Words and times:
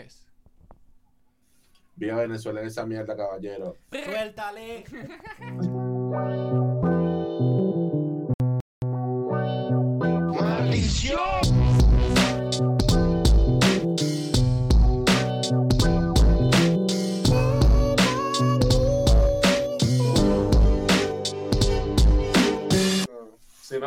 tres. 0.00 0.26
Viva 1.96 2.16
Venezuela 2.16 2.60
en 2.60 2.66
esa 2.66 2.86
mierda, 2.86 3.16
caballero. 3.16 3.76
Suéltale. 3.90 4.84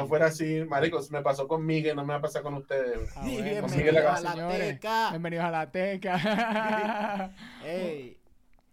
no 0.04 0.08
fuera 0.10 0.26
así, 0.26 0.66
marico, 0.68 1.00
me 1.12 1.22
pasó 1.22 1.48
con 1.48 1.66
Miguel, 1.66 1.96
no 1.96 2.04
me 2.04 2.10
va 2.10 2.20
a 2.20 2.22
pasar 2.22 2.44
con 2.44 2.56
ustedes. 2.56 3.10
Ah, 3.16 3.22
bueno, 3.22 3.42
bienvenidos 3.42 3.94
la 3.94 4.16
a 4.16 4.22
la 4.22 4.32
señores. 4.34 4.74
teca. 4.74 5.10
Bienvenidos 5.12 5.46
a 5.46 5.52
la 5.52 5.72
teca. 5.72 7.32
Ey, 7.66 8.18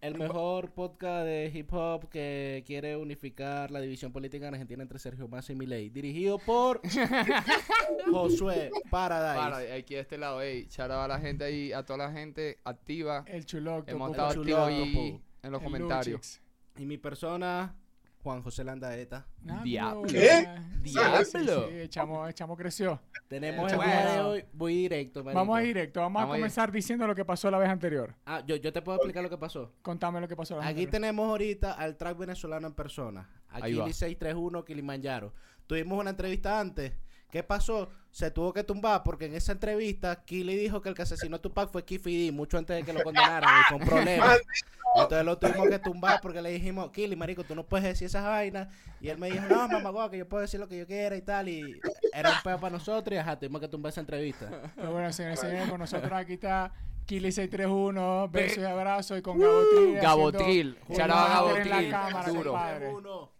el 0.01 0.17
mejor 0.17 0.71
podcast 0.71 1.25
de 1.25 1.49
hip 1.53 1.71
hop 1.71 2.09
que 2.09 2.65
quiere 2.67 2.97
unificar 2.97 3.71
la 3.71 3.79
división 3.79 4.11
política 4.11 4.49
en 4.49 4.55
Argentina 4.55 4.83
entre 4.83 4.99
Sergio 4.99 5.29
Massa 5.29 5.53
y 5.53 5.55
Milei. 5.55 5.89
Dirigido 5.89 6.37
por 6.37 6.81
Josué 8.11 8.69
Paradise. 8.89 9.39
Para, 9.39 9.75
aquí 9.77 9.93
de 9.93 10.01
este 10.01 10.17
lado, 10.17 10.41
ey, 10.41 10.67
out 10.79 10.91
a 10.91 11.07
la 11.07 11.19
gente 11.19 11.45
ahí, 11.45 11.71
a 11.71 11.85
toda 11.85 12.09
la 12.09 12.11
gente 12.11 12.59
activa. 12.65 13.23
El 13.25 13.45
chuloc. 13.45 13.87
Hemos 13.87 14.11
estado 14.11 14.29
activos 14.31 14.67
ahí 14.67 15.21
en 15.43 15.51
los 15.51 15.61
el 15.61 15.65
comentarios. 15.65 16.13
Luchix. 16.13 16.41
Y 16.77 16.85
mi 16.85 16.97
persona, 16.97 17.75
Juan 18.21 18.41
José 18.43 18.63
Landaeta. 18.63 19.25
Ah, 19.49 19.61
Diablo. 19.63 20.03
¿Qué? 20.03 20.47
Diablo. 20.81 21.25
Sí, 21.25 21.39
sí, 21.39 21.75
el 21.79 21.89
chamo, 21.89 22.27
el 22.27 22.33
chamo 22.33 22.55
creció. 22.55 23.01
Tenemos 23.27 23.71
el 23.71 23.79
día 23.79 23.87
de 23.87 24.05
bueno. 24.05 24.29
hoy, 24.29 24.45
voy 24.53 24.75
directo. 24.75 25.23
Vamos 25.23 25.57
a 25.57 25.61
ir 25.61 25.67
directo. 25.67 26.01
Vamos, 26.01 26.21
Vamos 26.21 26.35
a 26.35 26.37
comenzar 26.37 26.71
diciendo 26.71 27.07
lo 27.07 27.15
que 27.15 27.25
pasó 27.25 27.49
la 27.49 27.57
vez 27.57 27.69
anterior. 27.69 28.13
Ah, 28.25 28.43
yo, 28.45 28.55
yo 28.55 28.71
te 28.71 28.81
puedo 28.81 28.97
explicar 28.97 29.23
lo 29.23 29.29
que 29.29 29.37
pasó. 29.37 29.71
Contame 29.81 30.19
lo 30.21 30.27
que 30.27 30.35
pasó 30.35 30.55
la 30.55 30.59
vez 30.61 30.65
Aquí 30.69 30.83
anterior. 30.85 30.91
tenemos 30.91 31.29
ahorita 31.29 31.73
al 31.73 31.97
track 31.97 32.17
venezolano 32.17 32.67
en 32.67 32.73
persona. 32.73 33.29
Aquí 33.49 33.73
631 33.73 34.63
Kilimanjaro. 34.65 35.33
Tuvimos 35.67 35.99
una 35.99 36.09
entrevista 36.11 36.59
antes. 36.59 36.93
¿Qué 37.31 37.43
pasó? 37.43 37.89
Se 38.11 38.29
tuvo 38.29 38.51
que 38.51 38.63
tumbar 38.63 39.03
porque 39.03 39.25
en 39.25 39.35
esa 39.35 39.53
entrevista 39.53 40.23
Kili 40.25 40.57
dijo 40.57 40.81
que 40.81 40.89
el 40.89 40.95
que 40.95 41.03
asesinó 41.03 41.37
a 41.37 41.41
Tupac 41.41 41.71
fue 41.71 41.85
Kifi 41.85 42.25
D 42.25 42.31
mucho 42.33 42.57
antes 42.57 42.75
de 42.75 42.83
que 42.83 42.91
lo 42.91 43.03
condenaran 43.03 43.61
y 43.61 43.63
fue 43.69 43.77
un 43.77 43.85
problema. 43.85 44.35
Entonces 44.95 45.25
lo 45.25 45.37
tuvimos 45.37 45.69
que 45.69 45.79
tumbar 45.79 46.19
porque 46.21 46.41
le 46.41 46.49
dijimos, 46.49 46.91
Kili, 46.91 47.15
marico, 47.15 47.45
tú 47.45 47.55
no 47.55 47.65
puedes 47.65 47.85
decir 47.85 48.07
esas 48.07 48.25
vainas. 48.25 48.67
Y 48.99 49.07
él 49.07 49.17
me 49.17 49.31
dijo, 49.31 49.45
no, 49.47 49.79
mamá, 49.79 50.11
que 50.11 50.17
yo 50.17 50.27
puedo 50.27 50.41
decir 50.41 50.59
lo 50.59 50.67
que 50.67 50.79
yo 50.79 50.85
quiera 50.85 51.15
y 51.15 51.21
tal. 51.21 51.47
Y 51.47 51.79
era 52.13 52.31
un 52.31 52.35
pedo 52.43 52.59
para 52.59 52.73
nosotros 52.73 53.15
y 53.15 53.17
ajá, 53.17 53.39
tuvimos 53.39 53.61
que 53.61 53.69
tumbar 53.69 53.91
esa 53.91 54.01
entrevista. 54.01 54.49
Pero 54.75 54.91
bueno, 54.91 55.13
señores, 55.13 55.39
señores, 55.39 55.69
con 55.69 55.79
nosotros 55.79 56.11
aquí 56.11 56.33
está 56.33 56.73
Kili 57.05 57.31
631, 57.31 58.29
besos 58.29 58.57
y 58.57 58.65
abrazos 58.65 59.17
y 59.17 59.21
con 59.21 59.39
Gabotril. 59.39 60.01
Gabotril, 60.01 60.77
haciendo 60.81 60.97
shout 60.97 61.11
out 61.11 61.31
a 61.31 61.43
un 61.43 61.53
máster 61.53 61.85
en 61.85 61.91
la 61.91 62.09
Gabotril, 62.09 62.91
duro. 62.91 63.31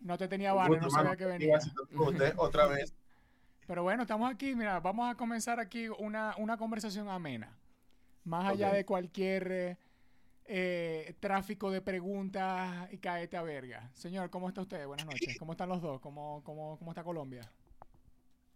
No 0.00 0.16
te 0.16 0.28
tenía 0.28 0.52
barrio, 0.52 0.80
no 0.80 0.90
sabía 0.90 1.16
que 1.16 1.24
venía. 1.24 1.58
Usted 1.96 2.34
otra 2.36 2.66
vez. 2.66 2.94
Pero 3.66 3.82
bueno, 3.82 4.02
estamos 4.02 4.30
aquí, 4.30 4.54
mira, 4.54 4.78
vamos 4.80 5.10
a 5.10 5.16
comenzar 5.16 5.58
aquí 5.58 5.88
una, 5.88 6.34
una 6.38 6.56
conversación 6.56 7.08
amena. 7.08 7.52
Más 8.24 8.48
allá 8.48 8.72
de 8.72 8.84
cualquier 8.84 9.52
eh, 9.52 9.76
eh, 10.46 11.14
tráfico 11.20 11.70
de 11.70 11.80
preguntas 11.80 12.92
y 12.92 12.98
caete 12.98 13.36
a 13.36 13.42
verga. 13.42 13.90
Señor, 13.92 14.30
¿cómo 14.30 14.48
está 14.48 14.60
usted? 14.60 14.86
Buenas 14.86 15.06
noches. 15.06 15.36
¿Cómo 15.38 15.52
están 15.52 15.68
los 15.68 15.82
dos? 15.82 16.00
¿Cómo, 16.00 16.42
cómo, 16.44 16.76
cómo 16.78 16.92
está 16.92 17.02
Colombia? 17.02 17.42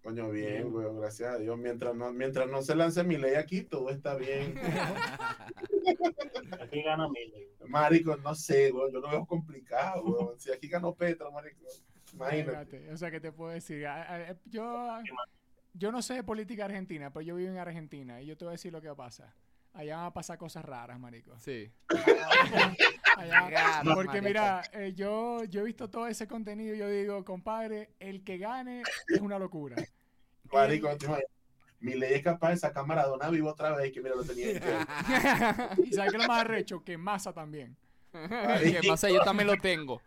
Coño, 0.02 0.30
bien, 0.30 0.70
güey, 0.70 0.86
gracias 0.96 1.34
a 1.34 1.38
Dios. 1.38 1.58
Mientras 1.58 1.94
no, 1.94 2.12
mientras 2.12 2.48
no 2.48 2.62
se 2.62 2.74
lance 2.74 3.04
mi 3.04 3.18
ley 3.18 3.34
aquí, 3.34 3.62
todo 3.62 3.90
está 3.90 4.14
bien. 4.14 4.54
Aquí 6.60 6.82
gana 6.82 7.08
Milei. 7.08 7.50
Marico, 7.68 8.16
no 8.16 8.34
sé, 8.34 8.70
güey, 8.70 8.92
yo 8.92 9.00
lo 9.00 9.10
veo 9.10 9.26
complicado, 9.26 10.02
güey. 10.02 10.38
Si 10.38 10.50
aquí 10.50 10.68
ganó 10.68 10.94
Petro, 10.94 11.30
marico, 11.30 11.66
imagínate. 12.12 12.50
Imagínate, 12.76 12.92
O 12.92 12.96
sea, 12.96 13.10
¿qué 13.10 13.20
te 13.20 13.32
puedo 13.32 13.50
decir? 13.52 13.86
A- 13.86 14.36
yo, 14.46 14.98
yo 15.74 15.92
no 15.92 16.02
sé 16.02 16.14
de 16.14 16.22
política 16.24 16.64
argentina, 16.66 17.12
pero 17.12 17.22
yo 17.22 17.36
vivo 17.36 17.50
en 17.50 17.58
Argentina 17.58 18.20
y 18.20 18.26
yo 18.26 18.36
te 18.36 18.44
voy 18.44 18.52
a 18.52 18.52
decir 18.52 18.72
lo 18.72 18.80
que 18.80 18.92
pasa. 18.94 19.34
Allá 19.72 19.96
van 19.98 20.06
a 20.06 20.12
pasar 20.12 20.36
cosas 20.36 20.64
raras, 20.64 20.98
marico. 20.98 21.38
Sí. 21.38 21.70
Allá- 23.16 23.50
Raro, 23.50 23.94
porque 23.94 24.20
marico. 24.20 24.24
mira, 24.28 24.62
eh, 24.72 24.92
yo, 24.94 25.44
yo 25.44 25.60
he 25.60 25.64
visto 25.64 25.88
todo 25.88 26.06
ese 26.08 26.26
contenido 26.26 26.74
y 26.74 26.78
yo 26.78 26.88
digo, 26.88 27.24
compadre, 27.24 27.90
el 28.00 28.24
que 28.24 28.38
gane 28.38 28.82
es 29.08 29.20
una 29.20 29.38
locura. 29.38 29.76
Marico, 30.52 30.88
imaginas, 30.90 31.22
mi 31.78 31.94
ley 31.94 32.14
es 32.14 32.22
capaz 32.22 32.50
de 32.50 32.56
sacar 32.56 32.82
a 32.82 32.86
Maradona 32.86 33.30
vivo 33.30 33.48
otra 33.50 33.74
vez, 33.76 33.92
que 33.92 34.00
mira, 34.00 34.14
lo 34.16 34.24
tenía. 34.24 34.48
Y 35.84 35.92
sabes 35.92 36.12
que 36.12 36.18
lo 36.18 36.26
más 36.26 36.40
arrecho, 36.40 36.82
que 36.84 36.98
Massa 36.98 37.32
también. 37.32 37.76
que 38.12 38.80
más 38.88 39.00
yo 39.02 39.20
también 39.22 39.46
lo 39.46 39.56
tengo. 39.56 40.02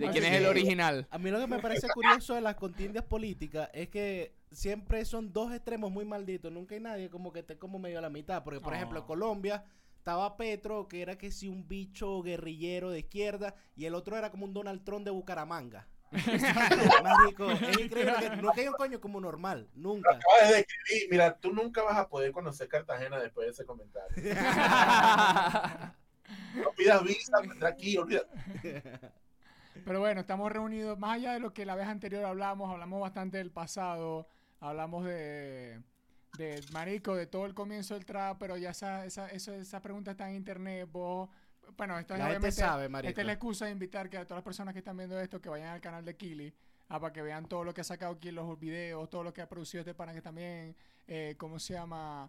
¿De 0.00 0.10
quién 0.10 0.24
es 0.24 0.32
el 0.32 0.46
original? 0.46 1.06
A 1.10 1.18
mí 1.18 1.30
lo 1.30 1.38
que 1.38 1.46
me 1.46 1.58
parece 1.60 1.88
curioso 1.88 2.34
de 2.34 2.40
las 2.40 2.54
contiendas 2.56 3.04
políticas 3.04 3.68
es 3.72 3.88
que 3.88 4.34
siempre 4.50 5.04
son 5.04 5.32
dos 5.32 5.52
extremos 5.52 5.90
muy 5.92 6.04
malditos. 6.04 6.50
Nunca 6.50 6.74
hay 6.74 6.80
nadie 6.80 7.10
como 7.10 7.32
que 7.32 7.40
esté 7.40 7.58
como 7.58 7.78
medio 7.78 7.98
a 7.98 8.02
la 8.02 8.10
mitad. 8.10 8.42
Porque, 8.42 8.60
por 8.60 8.72
No. 8.72 8.76
ejemplo, 8.76 9.00
en 9.00 9.06
Colombia 9.06 9.64
estaba 9.96 10.36
Petro, 10.36 10.88
que 10.88 11.02
era 11.02 11.16
que 11.18 11.30
si 11.30 11.48
un 11.48 11.68
bicho 11.68 12.22
guerrillero 12.22 12.90
de 12.90 13.00
izquierda, 13.00 13.54
y 13.76 13.84
el 13.84 13.94
otro 13.94 14.16
era 14.16 14.30
como 14.30 14.46
un 14.46 14.54
Donald 14.54 14.82
Trump 14.84 15.04
de 15.04 15.10
Bucaramanga. 15.10 15.86
Marico, 17.04 17.50
es 17.50 17.78
increíble 17.78 18.14
que 18.18 18.36
nunca 18.36 18.60
hay 18.60 18.66
un 18.68 18.74
coño 18.74 19.00
como 19.00 19.20
normal. 19.20 19.68
Nunca. 19.74 20.10
Acabas 20.10 20.50
de 20.54 20.60
escribir, 20.60 21.08
mira, 21.10 21.36
tú 21.36 21.52
nunca 21.52 21.82
vas 21.82 21.96
a 21.98 22.08
poder 22.08 22.32
conocer 22.32 22.66
Cartagena 22.68 23.18
después 23.20 23.46
de 23.46 23.52
ese 23.52 23.64
comentario. 23.64 24.16
No 26.54 26.70
pidas 26.76 27.02
visa, 27.04 27.40
vendrá 27.40 27.68
aquí, 27.70 27.96
olvídate. 27.96 28.30
Pero 29.84 30.00
bueno, 30.00 30.20
estamos 30.20 30.50
reunidos, 30.52 30.98
más 30.98 31.16
allá 31.16 31.32
de 31.32 31.40
lo 31.40 31.52
que 31.52 31.64
la 31.64 31.74
vez 31.74 31.86
anterior 31.86 32.24
hablamos, 32.24 32.70
hablamos 32.70 33.00
bastante 33.00 33.38
del 33.38 33.50
pasado, 33.50 34.26
hablamos 34.60 35.04
de, 35.04 35.80
de 36.36 36.60
Marico, 36.72 37.14
de 37.14 37.26
todo 37.26 37.46
el 37.46 37.54
comienzo 37.54 37.94
del 37.94 38.04
trap, 38.04 38.36
pero 38.38 38.56
ya 38.56 38.70
esa, 38.70 39.04
esa, 39.06 39.28
eso- 39.30 39.52
esa 39.54 39.80
pregunta 39.80 40.10
está 40.12 40.28
en 40.28 40.36
internet, 40.36 40.88
vos... 40.90 41.28
Bueno, 41.76 41.98
esto 41.98 42.14
es 42.14 42.18
La 42.18 42.24
gente 42.26 42.38
obviamente- 42.38 42.60
sabe, 42.60 42.88
marico. 42.88 43.08
Esta 43.10 43.20
es 43.20 43.26
la 43.26 43.32
excusa 43.32 43.66
de 43.66 43.70
invitar 43.70 44.10
que 44.10 44.18
a 44.18 44.24
todas 44.24 44.38
las 44.38 44.44
personas 44.44 44.72
que 44.74 44.80
están 44.80 44.96
viendo 44.96 45.18
esto 45.20 45.40
que 45.40 45.48
vayan 45.48 45.68
al 45.68 45.80
canal 45.80 46.04
de 46.04 46.16
Kili 46.16 46.52
ah, 46.88 46.98
para 46.98 47.12
que 47.12 47.22
vean 47.22 47.46
todo 47.46 47.62
lo 47.62 47.72
que 47.72 47.82
ha 47.82 47.84
sacado 47.84 48.14
aquí 48.14 48.28
en 48.30 48.34
los 48.34 48.58
videos, 48.58 49.08
todo 49.08 49.22
lo 49.22 49.32
que 49.32 49.40
ha 49.40 49.48
producido 49.48 49.80
este 49.82 49.94
pana 49.94 50.12
que 50.12 50.20
también, 50.20 50.74
eh, 51.06 51.36
¿cómo 51.38 51.60
se 51.60 51.74
llama? 51.74 52.28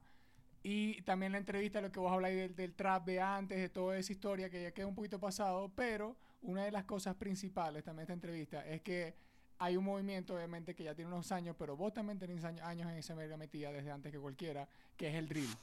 Y 0.61 1.01
también 1.01 1.31
la 1.31 1.39
entrevista, 1.39 1.81
lo 1.81 1.91
que 1.91 1.99
vos 1.99 2.11
habláis 2.13 2.37
del, 2.37 2.55
del 2.55 2.75
trap 2.75 3.03
de 3.05 3.19
antes, 3.19 3.57
de 3.57 3.69
toda 3.69 3.97
esa 3.97 4.11
historia 4.11 4.47
que 4.51 4.61
ya 4.61 4.71
queda 4.71 4.85
un 4.85 4.93
poquito 4.93 5.19
pasado, 5.19 5.71
pero 5.75 6.15
una 6.41 6.65
de 6.65 6.71
las 6.71 6.85
cosas 6.85 7.15
principales 7.15 7.83
también 7.83 8.07
de 8.07 8.13
esta 8.13 8.13
entrevista 8.13 8.65
es 8.65 8.81
que 8.81 9.15
hay 9.57 9.77
un 9.77 9.85
movimiento, 9.85 10.35
obviamente, 10.35 10.73
que 10.73 10.83
ya 10.83 10.95
tiene 10.95 11.11
unos 11.11 11.31
años, 11.31 11.55
pero 11.57 11.77
vos 11.77 11.93
también 11.93 12.17
tenés 12.17 12.43
años, 12.43 12.89
en 12.89 12.97
esa 12.97 13.13
verga 13.13 13.37
metida 13.37 13.71
desde 13.71 13.91
antes 13.91 14.11
que 14.11 14.19
cualquiera, 14.19 14.67
que 14.97 15.09
es 15.09 15.15
el 15.15 15.27
drill, 15.27 15.55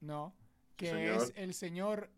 ¿no? 0.00 0.34
Que 0.76 0.90
Señor. 0.90 1.22
es 1.22 1.32
el 1.36 1.54
señor 1.54 2.10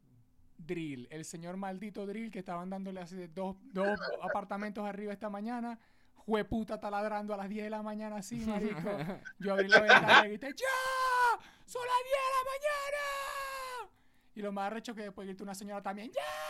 Drill, 0.59 1.07
el 1.11 1.25
señor 1.25 1.57
maldito 1.57 2.05
Drill 2.05 2.33
que 2.33 2.41
estaban 2.41 2.69
dándole 2.69 3.01
hace 3.01 3.29
dos, 3.29 3.57
dos 3.73 3.99
apartamentos 4.23 4.85
arriba 4.85 5.13
esta 5.13 5.31
mañana. 5.31 5.79
Jueputa 6.15 6.79
taladrando 6.79 7.33
a 7.33 7.37
las 7.37 7.49
10 7.49 7.65
de 7.65 7.71
la 7.71 7.83
mañana 7.83 8.17
así, 8.17 8.37
marico. 8.47 8.91
Yo 9.39 9.53
abrí 9.53 9.69
la 9.69 9.81
ventana 9.81 10.27
y 10.27 10.29
grité, 10.31 10.49
¡Ya! 10.49 11.41
¡Son 11.65 11.83
las 11.87 12.03
10 12.05 12.13
de 12.13 12.33
la 12.35 12.51
mañana! 12.51 13.93
Y 14.35 14.43
lo 14.43 14.53
más 14.53 14.67
arrecho 14.67 14.95
que 14.95 15.03
después 15.03 15.27
grita 15.27 15.45
una 15.45 15.55
señora 15.55 15.83
también, 15.83 16.11
¡Ya! 16.11 16.48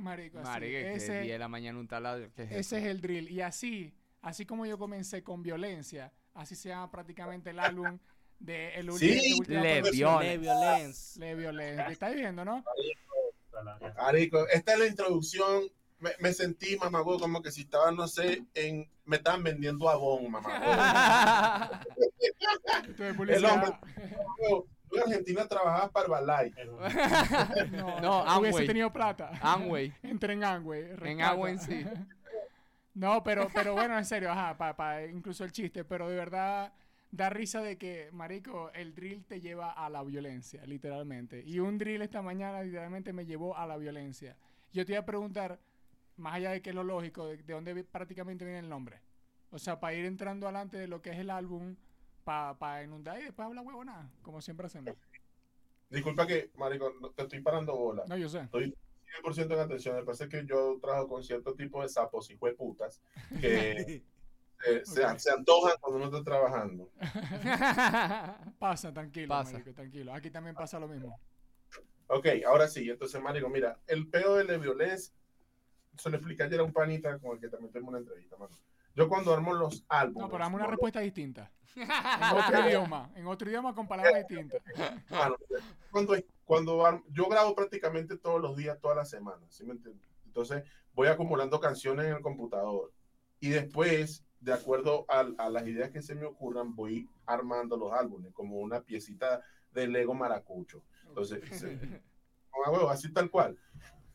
Marico, 0.00 0.38
así. 0.38 0.48
Marico, 0.48 0.78
ese, 0.78 1.20
10 1.20 1.32
de 1.32 1.38
la 1.38 1.48
mañana 1.48 1.78
un 1.78 1.88
taladro. 1.88 2.30
¿qué 2.34 2.44
es 2.44 2.52
ese 2.52 2.78
es 2.78 2.84
el 2.84 3.00
drill. 3.00 3.30
Y 3.30 3.40
así, 3.40 3.92
así 4.20 4.46
como 4.46 4.66
yo 4.66 4.78
comencé 4.78 5.22
con 5.22 5.42
violencia, 5.42 6.12
así 6.34 6.54
se 6.54 6.70
llama 6.70 6.90
prácticamente 6.90 7.50
el 7.50 7.58
álbum 7.58 7.98
de 8.38 8.74
el 8.74 8.92
Sí, 8.92 9.38
de 9.46 9.60
Le. 9.60 9.82
Violence. 9.90 10.30
Le 10.30 10.38
violence. 10.38 11.20
Le 11.20 11.34
violencia. 11.34 11.86
¿Estáis 11.88 12.16
viendo, 12.16 12.44
no? 12.44 12.64
Marico, 13.96 14.46
esta 14.48 14.72
es 14.74 14.78
la 14.78 14.86
introducción. 14.86 15.64
Me, 16.00 16.10
me 16.18 16.32
sentí, 16.32 16.76
mamagüey, 16.76 17.20
como 17.20 17.42
que 17.42 17.52
si 17.52 17.62
estaba, 17.62 17.90
no 17.92 18.08
sé, 18.08 18.44
en. 18.54 18.90
Me 19.04 19.16
estaban 19.16 19.42
vendiendo 19.42 19.88
abón, 19.88 20.32
de 20.32 20.38
El 23.34 23.44
hombre. 23.44 23.72
Tú 24.92 24.98
en 24.98 25.04
Argentina 25.04 25.48
trabajabas 25.48 25.90
para 25.90 26.04
Herbalife. 26.06 26.64
No, 27.72 28.00
No, 28.00 28.24
no 28.24 28.38
hubiese 28.38 28.66
tenido 28.66 28.92
plata. 28.92 29.30
Amway. 29.40 29.92
Entré 30.02 30.34
en 30.34 30.44
Amway. 30.44 30.82
En 30.82 30.96
rescata. 30.98 31.30
Amway, 31.30 31.58
sí. 31.58 31.84
No, 32.94 33.22
pero, 33.22 33.48
pero 33.54 33.72
bueno, 33.72 33.96
en 33.96 34.04
serio, 34.04 34.30
ajá, 34.30 34.54
para 34.54 35.06
incluso 35.06 35.44
el 35.44 35.52
chiste, 35.52 35.82
pero 35.82 36.10
de 36.10 36.14
verdad 36.14 36.74
da 37.10 37.30
risa 37.30 37.62
de 37.62 37.78
que, 37.78 38.10
marico, 38.12 38.70
el 38.74 38.94
drill 38.94 39.24
te 39.24 39.40
lleva 39.40 39.70
a 39.70 39.88
la 39.88 40.02
violencia, 40.02 40.66
literalmente. 40.66 41.42
Y 41.42 41.58
un 41.58 41.78
drill 41.78 42.02
esta 42.02 42.20
mañana 42.20 42.62
literalmente 42.62 43.14
me 43.14 43.24
llevó 43.24 43.56
a 43.56 43.66
la 43.66 43.78
violencia. 43.78 44.36
Yo 44.74 44.84
te 44.84 44.92
iba 44.92 45.00
a 45.00 45.06
preguntar, 45.06 45.58
más 46.18 46.34
allá 46.34 46.50
de 46.50 46.60
que 46.60 46.68
es 46.68 46.76
lo 46.76 46.84
lógico, 46.84 47.26
de, 47.28 47.38
de 47.38 47.54
dónde 47.54 47.82
prácticamente 47.82 48.44
viene 48.44 48.60
el 48.60 48.68
nombre. 48.68 49.00
O 49.50 49.58
sea, 49.58 49.80
para 49.80 49.94
ir 49.94 50.04
entrando 50.04 50.46
adelante 50.46 50.76
de 50.76 50.86
lo 50.86 51.00
que 51.00 51.12
es 51.12 51.18
el 51.18 51.30
álbum, 51.30 51.76
para 52.24 52.82
inundar 52.84 53.20
y 53.20 53.24
después 53.24 53.46
hablar 53.46 53.64
huevonada, 53.64 54.10
como 54.22 54.40
siempre 54.40 54.66
hacemos. 54.66 54.94
Disculpa 55.90 56.26
que, 56.26 56.50
marico, 56.56 56.92
no 57.00 57.10
te 57.10 57.22
estoy 57.22 57.40
parando 57.40 57.76
bola. 57.76 58.04
No, 58.06 58.16
yo 58.16 58.28
sé. 58.28 58.40
Estoy 58.40 58.74
100% 59.22 59.52
en 59.52 59.58
atención. 59.58 59.96
Me 59.96 60.04
parece 60.04 60.28
que 60.28 60.44
yo 60.46 60.78
trabajo 60.80 61.08
con 61.08 61.22
cierto 61.22 61.54
tipo 61.54 61.82
de 61.82 61.88
sapos 61.88 62.30
y 62.30 62.36
putas 62.36 63.02
que 63.40 64.02
eh, 64.66 64.82
se, 64.84 65.18
se 65.18 65.30
antojan 65.30 65.74
cuando 65.80 65.98
uno 65.98 66.06
está 66.06 66.24
trabajando. 66.24 66.90
pasa, 68.58 68.92
tranquilo, 68.92 69.28
Pasa. 69.28 69.52
marico, 69.52 69.74
tranquilo. 69.74 70.14
Aquí 70.14 70.30
también 70.30 70.54
pasa 70.54 70.78
lo 70.78 70.88
mismo. 70.88 71.18
Ok, 72.06 72.26
ahora 72.46 72.68
sí. 72.68 72.88
Entonces, 72.88 73.20
marico, 73.20 73.48
mira, 73.48 73.78
el 73.86 74.08
peo 74.08 74.36
de 74.36 74.44
la 74.44 74.56
violencia, 74.56 75.14
se 75.98 76.10
lo 76.10 76.16
expliqué 76.16 76.44
ayer 76.44 76.60
a 76.60 76.64
un 76.64 76.72
panita 76.72 77.18
con 77.18 77.36
el 77.36 77.40
que 77.40 77.48
también 77.48 77.70
tuvimos 77.70 77.90
una 77.90 77.98
entrevista, 77.98 78.36
mano. 78.36 78.56
Yo 78.94 79.08
cuando 79.08 79.32
armo 79.32 79.54
los 79.54 79.84
álbumes... 79.88 80.22
No, 80.22 80.28
pero 80.28 80.44
dame 80.44 80.56
una 80.56 80.64
no 80.64 80.70
respuesta 80.70 81.00
distinta. 81.00 81.50
En 81.74 82.38
otro 82.38 82.68
idioma. 82.68 83.10
En 83.14 83.26
otro 83.26 83.48
idioma 83.48 83.74
con 83.74 83.88
palabras 83.88 84.26
distintas. 84.28 84.60
Mano, 85.10 85.36
cuando, 85.90 86.14
cuando 86.44 86.84
ar- 86.84 87.02
yo 87.08 87.28
grabo 87.28 87.54
prácticamente 87.54 88.18
todos 88.18 88.40
los 88.40 88.56
días, 88.56 88.78
todas 88.80 88.96
las 88.96 89.08
semanas, 89.08 89.44
¿sí 89.48 89.64
me 89.64 89.72
entiendes? 89.72 90.06
Entonces 90.26 90.64
voy 90.94 91.08
acumulando 91.08 91.60
canciones 91.60 92.06
en 92.06 92.16
el 92.16 92.20
computador 92.20 92.92
y 93.40 93.48
después, 93.48 94.24
de 94.40 94.52
acuerdo 94.52 95.06
a, 95.08 95.24
las 95.48 95.66
ideas 95.66 95.90
que 95.90 96.02
se 96.02 96.14
me 96.14 96.26
ocurran, 96.26 96.74
voy 96.74 97.08
armando 97.26 97.76
los 97.76 97.92
álbumes 97.92 98.32
como 98.32 98.56
una 98.58 98.80
piecita 98.82 99.40
de 99.72 99.88
Lego 99.88 100.14
maracucho. 100.14 100.82
Entonces, 101.08 101.40
se- 101.58 101.78
a 102.66 102.70
huevo, 102.70 102.90
así 102.90 103.12
tal 103.12 103.30
cual. 103.30 103.58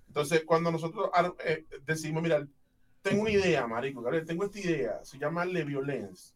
Entonces, 0.07 0.43
cuando 0.45 0.71
nosotros 0.71 1.09
eh, 1.43 1.65
decimos, 1.85 2.23
mira, 2.23 2.47
tengo 3.09 3.21
una 3.21 3.31
idea, 3.31 3.67
marico, 3.67 4.01
Gabriel, 4.01 4.25
tengo 4.25 4.45
esta 4.45 4.59
idea, 4.59 4.99
se 5.03 5.17
llama 5.17 5.45
Le 5.45 5.63
Violence. 5.63 6.33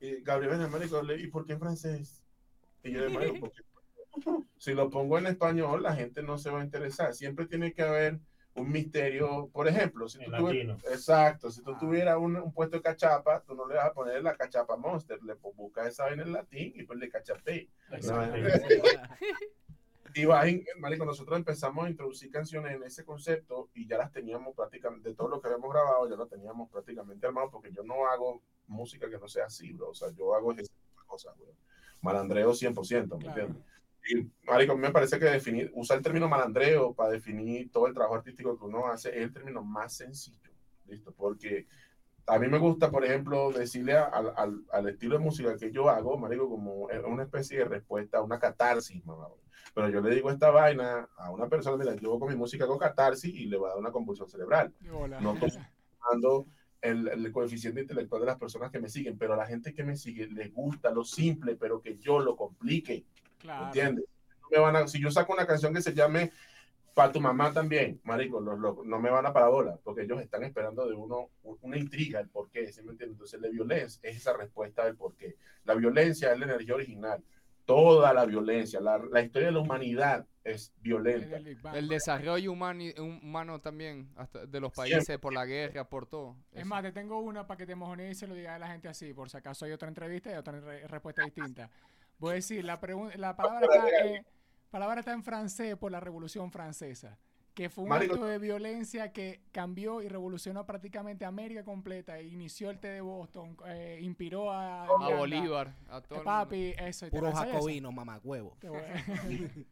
Y 0.00 0.20
Gabriel 0.22 0.58
me 0.58 0.68
marico, 0.68 1.02
le- 1.02 1.20
¿y 1.20 1.26
por 1.28 1.46
qué 1.46 1.54
en 1.54 1.60
francés? 1.60 2.22
Y 2.82 2.92
yo 2.92 3.00
le 3.00 3.06
digo, 3.08 3.18
marico, 3.20 3.40
porque 3.40 3.62
si 4.58 4.74
lo 4.74 4.90
pongo 4.90 5.18
en 5.18 5.26
español, 5.26 5.82
la 5.82 5.94
gente 5.94 6.22
no 6.22 6.38
se 6.38 6.50
va 6.50 6.60
a 6.60 6.64
interesar. 6.64 7.14
Siempre 7.14 7.46
tiene 7.46 7.72
que 7.72 7.82
haber 7.82 8.18
un 8.54 8.70
misterio. 8.72 9.50
Por 9.52 9.68
ejemplo, 9.68 10.08
si 10.08 10.18
tú 10.18 10.30
tuvi- 10.30 10.42
latino. 10.66 10.78
exacto, 10.90 11.50
si 11.50 11.62
tú 11.62 11.72
Ah. 11.72 11.78
tuvieras 11.78 12.16
un, 12.18 12.36
un 12.36 12.52
puesto 12.52 12.76
de 12.78 12.82
cachapa, 12.82 13.42
tú 13.42 13.54
no 13.54 13.66
le 13.68 13.74
vas 13.76 13.86
a 13.86 13.92
poner 13.92 14.22
la 14.22 14.34
cachapa 14.36 14.76
monster, 14.76 15.22
le 15.22 15.34
buscas 15.34 15.88
esa 15.88 16.04
vaina 16.04 16.22
en 16.22 16.32
latín 16.32 16.72
y 16.74 16.82
pues 16.84 16.98
le 16.98 17.08
cachapé. 17.10 17.68
Y 20.16 20.22
en- 20.48 20.64
marico, 20.78 21.04
nosotros 21.04 21.36
empezamos 21.38 21.84
a 21.84 21.90
introducir 21.90 22.30
canciones 22.30 22.74
en 22.74 22.82
ese 22.84 23.04
concepto 23.04 23.68
y 23.74 23.86
ya 23.86 23.98
las 23.98 24.10
teníamos 24.10 24.56
prácticamente, 24.56 25.10
de 25.10 25.14
todo 25.14 25.28
lo 25.28 25.40
que 25.42 25.48
habíamos 25.48 25.70
grabado, 25.70 26.08
ya 26.08 26.16
lo 26.16 26.26
teníamos 26.26 26.70
prácticamente 26.70 27.26
armado, 27.26 27.50
porque 27.50 27.70
yo 27.70 27.82
no 27.82 28.06
hago 28.06 28.42
música 28.66 29.10
que 29.10 29.18
no 29.18 29.28
sea 29.28 29.44
así, 29.44 29.74
bro. 29.74 29.90
O 29.90 29.94
sea, 29.94 30.08
yo 30.12 30.34
hago 30.34 30.52
ese 30.52 30.62
tipo 30.62 31.00
de 31.02 31.06
cosas, 31.06 31.36
bro. 31.36 31.48
Malandreo 32.00 32.54
100%, 32.54 33.18
¿me 33.18 33.24
Claro. 33.24 33.40
entiendes? 33.42 33.64
Y, 34.08 34.46
marico, 34.46 34.72
a 34.72 34.76
mí 34.76 34.80
me 34.82 34.90
parece 34.90 35.18
que 35.18 35.26
definir, 35.26 35.70
usar 35.74 35.98
el 35.98 36.02
término 36.02 36.28
malandreo 36.28 36.94
para 36.94 37.10
definir 37.10 37.70
todo 37.70 37.86
el 37.86 37.92
trabajo 37.92 38.14
artístico 38.14 38.56
que 38.58 38.64
uno 38.64 38.86
hace 38.86 39.10
es 39.10 39.16
el 39.16 39.32
término 39.34 39.62
más 39.62 39.96
sencillo, 39.96 40.50
¿listo? 40.86 41.12
Porque 41.12 41.66
a 42.26 42.38
mí 42.38 42.48
me 42.48 42.58
gusta, 42.58 42.90
por 42.90 43.04
ejemplo, 43.04 43.52
decirle 43.52 43.96
a- 43.96 44.04
al, 44.06 44.32
al, 44.36 44.64
al 44.72 44.88
estilo 44.88 45.16
de 45.18 45.24
música 45.24 45.56
que 45.56 45.70
yo 45.70 45.88
hago, 45.88 46.18
marico, 46.18 46.48
como 46.48 46.88
una 47.06 47.22
especie 47.22 47.58
de 47.58 47.64
respuesta, 47.66 48.20
una 48.22 48.38
catarsis, 48.38 49.04
mamá. 49.04 49.28
Pero 49.74 49.88
yo 49.90 50.00
le 50.00 50.14
digo 50.14 50.30
esta 50.30 50.50
vaina 50.50 51.08
a 51.16 51.30
una 51.30 51.48
persona, 51.48 51.76
mira, 51.76 51.94
yo 51.96 52.18
con 52.18 52.28
mi 52.28 52.36
música 52.36 52.64
hago 52.64 52.78
catarsis 52.78 53.32
y 53.34 53.46
le 53.46 53.58
va 53.58 53.68
a 53.68 53.70
dar 53.70 53.78
una 53.78 53.92
convulsión 53.92 54.28
cerebral. 54.28 54.72
Hola. 54.92 55.20
No 55.20 55.34
estoy 55.34 55.50
sumando 56.00 56.46
el, 56.80 57.08
el 57.08 57.32
coeficiente 57.32 57.80
intelectual 57.82 58.20
de 58.22 58.26
las 58.26 58.38
personas 58.38 58.70
que 58.70 58.78
me 58.80 58.88
siguen, 58.88 59.18
pero 59.18 59.34
a 59.34 59.36
la 59.36 59.46
gente 59.46 59.74
que 59.74 59.84
me 59.84 59.96
sigue 59.96 60.28
les 60.28 60.52
gusta 60.52 60.90
lo 60.90 61.04
simple, 61.04 61.56
pero 61.56 61.80
que 61.80 61.96
yo 61.98 62.20
lo 62.20 62.36
complique. 62.36 63.04
Claro. 63.38 63.66
¿Entiendes? 63.66 64.04
Me 64.50 64.58
van 64.58 64.76
a- 64.76 64.88
si 64.88 65.00
yo 65.00 65.10
saco 65.10 65.32
una 65.32 65.46
canción 65.46 65.74
que 65.74 65.82
se 65.82 65.92
llame 65.94 66.32
Para 66.96 67.12
tu 67.12 67.20
mamá 67.20 67.52
también, 67.52 68.00
marico, 68.04 68.40
los, 68.40 68.58
los- 68.58 68.86
no 68.86 68.98
me 68.98 69.10
van 69.10 69.26
a 69.26 69.32
parabola, 69.34 69.78
porque 69.84 70.04
ellos 70.04 70.18
están 70.22 70.44
esperando 70.44 70.88
de 70.88 70.94
uno 70.94 71.28
una 71.60 71.76
intriga, 71.76 72.20
el 72.20 72.28
porqué, 72.30 72.72
¿sí 72.72 72.80
me 72.82 72.92
entiendes? 72.92 73.16
Entonces, 73.16 73.38
la 73.38 73.50
violencia 73.50 74.00
es 74.02 74.16
esa 74.16 74.34
respuesta 74.34 74.86
del 74.86 74.96
porqué. 74.96 75.36
La 75.64 75.74
violencia 75.74 76.32
es 76.32 76.38
la 76.38 76.46
energía 76.46 76.74
original. 76.74 77.22
Toda 77.66 78.14
la 78.14 78.24
violencia, 78.24 78.80
la, 78.80 78.96
la 78.96 79.20
historia 79.20 79.48
de 79.48 79.52
la 79.52 79.58
humanidad 79.60 80.24
es 80.42 80.62
Es 80.62 80.72
violenta. 80.80 81.36
Bang. 81.60 81.76
El 81.76 81.88
desarrollo 81.88 82.50
humano, 82.50 82.82
humano 82.98 83.60
también, 83.60 84.08
hasta 84.16 84.46
de 84.46 84.58
los 84.60 84.72
países, 84.72 85.18
por 85.18 85.34
la 85.34 85.44
guerra, 85.44 85.84
por 85.86 86.06
todo. 86.06 86.34
Es 86.52 86.60
Eso. 86.60 86.68
más, 86.68 86.82
te 86.82 86.92
tengo 86.92 87.20
una 87.20 87.46
para 87.46 87.58
que 87.58 87.66
te 87.66 87.74
mojones 87.74 88.12
y 88.12 88.14
se 88.18 88.26
lo 88.26 88.34
diga 88.34 88.54
a 88.54 88.58
la 88.58 88.68
gente 88.68 88.88
así, 88.88 89.12
por 89.12 89.28
si 89.28 89.36
acaso 89.36 89.66
hay 89.66 89.72
otra 89.72 89.88
entrevista 89.88 90.32
y 90.32 90.36
otra 90.36 90.58
re- 90.60 90.88
respuesta 90.88 91.24
distinta. 91.24 91.68
Voy 92.18 92.30
a 92.30 92.34
decir, 92.36 92.64
la, 92.64 92.80
la 93.16 93.36
palabra, 93.36 93.66
está, 93.66 94.06
en- 94.06 94.26
palabra 94.76 95.00
está 95.00 95.12
en 95.14 95.22
francés 95.22 95.74
por 95.76 95.90
la 95.90 96.00
Revolución 96.00 96.52
Francesa, 96.52 97.16
que 97.54 97.70
fue 97.70 97.84
un 97.84 97.88
Marico. 97.90 98.12
acto 98.14 98.26
de 98.26 98.38
violencia 98.38 99.10
que 99.10 99.40
cambió 99.50 100.02
y 100.02 100.08
revolucionó 100.08 100.66
prácticamente 100.66 101.24
América 101.24 101.64
completa, 101.64 102.18
e 102.18 102.24
inició 102.24 102.68
el 102.68 102.78
té 102.78 102.88
de 102.88 103.00
Boston, 103.00 103.56
eh, 103.66 103.98
inspiró 104.02 104.52
a, 104.52 104.84
A 104.84 104.98
Miranda, 104.98 105.16
Bolívar, 105.16 105.74
a 105.88 106.02
todo 106.02 106.18
el 106.20 106.24
mundo. 106.24 106.24
papi, 106.24 106.74
eso. 106.78 107.06
¿te 107.06 107.10
Puro 107.10 107.32
jacobino, 107.32 107.90
mamá 107.90 108.20
huevo. 108.22 108.54
Te 108.60 108.68
voy- 108.68 109.66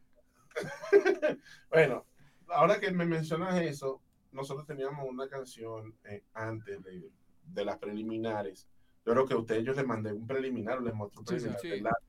Bueno, 1.69 2.05
ahora 2.47 2.79
que 2.79 2.91
me 2.91 3.05
mencionas 3.05 3.61
eso, 3.61 4.01
nosotros 4.31 4.65
teníamos 4.65 5.07
una 5.07 5.27
canción 5.27 5.93
eh, 6.05 6.23
antes 6.33 6.81
de, 6.83 7.11
de 7.45 7.65
las 7.65 7.77
preliminares. 7.77 8.67
Yo 9.05 9.13
creo 9.13 9.25
que 9.27 9.33
a 9.35 9.37
ustedes 9.37 9.63
yo 9.63 9.73
les 9.73 9.85
mandé 9.85 10.11
un 10.11 10.25
preliminar, 10.25 10.81
les 10.81 10.95
mostré 10.95 11.19
un 11.19 11.27
Sí, 11.27 11.39
sí, 11.39 11.55
preliminar. 11.61 11.93
sí. 12.01 12.05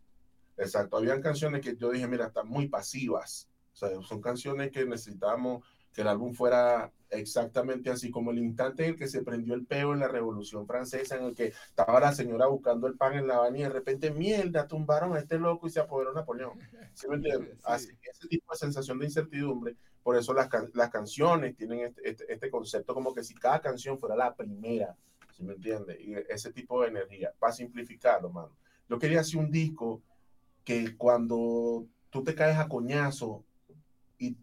Exacto, 0.56 0.96
habían 0.96 1.20
canciones 1.20 1.60
que 1.60 1.76
yo 1.76 1.90
dije, 1.90 2.06
mira, 2.08 2.26
están 2.26 2.48
muy 2.48 2.68
pasivas. 2.68 3.48
O 3.72 3.76
sea, 3.76 3.90
son 4.02 4.20
canciones 4.22 4.70
que 4.70 4.86
necesitábamos 4.86 5.64
que 5.92 6.00
el 6.02 6.08
álbum 6.08 6.32
fuera 6.34 6.92
exactamente 7.10 7.90
así, 7.90 8.10
como 8.10 8.30
el 8.30 8.38
instante 8.38 8.84
en 8.84 8.90
el 8.90 8.96
que 8.96 9.06
se 9.06 9.22
prendió 9.22 9.54
el 9.54 9.66
peo 9.66 9.92
en 9.92 10.00
la 10.00 10.08
Revolución 10.08 10.66
Francesa, 10.66 11.16
en 11.16 11.24
el 11.24 11.34
que 11.34 11.52
estaba 11.68 12.00
la 12.00 12.12
señora 12.12 12.46
buscando 12.46 12.86
el 12.86 12.96
pan 12.96 13.14
en 13.14 13.26
la 13.26 13.38
baña 13.38 13.58
y 13.60 13.62
de 13.62 13.68
repente, 13.70 14.10
mierda, 14.10 14.66
tumbaron 14.66 15.14
a 15.14 15.18
este 15.20 15.38
loco 15.38 15.66
y 15.66 15.70
se 15.70 15.80
apoderó 15.80 16.12
Napoleón. 16.12 16.58
¿Sí 16.94 17.06
me 17.08 17.16
entiendes? 17.16 17.50
Sí. 17.56 17.60
Así, 17.64 17.88
ese 18.02 18.28
tipo 18.28 18.52
de 18.52 18.58
sensación 18.58 18.98
de 18.98 19.06
incertidumbre, 19.06 19.76
por 20.02 20.16
eso 20.16 20.32
las, 20.34 20.48
can- 20.48 20.70
las 20.74 20.90
canciones 20.90 21.56
tienen 21.56 21.80
este, 21.80 22.08
este, 22.10 22.32
este 22.32 22.50
concepto 22.50 22.94
como 22.94 23.14
que 23.14 23.22
si 23.24 23.34
cada 23.34 23.60
canción 23.60 23.98
fuera 23.98 24.16
la 24.16 24.34
primera, 24.34 24.96
¿sí 25.32 25.42
me 25.44 25.54
entiendes? 25.54 25.98
Y 26.00 26.14
ese 26.28 26.52
tipo 26.52 26.82
de 26.82 26.88
energía, 26.88 27.32
para 27.38 27.52
simplificarlo, 27.52 28.30
mano. 28.30 28.56
Yo 28.88 28.98
quería 28.98 29.20
hacer 29.20 29.38
un 29.38 29.50
disco 29.50 30.02
que 30.66 30.96
cuando 30.96 31.86
tú 32.10 32.24
te 32.24 32.34
caes 32.34 32.58
a 32.58 32.68
coñazo 32.68 33.44
y 34.18 34.36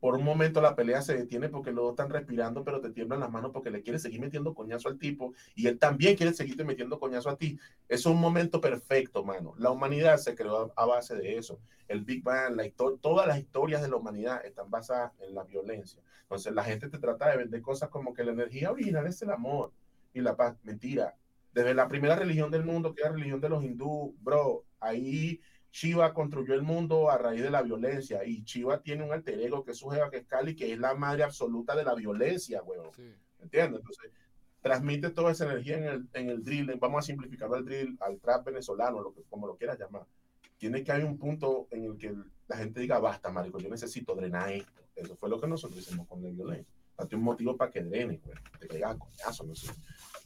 por 0.00 0.16
un 0.16 0.24
momento 0.24 0.60
la 0.60 0.74
pelea 0.74 1.00
se 1.00 1.16
detiene 1.16 1.48
porque 1.48 1.70
dos 1.70 1.90
están 1.90 2.10
respirando, 2.10 2.64
pero 2.64 2.80
te 2.80 2.90
tiemblan 2.90 3.20
las 3.20 3.30
manos 3.30 3.52
porque 3.52 3.70
le 3.70 3.82
quieres 3.82 4.02
seguir 4.02 4.20
metiendo 4.20 4.52
coñazo 4.52 4.88
al 4.88 4.98
tipo 4.98 5.32
y 5.54 5.68
él 5.68 5.78
también 5.78 6.16
quiere 6.16 6.34
seguirte 6.34 6.64
metiendo 6.64 6.98
coñazo 6.98 7.30
a 7.30 7.36
ti. 7.36 7.56
Es 7.88 8.04
un 8.04 8.18
momento 8.18 8.60
perfecto, 8.60 9.24
mano. 9.24 9.54
La 9.58 9.70
humanidad 9.70 10.16
se 10.18 10.34
creó 10.34 10.72
a, 10.74 10.86
base 10.86 11.14
de 11.14 11.36
eso. 11.36 11.60
El 11.86 12.02
Big 12.02 12.24
Bang, 12.24 12.56
la 12.56 12.68
todas 13.00 13.28
las 13.28 13.38
historias 13.38 13.80
de 13.80 13.88
la 13.88 13.96
humanidad 13.96 14.44
están 14.44 14.70
basadas 14.70 15.12
en 15.20 15.36
la 15.36 15.44
violencia. 15.44 16.02
Entonces 16.22 16.52
la 16.52 16.64
gente 16.64 16.88
te 16.88 16.98
trata 16.98 17.30
de 17.30 17.36
vender 17.36 17.62
cosas 17.62 17.90
como 17.90 18.12
que 18.12 18.24
la 18.24 18.32
energía 18.32 18.72
original 18.72 19.06
es 19.06 19.22
el 19.22 19.30
amor 19.30 19.70
y 20.12 20.20
la 20.20 20.34
paz. 20.34 20.56
Mentira. 20.64 21.14
Desde 21.52 21.74
la 21.74 21.86
primera 21.86 22.16
religión 22.16 22.50
del 22.50 22.64
mundo, 22.64 22.92
que 22.92 23.02
es 23.02 23.08
la 23.08 23.14
religión 23.14 23.40
de 23.40 23.48
los 23.48 23.62
hindú, 23.62 24.16
bro, 24.20 24.64
ahí 24.80 25.40
Shiva 25.72 26.12
construyó 26.12 26.54
el 26.54 26.62
mundo 26.62 27.10
a 27.10 27.18
raíz 27.18 27.42
de 27.42 27.50
la 27.50 27.62
violencia 27.62 28.24
y 28.24 28.42
Shiva 28.42 28.80
tiene 28.80 29.04
un 29.04 29.12
alter 29.12 29.40
ego 29.40 29.64
que 29.64 29.72
es 29.72 29.78
su 29.78 29.88
jeva 29.88 30.10
que 30.10 30.18
es 30.18 30.26
Kali, 30.26 30.56
que 30.56 30.72
es 30.72 30.78
la 30.78 30.94
madre 30.94 31.22
absoluta 31.22 31.76
de 31.76 31.84
la 31.84 31.94
violencia, 31.94 32.62
huevón. 32.62 32.90
Sí. 32.94 33.14
¿Entiendes? 33.40 33.80
Entonces, 33.80 34.10
transmite 34.60 35.10
toda 35.10 35.32
esa 35.32 35.44
energía 35.44 35.78
en 35.78 35.84
el, 35.84 36.08
en 36.12 36.30
el 36.30 36.44
drill, 36.44 36.74
vamos 36.78 37.04
a 37.04 37.06
simplificarlo 37.06 37.56
al 37.56 37.64
drill, 37.64 37.96
al 38.00 38.18
trap 38.18 38.46
venezolano, 38.46 39.00
lo 39.00 39.14
que, 39.14 39.22
como 39.22 39.46
lo 39.46 39.56
quieras 39.56 39.78
llamar. 39.78 40.04
Tiene 40.58 40.84
que 40.84 40.92
haber 40.92 41.06
un 41.06 41.16
punto 41.16 41.68
en 41.70 41.84
el 41.84 41.96
que 41.96 42.14
la 42.48 42.56
gente 42.56 42.80
diga, 42.80 42.98
basta, 42.98 43.30
marico, 43.30 43.58
yo 43.58 43.70
necesito 43.70 44.14
drenar 44.14 44.52
esto. 44.52 44.82
Eso 44.94 45.16
fue 45.16 45.30
lo 45.30 45.40
que 45.40 45.46
nosotros 45.46 45.80
hicimos 45.80 46.06
con 46.06 46.22
la 46.22 46.28
violencia. 46.28 46.74
Date 46.98 47.16
un 47.16 47.22
motivo 47.22 47.56
para 47.56 47.70
que 47.70 47.82
drene, 47.82 48.20
güey. 48.22 48.36
Te 48.58 48.66
pegas 48.66 48.98
coñazo, 48.98 49.44
no 49.44 49.54
sé. 49.54 49.72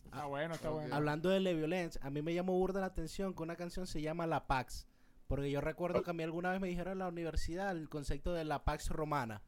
Está 0.04 0.26
bueno, 0.26 0.54
está 0.54 0.70
bueno. 0.70 0.94
Hablando 0.94 1.28
de 1.28 1.38
la 1.38 1.52
violencia, 1.52 2.00
a 2.02 2.10
mí 2.10 2.20
me 2.20 2.34
llamó 2.34 2.54
burda 2.54 2.80
la 2.80 2.86
atención 2.86 3.34
que 3.34 3.42
una 3.42 3.54
canción 3.54 3.86
se 3.86 4.00
llama 4.00 4.26
La 4.26 4.46
Pax. 4.46 4.88
Porque 5.34 5.50
yo 5.50 5.60
recuerdo 5.60 6.04
que 6.04 6.10
a 6.10 6.12
mí 6.12 6.22
alguna 6.22 6.52
vez 6.52 6.60
me 6.60 6.68
dijeron 6.68 6.92
en 6.92 6.98
la 7.00 7.08
universidad 7.08 7.76
el 7.76 7.88
concepto 7.88 8.32
de 8.32 8.44
la 8.44 8.62
Pax 8.62 8.90
Romana. 8.90 9.42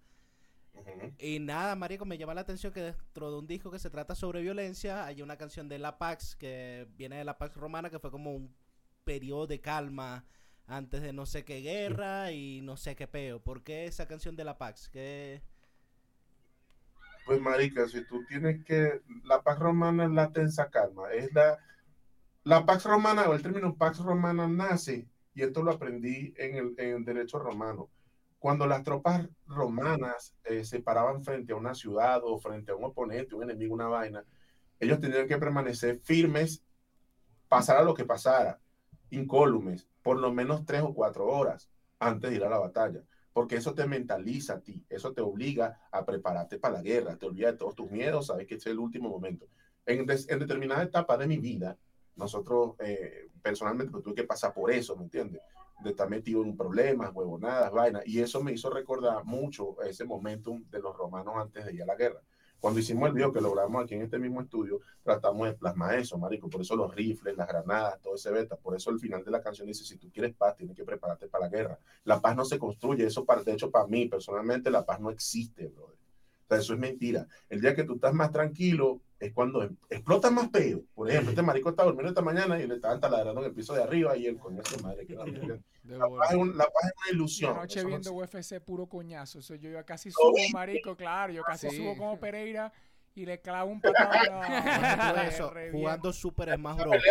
Y 1.16 1.38
nada, 1.38 1.76
marico, 1.76 2.04
me 2.04 2.18
llama 2.18 2.34
la 2.34 2.40
atención 2.40 2.72
que 2.72 2.80
dentro 2.80 3.30
de 3.30 3.38
un 3.38 3.46
disco 3.46 3.70
que 3.70 3.78
se 3.78 3.88
trata 3.88 4.16
sobre 4.16 4.42
violencia 4.42 5.06
hay 5.06 5.22
una 5.22 5.36
canción 5.36 5.68
de 5.68 5.78
La 5.78 5.96
Pax 5.96 6.34
que 6.34 6.88
viene 6.96 7.18
de 7.18 7.24
la 7.24 7.38
Pax 7.38 7.56
Romana 7.56 7.88
que 7.88 8.00
fue 8.00 8.10
como 8.10 8.34
un 8.34 8.52
periodo 9.04 9.46
de 9.46 9.60
calma 9.60 10.24
antes 10.66 11.02
de 11.02 11.12
no 11.12 11.24
sé 11.24 11.44
qué 11.44 11.60
guerra 11.60 12.32
y 12.32 12.62
no 12.62 12.76
sé 12.76 12.96
qué 12.96 13.06
peo. 13.06 13.40
¿Por 13.40 13.62
qué 13.62 13.84
esa 13.84 14.08
canción 14.08 14.34
de 14.34 14.42
La 14.42 14.58
Pax? 14.58 14.88
¿Qué... 14.88 15.40
Pues, 17.26 17.40
marica, 17.40 17.86
si 17.86 18.04
tú 18.06 18.24
tienes 18.26 18.64
que... 18.64 19.02
La 19.22 19.40
Pax 19.40 19.60
Romana 19.60 20.06
es 20.06 20.10
la 20.10 20.32
tensa 20.32 20.68
calma. 20.68 21.12
Es 21.12 21.32
la... 21.32 21.60
La 22.42 22.66
Pax 22.66 22.86
Romana, 22.86 23.28
o 23.28 23.34
el 23.34 23.42
término 23.42 23.76
Pax 23.76 24.00
Romana 24.00 24.48
nace, 24.48 25.08
y 25.36 25.42
esto 25.42 25.62
lo 25.62 25.70
aprendí 25.70 26.32
en 26.38 26.74
el, 26.78 27.04
derecho 27.04 27.38
romano. 27.38 27.90
cuando 28.38 28.66
las 28.66 28.82
tropas 28.82 29.28
romanas 29.46 30.34
eh, 30.44 30.64
se 30.64 30.80
paraban 30.80 31.22
frente 31.22 31.52
a 31.52 31.56
una 31.56 31.74
ciudad 31.74 32.22
o 32.24 32.38
frente 32.38 32.72
a 32.72 32.74
un 32.74 32.84
oponente, 32.84 33.34
un 33.34 33.42
enemigo, 33.42 33.74
una 33.74 33.88
vaina, 33.88 34.24
ellos 34.80 34.98
tenían 34.98 35.28
que 35.28 35.36
permanecer 35.36 36.00
firmes, 36.02 36.62
pasara 37.48 37.82
lo 37.82 37.92
que 37.92 38.06
pasara, 38.06 38.60
incólumes, 39.10 39.86
por 40.02 40.18
lo 40.18 40.32
menos 40.32 40.64
tres 40.64 40.82
o 40.82 40.94
cuatro 40.94 41.26
horas 41.26 41.70
antes 41.98 42.30
de 42.30 42.36
ir 42.36 42.44
a 42.44 42.50
la 42.50 42.58
batalla, 42.58 43.02
porque 43.34 43.56
eso 43.56 43.74
te 43.74 43.86
mentaliza 43.86 44.54
a 44.54 44.60
ti, 44.60 44.86
eso 44.88 45.12
te 45.12 45.20
obliga 45.20 45.86
a 45.90 46.06
prepararte 46.06 46.58
para 46.58 46.76
la 46.76 46.82
guerra, 46.82 47.18
te 47.18 47.26
olvida 47.26 47.52
de 47.52 47.58
todos 47.58 47.74
tus 47.74 47.90
miedos, 47.90 48.28
sabes 48.28 48.46
que 48.46 48.54
este 48.54 48.70
es 48.70 48.72
el 48.72 48.78
último 48.78 49.10
momento. 49.10 49.46
En 49.84 50.06
determinada 50.06 50.82
etapa 50.82 51.18
de 51.18 51.26
mi 51.26 51.36
vida, 51.36 51.76
nosotros 52.16 52.74
eh, 52.80 53.28
personalmente 53.42 53.92
pues, 53.92 54.04
tuve 54.04 54.14
que 54.14 54.24
pasar 54.24 54.52
por 54.52 54.70
eso, 54.70 54.96
¿me 54.96 55.04
entiendes? 55.04 55.42
De 55.82 55.90
estar 55.90 56.08
metido 56.08 56.42
en 56.42 56.56
problemas, 56.56 57.12
huevonadas, 57.14 57.70
vainas, 57.70 58.06
y 58.06 58.20
eso 58.20 58.42
me 58.42 58.52
hizo 58.52 58.70
recordar 58.70 59.24
mucho 59.24 59.80
ese 59.82 60.04
momentum 60.04 60.64
de 60.70 60.80
los 60.80 60.96
romanos 60.96 61.34
antes 61.36 61.64
de 61.64 61.74
ir 61.74 61.82
a 61.82 61.86
la 61.86 61.96
guerra. 61.96 62.22
Cuando 62.58 62.80
hicimos 62.80 63.08
el 63.08 63.14
video 63.14 63.32
que 63.32 63.40
logramos 63.40 63.84
aquí 63.84 63.94
en 63.94 64.02
este 64.02 64.18
mismo 64.18 64.40
estudio, 64.40 64.80
tratamos 65.02 65.46
de 65.46 65.54
plasmar 65.54 65.98
eso, 65.98 66.16
marico. 66.18 66.48
Por 66.48 66.62
eso 66.62 66.74
los 66.74 66.94
rifles, 66.94 67.36
las 67.36 67.46
granadas, 67.46 68.00
todo 68.00 68.14
ese 68.14 68.30
beta. 68.30 68.56
Por 68.56 68.74
eso 68.74 68.90
el 68.90 68.98
final 68.98 69.22
de 69.22 69.30
la 69.30 69.42
canción 69.42 69.66
dice, 69.66 69.84
si 69.84 69.98
tú 69.98 70.10
quieres 70.10 70.34
paz, 70.34 70.56
tienes 70.56 70.74
que 70.74 70.84
prepararte 70.84 71.28
para 71.28 71.44
la 71.44 71.50
guerra. 71.50 71.78
La 72.04 72.20
paz 72.20 72.34
no 72.34 72.44
se 72.44 72.58
construye. 72.58 73.04
Eso, 73.04 73.24
para, 73.24 73.42
de 73.42 73.52
hecho, 73.52 73.70
para 73.70 73.86
mí, 73.86 74.08
personalmente, 74.08 74.70
la 74.70 74.86
paz 74.86 74.98
no 75.00 75.10
existe, 75.10 75.68
brother. 75.68 75.95
O 76.46 76.48
sea, 76.48 76.58
eso 76.58 76.74
es 76.74 76.78
mentira. 76.78 77.26
El 77.48 77.60
día 77.60 77.74
que 77.74 77.82
tú 77.84 77.94
estás 77.94 78.14
más 78.14 78.30
tranquilo 78.30 79.00
es 79.18 79.32
cuando 79.32 79.62
em- 79.64 79.76
explota 79.90 80.30
más 80.30 80.48
peo. 80.48 80.82
Por 80.94 81.10
ejemplo, 81.10 81.30
este 81.30 81.42
marico 81.42 81.70
está 81.70 81.82
durmiendo 81.82 82.10
esta 82.10 82.22
mañana 82.22 82.60
y 82.60 82.66
le 82.68 82.74
estaban 82.76 83.00
taladrando 83.00 83.40
en 83.40 83.48
el 83.48 83.52
piso 83.52 83.74
de 83.74 83.82
arriba 83.82 84.16
y 84.16 84.26
el 84.26 84.38
coño 84.38 84.62
de 84.62 84.68
su 84.70 84.78
madre. 84.80 85.06
que 85.06 85.14
la 85.84 86.08
paz 86.08 86.30
es, 86.30 86.36
un- 86.36 86.56
la 86.56 86.64
paz 86.64 86.84
es 86.84 86.92
una 87.02 87.10
ilusión. 87.16 87.52
anoche 87.56 87.78
eso 87.80 87.88
no 87.88 87.96
viendo 87.96 88.22
existe. 88.22 88.56
UFC 88.58 88.64
puro 88.64 88.86
coñazo. 88.86 89.40
Eso 89.40 89.54
yo, 89.56 89.70
yo 89.70 89.84
casi 89.84 90.10
¿Lo 90.10 90.14
subo, 90.14 90.34
marico, 90.52 90.94
claro. 90.96 91.32
Yo 91.32 91.42
casi 91.42 91.68
Sí. 91.70 91.76
subo 91.78 91.96
como 91.96 92.16
Pereira 92.20 92.72
y 93.16 93.24
le 93.26 93.40
clavo 93.40 93.70
un 93.72 93.80
patado. 93.80 94.40
No, 95.16 95.22
eso, 95.22 95.52
jugando 95.72 96.12
Super 96.12 96.54
Smash 96.54 96.76
Bros. 96.76 97.02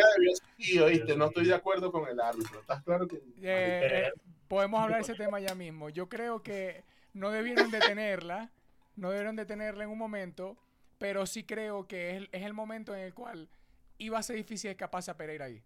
¿oíste? 0.83 1.15
No 1.17 1.25
estoy 1.25 1.45
de 1.47 1.53
acuerdo 1.55 1.91
con 1.91 2.07
el 2.07 2.19
árbitro. 2.21 2.59
¿Estás 2.61 2.81
claro 2.83 3.07
que.? 3.07 3.15
Eh, 3.17 3.21
eh, 3.41 4.11
podemos 4.47 4.79
hablar 4.81 4.99
de 5.03 5.11
ese 5.11 5.15
tema 5.15 5.39
ya 5.39 5.55
mismo. 5.55 5.89
Yo 5.89 6.07
creo 6.07 6.41
que 6.43 6.83
no 7.13 7.31
debieron 7.31 7.71
detenerla, 7.71 8.51
no 8.95 9.09
debieron 9.09 9.35
detenerla 9.35 9.83
en 9.83 9.89
un 9.89 9.97
momento, 9.97 10.57
pero 10.97 11.25
sí 11.25 11.43
creo 11.43 11.87
que 11.87 12.11
es, 12.11 12.15
el- 12.17 12.29
es 12.31 12.43
el 12.43 12.53
momento 12.53 12.93
en 12.95 13.01
el 13.01 13.13
cual 13.13 13.49
iba 13.97 14.17
a 14.19 14.23
ser 14.23 14.35
difícil 14.37 14.69
escaparse 14.71 15.11
a 15.11 15.17
Pereira 15.17 15.45
ahí. 15.45 15.61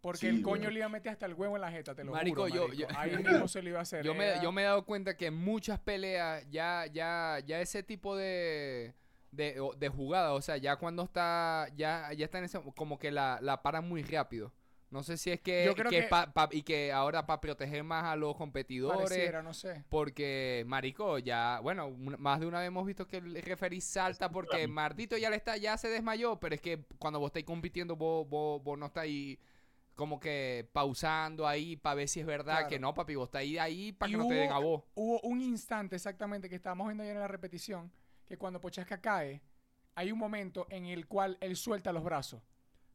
Porque 0.00 0.18
Sí, 0.20 0.26
el 0.28 0.42
coño 0.42 0.62
güey. 0.64 0.74
le 0.74 0.78
iba 0.80 0.86
a 0.86 0.90
meter 0.90 1.10
hasta 1.12 1.26
el 1.26 1.34
huevo 1.34 1.56
en 1.56 1.60
la 1.62 1.72
jeta, 1.72 1.92
te 1.94 2.04
lo 2.04 2.12
Marico, 2.12 2.42
juro, 2.42 2.54
yo- 2.54 2.68
marico. 2.68 2.90
yo- 2.92 2.98
Ahí 2.98 3.10
mismo 3.44 3.48
se 3.48 3.62
lo 3.62 3.68
iba 3.70 3.78
a 3.80 3.82
hacer. 3.82 4.04
Yo 4.04 4.14
me, 4.14 4.26
Era- 4.28 4.42
yo 4.42 4.52
me 4.52 4.62
he 4.62 4.64
dado 4.64 4.84
cuenta 4.84 5.16
que 5.16 5.26
en 5.26 5.34
muchas 5.34 5.80
peleas 5.80 6.44
ya, 6.50 6.86
ya, 6.86 7.40
ya 7.44 7.60
ese 7.60 7.82
tipo 7.82 8.16
de, 8.16 8.94
de, 9.32 9.58
o- 9.60 9.74
de 9.74 9.88
jugada, 9.88 10.34
o 10.34 10.40
sea, 10.40 10.56
ya 10.56 10.76
cuando 10.76 11.02
está, 11.02 11.66
ya, 11.76 12.12
ya 12.12 12.24
está 12.24 12.38
en 12.38 12.44
ese, 12.44 12.60
como 12.76 12.98
que 12.98 13.10
la, 13.10 13.40
la 13.42 13.60
paran 13.62 13.88
muy 13.88 14.02
rápido. 14.04 14.52
No 14.90 15.02
sé 15.02 15.18
si 15.18 15.30
es 15.30 15.40
que, 15.40 15.66
Yo 15.66 15.74
creo 15.74 15.90
que 15.90 16.00
que- 16.02 16.06
pa- 16.08 16.32
pa- 16.32 16.48
y 16.50 16.62
que 16.62 16.92
ahora 16.92 17.26
para 17.26 17.42
proteger 17.42 17.84
más 17.84 18.04
a 18.04 18.16
los 18.16 18.34
competidores, 18.36 19.02
Pareciera, 19.02 19.42
no 19.42 19.52
sé. 19.52 19.84
porque 19.90 20.64
marico 20.66 21.18
ya, 21.18 21.60
bueno, 21.60 21.90
más 21.90 22.40
de 22.40 22.46
una 22.46 22.60
vez 22.60 22.68
hemos 22.68 22.86
visto 22.86 23.06
que 23.06 23.18
el 23.18 23.42
referee 23.42 23.82
salta 23.82 24.30
porque 24.30 24.66
Mardito 24.66 25.18
ya 25.18 25.28
le 25.28 25.36
está, 25.36 25.58
ya 25.58 25.76
se 25.76 25.88
desmayó, 25.88 26.40
pero 26.40 26.54
es 26.54 26.62
que 26.62 26.84
cuando 26.98 27.20
vos 27.20 27.28
estáis 27.28 27.44
compitiendo 27.44 27.96
vos, 27.96 28.26
vos, 28.28 28.62
vos 28.62 28.78
no 28.78 28.86
estáis 28.86 29.38
como 29.94 30.18
que 30.20 30.66
pausando 30.72 31.46
ahí 31.46 31.76
para 31.76 31.96
ver 31.96 32.08
si 32.08 32.20
es 32.20 32.26
verdad 32.26 32.54
Claro. 32.58 32.68
que 32.68 32.78
no, 32.78 32.94
papi, 32.94 33.14
vos 33.16 33.26
estáis 33.28 33.58
ahí 33.58 33.92
para 33.92 34.08
Y 34.08 34.12
que 34.12 34.18
no 34.18 34.28
te 34.28 34.34
den 34.36 34.52
a 34.52 34.58
vos. 34.58 34.84
Hubo 34.94 35.20
un 35.20 35.42
instante 35.42 35.96
exactamente 35.96 36.48
que 36.48 36.54
estábamos 36.54 36.86
viendo 36.86 37.02
ayer 37.02 37.16
en 37.16 37.20
la 37.22 37.28
repetición, 37.28 37.92
que 38.24 38.38
cuando 38.38 38.58
Pochasca 38.60 39.00
cae, 39.02 39.42
hay 39.96 40.12
un 40.12 40.18
momento 40.18 40.66
en 40.70 40.86
el 40.86 41.06
cual 41.08 41.36
él 41.42 41.56
suelta 41.56 41.92
los 41.92 42.04
brazos. 42.04 42.40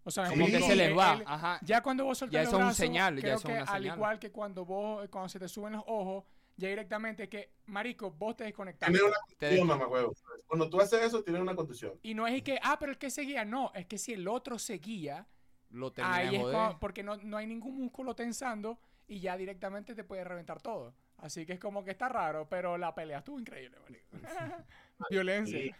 O 0.06 0.12
sea, 0.12 0.26
Sí. 0.26 0.32
Como 0.34 0.46
que 0.48 0.60
se 0.62 0.76
les 0.76 0.98
va, 0.98 1.14
él- 1.14 1.24
ajá. 1.26 1.60
Ya 1.64 1.82
cuando 1.82 2.04
vos 2.06 2.18
soltás 2.18 2.34
Ya 2.34 2.44
los 2.44 2.54
un 2.54 2.60
brazos, 2.60 2.78
señal, 2.78 3.16
ya 3.16 3.22
creo 3.22 3.40
que 3.40 3.52
una 3.52 3.62
al 3.62 3.68
señal. 3.82 3.96
igual 3.98 4.20
que 4.20 4.32
cuando 4.32 4.66
vos, 4.66 5.08
cuando 5.10 5.30
se 5.30 5.40
te 5.40 5.48
suben 5.48 5.74
los 5.74 5.84
ojos, 5.88 6.26
ya 6.58 6.68
directamente 6.70 7.30
que, 7.30 7.52
marico, 7.68 8.12
vos 8.12 8.36
te 8.36 8.44
desconectaste. 8.44 8.94
Tienes 8.94 9.10
una 9.10 9.18
contusión, 9.26 9.68
mamá 9.68 9.88
huevo. 9.88 10.14
Cuando 10.46 10.70
tú 10.70 10.80
haces 10.82 11.02
eso, 11.04 11.24
tienes 11.24 11.42
una 11.42 11.56
contusión. 11.56 11.94
Y 12.04 12.14
no 12.14 12.28
es 12.28 12.36
y 12.38 12.42
que, 12.42 12.60
ah, 12.62 12.78
pero 12.80 12.92
el 12.92 12.98
que 12.98 13.10
seguía, 13.10 13.46
no, 13.46 13.72
es 13.74 13.86
que 13.88 13.98
si 13.98 14.14
el 14.14 14.28
otro 14.28 14.60
seguía, 14.60 15.26
Lo 15.70 15.92
ahí 16.04 16.36
es 16.36 16.42
como- 16.44 16.80
porque 16.80 17.02
no, 17.02 17.16
no 17.18 17.38
hay 17.38 17.48
ningún 17.48 17.78
músculo 17.78 18.14
tensando 18.16 18.78
y 19.08 19.20
ya 19.20 19.36
directamente 19.38 19.96
te 19.96 20.04
puede 20.04 20.24
reventar 20.24 20.62
todo. 20.62 20.94
Así 21.18 21.46
que 21.46 21.54
es 21.54 21.60
como 21.60 21.84
que 21.86 21.92
está 21.92 22.10
raro, 22.10 22.48
pero 22.50 22.78
la 22.78 22.94
pelea 22.94 23.20
estuvo 23.20 23.40
increíble, 23.40 23.78
marico. 23.80 24.06
Violencia. 25.10 25.76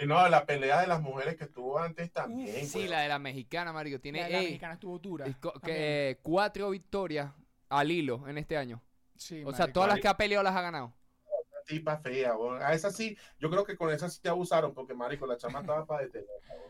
Y 0.00 0.06
no, 0.06 0.28
la 0.28 0.46
pelea 0.46 0.80
de 0.80 0.86
las 0.86 1.00
mujeres 1.02 1.36
que 1.36 1.44
estuvo 1.44 1.78
antes 1.78 2.12
también. 2.12 2.62
Uf, 2.64 2.68
Sí, 2.70 2.86
la 2.88 3.00
de 3.00 3.08
la 3.08 3.18
mexicana, 3.18 3.72
marico. 3.72 3.98
Tiene 4.00 4.20
La, 4.20 4.26
de 4.26 4.32
la 4.32 4.38
ey, 4.38 4.44
mexicana 4.46 4.74
estuvo 4.74 4.98
dura. 4.98 5.24
que, 5.64 6.10
eh, 6.10 6.18
cuatro 6.22 6.70
victorias 6.70 7.32
al 7.68 7.90
hilo 7.90 8.26
en 8.28 8.38
este 8.38 8.56
año. 8.56 8.80
Sí, 9.16 9.42
o 9.44 9.52
sea, 9.52 9.72
todas 9.72 9.88
las 9.88 10.00
que 10.00 10.06
ha 10.08 10.16
peleado 10.16 10.44
las 10.44 10.54
ha 10.54 10.62
ganado. 10.62 10.92
tipa 11.66 11.98
fea. 11.98 12.32
A 12.62 12.72
esa 12.72 12.90
sí, 12.90 13.14
yo 13.38 13.50
creo 13.50 13.62
que 13.62 13.76
con 13.76 13.90
esa 13.90 14.08
sí 14.08 14.20
te 14.22 14.30
abusaron 14.30 14.72
porque, 14.72 14.94
marico, 14.94 15.26
la 15.26 15.36
chama 15.36 15.60
estaba 15.60 15.84
para 15.84 16.04
detener. 16.04 16.26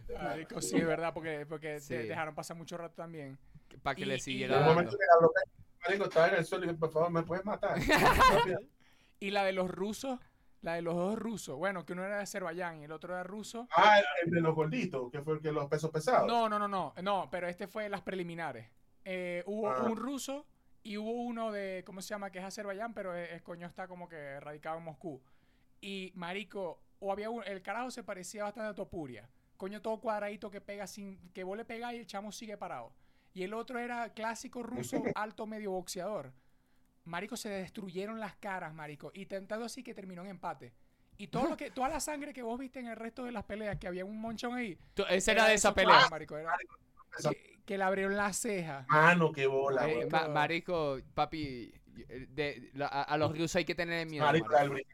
Marico, 0.22 0.60
sí, 0.60 0.76
es 0.76 0.86
verdad, 0.86 1.12
porque, 1.14 1.44
porque 1.46 1.78
Sí. 1.80 1.88
te 1.90 2.02
dejaron 2.04 2.34
pasar 2.34 2.56
mucho 2.56 2.76
rato 2.78 2.94
también. 2.96 3.38
Para 3.82 3.94
que 3.94 4.02
Y- 4.02 4.06
le 4.06 4.14
En 4.14 4.20
siguiera 4.20 4.54
un 4.54 4.58
Claro. 4.64 4.74
momento 4.74 4.90
dando. 4.90 4.98
que 4.98 5.04
la 5.06 5.18
bloqueé, 5.20 5.42
marico, 5.86 6.04
estaba 6.04 6.28
en 6.30 6.34
el 6.36 6.44
suelo 6.46 6.64
y 6.64 6.68
dije, 6.68 6.78
por 6.80 6.90
favor, 6.90 7.10
¿me 7.10 7.22
puedes 7.22 7.44
matar? 7.44 7.76
Y 9.20 9.30
la 9.30 9.44
de 9.44 9.52
los 9.52 9.70
rusos, 9.70 10.18
la 10.62 10.74
de 10.74 10.82
los 10.82 10.94
dos 10.94 11.18
rusos, 11.18 11.56
bueno, 11.56 11.84
que 11.86 11.92
uno 11.92 12.04
era 12.04 12.16
de 12.16 12.22
Azerbaiyán 12.22 12.80
y 12.80 12.84
el 12.84 12.92
otro 12.92 13.14
era 13.14 13.22
ruso. 13.22 13.68
ah, 13.76 14.00
el 14.24 14.30
de 14.32 14.40
los 14.40 14.54
gorditos, 14.54 15.10
que 15.12 15.22
fue 15.22 15.34
el 15.34 15.40
que 15.40 15.52
los 15.52 15.66
pesos 15.68 15.90
pesados. 15.90 16.26
No, 16.26 16.48
no, 16.48 16.58
no, 16.58 16.66
no, 16.68 16.94
no, 17.02 17.28
pero 17.30 17.46
este 17.48 17.66
fue 17.68 17.88
las 17.88 18.02
preliminares. 18.02 18.68
Eh, 19.04 19.42
hubo 19.46 19.70
Ah. 19.70 19.82
un 19.84 19.96
ruso 19.96 20.46
y 20.82 20.96
hubo 20.96 21.12
uno 21.12 21.52
de, 21.52 21.82
¿cómo 21.86 22.02
se 22.02 22.08
llama? 22.08 22.30
Que 22.30 22.38
es 22.40 22.44
Azerbaiyán, 22.44 22.92
pero 22.94 23.14
el, 23.14 23.28
el 23.30 23.42
coño 23.42 23.66
está 23.66 23.86
como 23.88 24.08
que 24.08 24.40
radicado 24.40 24.78
en 24.78 24.84
Moscú. 24.84 25.22
Y, 25.80 26.12
marico, 26.16 26.82
o 26.98 27.12
había 27.12 27.30
un, 27.30 27.44
el 27.44 27.62
carajo 27.62 27.90
se 27.90 28.02
parecía 28.02 28.42
bastante 28.44 28.70
a 28.70 28.74
Topuria. 28.74 29.28
Coño 29.56 29.80
todo 29.82 30.00
cuadradito 30.00 30.50
que 30.50 30.60
pega 30.60 30.86
sin, 30.86 31.18
que 31.32 31.44
vos 31.44 31.56
le 31.56 31.64
pegas 31.64 31.92
y 31.94 31.98
el 31.98 32.06
chamo 32.06 32.32
sigue 32.32 32.56
parado. 32.56 32.92
Y 33.34 33.44
el 33.44 33.54
otro 33.54 33.78
era 33.78 34.12
clásico 34.12 34.62
ruso, 34.62 35.02
alto 35.14 35.46
medio 35.46 35.70
boxeador. 35.72 36.32
Marico, 37.08 37.36
se 37.36 37.48
destruyeron 37.48 38.20
las 38.20 38.36
caras, 38.36 38.72
marico. 38.74 39.10
Y 39.14 39.26
tentado 39.26 39.64
así 39.64 39.82
que 39.82 39.94
terminó 39.94 40.22
en 40.22 40.28
empate. 40.28 40.72
Y 41.16 41.28
todo 41.28 41.48
lo 41.48 41.56
que, 41.56 41.70
toda 41.70 41.88
la 41.88 42.00
sangre 42.00 42.32
que 42.32 42.42
vos 42.42 42.58
viste 42.58 42.78
en 42.80 42.86
el 42.86 42.96
resto 42.96 43.24
de 43.24 43.32
las 43.32 43.44
peleas, 43.44 43.76
que 43.78 43.88
había 43.88 44.04
un 44.04 44.20
monchón 44.20 44.54
ahí. 44.54 44.78
Esa 45.08 45.32
era 45.32 45.46
de 45.48 45.54
esa 45.54 45.74
pelea. 45.74 46.08
marico, 46.10 46.36
era- 46.36 46.52
que, 47.30 47.58
que 47.64 47.78
le 47.78 47.84
abrieron 47.84 48.16
la 48.16 48.32
ceja. 48.32 48.86
Mano, 48.88 49.32
qué 49.32 49.46
bola, 49.46 49.88
Eh, 49.90 50.06
ma- 50.10 50.28
marico, 50.28 50.98
papi, 51.14 51.72
eh, 52.08 52.26
de, 52.30 52.70
la- 52.74 52.86
a, 52.86 53.16
los 53.16 53.32
rusos 53.32 53.56
hay 53.56 53.64
que 53.64 53.74
tener 53.74 54.06
miedo. 54.06 54.24
Marico, 54.24 54.48
la 54.50 54.62
del. 54.62 54.86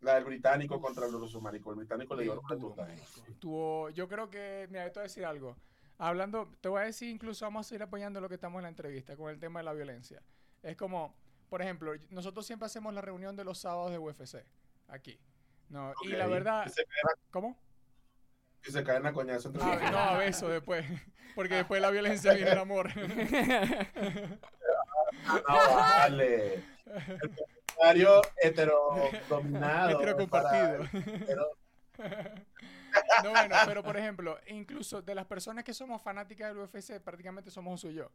La 0.00 0.14
del 0.14 0.24
británico 0.24 0.80
contra 0.80 1.06
el 1.06 1.12
ruso, 1.12 1.40
marico. 1.40 1.70
El 1.70 1.76
británico 1.78 2.14
le 2.16 2.22
dio 2.24 2.32
una 2.40 2.48
marico. 2.48 2.74
Estuvo- 3.28 3.90
yo 3.90 4.08
creo 4.08 4.30
que, 4.30 4.66
mira, 4.70 4.84
te 4.86 4.92
voy 4.94 5.00
a 5.00 5.02
decir 5.04 5.24
algo. 5.24 5.56
Hablando, 5.98 6.50
te 6.62 6.70
voy 6.70 6.80
a 6.80 6.84
decir, 6.84 7.10
incluso 7.10 7.44
vamos 7.44 7.66
a 7.66 7.68
seguir 7.68 7.82
apoyando 7.82 8.20
lo 8.20 8.28
que 8.28 8.36
estamos 8.36 8.58
en 8.60 8.62
la 8.62 8.68
entrevista 8.70 9.14
con 9.16 9.30
el 9.30 9.38
tema 9.38 9.60
de 9.60 9.64
la 9.64 9.74
violencia. 9.74 10.22
Es 10.62 10.76
como, 10.76 11.14
por 11.48 11.62
ejemplo, 11.62 11.92
nosotros 12.10 12.46
siempre 12.46 12.66
hacemos 12.66 12.92
la 12.94 13.00
reunión 13.00 13.34
de 13.36 13.44
los 13.44 13.58
sábados 13.58 13.90
de 13.90 13.98
UFC, 13.98 14.44
aquí. 14.88 15.18
No, 15.68 15.92
y 16.02 16.08
la 16.08 16.26
verdad, 16.26 16.64
Y 16.66 16.70
se 16.70 16.84
caen 16.84 17.06
a- 17.08 17.30
¿cómo? 17.30 17.56
y 18.66 18.70
se 18.72 18.84
caen 18.84 19.06
a 19.06 19.12
coñazo 19.12 19.48
entre 19.48 19.62
Ah, 19.62 19.90
no, 19.90 19.98
a 19.98 20.16
beso 20.18 20.48
después. 20.48 20.84
Porque 21.34 21.54
después 21.54 21.78
de 21.80 21.86
la 21.86 21.90
violencia 21.90 22.32
viene 22.34 22.50
el 22.50 22.58
amor. 22.58 22.90
No, 25.26 25.74
vale. 25.76 26.54
El 26.86 27.34
comentario 27.76 28.22
heterodominado. 28.40 29.90
Hetero 30.00 30.16
compartido. 30.16 30.84
para 31.96 32.34
No, 33.24 33.30
bueno, 33.30 33.56
pero 33.66 33.82
por 33.82 33.96
ejemplo, 33.96 34.38
incluso 34.46 35.02
de 35.02 35.14
las 35.14 35.26
personas 35.26 35.64
que 35.64 35.74
somos 35.74 36.00
fanáticas 36.02 36.48
del 36.48 36.58
UFC, 36.58 37.00
prácticamente 37.00 37.50
somos 37.50 37.74
Oso 37.74 37.90
y 37.90 37.94
yo. 37.94 38.10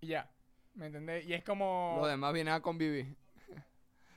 Y 0.00 0.08
ya. 0.08 0.28
¿Me 0.78 0.86
entendés? 0.86 1.26
Y 1.26 1.34
es 1.34 1.42
como. 1.42 1.96
Los 1.98 2.08
demás 2.08 2.32
vienen 2.32 2.54
a 2.54 2.60
convivir. 2.60 3.14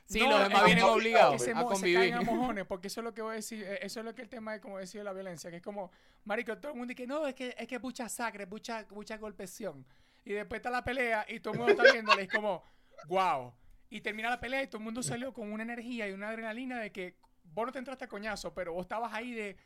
Sí, 0.04 0.20
No, 0.20 0.30
los 0.30 0.40
demás 0.42 0.64
vienen 0.66 0.84
obligados 0.84 1.40
a 1.40 1.44
se 1.44 1.52
convivir. 1.52 1.98
caen 1.98 2.14
a 2.14 2.20
mojones, 2.32 2.66
porque 2.66 2.88
eso 2.88 3.00
es 3.00 3.04
lo 3.04 3.14
que 3.14 3.22
voy 3.22 3.32
a 3.32 3.36
decir, 3.36 3.62
eh, 3.62 3.78
eso 3.80 4.00
es 4.00 4.04
lo 4.04 4.14
que 4.14 4.20
el 4.20 4.28
tema 4.28 4.52
de 4.52 4.60
como 4.60 4.78
decía 4.78 5.02
la 5.02 5.14
violencia, 5.14 5.48
que 5.50 5.56
es 5.56 5.62
como, 5.62 5.90
marico, 6.24 6.58
todo 6.58 6.72
el 6.72 6.78
mundo 6.78 6.92
dice, 6.92 7.06
no, 7.06 7.26
es 7.26 7.34
que 7.34 7.54
es 7.56 7.66
que 7.66 7.78
mucha 7.78 8.10
sangre, 8.10 8.44
mucha, 8.44 8.86
mucha 8.90 9.16
golpeación. 9.16 9.86
Y 10.24 10.34
después 10.34 10.58
está 10.58 10.70
la 10.70 10.84
pelea 10.84 11.24
y 11.28 11.40
todo 11.40 11.54
el 11.54 11.60
mundo 11.60 11.72
está 11.72 11.90
viéndole, 11.90 12.22
es 12.24 12.28
como, 12.28 12.62
wow. 13.06 13.54
Y 13.88 14.02
termina 14.02 14.28
la 14.28 14.38
pelea 14.38 14.62
y 14.62 14.66
todo 14.66 14.78
el 14.78 14.84
mundo 14.84 15.02
salió 15.02 15.32
con 15.32 15.50
una 15.50 15.62
energía 15.62 16.06
y 16.06 16.12
una 16.12 16.28
adrenalina 16.28 16.78
de 16.78 16.92
que 16.92 17.16
vos 17.44 17.64
no 17.64 17.72
te 17.72 17.78
entraste 17.78 18.04
a 18.04 18.08
coñazo, 18.08 18.52
pero 18.52 18.74
vos 18.74 18.82
estabas 18.82 19.14
ahí 19.14 19.32
de, 19.32 19.56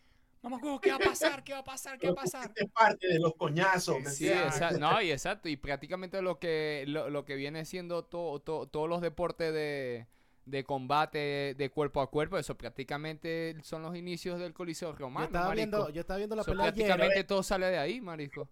Mamá, 0.48 0.58
huevo, 0.62 0.80
¿qué 0.80 0.90
va 0.90 0.96
a 0.96 1.00
pasar? 1.00 1.42
¿Qué 1.42 1.52
va 1.54 1.58
a 1.58 1.64
pasar? 1.64 1.98
¿Qué 1.98 2.06
va 2.06 2.12
a 2.12 2.14
pasar? 2.14 2.46
Este 2.46 2.64
es 2.66 2.70
parte 2.70 3.08
de 3.08 3.18
los 3.18 3.34
coñazos. 3.34 4.00
¿me 4.00 4.10
Sí, 4.10 4.28
exacto. 4.28 4.78
No, 4.78 5.02
y 5.02 5.10
exacto. 5.10 5.48
Y 5.48 5.56
prácticamente 5.56 6.22
lo 6.22 6.38
que, 6.38 6.84
lo, 6.86 7.10
lo 7.10 7.24
que 7.24 7.34
viene 7.34 7.64
siendo 7.64 8.04
todo, 8.04 8.38
todo- 8.40 8.68
todos 8.68 8.88
los 8.88 9.00
deportes 9.00 9.52
de, 9.52 10.06
de 10.46 10.64
combate 10.64 11.54
de 11.58 11.70
cuerpo 11.70 12.00
a 12.00 12.08
cuerpo, 12.08 12.38
eso 12.38 12.56
prácticamente 12.56 13.56
son 13.62 13.82
los 13.82 13.94
inicios 13.96 14.38
del 14.38 14.54
Coliseo 14.54 14.92
Yo 14.92 14.96
Romano, 14.98 15.26
estaba, 15.26 15.48
marico. 15.48 15.56
viendo, 15.76 15.90
yo 15.90 16.00
estaba 16.00 16.18
viendo 16.18 16.36
la 16.36 16.42
Eso 16.42 16.52
pelea 16.52 16.66
ayer. 16.66 16.86
prácticamente 16.86 17.24
todo 17.24 17.42
sale 17.42 17.66
de 17.66 17.78
ahí, 17.78 18.00
marico. 18.00 18.48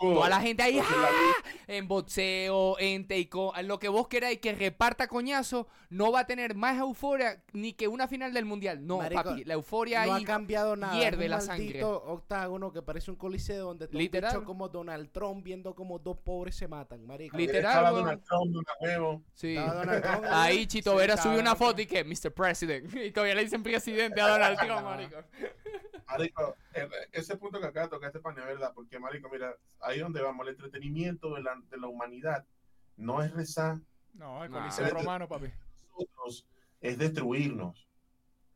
Toda 0.00 0.28
la 0.28 0.40
gente 0.40 0.62
ahí, 0.62 0.78
¡ah! 0.78 1.32
en 1.66 1.88
boxeo, 1.88 2.78
en 2.78 3.06
taekwondo, 3.08 3.58
en 3.58 3.66
lo 3.68 3.78
que 3.78 3.88
vos 3.88 4.08
queráis 4.08 4.38
que 4.40 4.52
reparta 4.54 5.08
coñazo, 5.08 5.66
no 5.90 6.12
va 6.12 6.20
a 6.20 6.26
tener 6.26 6.54
más 6.54 6.78
euforia 6.78 7.42
ni 7.52 7.72
que 7.72 7.88
una 7.88 8.06
final 8.08 8.32
del 8.32 8.44
mundial. 8.44 8.86
No, 8.86 8.98
Marico, 8.98 9.22
papi, 9.22 9.44
la 9.44 9.54
euforia 9.54 10.04
no 10.06 10.14
ahí. 10.14 10.22
ha 10.22 10.26
cambiado 10.26 10.76
nada. 10.76 10.98
hierve 10.98 11.24
un 11.24 11.30
la 11.30 11.40
sangre. 11.40 11.82
octágono 11.82 12.72
que 12.72 12.82
parece 12.82 13.10
un 13.10 13.16
coliseo 13.16 13.64
donde 13.66 13.86
está 13.86 13.96
Literal. 13.96 14.32
un 14.34 14.40
bicho 14.40 14.46
como 14.46 14.68
Donald 14.68 15.10
Trump 15.12 15.42
viendo 15.42 15.74
como 15.74 15.98
dos 15.98 16.18
pobres 16.18 16.56
se 16.56 16.68
matan, 16.68 17.06
marico. 17.06 17.36
Literal. 17.36 17.64
Estaba 17.72 17.92
weón. 17.92 18.04
Donald 18.04 18.22
Trump, 18.24 18.52
Donald 18.52 18.66
huevo. 18.80 19.22
Sí. 19.34 19.56
Estaba 19.56 19.74
Donald 19.84 20.02
Trump 20.02 20.24
Ahí 20.30 20.66
Chito 20.66 20.90
Sí, 20.92 21.05
Vera 21.08 21.22
subió 21.22 21.40
una 21.40 21.54
foto 21.56 21.80
y 21.82 21.86
que 21.86 22.04
Mr. 22.04 22.32
President. 22.32 22.94
Y 22.94 23.10
todavía 23.12 23.34
le 23.34 23.42
dicen 23.44 23.62
presidente 23.62 24.20
a 24.20 24.28
Donald 24.28 24.58
Trump, 24.58 24.82
marico. 24.82 25.16
Marico, 26.06 26.56
eh, 26.74 26.88
ese 27.12 27.36
punto 27.36 27.60
que 27.60 27.66
acá 27.66 27.82
de 27.82 27.88
tocar 27.88 28.08
este 28.08 28.20
pan 28.20 28.38
es 28.38 28.44
verdad, 28.44 28.72
porque 28.74 28.98
Marico, 28.98 29.28
mira, 29.28 29.54
ahí 29.80 29.98
donde 29.98 30.22
vamos, 30.22 30.46
el 30.46 30.54
entretenimiento 30.54 31.34
de 31.34 31.42
la, 31.42 31.60
de 31.68 31.76
la 31.78 31.88
humanidad 31.88 32.44
no 32.96 33.22
es 33.22 33.32
rezar, 33.32 33.78
No, 34.14 34.44
el 34.44 34.50
Nah. 34.50 34.60
Coliseo 34.60 34.88
Romano, 34.90 35.28
papi. 35.28 35.46
nosotros 35.90 36.46
es 36.80 36.96
destruirnos. 36.98 37.88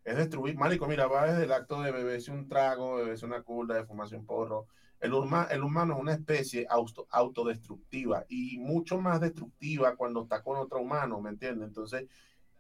Es 0.04 0.16
destruir. 0.16 0.57
Marico, 0.57 0.87
mira, 0.87 1.07
va 1.07 1.26
desde 1.26 1.45
el 1.45 1.52
acto 1.52 1.83
de 1.83 1.90
beberse 1.92 2.30
un 2.30 2.49
trago, 2.49 2.99
de 2.99 3.04
beberse 3.04 3.26
una 3.26 3.42
curda, 3.42 3.75
de 3.75 3.85
fumarse 3.85 4.16
un 4.16 4.25
porro. 4.25 4.66
El, 5.00 5.12
urma- 5.12 5.49
el 5.50 5.62
humano 5.62 5.95
es 5.95 6.00
una 6.00 6.12
especie 6.12 6.66
auto, 6.71 7.07
autodestructiva 7.11 8.25
y 8.28 8.59
mucho 8.59 8.99
más 9.00 9.21
destructiva 9.21 9.97
cuando 9.97 10.23
está 10.23 10.42
con 10.42 10.57
otro 10.59 10.80
humano, 10.80 11.21
¿me 11.21 11.30
entiendes? 11.30 11.69
Entonces, 11.69 12.07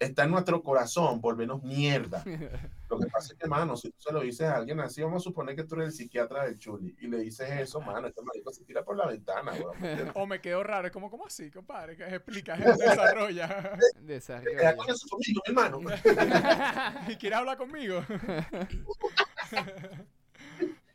está 0.00 0.24
en 0.24 0.30
nuestro 0.30 0.62
corazón, 0.62 1.20
volvernos 1.20 1.62
mierda. 1.62 2.24
Lo 2.88 2.98
que 2.98 3.06
pasa 3.06 3.32
es 3.32 3.38
que, 3.38 3.46
mano, 3.46 3.76
si 3.76 3.90
tú 3.90 4.00
se 4.00 4.12
lo 4.12 4.20
dices 4.20 4.48
a 4.48 4.56
alguien 4.56 4.80
así, 4.80 5.02
vamos 5.02 5.22
a 5.22 5.24
suponer 5.24 5.54
que 5.54 5.62
tú 5.62 5.76
eres 5.76 5.88
el 5.88 5.92
psiquiatra 5.92 6.44
del 6.44 6.58
chuli 6.58 6.96
y 7.00 7.06
le 7.06 7.18
dices 7.18 7.48
eso, 7.50 7.80
mano, 7.80 8.08
este 8.08 8.20
marico 8.22 8.52
se 8.52 8.64
tira 8.64 8.82
por 8.82 8.96
la 8.96 9.06
ventana. 9.06 9.52
O 10.14 10.26
me 10.26 10.40
quedó 10.40 10.64
raro. 10.64 10.88
Es 10.88 10.92
como, 10.92 11.08
¿cómo 11.10 11.26
así, 11.26 11.50
compadre? 11.50 11.96
Que 11.96 12.04
explica, 12.06 12.56
desarrolla. 12.78 13.78
Desarrollo. 14.00 14.76
coño, 14.76 14.94
su 14.94 15.08
conmigo, 15.08 15.42
mi 15.46 15.52
hermano. 15.52 15.80
¿Y 17.06 17.16
quieres 17.16 17.38
hablar 17.38 17.58
conmigo? 17.58 18.02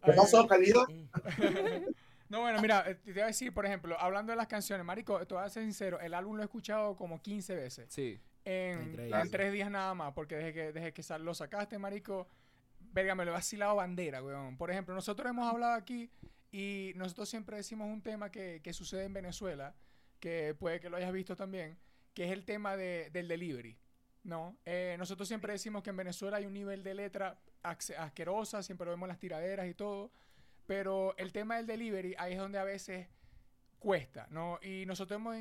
¿Qué 0.04 0.14
pasó, 0.14 0.46
calidad? 0.48 0.84
No, 2.28 2.42
bueno, 2.42 2.60
mira, 2.60 2.84
eh, 2.90 2.96
te 2.96 3.12
iba 3.12 3.24
a 3.24 3.28
decir, 3.28 3.54
por 3.54 3.66
ejemplo, 3.66 3.96
hablando 4.00 4.32
de 4.32 4.36
las 4.36 4.48
canciones, 4.48 4.84
Marico, 4.86 5.26
te 5.26 5.36
voy 5.36 5.44
a 5.44 5.50
ser 5.50 5.64
sincero, 5.64 6.00
el 6.00 6.14
álbum 6.14 6.36
lo 6.36 6.42
he 6.42 6.46
escuchado 6.46 6.96
como 6.96 7.22
15 7.22 7.56
veces. 7.56 7.86
Sí. 7.90 8.20
En, 8.46 8.96
tres 9.32 9.52
días 9.54 9.70
nada 9.72 9.94
más, 9.94 10.14
porque 10.14 10.36
desde 10.36 10.54
que, 10.54 10.72
desde 10.72 10.94
que 10.94 11.04
sal- 11.04 11.26
lo 11.26 11.34
sacaste, 11.34 11.78
Marico, 11.80 12.28
verga, 12.80 13.16
me 13.16 13.26
lo 13.26 13.32
he 13.32 13.34
vacilado 13.34 13.76
bandera, 13.76 14.24
weón. 14.24 14.56
Por 14.58 14.70
ejemplo, 14.72 14.94
nosotros 14.96 15.30
hemos 15.30 15.52
hablado 15.52 15.74
aquí 15.74 16.10
y 16.52 16.94
nosotros 16.96 17.28
siempre 17.28 17.58
decimos 17.58 17.88
un 17.90 18.02
tema 18.02 18.32
que, 18.32 18.62
que 18.64 18.72
sucede 18.72 19.04
en 19.06 19.14
Venezuela, 19.14 19.74
que 20.20 20.56
puede 20.58 20.80
que 20.80 20.90
lo 20.90 20.98
hayas 20.98 21.12
visto 21.12 21.36
también, 21.36 21.78
que 22.14 22.26
es 22.26 22.32
el 22.32 22.46
tema 22.46 22.78
de- 22.78 23.10
del 23.12 23.28
delivery. 23.28 23.78
¿no? 24.24 24.58
Eh, 24.66 24.96
nosotros 24.98 25.28
siempre 25.28 25.54
decimos 25.54 25.84
que 25.84 25.92
en 25.92 25.98
Venezuela 25.98 26.38
hay 26.38 26.46
un 26.48 26.54
nivel 26.54 26.84
de 26.84 26.96
letra 26.96 27.38
asquerosa, 27.62 28.64
siempre 28.64 28.90
vemos 28.90 29.08
las 29.08 29.20
tiraderas 29.20 29.68
y 29.68 29.74
todo, 29.76 30.12
pero 30.66 31.16
el 31.18 31.32
tema 31.32 31.58
del 31.58 31.68
delivery 31.68 32.16
ahí 32.18 32.34
es 32.34 32.40
donde 32.40 32.58
a 32.58 32.64
veces 32.64 33.08
cuesta, 33.86 34.26
¿no? 34.32 34.58
Y 34.64 34.84
nosotros 34.88 35.20
hemos, 35.20 35.36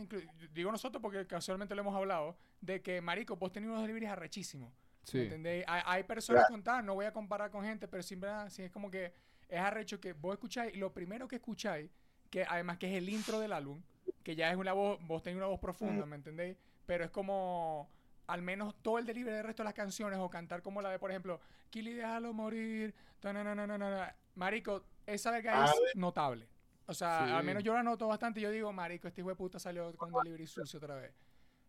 digo 0.53 0.71
nosotros 0.71 1.01
porque 1.01 1.27
casualmente 1.27 1.75
lo 1.75 1.81
hemos 1.81 1.97
hablado, 1.97 2.37
de 2.61 2.83
que, 2.83 3.01
marico, 3.01 3.37
vos 3.37 3.51
tenés 3.51 3.71
unos 3.71 3.81
deliveries 3.81 4.11
arrechísimos, 4.11 4.71
Sí. 5.03 5.21
¿entendéis? 5.21 5.65
Hay, 5.67 5.83
hay 5.87 6.03
personas 6.03 6.47
contadas, 6.49 6.85
no 6.85 6.95
voy 6.95 7.07
a 7.07 7.13
comparar 7.13 7.50
con 7.50 7.65
gente, 7.65 7.89
pero 7.89 8.02
siempre 8.02 8.28
sí 8.50 8.63
es 8.63 8.71
como 8.71 8.91
que 8.91 9.15
es 9.49 9.59
arrecho 9.59 9.99
que 9.99 10.13
vos 10.13 10.35
escucháis, 10.35 10.76
lo 10.76 10.93
primero 10.93 11.26
que 11.26 11.37
escucháis, 11.37 11.91
que 12.28 12.45
además 12.47 12.76
que 12.76 12.91
es 12.91 12.99
el 12.99 13.09
intro 13.09 13.41
del 13.41 13.54
álbum, 13.54 13.80
que 14.23 14.37
ya 14.37 14.50
es 14.50 14.57
una 14.57 14.75
voz, 14.75 14.99
vos 15.07 15.23
tenés 15.23 15.39
una 15.39 15.47
voz 15.47 15.59
profunda, 15.59 16.04
¿me 16.04 16.17
entendéis? 16.17 16.59
Pero 16.85 17.04
es 17.04 17.11
como, 17.11 17.89
al 18.26 18.43
menos 18.43 18.75
todo 18.83 18.99
el 18.99 19.07
delivery 19.07 19.37
del 19.37 19.45
resto 19.47 19.63
de 19.63 19.69
las 19.69 19.75
canciones, 19.75 20.19
o 20.19 20.28
cantar 20.28 20.61
como 20.61 20.83
la 20.83 20.91
de, 20.91 20.99
por 20.99 21.11
ejemplo, 21.11 21.41
Kili, 21.71 21.95
déjalo 21.95 22.35
morir, 22.35 22.95
ta, 23.21 23.33
na, 23.33 23.43
na, 23.43 23.54
na, 23.54 23.67
na, 23.67 23.78
na, 23.78 23.91
na. 23.91 24.17
marico, 24.35 24.85
esa 25.07 25.30
verga 25.30 25.65
es 25.65 25.71
ver. 25.80 25.97
notable. 25.97 26.47
O 26.86 26.94
sea, 26.94 27.26
Sí. 27.26 27.32
al 27.32 27.44
menos 27.44 27.62
yo 27.64 27.73
la 27.75 27.82
noto 27.82 28.06
bastante, 28.08 28.40
yo 28.40 28.50
digo, 28.50 28.73
marico, 28.73 29.08
este 29.08 29.20
hijo 29.23 29.30
de 29.30 29.36
puta 29.36 29.58
salió 29.58 29.92
con 29.97 30.12
delivery 30.12 30.47
sucio 30.47 30.78
otra 30.78 30.97
vez. 30.97 31.12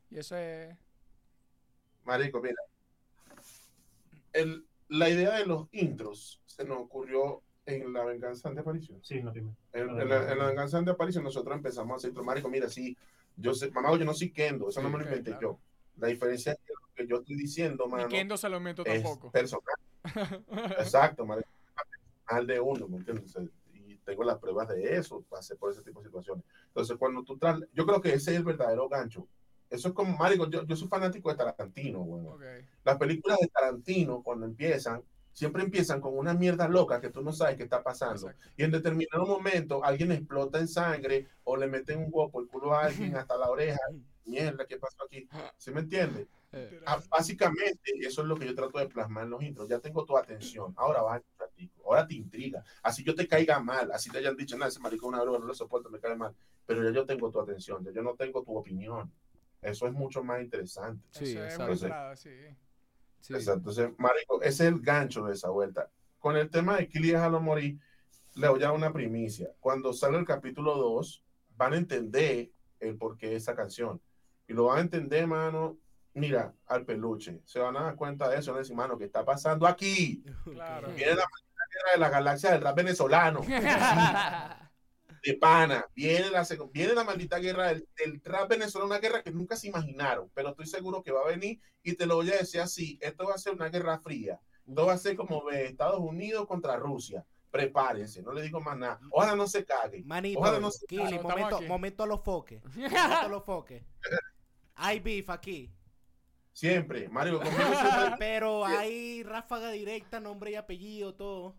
Y 0.09 0.17
eso 0.19 0.35
es... 0.37 0.75
Marico, 2.03 2.41
mira. 2.41 2.55
El, 4.33 4.65
la 4.89 5.09
idea 5.09 5.35
de 5.37 5.45
los 5.45 5.67
intros 5.71 6.41
se 6.45 6.65
nos 6.65 6.79
ocurrió 6.79 7.41
en 7.65 7.93
La 7.93 8.03
Venganza 8.03 8.49
de 8.51 8.59
Aparición. 8.59 8.99
Sí, 9.03 9.21
no 9.23 9.31
dime. 9.31 9.55
En, 9.73 9.89
en 9.99 10.09
la, 10.09 10.31
en 10.31 10.37
la 10.37 10.47
Venganza 10.47 10.81
de 10.81 10.91
Aparición 10.91 11.23
nosotros 11.23 11.55
empezamos 11.55 11.93
a 11.93 11.95
hacer 11.97 12.09
intro. 12.09 12.23
Marico, 12.23 12.49
mira, 12.49 12.69
sí, 12.69 12.95
yo 13.37 13.53
sé, 13.53 13.71
mamá, 13.71 13.97
yo 13.97 14.05
no 14.05 14.13
soy 14.13 14.31
Kendo, 14.31 14.69
eso 14.69 14.81
no 14.81 14.89
me 14.89 14.97
lo 14.99 15.05
inventé 15.05 15.31
claro. 15.31 15.41
yo. 15.41 15.59
La 15.97 16.07
diferencia 16.09 16.51
es 16.51 16.59
que 16.59 16.73
lo 16.73 16.93
que 16.93 17.07
yo 17.07 17.15
estoy 17.21 17.35
diciendo, 17.37 17.87
mano, 17.87 18.09
Kendo 18.09 18.35
se 18.37 18.49
lo 18.49 18.57
inventó 18.57 18.85
es 18.85 19.01
tampoco. 19.01 19.31
personal. 19.31 19.63
Exacto, 20.77 21.25
marico. 21.25 21.47
Personal 22.27 22.47
de 22.47 22.59
uno, 22.59 22.87
¿me 22.87 22.97
entiendes? 22.97 23.25
O 23.35 23.39
sea, 23.39 23.41
Y 23.43 23.49
tengo 24.05 24.23
las 24.23 24.37
pruebas 24.37 24.69
de 24.69 24.95
eso, 24.95 25.23
pasé 25.29 25.55
por 25.55 25.71
ese 25.71 25.81
tipo 25.81 25.99
de 25.99 26.07
situaciones. 26.07 26.45
Entonces, 26.67 26.95
cuando 26.97 27.23
tú 27.23 27.37
tras, 27.37 27.59
yo 27.73 27.85
creo 27.85 28.01
que 28.01 28.13
ese 28.13 28.31
es 28.31 28.37
el 28.37 28.43
verdadero 28.43 28.87
gancho. 28.87 29.27
Eso 29.69 29.89
es 29.89 29.93
como, 29.93 30.15
marico, 30.15 30.49
yo, 30.49 30.63
yo 30.65 30.75
soy 30.75 30.87
fanático 30.87 31.29
de 31.29 31.35
Tarantino, 31.35 31.99
bueno. 31.99 32.29
Ok. 32.29 32.43
Las 32.83 32.97
películas 32.97 33.39
de 33.39 33.47
Tarantino, 33.47 34.21
cuando 34.21 34.45
empiezan, 34.45 35.01
siempre 35.33 35.63
empiezan 35.63 35.99
con 35.99 36.17
una 36.17 36.33
mierda 36.33 36.67
loca 36.67 37.01
que 37.01 37.09
tú 37.09 37.21
no 37.21 37.33
sabes 37.33 37.57
qué 37.57 37.63
está 37.63 37.83
pasando. 37.83 38.29
Exacto. 38.29 38.49
Y 38.55 38.63
en 38.63 38.71
determinado 38.71 39.25
momento 39.25 39.83
alguien 39.83 40.11
explota 40.11 40.59
en 40.59 40.67
sangre 40.67 41.27
o 41.43 41.57
le 41.57 41.67
meten 41.67 41.99
un 41.99 42.09
huevo 42.11 42.31
por 42.31 42.43
el 42.43 42.49
culo 42.49 42.73
a 42.73 42.85
alguien 42.85 43.15
hasta 43.17 43.37
la 43.37 43.49
oreja. 43.49 43.79
Mierda, 44.25 44.65
¿qué 44.65 44.77
pasó 44.77 45.03
aquí? 45.05 45.27
¿Sí 45.57 45.71
me 45.71 45.81
entiendes? 45.81 46.27
Eh, 46.51 46.81
Ah, 46.85 47.01
básicamente, 47.09 47.91
eso 47.99 48.21
es 48.21 48.27
lo 48.27 48.37
que 48.37 48.45
yo 48.45 48.55
trato 48.55 48.79
de 48.79 48.87
plasmar 48.87 49.25
en 49.25 49.29
los 49.31 49.43
intros. 49.43 49.67
Ya 49.67 49.79
tengo 49.79 50.05
tu 50.05 50.17
atención. 50.17 50.73
Ahora 50.77 51.01
vas 51.01 51.15
a 51.15 51.17
escuchar, 51.17 51.49
tico. 51.55 51.81
Ahora 51.85 52.07
te 52.07 52.15
intriga. 52.15 52.63
Así 52.81 53.03
yo 53.03 53.13
te 53.13 53.27
caiga 53.27 53.59
mal. 53.59 53.91
Así 53.91 54.09
te 54.09 54.19
hayan 54.19 54.35
dicho, 54.37 54.55
nada, 54.57 54.69
ese 54.69 54.79
maricón 54.79 55.09
es 55.13 55.15
una 55.15 55.21
droga, 55.23 55.39
no 55.39 55.45
lo 55.45 55.53
soporto, 55.53 55.89
me 55.89 55.99
cae 55.99 56.15
mal. 56.15 56.33
Pero 56.65 56.83
ya 56.83 56.91
yo 56.91 57.05
tengo 57.05 57.29
tu 57.29 57.39
atención. 57.41 57.83
Ya 57.83 57.91
yo 57.91 58.01
no 58.01 58.15
tengo 58.15 58.41
tu 58.43 58.55
opinión. 58.55 59.11
Eso 59.61 59.87
es 59.87 59.93
mucho 59.93 60.23
más 60.23 60.41
interesante. 60.41 61.03
Sí, 61.11 61.31
Eso 61.31 61.39
es 61.39 61.53
exacto. 61.53 61.63
una 61.65 61.73
entrada, 61.73 62.15
sí. 62.15 62.29
sí. 63.19 63.33
Exacto. 63.33 63.71
Entonces, 63.71 63.89
marico, 63.97 64.41
ese 64.41 64.63
es 64.67 64.73
el 64.73 64.79
gancho 64.79 65.25
de 65.25 65.33
esa 65.33 65.49
vuelta. 65.49 65.89
Con 66.19 66.37
el 66.37 66.49
tema 66.49 66.77
de 66.77 66.87
Kili 66.87 67.11
Déjalo 67.11 67.41
Morir, 67.41 67.79
le 68.35 68.47
voy 68.47 68.59
a 68.63 68.67
dar 68.67 68.75
una 68.75 68.93
primicia. 68.93 69.51
Cuando 69.59 69.91
salga 69.91 70.19
el 70.19 70.25
capítulo 70.25 70.75
2, 70.77 71.23
van 71.57 71.73
a 71.73 71.77
entender 71.77 72.51
el 72.79 72.97
porqué 72.97 73.29
de 73.29 73.35
esa 73.35 73.55
canción. 73.55 74.01
Y 74.47 74.53
lo 74.53 74.65
van 74.65 74.77
a 74.77 74.81
entender, 74.81 75.27
mano. 75.27 75.77
Mira, 76.13 76.53
al 76.67 76.85
peluche. 76.85 77.41
Se 77.45 77.59
van 77.59 77.75
a 77.75 77.83
dar 77.83 77.95
cuenta 77.95 78.29
de 78.29 78.37
eso. 78.37 78.51
Van 78.51 78.59
a 78.59 78.61
decir, 78.61 78.75
mano, 78.75 78.97
¿qué 78.97 79.05
está 79.05 79.23
pasando 79.25 79.67
aquí? 79.67 80.23
Claro. 80.45 80.87
Viene 80.93 81.15
la 81.15 81.25
maldita 81.27 81.65
guerra 81.71 81.91
de 81.93 81.99
la 81.99 82.09
galaxia 82.09 82.51
del 82.51 82.61
rap 82.61 82.75
venezolano. 82.75 83.41
De 85.23 85.33
pana. 85.33 85.85
Viene 85.95 86.29
la, 86.29 86.47
viene 86.71 86.93
la 86.93 87.03
maldita 87.03 87.39
guerra 87.39 87.69
del, 87.69 87.87
del 87.97 88.21
rap 88.23 88.47
venezolano. 88.47 88.91
Una 88.91 88.99
guerra 88.99 89.23
que 89.23 89.31
nunca 89.31 89.55
se 89.55 89.67
imaginaron. 89.67 90.29
Pero 90.35 90.49
estoy 90.49 90.67
seguro 90.67 91.01
que 91.01 91.11
va 91.11 91.21
a 91.21 91.27
venir. 91.27 91.59
Y 91.81 91.95
te 91.95 92.05
lo 92.05 92.17
voy 92.17 92.29
a 92.29 92.37
decir 92.37 92.61
así. 92.61 92.99
Esto 93.01 93.27
va 93.27 93.33
a 93.33 93.39
ser 93.39 93.53
una 93.53 93.69
guerra 93.69 93.99
fría. 93.99 94.39
Esto 94.67 94.85
va 94.85 94.93
a 94.93 94.97
ser 94.99 95.15
como 95.15 95.43
de 95.49 95.65
Estados 95.65 95.99
Unidos 95.99 96.45
contra 96.47 96.77
Rusia. 96.77 97.25
Prepárense. 97.49 98.21
No 98.21 98.33
le 98.33 98.43
digo 98.43 98.61
más 98.61 98.77
nada. 98.77 98.99
Ojalá 99.11 99.35
no 99.35 99.47
se 99.47 99.65
caguen. 99.65 100.05
Manito, 100.05 100.39
Ojalá 100.39 100.59
no 100.59 100.69
se 100.69 100.85
Kili, 100.85 101.17
momento, 101.19 101.61
momento 101.63 102.03
a 102.03 102.07
los 102.07 102.23
foques. 102.23 102.61
Momento 102.75 102.97
a 102.99 103.27
los 103.27 103.43
foques. 103.43 103.83
Hay 104.75 104.99
beef 104.99 105.29
aquí. 105.29 105.71
Siempre. 106.51 107.09
Mario, 107.09 107.39
conmigo 107.39 107.55
siempre- 107.57 108.15
Pero 108.17 108.65
hay 108.65 109.23
ráfaga 109.23 109.71
directa, 109.71 110.19
nombre 110.19 110.51
y 110.51 110.55
apellido, 110.55 111.13
todo. 111.15 111.55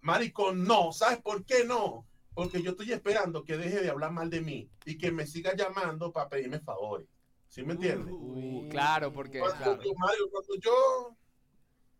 Marico, 0.00 0.52
no. 0.52 0.92
¿Sabes 0.92 1.18
por 1.20 1.44
qué 1.44 1.64
no? 1.64 2.06
Porque 2.34 2.62
yo 2.62 2.72
estoy 2.72 2.92
esperando 2.92 3.44
que 3.44 3.56
deje 3.56 3.80
de 3.80 3.90
hablar 3.90 4.12
mal 4.12 4.28
de 4.30 4.40
mí 4.40 4.70
y 4.84 4.98
que 4.98 5.12
me 5.12 5.26
siga 5.26 5.54
llamando 5.54 6.12
para 6.12 6.28
pedirme 6.28 6.60
favores. 6.60 7.06
¿Sí 7.48 7.62
me 7.62 7.74
entiendes? 7.74 8.12
Uh, 8.18 8.68
claro, 8.68 9.12
porque 9.12 9.38
Cuando 9.38 9.56
claro. 9.58 9.82
Mario, 9.98 10.28
cuando 10.30 10.54
yo 10.56 11.16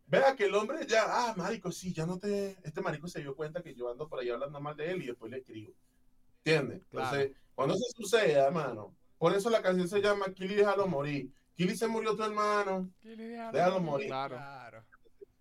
vea 0.07 0.35
que 0.35 0.45
el 0.47 0.55
hombre 0.55 0.87
ya, 0.87 1.05
ah, 1.07 1.35
marico, 1.37 1.71
sí, 1.71 1.93
ya 1.93 2.05
no 2.07 2.19
te, 2.19 2.57
este 2.65 2.81
marico 2.81 3.07
se 3.07 3.21
dio 3.21 3.37
cuenta 3.37 3.63
que 3.63 3.75
yo 3.75 3.89
ando 3.91 4.09
por 4.09 4.19
ahí 4.19 4.31
hablando 4.31 4.61
mal 4.61 4.77
de 4.77 4.91
él 4.91 5.03
y 5.03 5.07
después 5.07 5.31
le 5.31 5.39
escribo. 5.39 5.73
¿Entiendes? 6.39 6.83
Entonces, 6.91 7.33
cuando 7.55 7.75
eso 7.75 7.85
suceda, 7.97 8.47
hermano, 8.47 8.95
por 9.19 9.35
eso 9.35 9.51
la 9.51 9.63
canción 9.63 9.89
se 9.89 10.01
llama 10.01 10.27
Kili 10.33 10.55
déjalo 10.55 10.87
morir. 10.87 11.33
Kili 11.55 11.77
se 11.77 11.87
murió 11.87 12.17
tu 12.17 12.23
hermano. 12.23 12.91
Kili, 13.01 13.25
déjalo, 13.25 13.53
Déjalo 13.53 13.81
morir. 13.81 14.07
Claro. 14.09 14.37
Claro. 14.37 14.85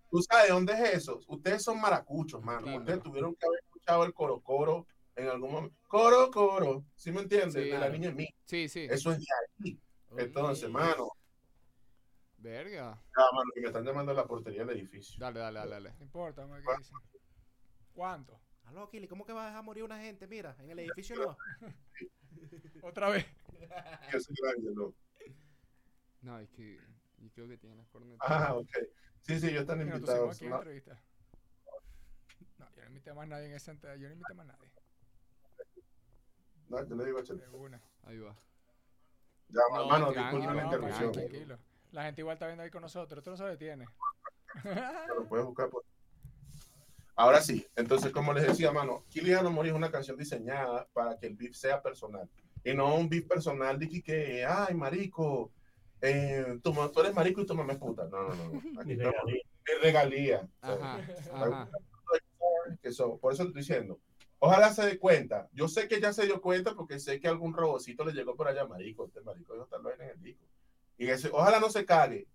¿Tú 0.09 0.21
sabes 0.21 0.49
dónde 0.49 0.73
es 0.73 0.93
eso? 0.93 1.19
Ustedes 1.27 1.63
son 1.63 1.81
maracuchos, 1.81 2.41
mano. 2.43 2.61
Claro. 2.61 2.79
Ustedes 2.79 3.01
tuvieron 3.01 3.35
que 3.35 3.45
haber 3.45 3.59
escuchado 3.63 4.03
el 4.03 4.13
coro 4.13 4.39
coro 4.41 4.87
en 5.15 5.27
algún 5.27 5.51
momento. 5.51 5.75
Coro 5.87 6.29
coro, 6.31 6.85
¿sí 6.95 7.11
me 7.11 7.21
entiendes? 7.21 7.63
Sí, 7.63 7.69
de 7.69 7.79
la 7.79 7.89
niña 7.89 8.09
en 8.09 8.15
mí. 8.15 8.27
Sí, 8.45 8.69
sí. 8.69 8.87
Eso 8.89 9.11
es 9.11 9.19
de 9.19 9.25
ahí. 9.65 9.79
Entonces, 10.17 10.69
mano, 10.69 11.09
Verga. 12.37 12.91
ah, 12.91 13.29
mano, 13.33 13.49
que 13.53 13.61
me 13.61 13.67
están 13.67 13.85
llamando 13.85 14.11
a 14.11 14.15
la 14.15 14.27
portería 14.27 14.65
del 14.65 14.77
edificio. 14.77 15.15
Dale, 15.17 15.39
dale, 15.39 15.59
dale, 15.59 15.71
dale. 15.71 15.93
No 15.97 16.03
importa, 16.03 16.45
qué 16.45 16.77
dicen. 16.77 16.97
¿Cuánto? 17.93 18.39
Aló, 18.65 18.89
Kili, 18.89 19.07
¿cómo 19.07 19.25
que 19.25 19.33
va 19.33 19.45
a 19.45 19.47
dejar 19.47 19.63
morir 19.63 19.83
una 19.83 19.99
gente? 19.99 20.27
Mira, 20.27 20.55
en 20.59 20.69
el 20.69 20.79
edificio 20.79 21.15
no. 21.15 21.37
Otra 22.81 23.09
vez. 23.09 23.25
Yo 24.11 24.19
grande, 24.41 24.71
¿no? 24.75 24.93
No, 26.21 26.39
es 26.39 26.49
que 26.51 26.79
yo 27.17 27.29
creo 27.31 27.47
que 27.47 27.57
tiene 27.57 27.75
las 27.75 27.87
cornetas. 27.89 28.19
Ah, 28.29 28.53
ok. 28.55 28.69
Sí, 29.21 29.39
sí, 29.39 29.47
ellos 29.47 29.61
están 29.61 29.77
seguimos 29.77 29.99
invitados. 29.99 30.35
aquí 30.35 30.47
No, 30.47 30.55
entrevista. 30.57 31.01
No, 32.57 32.69
yo 32.75 32.81
no 32.81 32.87
invité 32.87 33.09
a 33.09 33.13
más 33.13 33.27
nadie 33.27 33.45
en 33.47 33.53
esa 33.53 33.71
entrevista. 33.71 34.01
Yo 34.01 34.07
no 34.09 34.13
invité 34.13 34.31
a 34.33 34.35
más 34.35 34.45
nadie. 34.47 34.71
no, 36.69 36.83
yo 36.87 36.95
le 36.95 37.05
digo 37.05 37.19
a 37.19 37.55
una. 37.57 37.81
Ahí 38.03 38.17
va. 38.19 38.35
Ya, 39.49 39.61
No, 39.71 39.81
hermano, 39.83 40.11
disculpen 40.11 40.47
la 40.47 40.53
no, 40.53 40.63
interrupción. 40.63 41.11
tranquilo. 41.11 41.59
La 41.91 42.03
gente 42.05 42.21
igual 42.21 42.33
está 42.35 42.47
viendo 42.47 42.63
ahí 42.63 42.69
con 42.71 42.81
nosotros. 42.81 43.23
Tú 43.23 43.29
no 43.31 43.37
se 43.37 43.43
detiene. 43.45 43.85
Lo 45.15 45.27
puedes 45.27 45.45
buscar 45.45 45.69
por- 45.69 45.85
Ahora 47.15 47.41
sí, 47.41 47.65
entonces 47.75 48.11
como 48.11 48.33
les 48.33 48.47
decía, 48.47 48.71
mano, 48.71 49.05
Kilian 49.09 49.51
Mori 49.53 49.69
es 49.69 49.75
una 49.75 49.91
canción 49.91 50.17
diseñada 50.17 50.87
para 50.93 51.17
que 51.17 51.27
el 51.27 51.35
beef 51.35 51.55
sea 51.55 51.81
personal. 51.81 52.27
Y 52.63 52.73
no 52.73 52.95
un 52.95 53.09
beef 53.09 53.27
personal 53.27 53.77
de 53.77 53.87
que, 53.89 54.01
que, 54.01 54.45
ay, 54.45 54.73
marico, 54.73 55.51
eh, 56.01 56.59
tu, 56.63 56.73
tú 56.91 56.99
eres 57.01 57.13
marico 57.13 57.41
y 57.41 57.45
tu 57.45 57.53
mamá 57.55 57.73
es 57.73 57.79
puta. 57.79 58.05
No, 58.05 58.29
no, 58.29 58.35
no. 58.35 58.79
Aquí 58.81 58.95
no, 58.95 59.11
regalía. 59.11 59.43
ni 59.67 59.81
regalía. 59.81 60.47
Ajá, 60.61 60.99
ajá. 61.33 61.69
Que 62.81 62.91
son- 62.91 63.19
por 63.19 63.33
eso 63.33 63.43
estoy 63.43 63.61
diciendo. 63.61 63.99
Ojalá 64.39 64.73
se 64.73 64.85
dé 64.85 64.97
cuenta. 64.99 65.47
Yo 65.53 65.67
sé 65.67 65.87
que 65.87 66.01
ya 66.01 66.11
se 66.11 66.25
dio 66.25 66.41
cuenta 66.41 66.73
porque 66.75 66.99
sé 66.99 67.19
que 67.19 67.27
algún 67.27 67.53
robocito 67.53 68.03
le 68.03 68.11
llegó 68.11 68.35
por 68.35 68.47
allá, 68.47 68.65
marico. 68.65 69.05
Este 69.05 69.21
marico 69.21 69.53
dijo 69.53 69.67
tal 69.67 69.83
vez 69.83 69.99
en 69.99 70.09
el 70.09 70.21
disco. 70.21 70.45
Y 70.97 71.07
ese, 71.09 71.29
ojalá 71.31 71.59
no 71.59 71.69
se 71.69 71.85
cague. 71.85 72.27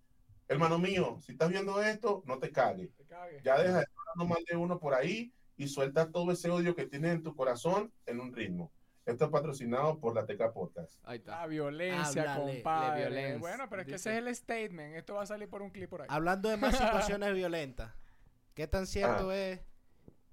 Hermano 0.46 0.78
mío, 0.78 1.18
si 1.20 1.32
estás 1.32 1.50
viendo 1.50 1.82
esto, 1.82 2.22
no 2.26 2.38
te 2.38 2.50
cagues. 2.50 2.94
Te 2.96 3.04
cagues. 3.04 3.42
Ya 3.42 3.58
deja 3.58 3.80
de 3.80 3.86
hablando 4.10 4.34
mal 4.34 4.44
de 4.48 4.56
uno 4.56 4.78
por 4.78 4.94
ahí 4.94 5.32
y 5.56 5.68
suelta 5.68 6.10
todo 6.10 6.32
ese 6.32 6.50
odio 6.50 6.74
que 6.74 6.86
tienes 6.86 7.12
en 7.14 7.22
tu 7.22 7.34
corazón 7.34 7.92
en 8.06 8.20
un 8.20 8.32
ritmo. 8.32 8.70
Esto 9.06 9.24
es 9.24 9.30
patrocinado 9.30 9.98
por 9.98 10.14
la 10.14 10.26
Teca 10.26 10.52
Podcast. 10.52 10.98
Ahí 11.04 11.18
está. 11.18 11.40
La 11.40 11.46
violencia, 11.46 12.34
Háblale, 12.34 12.54
compadre. 12.56 12.88
la 12.88 13.08
violencia. 13.08 13.38
Bueno, 13.38 13.66
pero 13.70 13.82
es 13.82 13.86
que 13.86 13.92
Dice. 13.94 14.10
ese 14.10 14.18
es 14.18 14.26
el 14.26 14.36
statement. 14.36 14.96
Esto 14.96 15.14
va 15.14 15.22
a 15.22 15.26
salir 15.26 15.48
por 15.48 15.62
un 15.62 15.70
clip 15.70 15.88
por 15.88 16.02
ahí. 16.02 16.08
Hablando 16.10 16.48
de 16.50 16.56
más 16.58 16.76
situaciones 16.78 17.32
violentas, 17.34 17.92
¿qué 18.54 18.66
tan 18.66 18.86
cierto 18.86 19.32
es 19.32 19.60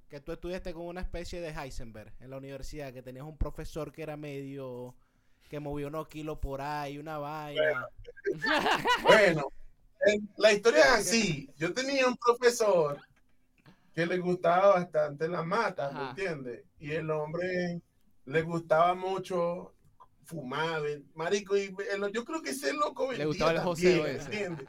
que 0.10 0.20
tú 0.20 0.34
estudiaste 0.34 0.74
con 0.74 0.86
una 0.86 1.02
especie 1.02 1.40
de 1.40 1.50
Heisenberg 1.52 2.14
en 2.20 2.30
la 2.30 2.38
universidad? 2.38 2.92
Que 2.92 3.02
tenías 3.02 3.26
un 3.26 3.38
profesor 3.38 3.92
que 3.94 4.04
era 4.04 4.18
medio. 4.18 4.94
que 5.50 5.60
movió 5.62 5.88
unos 5.88 6.08
kilos 6.10 6.40
por 6.40 6.60
ahí, 6.62 6.98
una 6.98 7.18
vaina. 7.18 7.88
Bueno, 9.04 9.48
en- 10.08 10.30
la 10.38 10.52
historia 10.52 10.82
es 10.82 10.92
así. 10.92 11.50
Yo 11.58 11.74
tenía 11.74 12.08
un 12.08 12.18
profesor 12.18 13.00
que 13.96 14.06
le 14.06 14.18
gustaba 14.20 14.74
bastante 14.76 15.28
la 15.30 15.42
mata, 15.42 15.90
¿me 15.92 16.10
entiendes? 16.10 16.64
Y 16.80 16.92
el 16.92 17.10
hombre 17.10 17.82
le 18.26 18.42
gustaba 18.42 18.94
mucho 18.94 19.74
fumar, 20.26 20.82
marico, 21.14 21.56
y 21.56 21.74
el- 21.92 22.12
yo 22.12 22.26
creo 22.26 22.42
que 22.42 22.50
ese 22.50 22.74
loco 22.74 23.12
Le 23.14 23.26
gustaba 23.26 23.52
el 23.52 23.58
también, 23.58 23.76
joseo 23.76 24.04
¿me 24.04 24.12
ese. 24.16 24.26
entiendes? 24.26 24.68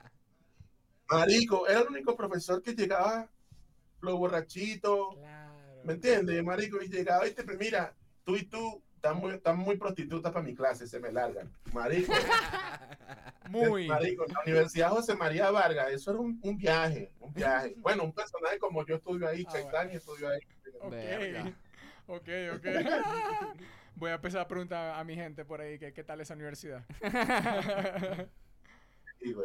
Marico, 1.11 1.67
era 1.69 1.81
el 1.81 1.89
único 1.89 2.17
profesor 2.17 2.63
que 2.63 2.75
llegaba 2.75 3.29
lo 4.01 4.17
borrachito, 4.17 5.11
Claro. 5.15 5.37
¿Me 5.85 5.93
entiendes, 5.95 6.43
marico? 6.43 6.83
Y 6.83 6.89
llegaba 6.89 7.27
y 7.29 7.33
te 7.33 7.45
mira, 7.57 7.95
tú 8.25 8.35
y 8.37 8.45
tú 8.45 8.83
están 9.07 9.21
muy, 9.21 9.33
están 9.35 9.59
muy 9.59 9.77
prostitutas 9.77 10.33
para 10.33 10.45
mi 10.45 10.55
clase, 10.55 10.87
se 10.87 10.99
me 11.01 11.13
largan. 11.13 11.51
Marico, 11.73 12.13
Muy. 13.51 13.87
marico, 13.87 14.25
la 14.27 14.41
Universidad 14.45 14.91
José 14.91 15.15
María 15.15 15.51
Vargas, 15.51 15.91
eso 15.91 16.11
era 16.11 16.21
un, 16.21 16.39
un 16.43 16.57
viaje, 16.59 17.13
un 17.21 17.33
viaje. 17.33 17.75
Bueno, 17.79 18.05
un 18.05 18.13
personaje 18.13 18.59
como 18.59 18.85
yo 18.85 18.97
estudio 18.97 19.29
ahí, 19.29 19.45
Ah, 19.49 19.53
Chaitán, 19.53 19.91
y 19.93 19.97
estudio 19.97 20.29
ahí. 20.29 20.41
Ok. 20.81 20.91
Verga. 20.91 21.53
Ok, 22.09 22.29
ok. 22.55 22.67
Voy 23.97 24.11
a 24.11 24.15
empezar 24.15 24.43
a 24.43 24.49
preguntar 24.49 24.99
a 24.99 25.05
mi 25.05 25.15
gente 25.15 25.45
por 25.45 25.61
ahí 25.61 25.79
que 25.79 25.93
qué 25.93 26.05
tal 26.05 26.21
esa 26.21 26.35
universidad. 26.35 26.85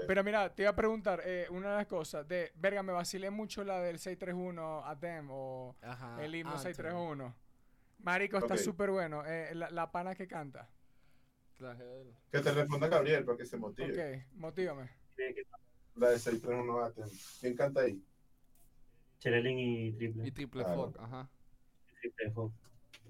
Pero 0.08 0.24
mira, 0.24 0.54
te 0.54 0.63
iba 0.63 0.71
a 0.71 0.76
preguntar 0.76 1.21
eh, 1.26 1.47
una 1.50 1.71
de 1.71 1.78
las 1.78 1.88
cosas. 1.88 2.28
De, 2.28 2.52
verga, 2.56 2.84
me 2.84 2.91
vacilé 2.91 3.30
mucho 3.30 3.63
la 3.63 3.80
del 3.80 3.97
631 4.00 4.86
Adem 4.86 5.30
o 5.32 5.76
Ajá. 5.82 6.21
el 6.24 6.36
himno 6.36 6.52
Anthem. 6.52 6.74
631. 6.74 7.36
Marico, 8.04 8.38
está 8.38 8.56
Ok. 8.56 8.60
súper 8.60 8.92
bueno. 8.92 9.24
Eh, 9.26 9.54
la, 9.56 9.70
la 9.70 9.92
pana 9.92 10.16
que 10.16 10.28
canta. 10.28 10.70
que 12.32 12.40
te 12.40 12.52
responda 12.52 12.88
Gabriel 12.88 13.24
para 13.24 13.38
que 13.38 13.46
se 13.46 13.58
motive. 13.58 14.16
Ok, 14.18 14.26
motívame. 14.34 14.90
La 15.96 16.10
de 16.10 16.20
631 16.20 16.84
Atem. 16.84 17.10
¿Quién 17.40 17.56
canta 17.56 17.82
ahí? 17.82 18.04
Cherelin 19.20 19.60
y 19.60 19.92
triple. 19.94 20.28
Y 20.28 20.32
triple 20.32 20.64
Claro. 20.64 20.86
fuck, 20.88 21.00
ajá. 21.00 21.30
triple 22.00 22.32
Fo. 22.32 22.52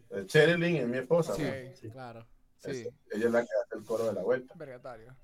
Eh, 0.09 0.25
Cherilyn 0.25 0.75
es 0.77 0.87
mi 0.87 0.97
esposa. 0.97 1.33
Sí. 1.35 1.89
Claro. 1.91 2.27
Sí. 2.59 2.71
Es- 2.71 2.89
ella 3.11 3.25
es 3.27 3.31
la 3.31 3.39
que 3.41 3.47
hace 3.63 3.77
el 3.79 3.85
coro 3.85 4.05
de 4.07 4.13
la 4.13 4.21
vuelta. 4.23 4.53
vergatario. 4.57 5.15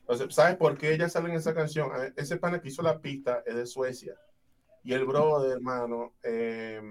Entonces, 0.00 0.34
¿sabes 0.34 0.56
por 0.56 0.76
qué 0.76 0.92
ella 0.92 1.08
sale 1.08 1.30
en 1.30 1.36
esa 1.36 1.54
canción? 1.54 1.90
Ese 2.16 2.36
pana 2.36 2.60
que 2.60 2.68
hizo 2.68 2.82
la 2.82 2.98
pista 3.00 3.42
es 3.46 3.54
de 3.54 3.64
Suecia. 3.66 4.14
Y 4.82 4.92
el 4.92 5.06
brother, 5.06 5.52
hermano, 5.52 6.14
eh, 6.22 6.82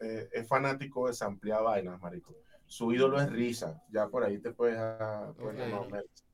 eh, 0.00 0.28
es 0.32 0.46
fanático 0.48 1.06
de 1.08 1.14
samplear 1.14 1.62
vainas, 1.62 2.00
marico. 2.00 2.34
Su 2.66 2.92
ídolo 2.92 3.20
es 3.20 3.30
Risa. 3.30 3.82
Ya 3.90 4.08
por 4.08 4.24
ahí 4.24 4.38
te 4.38 4.52
puedes, 4.52 4.76
ah, 4.78 5.32
puedes 5.38 5.60
Ok. 5.62 5.70
más 5.70 5.80
o 5.80 5.90
menos. 5.90 6.24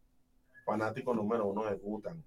Fanático 0.64 1.14
número 1.14 1.46
uno 1.46 1.64
de 1.64 1.76
Gutan. 1.76 2.22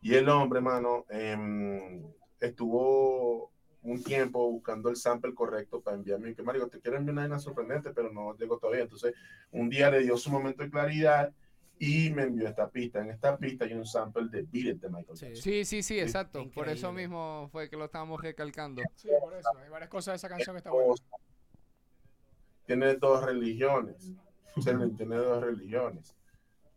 Y 0.00 0.14
el 0.14 0.28
hombre, 0.28 0.58
hermano, 0.58 1.04
em, 1.08 2.02
estuvo 2.40 3.50
un 3.82 4.02
tiempo 4.02 4.48
buscando 4.50 4.88
el 4.88 4.96
sample 4.96 5.34
correcto 5.34 5.80
para 5.80 5.96
enviarme. 5.96 6.34
Que, 6.34 6.42
marico, 6.42 6.68
te 6.68 6.80
quiero 6.80 6.96
enviar 6.96 7.26
una 7.26 7.38
sorprendente, 7.38 7.90
pero 7.92 8.12
no 8.12 8.36
llegó 8.36 8.58
todavía. 8.58 8.84
Entonces, 8.84 9.12
un 9.50 9.68
día 9.68 9.90
le 9.90 10.00
dio 10.00 10.16
su 10.16 10.30
momento 10.30 10.62
de 10.62 10.70
claridad 10.70 11.32
y 11.84 12.10
me 12.10 12.22
envió 12.22 12.46
esta 12.46 12.68
pista. 12.70 13.00
En 13.00 13.10
esta 13.10 13.36
pista 13.36 13.64
hay 13.64 13.72
un 13.72 13.84
sample 13.84 14.28
de 14.28 14.42
Beat 14.42 14.76
It 14.76 14.80
de 14.82 14.88
Michael 14.88 15.16
Sí. 15.16 15.26
Jackson. 15.26 15.42
Sí, 15.42 15.64
sí, 15.64 15.82
sí, 15.82 15.98
exacto. 15.98 16.48
Por 16.54 16.68
eso 16.68 16.92
mismo 16.92 17.48
fue 17.50 17.68
que 17.68 17.76
lo 17.76 17.86
estábamos 17.86 18.22
recalcando. 18.22 18.80
Sí, 18.94 19.08
por 19.20 19.34
eso. 19.34 19.48
Hay 19.60 19.68
varias 19.68 19.90
cosas 19.90 20.12
de 20.12 20.16
esa 20.18 20.28
canción 20.28 20.54
que 20.54 20.58
está 20.58 20.70
buena. 20.70 20.94
Tiene 22.66 22.94
dos 22.94 23.24
religiones. 23.24 24.12
Tiene 24.64 25.16
dos 25.16 25.42
religiones. 25.42 26.14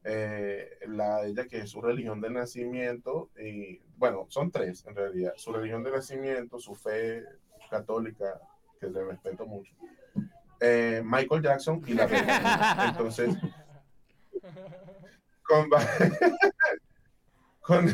Eh, 0.04 0.80
la 0.88 1.22
de 1.22 1.30
ella 1.30 1.48
que 1.48 1.60
es 1.60 1.70
su 1.70 1.82
religión 1.84 2.20
de 2.20 2.32
nacimiento, 2.32 3.30
y 3.39 3.80
bueno, 3.98 4.26
son 4.30 4.50
tres 4.50 4.84
en 4.88 4.96
realidad. 4.96 5.34
Su 5.36 5.54
religión 5.54 5.84
de 5.84 5.91
nacimiento, 5.91 6.58
su 6.58 6.74
fe 6.74 7.24
católica, 7.70 8.41
que 8.80 8.88
le 8.88 9.04
respeto 9.04 9.46
mucho. 9.46 9.72
Eh, 10.60 11.04
Michael 11.06 11.44
Jackson 11.44 11.80
y 11.86 11.94
la 11.94 12.08
religión. 12.08 12.39
Entonces, 12.89 13.36
con, 15.48 15.70
ba- 15.70 15.88
con, 17.62 17.88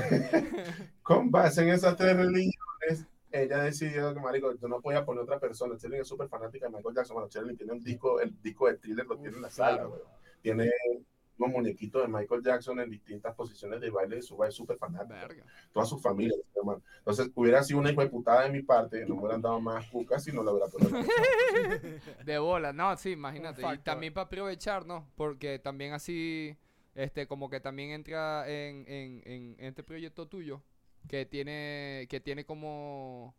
con 1.02 1.32
base 1.32 1.62
en 1.62 1.70
esas 1.70 1.96
tres 1.96 2.16
religiones, 2.16 3.06
ella 3.32 3.60
decidió 3.64 4.14
que, 4.14 4.20
marico, 4.20 4.54
yo 4.60 4.68
no 4.68 4.82
podía 4.82 5.06
poner 5.06 5.24
otra 5.24 5.40
persona. 5.40 5.78
Cherlin 5.78 6.02
es 6.02 6.08
súper 6.08 6.28
fanática 6.28 6.68
de 6.68 6.76
Michael 6.76 6.96
Jackson. 6.96 7.16
Bueno, 7.16 7.30
Cherlin 7.30 7.56
tiene 7.58 7.74
un 7.74 7.84
disco, 7.84 8.20
el 8.20 8.42
disco 8.42 8.68
de 8.68 8.78
thriller 8.78 9.06
lo 9.06 9.18
tiene 9.18 9.36
en 9.38 9.42
la 9.42 9.50
sala, 9.50 9.74
claro. 9.78 9.90
weón. 9.92 10.02
Tiene 10.42 10.70
unos 11.38 11.54
muñequitos 11.54 12.02
de 12.02 12.08
Michael 12.08 12.44
Jackson 12.44 12.80
en 12.82 12.90
distintas 12.90 13.34
posiciones 13.34 13.80
de 13.80 13.90
baile 13.90 14.18
de 14.18 14.22
su 14.22 14.36
baile 14.36 14.52
súper 14.52 14.78
fanática. 14.78 15.28
Verga. 15.28 15.46
Toda 15.72 15.86
su 15.86 15.98
familia, 16.00 16.36
hermano. 16.56 16.82
Entonces, 16.98 17.32
hubiera 17.34 17.64
sido 17.64 17.80
una 17.80 17.92
hijo 17.92 18.02
de 18.02 18.10
putada 18.10 18.44
de 18.44 18.50
mi 18.52 18.62
parte, 18.64 19.06
no 19.06 19.16
me 19.16 19.22
hubieran 19.22 19.42
dado 19.42 19.60
más 19.62 19.88
cucas 19.90 20.24
si 20.24 20.32
no 20.32 20.44
lo 20.44 20.52
hubiera 20.52 20.68
puesto. 20.68 20.90
De 22.26 22.38
bola, 22.38 22.74
no, 22.74 22.96
sí, 22.98 23.12
imagínate. 23.12 23.62
Y 23.74 23.78
también 23.80 24.14
para 24.14 24.26
aprovechar, 24.26 24.86
¿no? 24.86 25.08
Porque 25.16 25.58
también 25.58 25.94
así, 25.94 26.56
este, 26.96 27.28
como 27.28 27.50
que 27.50 27.60
también 27.60 27.92
entra 27.92 28.48
en, 28.50 28.86
en, 28.88 29.22
en 29.26 29.56
este 29.60 29.84
proyecto 29.84 30.28
tuyo, 30.28 30.62
que 31.08 31.26
tiene, 31.26 32.08
que 32.10 32.20
tiene 32.20 32.46
como, 32.46 33.36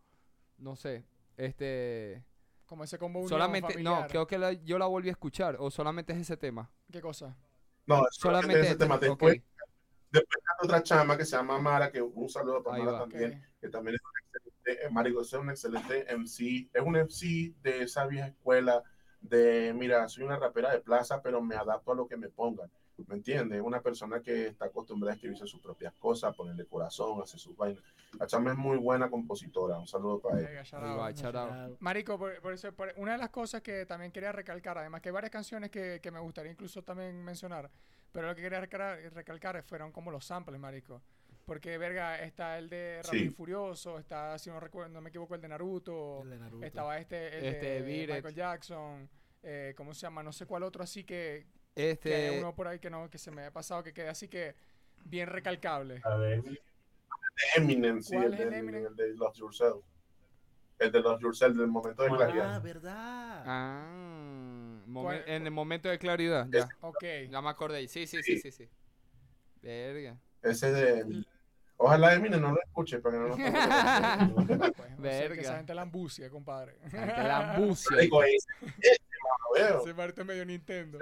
no 0.58 0.76
sé, 0.76 1.04
este, 1.36 2.24
Como 2.66 2.84
ese 2.84 2.98
combo 2.98 3.26
solamente, 3.28 3.82
no, 3.82 4.06
creo 4.08 4.26
que 4.26 4.38
la- 4.38 4.52
yo 4.52 4.78
la 4.78 4.86
volví 4.86 5.08
a 5.08 5.12
escuchar, 5.12 5.56
o 5.58 5.70
solamente 5.70 6.12
es 6.12 6.20
ese 6.20 6.36
tema. 6.36 6.70
¿Qué 6.90 7.00
cosa? 7.00 7.36
No, 7.86 8.02
Solamente 8.10 8.12
solamente 8.12 8.60
ese 8.60 8.70
este, 8.72 8.84
tema. 8.84 8.98
Después, 8.98 9.42
después 10.10 10.38
hay 10.46 10.66
otra 10.66 10.82
chama 10.82 11.16
que 11.16 11.24
se 11.24 11.36
llama 11.36 11.58
Mara, 11.58 11.90
que 11.92 12.00
un 12.02 12.28
saludo 12.28 12.62
para 12.62 12.76
Ahí 12.76 12.82
Mara 12.84 12.92
va. 12.92 12.98
también. 13.00 13.42
Que 13.60 13.68
también 13.68 13.96
es 13.96 14.00
un 14.02 14.12
excelente, 14.40 14.86
eh, 14.86 14.90
Marico, 14.90 15.20
es 15.22 15.32
un 15.34 15.50
excelente 15.50 16.12
MC, 16.12 16.70
es 16.72 16.82
un 16.82 16.96
MC 16.96 17.54
de 17.62 17.82
esa 17.82 18.06
vieja 18.06 18.28
escuela 18.28 18.82
de, 19.20 19.72
mira, 19.74 20.08
soy 20.08 20.24
una 20.24 20.36
rapera 20.38 20.70
de 20.72 20.80
plaza, 20.80 21.22
pero 21.22 21.42
me 21.42 21.56
adapto 21.56 21.92
a 21.92 21.94
lo 21.94 22.06
que 22.08 22.16
me 22.16 22.28
pongan. 22.28 22.70
¿Me 23.08 23.14
entiendes? 23.16 23.58
Es 23.58 23.64
una 23.64 23.80
persona 23.80 24.20
que 24.20 24.48
está 24.48 24.66
acostumbrada 24.66 25.12
a 25.12 25.14
escribirse 25.16 25.46
sus 25.46 25.60
propias 25.60 25.92
cosas, 25.94 26.34
ponerle 26.34 26.64
corazón, 26.66 27.20
hacer 27.22 27.38
sus 27.40 27.56
vainas. 27.56 27.82
La 28.18 28.26
chama 28.26 28.52
es 28.52 28.56
muy 28.56 28.76
buena 28.76 29.10
compositora. 29.10 29.78
Un 29.78 29.86
saludo 29.86 30.20
para 30.20 30.38
ella. 30.40 30.50
Marico, 31.80 32.18
por, 32.18 32.40
por 32.40 32.52
eso, 32.52 32.72
por- 32.72 32.92
una 32.96 33.12
de 33.12 33.18
las 33.18 33.30
cosas 33.30 33.62
que 33.62 33.86
también 33.86 34.12
quería 34.12 34.32
recalcar, 34.32 34.78
además 34.78 35.00
que 35.00 35.08
hay 35.08 35.12
varias 35.14 35.30
canciones 35.32 35.70
que, 35.70 36.00
que 36.02 36.10
me 36.10 36.20
gustaría 36.20 36.52
incluso 36.52 36.82
también 36.82 37.22
mencionar, 37.24 37.70
pero 38.12 38.26
lo 38.28 38.34
que 38.34 38.42
quería 38.42 38.60
recalcar, 38.60 38.98
recalcar 39.14 39.62
fueron 39.62 39.92
como 39.92 40.10
los 40.10 40.24
samples, 40.24 40.58
Marico. 40.60 41.00
Porque, 41.44 41.76
verga, 41.76 42.20
está 42.22 42.56
el 42.58 42.68
de 42.70 43.00
Rápido 43.02 43.20
Sí. 43.24 43.26
y 43.26 43.30
Furioso, 43.30 43.98
está, 43.98 44.38
si 44.38 44.48
no, 44.48 44.60
recuerdo, 44.60 44.90
no 44.92 45.00
me 45.00 45.08
equivoco, 45.08 45.34
el 45.34 45.40
de 45.40 45.48
Naruto, 45.48 46.22
El 46.22 46.30
de 46.30 46.38
Naruto. 46.38 46.64
estaba 46.64 46.98
este, 46.98 47.36
el 47.38 47.44
Este, 47.46 47.82
de 47.82 48.02
It. 48.04 48.10
Michael 48.10 48.34
Jackson, 48.34 49.08
eh, 49.42 49.74
¿cómo 49.76 49.92
se 49.92 50.02
llama? 50.02 50.22
No 50.22 50.32
sé 50.32 50.46
cuál 50.46 50.62
otro 50.62 50.84
así 50.84 51.02
que, 51.02 51.46
que 51.74 51.80
hay 51.82 51.88
Este, 51.92 52.38
uno 52.38 52.54
por 52.54 52.68
ahí 52.68 52.78
que 52.78 52.90
no 52.90 53.08
que 53.08 53.18
se 53.18 53.30
me 53.30 53.46
ha 53.46 53.50
pasado 53.50 53.82
que 53.82 53.92
quede 53.92 54.08
así 54.08 54.28
que 54.28 54.54
bien 55.04 55.28
recalcable. 55.28 56.00
A 56.04 56.16
ver, 56.16 56.42
Eminem, 57.56 58.02
sí, 58.02 58.14
¿Cuál 58.14 58.26
el 58.26 58.34
es 58.34 58.40
el 58.40 58.50
de, 58.50 58.58
Eminem? 58.58 58.86
el 58.86 58.96
de 58.96 59.14
Lost 59.14 59.36
Yourself. 59.38 59.84
El 60.78 60.90
de 60.92 61.00
Lost 61.00 61.22
Yourself, 61.22 61.56
del 61.56 61.68
momento 61.68 62.02
de 62.02 62.08
Ah, 62.10 62.16
claridad. 62.16 62.54
Ah, 62.54 62.58
verdad. 62.58 63.42
ah, 63.46 64.82
momen- 64.86 65.02
¿Cuál- 65.02 65.24
en 65.26 65.44
el 65.46 65.50
momento 65.50 65.88
de 65.88 65.98
claridad, 65.98 66.46
ya. 66.50 66.68
Ok. 66.80 67.04
Ya 67.30 67.40
me 67.40 67.48
acordé. 67.48 67.86
Sí, 67.88 68.06
sí, 68.06 68.22
sí, 68.22 68.38
sí, 68.38 68.50
sí. 68.52 68.68
Verga. 69.62 70.16
Ese 70.42 70.72
de. 70.72 71.24
Ojalá 71.76 72.14
Eminem 72.14 72.40
no 72.40 72.52
lo 72.52 72.60
escuche 72.62 72.98
para 73.00 73.16
que 73.16 73.20
no 73.22 73.28
lo 73.28 73.36
Pues, 73.36 73.48
no 74.36 74.46
sé, 74.46 74.74
que 74.94 74.98
Verga. 75.02 75.40
esa 75.42 75.56
gente 75.56 75.74
la 75.74 75.82
ambucia, 75.82 76.30
compadre. 76.30 76.76
La 76.92 77.54
ambucia. 77.54 77.96
Marico, 77.96 78.22
ese, 78.22 78.36
ese, 78.80 78.98
mano, 79.22 79.44
veo. 79.68 79.80
Ese 79.82 79.94
parte 79.94 80.22
medio 80.24 80.44
Nintendo. 80.44 80.98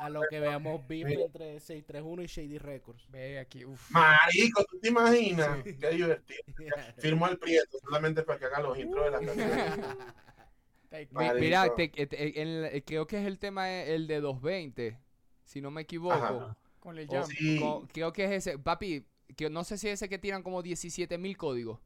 A 0.00 0.08
lo 0.08 0.22
que 0.30 0.40
veamos 0.40 0.86
beef 0.88 1.06
entre 1.08 1.60
631 1.60 2.22
y 2.22 2.26
Shady 2.26 2.58
Records. 2.58 3.06
Ve 3.10 3.38
aquí, 3.38 3.64
uff. 3.66 3.90
Marico, 3.90 4.64
¿tú 4.64 4.78
te 4.80 4.88
imaginas? 4.88 5.62
Qué 5.62 5.90
divertido. 5.90 6.40
Firmo 6.98 7.26
al 7.26 7.36
Prieto 7.38 7.78
solamente 7.82 8.22
para 8.22 8.38
que 8.38 8.44
haga 8.46 8.60
los 8.60 8.78
intros 8.78 9.12
de 9.12 9.20
Mi- 10.90 11.06
Marico. 11.12 11.34
Mira, 11.40 11.74
te- 11.74 11.92
eh, 11.94 12.06
te- 12.06 12.42
el- 12.42 12.64
el- 12.64 12.84
creo 12.84 13.06
que 13.06 13.18
es 13.20 13.26
el 13.26 13.38
tema 13.38 13.70
eh, 13.70 13.94
el 13.94 14.06
de 14.06 14.20
220, 14.20 14.98
si 15.44 15.60
no 15.60 15.70
me 15.70 15.82
equivoco. 15.82 16.14
Ajá. 16.14 16.56
con 16.80 16.96
el 16.98 17.06
O- 17.10 17.12
jam. 17.12 17.26
Sí. 17.26 17.58
co- 17.60 17.86
creo 17.92 18.10
que 18.12 18.24
es 18.24 18.30
ese. 18.32 18.58
Papi, 18.58 19.04
que 19.36 19.50
no 19.50 19.64
sé 19.64 19.76
si 19.76 19.88
es 19.88 19.94
ese 19.94 20.08
que 20.08 20.18
tiran 20.18 20.42
como 20.42 20.62
17 20.62 21.18
mil 21.18 21.36
códigos. 21.36 21.78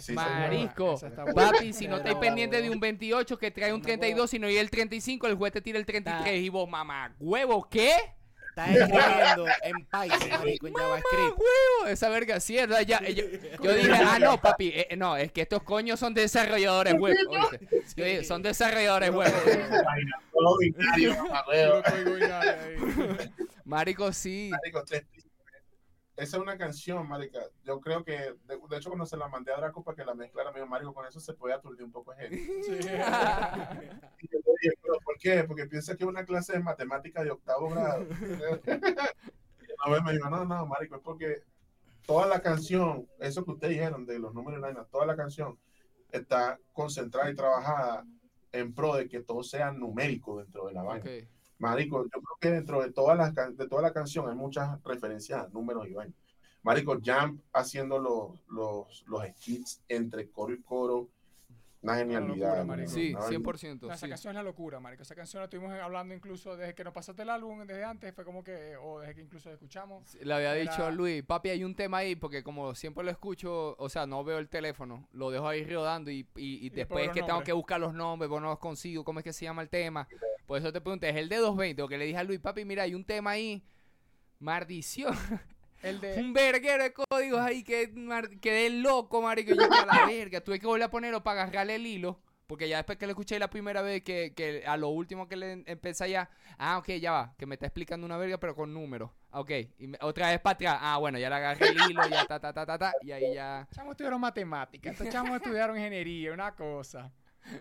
Sí, 0.00 0.12
Marisco. 0.12 1.00
Papi, 1.34 1.72
si 1.72 1.88
no 1.88 1.96
estáis 1.96 2.16
pendiente 2.16 2.60
de 2.60 2.70
un 2.70 2.78
28 2.80 3.38
que 3.38 3.50
trae 3.50 3.72
un 3.72 3.76
Una 3.80 3.86
32, 3.86 4.30
sino 4.30 4.48
y 4.50 4.56
el 4.56 4.70
35, 4.70 5.26
el 5.26 5.34
juez 5.36 5.52
te 5.52 5.60
tira 5.60 5.78
el 5.78 5.86
33 5.86 6.24
Ta- 6.24 6.32
y 6.32 6.48
vos, 6.48 6.68
mamá, 6.68 7.14
huevo, 7.18 7.66
¿qué? 7.70 7.92
Está 8.50 8.72
escribiendo 8.72 9.46
en 9.62 9.76
Python, 9.86 10.30
marico, 10.30 10.66
en 10.66 10.74
JavaScript. 10.74 11.38
huevo, 11.38 11.86
esa 11.88 12.08
verga 12.08 12.40
sí, 12.40 12.56
¿verdad? 12.56 12.80
Ya, 12.80 13.00
yo, 13.08 13.24
yo 13.62 13.72
dije, 13.74 13.92
ah, 13.94 14.18
no, 14.18 14.40
papi, 14.40 14.72
eh, 14.74 14.96
no, 14.96 15.16
es 15.16 15.30
que 15.30 15.42
estos 15.42 15.62
coños 15.62 16.00
son 16.00 16.12
desarrolladores 16.12 16.94
web. 16.94 17.16
Yo 17.96 18.04
dije, 18.04 18.24
son 18.24 18.42
desarrolladores 18.42 19.10
web. 19.10 19.32
Ahí. 19.88 20.02
Marico, 23.64 24.12
sí. 24.12 24.48
Marico, 24.50 24.82
tres 24.84 25.02
pistas. 25.04 25.17
Esa 26.18 26.36
es 26.36 26.42
una 26.42 26.58
canción, 26.58 27.08
marica. 27.08 27.38
Yo 27.64 27.80
creo 27.80 28.02
que, 28.02 28.12
de, 28.12 28.58
de 28.68 28.76
hecho, 28.76 28.90
cuando 28.90 29.06
se 29.06 29.16
la 29.16 29.28
mandé 29.28 29.52
a 29.52 29.56
Draco 29.56 29.84
para 29.84 29.94
que 29.94 30.04
la 30.04 30.14
mezclara, 30.14 30.50
me 30.50 30.58
dijo, 30.58 30.68
Marico, 30.68 30.92
con 30.92 31.06
eso 31.06 31.20
se 31.20 31.32
puede 31.32 31.54
aturdir 31.54 31.84
un 31.84 31.92
poco 31.92 32.12
de 32.12 32.28
gente. 32.28 32.38
Sí. 32.64 32.72
Y 34.20 34.28
yo 34.28 34.38
le 34.44 34.52
dije, 34.60 34.74
¿pero 34.82 34.98
por 35.04 35.16
qué? 35.18 35.44
Porque 35.44 35.66
piensa 35.66 35.96
que 35.96 36.02
es 36.02 36.08
una 36.08 36.24
clase 36.24 36.54
de 36.54 36.58
matemática 36.58 37.22
de 37.22 37.30
octavo 37.30 37.70
grado. 37.70 38.02
y 38.10 39.72
una 39.86 39.94
vez 39.94 40.02
me 40.02 40.12
dijo, 40.12 40.28
no, 40.28 40.44
no, 40.44 40.66
marico, 40.66 40.96
es 40.96 41.02
porque 41.02 41.42
toda 42.04 42.26
la 42.26 42.42
canción, 42.42 43.08
eso 43.20 43.44
que 43.44 43.52
ustedes 43.52 43.74
dijeron 43.74 44.04
de 44.04 44.18
los 44.18 44.34
números 44.34 44.60
vaina, 44.60 44.84
toda 44.90 45.06
la 45.06 45.14
canción 45.14 45.56
está 46.10 46.58
concentrada 46.72 47.30
y 47.30 47.36
trabajada 47.36 48.04
en 48.50 48.74
pro 48.74 48.96
de 48.96 49.08
que 49.08 49.20
todo 49.20 49.44
sea 49.44 49.70
numérico 49.70 50.38
dentro 50.38 50.66
de 50.66 50.72
la 50.72 50.82
vaina. 50.82 51.08
Ok. 51.08 51.28
Marico, 51.58 52.04
yo 52.04 52.10
creo 52.10 52.36
que 52.40 52.50
dentro 52.50 52.80
de 52.82 52.92
todas 52.92 53.16
las 53.16 53.34
de 53.56 53.68
toda 53.68 53.82
la 53.82 53.92
canción 53.92 54.28
hay 54.28 54.36
muchas 54.36 54.82
referencias 54.84 55.44
a 55.44 55.48
números 55.48 55.88
y 55.88 55.94
vainas. 55.94 56.16
Marico, 56.62 56.98
Jump 57.04 57.40
haciendo 57.52 57.98
los, 57.98 58.32
los, 58.48 59.04
los 59.06 59.22
skits 59.36 59.82
entre 59.88 60.30
coro 60.30 60.54
y 60.54 60.62
coro, 60.62 61.08
una 61.80 61.96
genialidad. 61.96 62.28
locura, 62.36 62.56
¿no? 62.58 62.64
marico. 62.64 62.90
Sí, 62.90 63.10
Una 63.10 63.20
vaina. 63.20 63.38
100%. 63.38 63.80
No, 63.82 63.92
esa 63.94 64.06
sí. 64.06 64.08
canción 64.10 64.30
es 64.32 64.34
la 64.34 64.42
locura, 64.42 64.80
marico. 64.80 65.02
Esa 65.04 65.14
canción 65.14 65.40
la 65.40 65.44
estuvimos 65.44 65.72
hablando 65.72 66.12
incluso 66.14 66.56
desde 66.56 66.74
que 66.74 66.82
nos 66.84 66.92
pasaste 66.92 67.22
el 67.22 67.30
álbum, 67.30 67.64
desde 67.66 67.84
antes, 67.84 68.12
fue 68.14 68.24
como 68.24 68.42
que, 68.42 68.76
o 68.76 68.98
desde 69.00 69.14
que 69.14 69.20
incluso 69.22 69.50
escuchamos. 69.52 70.14
Le 70.16 70.34
había 70.34 70.56
Era- 70.56 70.70
dicho 70.70 70.84
a 70.84 70.90
Luis, 70.90 71.22
papi, 71.22 71.50
hay 71.50 71.62
un 71.64 71.74
tema 71.74 71.98
ahí, 71.98 72.16
porque 72.16 72.42
como 72.42 72.74
siempre 72.74 73.04
lo 73.04 73.10
escucho, 73.10 73.76
o 73.78 73.88
sea, 73.88 74.06
no 74.06 74.24
veo 74.24 74.38
el 74.38 74.48
teléfono, 74.48 75.08
lo 75.12 75.30
dejo 75.30 75.46
ahí 75.48 75.64
rodando 75.64 76.10
y, 76.10 76.26
y, 76.36 76.66
y 76.66 76.70
después 76.70 77.10
que 77.10 77.22
tengo 77.22 77.42
que 77.42 77.52
buscar 77.52 77.78
los 77.80 77.94
nombres, 77.94 78.28
pues 78.28 78.42
no 78.42 78.48
los 78.48 78.58
consigo, 78.58 79.04
cómo 79.04 79.20
es 79.20 79.24
que 79.24 79.32
se 79.32 79.44
llama 79.44 79.62
el 79.62 79.68
tema. 79.68 80.08
Por 80.46 80.58
eso 80.58 80.72
te 80.72 80.80
pregunté, 80.80 81.10
¿es 81.10 81.16
el 81.16 81.28
de 81.28 81.36
220? 81.36 81.82
O 81.82 81.88
que 81.88 81.98
le 81.98 82.06
dije 82.06 82.18
a 82.18 82.24
Luis, 82.24 82.40
papi, 82.40 82.64
mira, 82.64 82.82
hay 82.84 82.94
un 82.94 83.04
tema 83.04 83.30
ahí, 83.32 83.62
maldición, 84.40 85.14
El 85.82 86.00
de. 86.00 86.14
un 86.20 86.32
verguero 86.32 86.82
de 86.82 86.92
códigos 86.92 87.40
ahí 87.40 87.62
que 87.62 87.88
mar- 87.94 88.30
quedé 88.40 88.70
loco, 88.70 89.22
marico, 89.22 89.54
yo 89.54 89.62
a 89.72 89.86
la 89.86 90.06
verga, 90.06 90.40
tuve 90.40 90.58
que 90.58 90.66
volver 90.66 90.84
a 90.84 90.90
ponerlo 90.90 91.22
para 91.22 91.42
agarrarle 91.42 91.76
el 91.76 91.86
hilo. 91.86 92.20
Porque 92.46 92.66
ya 92.66 92.78
después 92.78 92.96
que 92.96 93.04
lo 93.06 93.10
escuché 93.12 93.38
la 93.38 93.50
primera 93.50 93.82
vez, 93.82 94.02
que, 94.02 94.32
que 94.34 94.64
a 94.66 94.78
lo 94.78 94.88
último 94.88 95.28
que 95.28 95.36
le 95.36 95.62
empecé 95.66 96.08
ya, 96.08 96.30
ah, 96.56 96.78
ok, 96.78 96.88
ya 96.92 97.12
va, 97.12 97.34
que 97.36 97.44
me 97.44 97.56
está 97.56 97.66
explicando 97.66 98.06
una 98.06 98.16
verga, 98.16 98.38
pero 98.38 98.56
con 98.56 98.72
números. 98.72 99.10
Ah, 99.30 99.40
Ok, 99.40 99.50
y 99.78 99.86
me- 99.86 99.98
otra 100.00 100.30
vez 100.30 100.40
para 100.40 100.54
atrás, 100.54 100.78
ah, 100.80 100.96
bueno, 100.96 101.18
ya 101.18 101.28
le 101.28 101.34
agarré 101.36 101.68
el 101.68 101.76
hilo, 101.90 102.00
ya 102.08 102.24
ta, 102.24 102.40
ta, 102.40 102.50
ta, 102.54 102.64
ta, 102.64 102.78
ta, 102.78 102.92
y 103.02 103.12
ahí 103.12 103.34
ya. 103.34 103.68
Chamos 103.74 103.90
estudiaron 103.92 104.18
matemáticas, 104.22 104.92
estos 104.94 105.10
chamos 105.10 105.36
estudiaron 105.36 105.76
ingeniería, 105.76 106.32
una 106.32 106.54
cosa. 106.56 107.12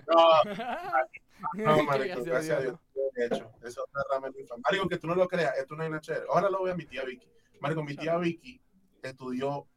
No, 0.08 0.44
no, 1.54 1.84
marico, 1.84 2.24
Gracias 2.24 2.58
a 2.58 2.62
Dios. 2.62 2.80
De 3.14 3.26
hecho, 3.26 3.52
esa 3.60 3.68
es 3.68 3.78
otra 3.78 4.04
rama 4.12 4.30
de 4.30 4.42
mi 4.42 4.48
familia. 4.48 4.64
Marico, 4.70 4.88
que 4.88 4.98
tú 4.98 5.08
no 5.08 5.16
lo 5.16 5.28
creas, 5.28 5.58
esto 5.58 5.76
no 5.76 5.84
es 5.84 5.90
una 5.90 6.00
chévere. 6.00 6.26
Ahora 6.30 6.50
lo 6.50 6.60
voy 6.60 6.72
a 6.72 6.76
mi 6.76 6.86
tía 6.86 7.04
Vicky. 7.04 7.28
Marico, 7.60 7.84
mi 7.84 7.96
tía 7.96 8.18
Vicky 8.18 8.62
estudió 9.02 9.68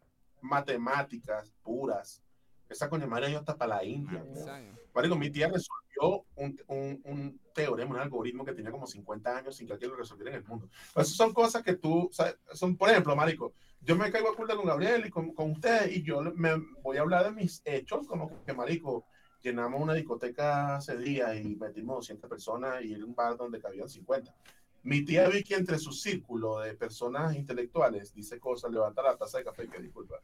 matemáticas 0.40 1.52
puras. 1.62 2.22
Esa 2.68 2.88
coña 2.88 3.06
madre 3.06 3.32
yo 3.32 3.38
hasta 3.38 3.56
para 3.56 3.76
la 3.76 3.84
India. 3.84 4.20
Años. 4.20 4.78
Marico, 4.94 5.16
mi 5.16 5.30
tía 5.30 5.48
resolvió 5.48 6.24
un, 6.36 6.60
un, 6.68 7.00
un 7.04 7.40
teorema, 7.52 7.94
un 7.96 8.00
algoritmo 8.00 8.44
que 8.44 8.52
tenía 8.52 8.70
como 8.70 8.86
50 8.86 9.36
años 9.36 9.56
sin 9.56 9.66
que 9.66 9.72
alguien 9.72 9.90
lo 9.90 9.96
resolviera 9.96 10.30
en 10.30 10.36
el 10.36 10.44
mundo. 10.44 10.68
Pero 10.94 11.02
esas 11.02 11.16
son 11.16 11.32
cosas 11.32 11.62
que 11.62 11.74
tú, 11.74 12.08
sabes, 12.12 12.36
son, 12.52 12.76
por 12.76 12.90
ejemplo, 12.90 13.14
Marico, 13.16 13.54
yo 13.80 13.96
me 13.96 14.10
caigo 14.10 14.30
a 14.30 14.36
culta 14.36 14.54
con 14.54 14.66
Gabriel 14.66 15.04
y 15.06 15.10
con, 15.10 15.34
con 15.34 15.52
usted 15.52 15.90
y 15.90 16.02
yo 16.02 16.20
me 16.22 16.56
voy 16.82 16.98
a 16.98 17.00
hablar 17.00 17.24
de 17.24 17.32
mis 17.32 17.62
hechos, 17.64 18.06
como 18.06 18.44
que, 18.44 18.52
Marico, 18.52 19.06
llenamos 19.42 19.80
una 19.80 19.94
discoteca 19.94 20.76
hace 20.76 20.96
días 20.96 21.36
y 21.36 21.56
metimos 21.56 21.96
200 21.96 22.28
personas 22.28 22.84
y 22.84 22.92
era 22.92 23.04
un 23.04 23.14
bar 23.14 23.36
donde 23.36 23.60
cabían 23.60 23.88
50. 23.88 24.34
Mi 24.82 25.04
tía 25.04 25.28
Vicky, 25.28 25.54
entre 25.54 25.78
su 25.78 25.92
círculo 25.92 26.60
de 26.60 26.74
personas 26.74 27.36
intelectuales, 27.36 28.14
dice 28.14 28.40
cosas, 28.40 28.70
levanta 28.70 29.02
la 29.02 29.16
taza 29.16 29.38
de 29.38 29.44
café 29.44 29.68
que 29.68 29.80
disculpa. 29.80 30.16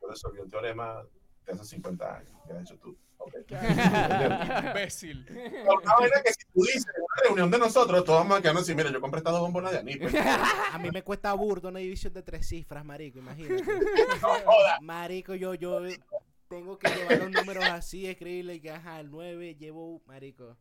Yo 0.00 0.08
resolví 0.08 0.40
un 0.40 0.50
teorema 0.50 1.02
de 1.46 1.52
hace 1.52 1.64
50 1.64 2.16
años, 2.16 2.32
que 2.46 2.52
has 2.52 2.62
hecho 2.62 2.78
tú. 2.78 2.96
Ok. 3.16 3.34
Imbécil. 4.68 5.26
Una 5.30 5.94
vaina 5.98 6.22
que 6.22 6.32
si 6.32 6.44
tú 6.52 6.62
dices 6.62 6.86
en 6.94 7.02
una 7.02 7.22
reunión 7.22 7.50
de 7.50 7.58
nosotros, 7.58 8.04
todos 8.04 8.18
vamos 8.18 8.38
a 8.38 8.40
quedarnos 8.42 8.64
así, 8.64 8.74
mira, 8.74 8.90
yo 8.90 9.00
compré 9.00 9.18
estas 9.18 9.32
dos 9.32 9.42
bombonas 9.42 9.72
de 9.72 9.78
anís. 9.78 9.98
pues. 9.98 10.14
A 10.72 10.78
mí 10.78 10.90
me 10.90 11.02
cuesta 11.02 11.32
burdo 11.32 11.68
una 11.68 11.78
división 11.78 12.12
de 12.12 12.22
tres 12.22 12.46
cifras, 12.46 12.84
marico, 12.84 13.20
imagínate. 13.20 13.64
Marico, 14.82 15.34
yo, 15.34 15.54
yo 15.54 15.80
tengo 16.48 16.78
que 16.78 16.88
llevar 16.88 17.18
los 17.18 17.30
números 17.30 17.64
así, 17.64 18.06
escribirle 18.06 18.60
que 18.60 18.70
ajá, 18.70 19.00
el 19.00 19.10
9 19.10 19.56
llevo, 19.56 20.02
marico. 20.06 20.56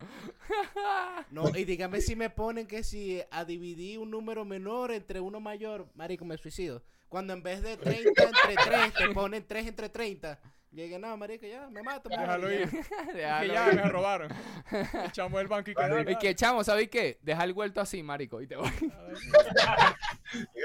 No, 1.30 1.50
y 1.56 1.63
dígame 1.65 2.02
si 2.02 2.15
me 2.15 2.30
ponen 2.30 2.67
que 2.67 2.84
si 2.84 3.22
a 3.32 3.46
dividir 3.46 4.00
un 4.00 4.12
número 4.12 4.46
menor 4.46 4.91
entre 4.91 5.19
uno 5.19 5.39
mayor, 5.39 5.88
marico, 5.96 6.26
me 6.26 6.38
suicido. 6.38 6.84
Cuando 7.10 7.34
en 7.34 7.43
vez 7.43 7.62
de 7.62 7.78
30 7.78 8.10
entre 8.24 8.56
3 8.56 8.93
te 8.93 9.10
ponen 9.10 9.46
3 9.48 9.67
entre 9.67 9.89
30. 9.89 10.39
Llegué, 10.72 10.98
no, 10.98 11.15
marico, 11.15 11.46
ya, 11.46 11.69
me 11.69 11.84
mato. 11.84 12.10
me 12.10 12.17
Déjalo 12.17 12.52
ir. 12.52 12.67
Que 13.12 13.17
Déjalo 13.17 13.54
ya 13.54 13.69
ir. 13.69 13.76
me 13.76 13.89
robaron. 13.89 14.32
Echamos 15.08 15.39
el 15.39 15.48
banco 15.48 15.69
y 15.69 15.76
quedamos. 15.76 16.12
Y 16.12 16.15
que 16.17 16.34
chamo, 16.34 16.63
¿sabes 16.63 16.89
qué? 16.89 17.19
Deja 17.22 17.43
el 17.43 17.54
vuelto 17.54 17.80
así, 17.80 18.02
marico, 18.02 18.41
y 18.41 18.48
te 18.48 18.56
voy. 18.56 18.72
Y, 18.80 18.88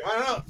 bueno, 0.02 0.24
no, 0.38 0.44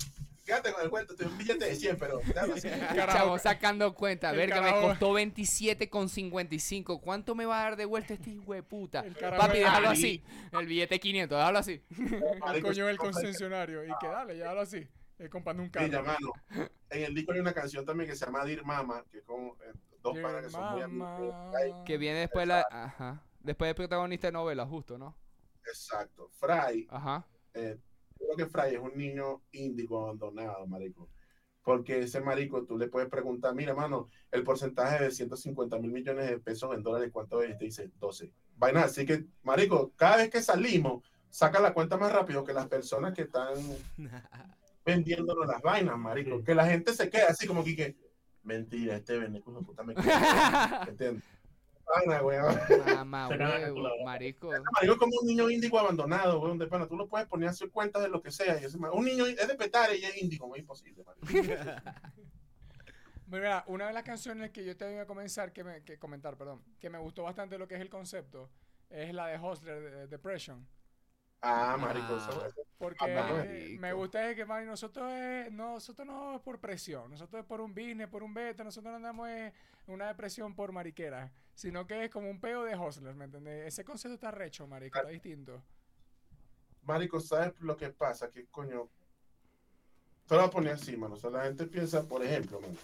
quédate 0.48 0.72
con 0.72 0.82
el 0.82 0.88
cuento, 0.88 1.14
te 1.14 1.26
un 1.26 1.36
billete 1.36 1.66
de 1.66 1.74
100, 1.76 1.98
pero 1.98 2.18
déjalo 2.18 2.54
así. 2.54 2.68
Carajo. 2.96 3.18
Chamo, 3.18 3.38
sacando 3.38 3.94
cuenta, 3.94 4.30
el 4.30 4.36
verga, 4.38 4.62
me 4.62 4.70
costó 4.72 5.12
27,55. 5.12 7.00
¿Cuánto 7.00 7.34
me 7.34 7.44
va 7.44 7.60
a 7.60 7.64
dar 7.64 7.76
de 7.76 7.84
vuelta 7.84 8.14
este 8.14 8.30
hijo 8.30 8.54
de 8.54 8.62
puta? 8.62 9.00
El 9.00 9.14
carajo 9.14 9.46
Papi, 9.46 9.58
déjalo 9.58 9.90
así. 9.90 10.24
El 10.52 10.66
billete 10.66 10.98
500, 10.98 11.38
déjalo 11.38 11.58
así. 11.58 11.82
El 11.90 12.38
Marico, 12.40 12.68
coño 12.68 12.86
del 12.86 12.96
sí, 12.96 12.98
concesionario. 12.98 13.84
Y 13.84 13.90
que 14.00 14.06
dale, 14.06 14.38
ya 14.38 14.48
hablo 14.48 14.62
así. 14.62 14.88
Eh, 15.18 15.28
comprando 15.28 15.62
un 15.62 15.68
carro. 15.68 16.02
mano, 16.02 16.32
en 16.88 17.02
el 17.02 17.14
disco 17.14 17.32
hay 17.32 17.40
una 17.40 17.52
canción 17.52 17.84
también 17.84 18.08
que 18.08 18.16
se 18.16 18.24
llama 18.24 18.44
Dir 18.44 18.64
Mama, 18.64 19.04
que 19.10 19.18
es 19.18 19.24
con 19.24 19.48
eh, 19.48 19.72
dos 20.00 20.14
Dear 20.14 20.26
panas 20.26 20.44
que 20.44 20.50
son 20.50 20.72
muy 20.72 20.82
amigos. 20.82 21.34
Que 21.84 21.98
viene 21.98 22.20
después 22.20 22.46
la. 22.46 22.64
Ajá. 22.70 23.22
Después 23.40 23.68
de 23.68 23.74
protagonista 23.74 24.28
de 24.28 24.32
novela, 24.32 24.64
justo, 24.64 24.96
¿no? 24.96 25.16
Exacto. 25.66 26.30
Fry 26.38 26.86
Ajá. 26.88 27.26
eh, 27.54 27.78
creo 28.18 28.36
que 28.36 28.46
Fray 28.46 28.74
es 28.74 28.80
un 28.80 28.96
niño 28.96 29.42
índigo 29.52 30.04
abandonado, 30.04 30.66
marico. 30.66 31.08
Porque 31.62 32.00
ese 32.00 32.20
marico, 32.20 32.64
tú 32.64 32.78
le 32.78 32.88
puedes 32.88 33.08
preguntar, 33.08 33.54
mira, 33.54 33.74
mano, 33.74 34.08
el 34.30 34.42
porcentaje 34.42 35.04
de 35.04 35.10
150 35.10 35.78
mil 35.78 35.92
millones 35.92 36.28
de 36.28 36.38
pesos 36.38 36.74
en 36.74 36.82
dólares, 36.82 37.10
¿cuánto 37.12 37.42
es? 37.42 37.58
Te 37.58 37.66
dice 37.66 37.90
12. 37.98 38.32
Vaina, 38.56 38.84
así 38.84 39.04
que, 39.04 39.26
marico, 39.42 39.92
cada 39.94 40.16
vez 40.16 40.30
que 40.30 40.40
salimos, 40.40 41.02
saca 41.28 41.60
la 41.60 41.74
cuenta 41.74 41.96
más 41.96 42.12
rápido 42.12 42.44
que 42.44 42.54
las 42.54 42.68
personas 42.68 43.12
que 43.12 43.22
están 43.22 43.54
vendiéndonos 44.84 45.46
las 45.46 45.60
vainas, 45.60 45.98
marico. 45.98 46.38
Sí. 46.38 46.44
Que 46.44 46.54
la 46.54 46.66
gente 46.66 46.94
se 46.94 47.10
queda 47.10 47.26
así 47.28 47.46
como 47.46 47.62
que, 47.62 47.96
mentira, 48.42 48.96
este 48.96 49.18
vende 49.18 49.40
puta 49.40 49.82
me 49.82 49.94
queda", 49.94 50.86
¿Entiendes? 50.88 51.24
Weón. 52.22 52.58
Mamá, 52.86 53.28
marico. 54.04 54.50
Marico 54.50 54.92
es 54.92 54.98
como 54.98 55.12
un 55.20 55.26
niño 55.26 55.48
índigo 55.50 55.78
abandonado, 55.78 56.40
weón, 56.40 56.58
de 56.58 56.66
pana. 56.66 56.86
Tú 56.86 56.96
lo 56.96 57.08
puedes 57.08 57.26
poner 57.26 57.48
a 57.48 57.52
hacer 57.52 57.70
cuenta 57.70 57.98
de 58.00 58.08
lo 58.08 58.22
que 58.22 58.30
sea. 58.30 58.60
Y 58.60 58.64
ese 58.64 58.78
ma- 58.78 58.92
un 58.92 59.04
niño 59.04 59.26
es 59.26 59.48
de 59.48 59.54
petare 59.54 59.96
y 59.96 60.04
es 60.04 60.16
índigo, 60.22 60.54
es 60.54 60.60
imposible, 60.60 61.02
marico. 61.04 61.26
Mira, 63.26 63.62
una 63.66 63.88
de 63.88 63.92
las 63.92 64.04
canciones 64.04 64.50
que 64.50 64.64
yo 64.64 64.76
te 64.76 64.90
iba 64.90 65.02
a 65.02 65.06
comenzar, 65.06 65.52
que, 65.52 65.62
me, 65.62 65.82
que 65.84 65.98
comentar, 65.98 66.36
perdón, 66.38 66.62
que 66.80 66.88
me 66.88 66.98
gustó 66.98 67.24
bastante 67.24 67.58
lo 67.58 67.68
que 67.68 67.74
es 67.74 67.80
el 67.82 67.90
concepto, 67.90 68.50
es 68.88 69.12
la 69.12 69.26
de 69.26 69.38
Hustler, 69.38 69.80
de, 69.82 69.90
de 69.90 70.06
Depression. 70.06 70.66
Ah, 71.42 71.76
marico, 71.78 72.06
Ah. 72.10 72.28
eso- 72.30 72.46
eso- 72.46 72.67
Porque 72.78 73.04
Ah, 73.04 73.08
eh, 73.44 73.58
marico. 73.58 73.80
me 73.80 73.92
gusta 73.92 74.30
es 74.30 74.36
que, 74.36 74.44
man, 74.44 74.64
nosotros, 74.66 75.10
es- 75.12 75.50
no, 75.50 75.74
nosotros 75.74 76.06
no 76.06 76.36
es 76.36 76.40
por 76.42 76.60
presión, 76.60 77.10
nosotros 77.10 77.40
es 77.42 77.46
por 77.46 77.60
un 77.60 77.74
business, 77.74 78.08
por 78.08 78.22
un 78.22 78.32
beta, 78.32 78.62
nosotros 78.62 78.92
no 78.92 78.96
andamos 78.96 79.28
en 79.28 79.52
una 79.88 80.06
depresión 80.06 80.54
por 80.54 80.70
mariquera, 80.70 81.32
sino 81.54 81.86
que 81.88 82.04
es 82.04 82.10
como 82.10 82.30
un 82.30 82.40
peo 82.40 82.62
de 82.62 82.76
hustlers, 82.76 83.16
¿me 83.16 83.24
entiendes? 83.24 83.66
Ese 83.66 83.84
concepto 83.84 84.14
está 84.14 84.30
recho, 84.30 84.66
marico, 84.68 84.96
está 84.96 85.10
distinto. 85.10 85.60
Marico, 86.82 87.18
¿sabes 87.20 87.58
lo 87.60 87.76
que 87.76 87.90
pasa? 87.90 88.30
Que 88.30 88.46
coño. 88.46 88.88
Te 90.26 90.34
lo 90.34 90.42
voy 90.42 90.48
a 90.48 90.52
poner 90.52 90.72
así, 90.74 90.96
mano. 90.96 91.14
O 91.14 91.18
sea, 91.18 91.30
la 91.30 91.44
gente 91.44 91.66
piensa, 91.66 92.06
por 92.06 92.22
ejemplo, 92.22 92.60
mano. 92.60 92.74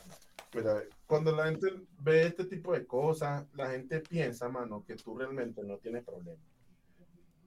Mira, 0.55 0.83
cuando 1.07 1.31
la 1.33 1.45
gente 1.47 1.69
ve 2.01 2.27
este 2.27 2.45
tipo 2.47 2.73
de 2.73 2.87
cosas, 2.87 3.47
la 3.55 3.71
gente 3.71 4.01
piensa, 4.01 4.49
mano, 4.49 4.83
que 4.85 4.97
tú 4.97 5.17
realmente 5.17 5.63
no 5.63 5.79
tienes 5.79 6.05
problema. 6.05 6.41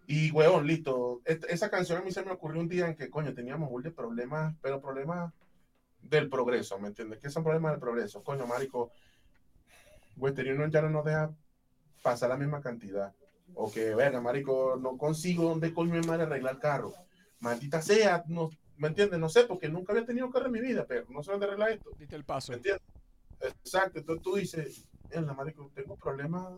Y, 0.09 0.31
huevón, 0.31 0.65
listo. 0.65 1.21
esa 1.25 1.69
canción 1.69 1.97
a 1.97 2.01
mí 2.01 2.11
se 2.11 2.23
me 2.23 2.31
ocurrió 2.31 2.61
un 2.61 2.69
día 2.69 2.87
en 2.87 2.95
que, 2.95 3.09
coño, 3.09 3.33
teníamos 3.33 3.69
un 3.69 3.83
de 3.83 3.91
problemas, 3.91 4.55
pero 4.61 4.81
problemas 4.81 5.33
del 6.01 6.29
progreso, 6.29 6.79
¿me 6.79 6.87
entiendes? 6.87 7.19
¿Qué 7.19 7.29
son 7.29 7.43
problemas 7.43 7.73
del 7.73 7.81
progreso? 7.81 8.23
Coño, 8.23 8.47
marico, 8.47 8.91
Western 10.15 10.51
Union 10.51 10.71
ya 10.71 10.81
no 10.81 10.89
nos 10.89 11.03
deja 11.03 11.35
pasar 12.01 12.29
la 12.29 12.37
misma 12.37 12.61
cantidad. 12.61 13.13
O 13.53 13.69
que, 13.69 13.93
verga, 13.95 14.21
marico, 14.21 14.77
no 14.81 14.97
consigo 14.97 15.43
dónde 15.43 15.73
coño 15.73 15.95
mi 15.95 16.07
madre 16.07 16.23
arreglar 16.23 16.57
carro. 16.59 16.93
Maldita 17.39 17.81
sea, 17.81 18.23
no, 18.27 18.49
¿me 18.77 18.87
entiendes? 18.87 19.19
No 19.19 19.27
sé, 19.27 19.43
porque 19.43 19.67
nunca 19.67 19.91
había 19.91 20.05
tenido 20.05 20.31
carro 20.31 20.45
en 20.45 20.53
mi 20.53 20.61
vida, 20.61 20.85
pero 20.87 21.05
no 21.09 21.21
sé 21.21 21.31
dónde 21.31 21.47
arreglar 21.47 21.71
esto. 21.71 21.91
Diste 21.99 22.15
el 22.15 22.23
paso. 22.23 22.53
¿Me 22.53 22.57
entiendes? 22.57 22.83
Exacto, 23.41 23.99
entonces 23.99 24.23
tú 24.23 24.35
dices, 24.35 24.87
en 25.11 25.25
la 25.25 25.33
marico, 25.33 25.69
tengo 25.75 25.97
problemas 25.97 26.53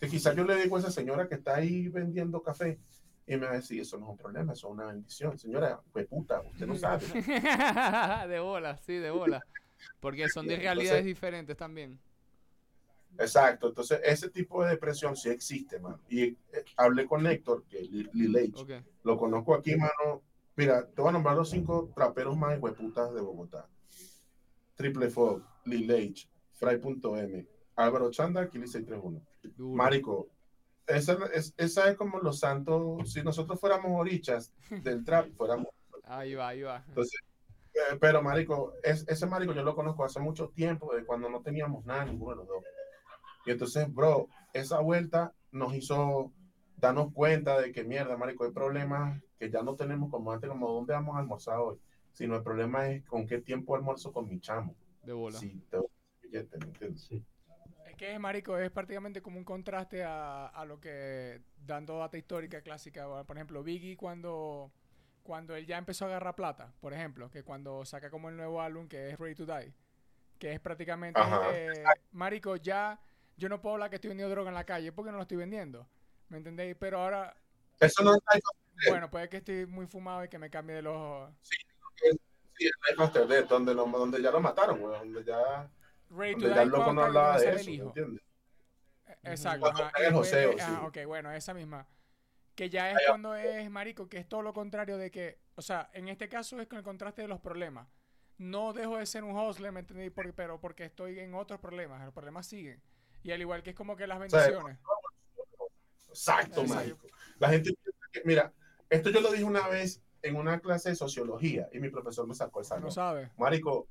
que 0.00 0.08
quizás 0.08 0.36
yo 0.36 0.44
le 0.44 0.56
digo 0.56 0.76
a 0.76 0.80
esa 0.80 0.90
señora 0.90 1.28
que 1.28 1.34
está 1.36 1.56
ahí 1.56 1.88
vendiendo 1.88 2.42
café 2.42 2.78
y 3.26 3.36
me 3.36 3.46
va 3.46 3.52
a 3.52 3.56
decir, 3.56 3.80
eso 3.80 3.98
no 3.98 4.06
es 4.06 4.10
un 4.12 4.16
problema, 4.16 4.52
eso 4.52 4.68
es 4.68 4.72
una 4.72 4.86
bendición. 4.86 5.38
Señora, 5.38 5.80
pues 5.92 6.06
puta, 6.06 6.40
usted 6.40 6.66
no 6.66 6.76
sabe. 6.76 7.04
de 8.28 8.40
bola, 8.40 8.76
sí, 8.78 8.94
de 8.94 9.10
bola. 9.10 9.42
Porque 10.00 10.28
son 10.28 10.46
de 10.46 10.54
Entonces- 10.54 10.62
realidades 10.62 11.04
diferentes 11.04 11.56
también. 11.56 11.98
Exacto, 13.18 13.68
entonces 13.68 14.00
ese 14.04 14.30
tipo 14.30 14.62
de 14.62 14.70
depresión 14.70 15.16
sí 15.16 15.28
existe, 15.28 15.80
mano. 15.80 16.00
Y 16.08 16.22
eh, 16.24 16.36
hablé 16.76 17.06
con 17.06 17.26
Héctor, 17.26 17.64
que 17.68 17.80
es 17.80 17.90
Lil 17.90 18.08
Lil 18.12 18.36
H. 18.36 18.62
Ok. 18.62 18.70
Lo 19.02 19.16
conozco 19.16 19.54
aquí, 19.54 19.74
mano. 19.76 20.22
Mira, 20.54 20.86
te 20.86 21.00
voy 21.00 21.08
a 21.10 21.12
nombrar 21.12 21.36
los 21.36 21.50
cinco 21.50 21.90
traperos 21.94 22.36
más 22.36 22.58
hueputas 22.60 23.12
de 23.14 23.20
Bogotá. 23.20 23.66
Triple 24.74 25.08
Fog, 25.10 25.42
Lil 25.64 25.90
H, 25.90 26.28
Fry.m, 26.54 27.46
Álvaro 27.76 28.10
Chanda, 28.10 28.48
Kili 28.48 28.66
631. 28.68 29.20
Duro. 29.56 29.76
Marico, 29.76 30.28
esa 30.86 31.18
es, 31.34 31.54
esa 31.56 31.90
es 31.90 31.96
como 31.96 32.18
los 32.20 32.40
santos. 32.40 33.12
Si 33.12 33.22
nosotros 33.22 33.60
fuéramos 33.60 33.92
orichas 33.92 34.52
del 34.82 35.04
trap, 35.04 35.30
fuéramos. 35.36 35.68
Ahí 36.04 36.34
va, 36.34 36.48
ahí 36.48 36.62
va. 36.62 36.84
eh, 37.74 37.96
pero, 38.00 38.22
Marico, 38.22 38.72
es, 38.82 39.06
ese 39.08 39.26
Marico 39.26 39.52
yo 39.52 39.62
lo 39.62 39.74
conozco 39.74 40.04
hace 40.04 40.20
mucho 40.20 40.48
tiempo, 40.48 40.94
de 40.94 41.04
cuando 41.04 41.28
no 41.28 41.42
teníamos 41.42 41.84
nada, 41.84 42.04
ninguno 42.06 42.32
de 42.32 42.36
los 42.38 42.48
dos. 42.48 42.64
Y 43.44 43.50
entonces, 43.50 43.92
bro, 43.92 44.28
esa 44.52 44.80
vuelta 44.80 45.32
nos 45.52 45.74
hizo 45.74 46.32
darnos 46.76 47.12
cuenta 47.12 47.60
de 47.60 47.72
que 47.72 47.84
mierda, 47.84 48.16
Marico, 48.16 48.44
hay 48.44 48.52
problemas 48.52 49.22
que 49.38 49.50
ya 49.50 49.62
no 49.62 49.74
tenemos 49.74 50.10
como 50.10 50.32
antes, 50.32 50.48
como 50.48 50.72
dónde 50.72 50.94
vamos 50.94 51.16
a 51.16 51.20
almorzar 51.20 51.58
hoy. 51.58 51.78
Sino 52.12 52.36
el 52.36 52.42
problema 52.42 52.88
es 52.90 53.04
con 53.04 53.26
qué 53.26 53.40
tiempo 53.40 53.76
almuerzo 53.76 54.12
con 54.12 54.28
mi 54.28 54.40
chamo. 54.40 54.74
De 55.04 55.12
bola. 55.12 55.38
Si 55.38 55.62
te. 55.70 55.78
Sí. 56.96 57.24
Es 58.00 58.12
que, 58.12 58.18
marico, 58.20 58.56
es 58.56 58.70
prácticamente 58.70 59.20
como 59.20 59.38
un 59.38 59.44
contraste 59.44 60.04
a, 60.04 60.46
a 60.46 60.64
lo 60.64 60.78
que, 60.80 61.40
dando 61.66 61.98
data 61.98 62.16
histórica 62.16 62.60
clásica, 62.62 63.24
por 63.24 63.36
ejemplo, 63.36 63.64
Biggie 63.64 63.96
cuando, 63.96 64.70
cuando 65.24 65.56
él 65.56 65.66
ya 65.66 65.78
empezó 65.78 66.04
a 66.04 66.08
agarrar 66.08 66.36
plata, 66.36 66.72
por 66.80 66.92
ejemplo, 66.94 67.28
que 67.28 67.42
cuando 67.42 67.84
saca 67.84 68.08
como 68.08 68.28
el 68.28 68.36
nuevo 68.36 68.62
álbum 68.62 68.86
que 68.86 69.10
es 69.10 69.18
Ready 69.18 69.34
to 69.34 69.46
Die, 69.46 69.74
que 70.38 70.52
es 70.52 70.60
prácticamente, 70.60 71.20
eh, 71.50 71.84
marico, 72.12 72.54
ya 72.54 73.00
yo 73.36 73.48
no 73.48 73.60
puedo 73.60 73.74
hablar 73.74 73.90
que 73.90 73.96
estoy 73.96 74.10
vendiendo 74.10 74.32
droga 74.32 74.50
en 74.50 74.54
la 74.54 74.64
calle 74.64 74.92
porque 74.92 75.10
no 75.10 75.16
lo 75.16 75.22
estoy 75.22 75.38
vendiendo, 75.38 75.84
¿me 76.28 76.36
entendéis? 76.38 76.76
Pero 76.78 77.00
ahora, 77.00 77.34
Eso 77.80 78.04
no 78.04 78.14
es 78.14 78.20
Sí. 78.80 78.90
bueno, 78.90 79.10
puede 79.10 79.28
que 79.28 79.38
estoy 79.38 79.66
muy 79.66 79.88
fumado 79.88 80.22
y 80.22 80.28
que 80.28 80.38
me 80.38 80.50
cambie 80.50 80.76
de 80.76 80.82
los... 80.82 81.32
Sí, 81.42 81.56
es 81.98 82.96
After 82.96 83.26
Death, 83.26 83.48
donde, 83.48 83.74
lo- 83.74 83.86
donde 83.86 84.22
ya 84.22 84.30
lo 84.30 84.40
mataron, 84.40 84.78
güey, 84.78 85.00
donde 85.00 85.24
ya, 85.24 85.68
Ready 86.10 86.36
to 86.36 86.48
Die 86.48 86.66
loco 86.66 86.92
no 86.92 87.02
hablaba 87.02 87.38
de 87.38 87.50
eso, 87.50 87.64
¿me 87.64 87.72
hijo. 87.72 87.86
entiendes? 87.88 88.22
Exacto. 89.22 89.60
Cuando 89.60 89.90
el 89.98 90.12
joseo, 90.12 90.52
sí. 90.52 90.58
ah, 90.62 90.84
ok, 90.86 90.98
bueno, 91.06 91.32
esa 91.32 91.54
misma. 91.54 91.86
Que 92.54 92.70
ya 92.70 92.90
es 92.90 92.96
va. 92.96 93.00
cuando 93.08 93.34
es 93.34 93.70
marico, 93.70 94.08
que 94.08 94.18
es 94.18 94.28
todo 94.28 94.42
lo 94.42 94.52
contrario 94.52 94.98
de 94.98 95.10
que, 95.10 95.38
o 95.54 95.62
sea, 95.62 95.90
en 95.92 96.08
este 96.08 96.28
caso 96.28 96.60
es 96.60 96.66
con 96.66 96.78
el 96.78 96.84
contraste 96.84 97.22
de 97.22 97.28
los 97.28 97.40
problemas. 97.40 97.88
No 98.36 98.72
dejo 98.72 98.98
de 98.98 99.06
ser 99.06 99.24
un 99.24 99.36
hustler, 99.36 99.72
¿me 99.72 99.80
entendí? 99.80 100.10
Porque, 100.10 100.32
pero 100.32 100.60
porque 100.60 100.84
estoy 100.84 101.18
en 101.18 101.34
otros 101.34 101.60
problemas, 101.60 102.04
los 102.04 102.14
problemas 102.14 102.46
siguen. 102.46 102.80
Y 103.22 103.32
al 103.32 103.40
igual 103.40 103.62
que 103.62 103.70
es 103.70 103.76
como 103.76 103.96
que 103.96 104.06
las 104.06 104.18
bendiciones. 104.18 104.78
Exacto, 106.08 106.62
Exacto. 106.62 106.64
marico. 106.64 107.06
La 107.38 107.48
gente 107.48 107.74
mira, 108.24 108.52
esto 108.88 109.10
yo 109.10 109.20
lo 109.20 109.30
dije 109.30 109.44
una 109.44 109.66
vez 109.68 110.00
en 110.22 110.36
una 110.36 110.60
clase 110.60 110.90
de 110.90 110.94
sociología 110.96 111.68
y 111.72 111.78
mi 111.80 111.90
profesor 111.90 112.26
me 112.26 112.34
sacó 112.34 112.60
el 112.60 112.66
salón. 112.66 112.84
no 112.84 112.90
sabe. 112.90 113.30
Marico, 113.36 113.88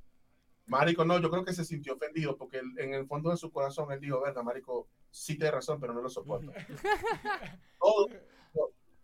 Marico, 0.68 1.04
no, 1.04 1.18
yo 1.18 1.30
creo 1.30 1.44
que 1.44 1.52
se 1.52 1.64
sintió 1.64 1.94
ofendido 1.94 2.36
porque 2.36 2.58
él- 2.58 2.78
en 2.78 2.94
el 2.94 3.06
fondo 3.06 3.30
de 3.30 3.36
su 3.36 3.50
corazón 3.50 3.90
él 3.92 4.00
dijo, 4.00 4.20
verdad, 4.20 4.42
Marico, 4.42 4.86
sí 5.10 5.36
tiene 5.36 5.50
razón, 5.52 5.80
pero 5.80 5.92
no 5.94 6.00
lo 6.02 6.08
soporto. 6.10 6.52
todos, 7.80 8.10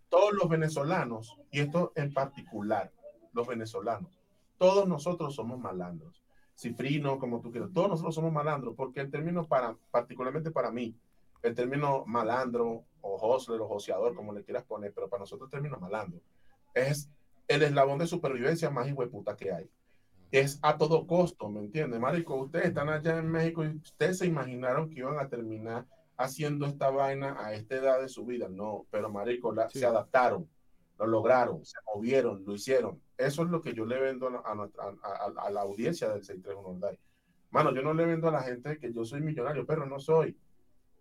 todos 0.09 0.33
los 0.35 0.49
venezolanos, 0.49 1.39
y 1.51 1.61
esto 1.61 1.93
en 1.97 2.13
particular, 2.13 2.93
los 3.33 3.47
venezolanos, 3.47 4.21
todos 4.59 4.87
nosotros 4.89 5.35
somos 5.35 5.59
malandros. 5.59 6.23
Cifrino, 6.57 7.19
como 7.19 7.41
tú 7.41 7.51
quieras, 7.51 7.71
todos 7.75 7.89
nosotros 7.89 8.15
somos 8.15 8.33
malandros, 8.33 8.75
porque 8.77 9.01
el 9.01 9.11
término 9.11 9.45
para, 9.47 9.77
particularmente 9.91 10.51
para 10.53 10.71
mí, 10.71 10.95
el 11.43 11.55
término 11.55 12.05
malandro 12.07 12.85
o 13.01 13.35
hustler 13.37 13.61
o 13.61 13.67
joseador, 13.69 14.15
como 14.15 14.33
le 14.33 14.45
quieras 14.45 14.65
poner, 14.65 14.93
pero 14.95 15.09
para 15.09 15.21
nosotros 15.21 15.49
el 15.49 15.51
término 15.51 15.79
malandro 15.79 16.21
es 16.75 17.11
el 17.49 17.63
eslabón 17.63 17.99
de 17.99 18.07
supervivencia 18.07 18.71
más 18.71 18.89
hijueputa 18.89 19.37
que 19.37 19.53
hay. 19.53 19.69
Es 20.31 20.59
a 20.63 20.77
todo 20.77 21.07
costo, 21.07 21.49
¿me 21.49 21.61
entiendes? 21.61 22.01
Marico, 22.01 22.35
ustedes 22.37 22.67
están 22.67 22.89
allá 22.89 23.19
en 23.19 23.31
México 23.31 23.65
y 23.65 23.69
ustedes 23.77 24.19
se 24.19 24.27
imaginaron 24.27 24.91
que 24.91 24.99
iban 25.01 25.19
a 25.19 25.29
terminar 25.29 25.87
haciendo 26.17 26.67
esta 26.67 26.91
vaina 26.91 27.37
a 27.39 27.55
esta 27.55 27.77
edad 27.77 28.01
de 28.01 28.09
su 28.09 28.25
vida. 28.27 28.49
No, 28.49 28.87
pero 28.91 29.11
Marico, 29.11 29.53
la- 29.53 29.69
Sí. 29.71 29.79
se 29.79 29.87
adaptaron, 29.87 30.49
lo 30.99 31.07
lograron, 31.07 31.65
se 31.65 31.77
movieron, 31.95 32.43
lo 32.45 32.55
hicieron. 32.55 33.01
Eso 33.17 33.43
es 33.45 33.51
lo 33.51 33.61
que 33.63 33.75
yo 33.75 33.87
le 33.87 34.01
vendo 34.01 34.29
a, 34.29 34.51
a 34.51 34.55
nuestra- 34.57 34.85
a- 35.03 35.09
a- 35.27 35.47
a 35.47 35.51
la 35.51 35.61
audiencia 35.61 36.09
del 36.09 36.25
631 36.25 36.69
Online. 36.69 36.99
Mano, 37.51 37.73
yo 37.73 37.83
no 37.83 37.95
le 37.95 38.05
vendo 38.05 38.29
a 38.29 38.33
la 38.33 38.43
gente 38.43 38.79
que 38.79 38.93
yo 38.93 39.05
soy 39.05 39.21
millonario, 39.21 39.65
pero 39.65 39.87
no 39.87 40.01
soy. 40.01 40.37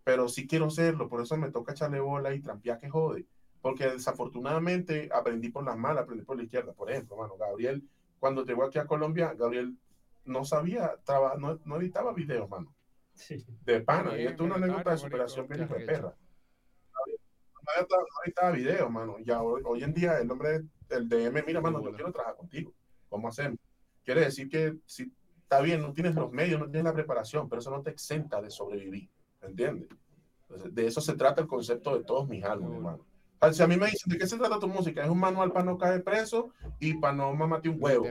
Pero 0.04 0.28
sí 0.28 0.46
quiero 0.46 0.70
serlo, 0.70 1.08
por 1.08 1.20
eso 1.22 1.36
me 1.36 1.50
toca 1.50 1.72
echarle 1.72 1.98
bola 1.98 2.32
y 2.32 2.40
trampear 2.40 2.78
que 2.78 2.88
jode. 2.90 3.26
Porque 3.60 3.88
desafortunadamente 3.88 5.08
aprendí 5.12 5.48
por 5.48 5.64
las 5.64 5.76
malas, 5.76 6.04
aprendí 6.04 6.24
por 6.24 6.36
la 6.36 6.44
izquierda. 6.44 6.72
Por 6.72 6.90
ejemplo, 6.90 7.16
mano, 7.16 7.36
Gabriel, 7.36 7.82
cuando 8.18 8.44
llegó 8.44 8.64
aquí 8.64 8.78
a 8.78 8.86
Colombia, 8.86 9.34
Gabriel 9.34 9.76
no 10.24 10.44
sabía, 10.44 10.96
traba- 11.04 11.36
no, 11.36 11.60
no 11.64 11.76
editaba 11.76 12.12
videos, 12.12 12.48
mano 12.48 12.74
Sí. 13.14 13.44
de 13.64 13.80
pana. 13.80 14.18
y 14.18 14.26
esto 14.26 14.44
es 14.44 14.50
una 14.50 14.56
anécdota 14.56 14.90
de 14.92 14.98
superación 14.98 15.46
bien 15.46 15.60
de 15.60 15.66
perra. 15.86 16.14
No 17.66 17.72
editaba- 17.80 18.02
no 18.02 18.24
editaba 18.24 18.50
videos, 18.50 18.90
mano. 18.90 19.16
Ya 19.20 19.42
hoy, 19.42 19.62
hoy 19.64 19.82
en 19.84 19.94
día 19.94 20.18
el 20.18 20.30
hombre, 20.30 20.62
el 20.90 21.08
DM, 21.08 21.42
mira, 21.46 21.60
mano, 21.60 21.82
yo 21.82 21.92
quiero 21.92 22.12
trabajar 22.12 22.36
contigo. 22.36 22.72
¿Cómo 23.08 23.28
hacemos? 23.28 23.58
Quiere 24.04 24.22
decir 24.22 24.48
que 24.48 24.76
si 24.86 25.12
está 25.42 25.60
bien, 25.60 25.80
no 25.80 25.92
tienes 25.92 26.14
los 26.14 26.30
medios, 26.32 26.58
no 26.60 26.66
tienes 26.66 26.84
la 26.84 26.92
preparación, 26.92 27.48
pero 27.48 27.60
eso 27.60 27.70
no 27.70 27.82
te 27.82 27.90
exenta 27.90 28.40
de 28.42 28.50
sobrevivir. 28.50 29.08
¿Entiendes? 29.40 29.88
Entonces, 30.42 30.74
de 30.74 30.86
eso 30.86 31.00
se 31.00 31.14
trata 31.16 31.40
el 31.42 31.46
concepto 31.46 31.96
de 31.96 32.04
todos 32.04 32.28
mis 32.28 32.44
álbumes, 32.44 32.76
hermano. 32.76 33.06
Sea, 33.44 33.52
si 33.52 33.62
a 33.62 33.66
mí 33.66 33.76
me 33.76 33.86
dicen, 33.86 34.10
¿de 34.12 34.18
qué 34.18 34.26
se 34.26 34.36
trata 34.38 34.58
tu 34.58 34.68
música? 34.68 35.02
Es 35.04 35.10
un 35.10 35.18
manual 35.20 35.52
para 35.52 35.64
no 35.64 35.78
caer 35.78 36.02
preso 36.04 36.50
y 36.80 36.94
para 36.94 37.12
no 37.14 37.32
mamarte 37.34 37.68
un 37.68 37.76
huevo. 37.80 38.06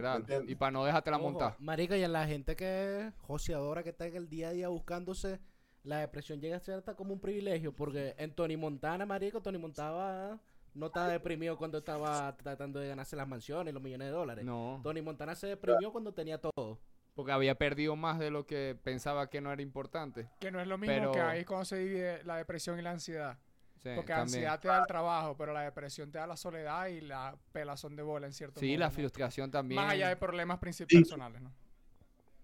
Y 0.48 0.56
para 0.56 0.72
no 0.72 0.86
dejarte 0.86 1.12
la 1.12 1.18
montar. 1.18 1.56
Marica, 1.60 1.98
y 1.98 2.04
a 2.04 2.08
la 2.08 2.26
gente 2.28 2.56
que 2.56 3.00
es 3.08 3.14
joseadora, 3.22 3.84
que 3.84 3.90
está 3.90 4.06
en 4.06 4.16
el 4.16 4.30
día 4.30 4.50
a 4.50 4.52
día 4.52 4.68
buscándose, 4.70 5.40
la 5.84 5.98
depresión 6.00 6.40
llega 6.40 6.58
a 6.58 6.60
ser 6.60 6.76
hasta 6.76 6.96
como 6.96 7.14
un 7.14 7.20
privilegio, 7.20 7.74
porque 7.76 8.16
en 8.18 8.34
Tony 8.34 8.56
Montana, 8.58 9.06
marico, 9.06 9.42
Tony 9.42 9.58
Montana 9.58 10.40
no 10.74 10.86
estaba 10.88 11.08
deprimido 11.10 11.58
cuando 11.58 11.78
estaba 11.80 12.36
tratando 12.38 12.80
de 12.80 12.88
ganarse 12.88 13.16
las 13.16 13.28
mansiones, 13.28 13.74
los 13.74 13.84
millones 13.84 14.08
de 14.08 14.12
dólares. 14.14 14.46
No, 14.46 14.80
Tony 14.84 15.02
Montana 15.02 15.36
se 15.36 15.48
deprimió 15.48 15.92
cuando 15.92 16.14
tenía 16.14 16.40
todo. 16.40 16.80
porque 17.16 17.32
había 17.32 17.54
perdido 17.54 17.96
más 17.96 18.18
de 18.18 18.32
lo 18.32 18.48
que 18.48 18.76
pensaba 18.84 19.30
que 19.30 19.40
no 19.40 19.52
era 19.54 19.62
importante. 19.62 20.30
Que 20.40 20.50
no 20.50 20.60
es 20.60 20.66
lo 20.66 20.80
mismo 20.80 20.96
Pero- 20.96 21.12
que 21.12 21.22
ahí 21.22 21.46
cuando 21.46 21.66
se 21.66 21.78
divide 21.78 22.24
la 22.24 22.38
depresión 22.38 22.80
y 22.80 22.82
la 22.82 22.90
ansiedad. 22.90 23.38
Sí, 23.84 23.90
Porque 23.96 24.14
también. 24.14 24.22
ansiedad 24.48 24.60
te 24.62 24.68
da 24.70 24.80
el 24.80 24.88
trabajo, 24.88 25.36
pero 25.36 25.52
la 25.52 25.62
depresión 25.62 26.10
te 26.10 26.18
da 26.18 26.26
la 26.26 26.38
soledad 26.38 26.88
y 26.88 27.02
la 27.02 27.36
pelazón 27.52 27.98
de 27.98 28.04
bola 28.04 28.28
en 28.28 28.34
cierto 28.34 28.62
Sí, 28.62 28.68
modo, 28.68 28.80
la 28.80 28.86
¿no? 28.88 28.92
frustración 28.94 29.52
también. 29.52 29.82
Más 29.82 29.92
allá 29.92 30.08
de 30.08 30.16
problemas 30.16 30.60
Sí. 30.62 30.86
personales, 30.86 31.42
¿no? 31.42 31.52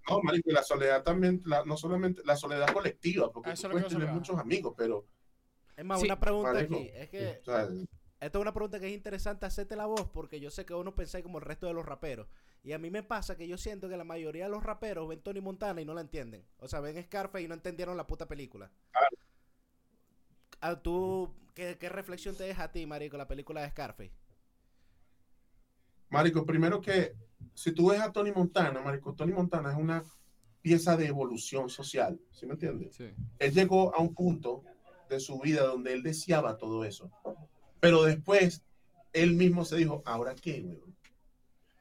No, 0.09 0.21
marico, 0.21 0.49
y 0.49 0.53
la 0.53 0.63
soledad 0.63 1.01
también, 1.01 1.41
la- 1.45 1.63
no 1.63 1.77
solamente 1.77 2.21
la 2.25 2.35
soledad 2.35 2.67
colectiva, 2.73 3.31
porque 3.31 3.51
eso 3.51 3.69
tú 3.69 3.71
puedes 3.73 3.87
tener 3.87 4.09
muchos 4.09 4.37
amigos, 4.37 4.73
pero 4.77 5.05
Es 5.77 5.85
más, 5.85 6.01
Sí, 6.01 6.07
una 6.07 6.19
pregunta 6.19 6.51
marico, 6.51 6.75
aquí. 6.75 6.89
Es 6.93 7.09
que 7.09 7.39
o 7.41 7.45
sea, 7.45 7.69
Esta 8.19 8.37
es 8.37 8.41
una 8.41 8.53
pregunta 8.53 8.81
que 8.81 8.87
es 8.87 8.93
interesante 8.93 9.45
hacerte 9.45 9.77
la 9.77 9.85
voz 9.85 10.09
porque 10.11 10.41
yo 10.41 10.51
sé 10.51 10.65
que 10.65 10.73
uno 10.73 10.93
pensáis 10.93 11.23
como 11.23 11.37
el 11.37 11.45
resto 11.45 11.67
de 11.67 11.73
los 11.73 11.85
raperos. 11.85 12.27
Y 12.63 12.73
a 12.73 12.77
mí 12.77 12.89
me 12.91 13.01
pasa 13.01 13.37
que 13.37 13.47
yo 13.47 13.57
siento 13.57 13.87
que 13.87 13.95
la 13.95 14.03
mayoría 14.03 14.43
de 14.43 14.49
los 14.49 14.61
raperos 14.61 15.07
ven 15.07 15.21
Tony 15.21 15.39
Montana 15.39 15.79
y 15.79 15.85
no 15.85 15.93
la 15.93 16.01
entienden. 16.01 16.43
O 16.57 16.67
sea, 16.67 16.81
ven 16.81 17.01
Scarface 17.01 17.45
y 17.45 17.47
no 17.47 17.53
entendieron 17.53 17.95
la 17.95 18.05
puta 18.07 18.27
película. 18.27 18.69
Ah, 20.61 20.81
¿Tú 20.81 21.33
qué, 21.53 21.77
qué 21.79 21.89
reflexión 21.89 22.35
te 22.35 22.43
deja 22.43 22.63
a 22.63 22.71
ti, 22.71 22.85
marico, 22.85 23.17
la 23.17 23.27
película 23.27 23.61
de 23.61 23.69
Scarface? 23.69 24.11
Marico, 26.09 26.45
primero 26.45 26.81
que 26.81 27.15
si 27.53 27.71
tú 27.71 27.89
ves 27.89 28.01
a 28.01 28.11
Tony 28.11 28.31
Montana, 28.31 28.81
Marico, 28.81 29.13
Tony 29.13 29.31
Montana 29.31 29.71
es 29.71 29.77
una 29.77 30.03
pieza 30.61 30.97
de 30.97 31.07
evolución 31.07 31.69
social, 31.69 32.19
¿sí 32.31 32.45
me 32.45 32.53
entiendes? 32.53 32.95
Sí. 32.95 33.11
Él 33.37 33.53
llegó 33.53 33.95
a 33.95 33.99
un 33.99 34.13
punto 34.13 34.63
de 35.09 35.19
su 35.19 35.39
vida 35.39 35.63
donde 35.63 35.93
él 35.93 36.03
deseaba 36.03 36.57
todo 36.57 36.83
eso, 36.83 37.11
pero 37.79 38.03
después 38.03 38.63
él 39.13 39.35
mismo 39.35 39.65
se 39.65 39.77
dijo, 39.77 40.01
¿ahora 40.05 40.35
qué, 40.35 40.61
weón? 40.61 40.95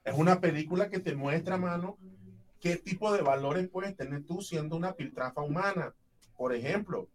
Es 0.05 0.17
una 0.17 0.41
película 0.41 0.89
que 0.89 1.01
te 1.01 1.15
muestra, 1.15 1.59
mano, 1.59 1.99
qué 2.61 2.77
tipo 2.77 3.13
de 3.13 3.23
valores 3.23 3.69
puedes 3.69 3.95
tener 3.95 4.25
tú 4.25 4.41
siendo 4.41 4.75
una 4.77 4.95
piltrafa 4.95 5.43
humana. 5.43 5.95
Por 6.35 6.55
ejemplo, 6.55 7.11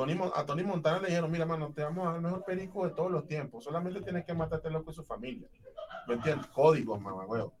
Tony, 0.00 0.18
a 0.34 0.44
Tony 0.46 0.62
Montana 0.62 1.00
le 1.00 1.08
dijeron, 1.08 1.30
mira, 1.30 1.46
mano, 1.46 1.72
te 1.72 1.82
vamos 1.82 2.04
a 2.04 2.08
dar 2.10 2.16
el 2.16 2.22
mejor 2.22 2.44
perico 2.44 2.84
de 2.86 2.94
todos 2.94 3.10
los 3.10 3.26
tiempos, 3.26 3.64
solamente 3.64 4.00
tienes 4.02 4.24
que 4.24 4.34
matarte 4.34 4.70
loco 4.70 4.90
y 4.90 4.94
su 4.94 5.04
familia. 5.04 5.48
¿Me 6.06 6.14
entiendes? 6.14 6.46
Códigos, 6.48 7.00
mamá, 7.00 7.24
huevo. 7.26 7.52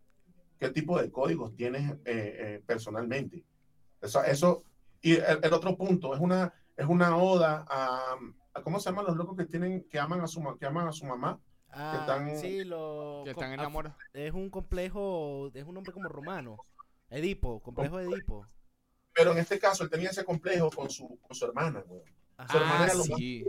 ¿Qué 0.58 0.70
tipo 0.70 1.00
de 1.00 1.10
códigos 1.10 1.54
tienes 1.54 1.90
eh, 1.92 1.96
eh, 2.04 2.62
personalmente? 2.66 3.44
Eso, 4.00 4.22
eso, 4.24 4.64
y 5.00 5.12
el, 5.16 5.40
el 5.42 5.52
otro 5.52 5.76
punto, 5.76 6.14
es 6.14 6.20
una, 6.20 6.52
es 6.76 6.86
una 6.86 7.16
oda 7.16 7.64
a, 7.68 8.16
a- 8.54 8.62
¿cómo 8.62 8.78
se 8.80 8.90
llaman 8.90 9.06
los 9.06 9.16
locos 9.16 9.36
que 9.36 9.44
tienen, 9.46 9.86
que 9.88 9.98
aman 9.98 10.20
a 10.20 10.26
su, 10.26 10.42
que 10.58 10.66
aman 10.66 10.88
a 10.88 10.92
su 10.92 11.04
mamá? 11.06 11.38
Ah, 11.70 11.98
están- 12.00 12.36
sí, 12.36 12.64
lo... 12.64 13.22
Que 13.24 13.30
están 13.30 13.52
enamorados. 13.52 13.96
Es 14.12 14.32
un 14.32 14.50
complejo, 14.50 15.50
es 15.54 15.64
un 15.64 15.74
nombre 15.74 15.92
como 15.92 16.08
romano. 16.08 16.56
Edipo, 17.10 17.60
complejo 17.60 17.98
de 17.98 18.06
Edipo. 18.06 18.46
Pero 19.12 19.32
en 19.32 19.38
este 19.38 19.58
caso, 19.58 19.82
él 19.84 19.90
tenía 19.90 20.10
ese 20.10 20.24
complejo 20.24 20.70
con 20.70 20.88
su, 20.90 21.18
con 21.20 21.34
su 21.34 21.44
hermana, 21.44 21.82
huevo. 21.86 22.04
Su 22.48 22.56
hermana 22.56 22.84
Ah, 22.84 22.86
más- 22.96 23.04
sí. 23.04 23.44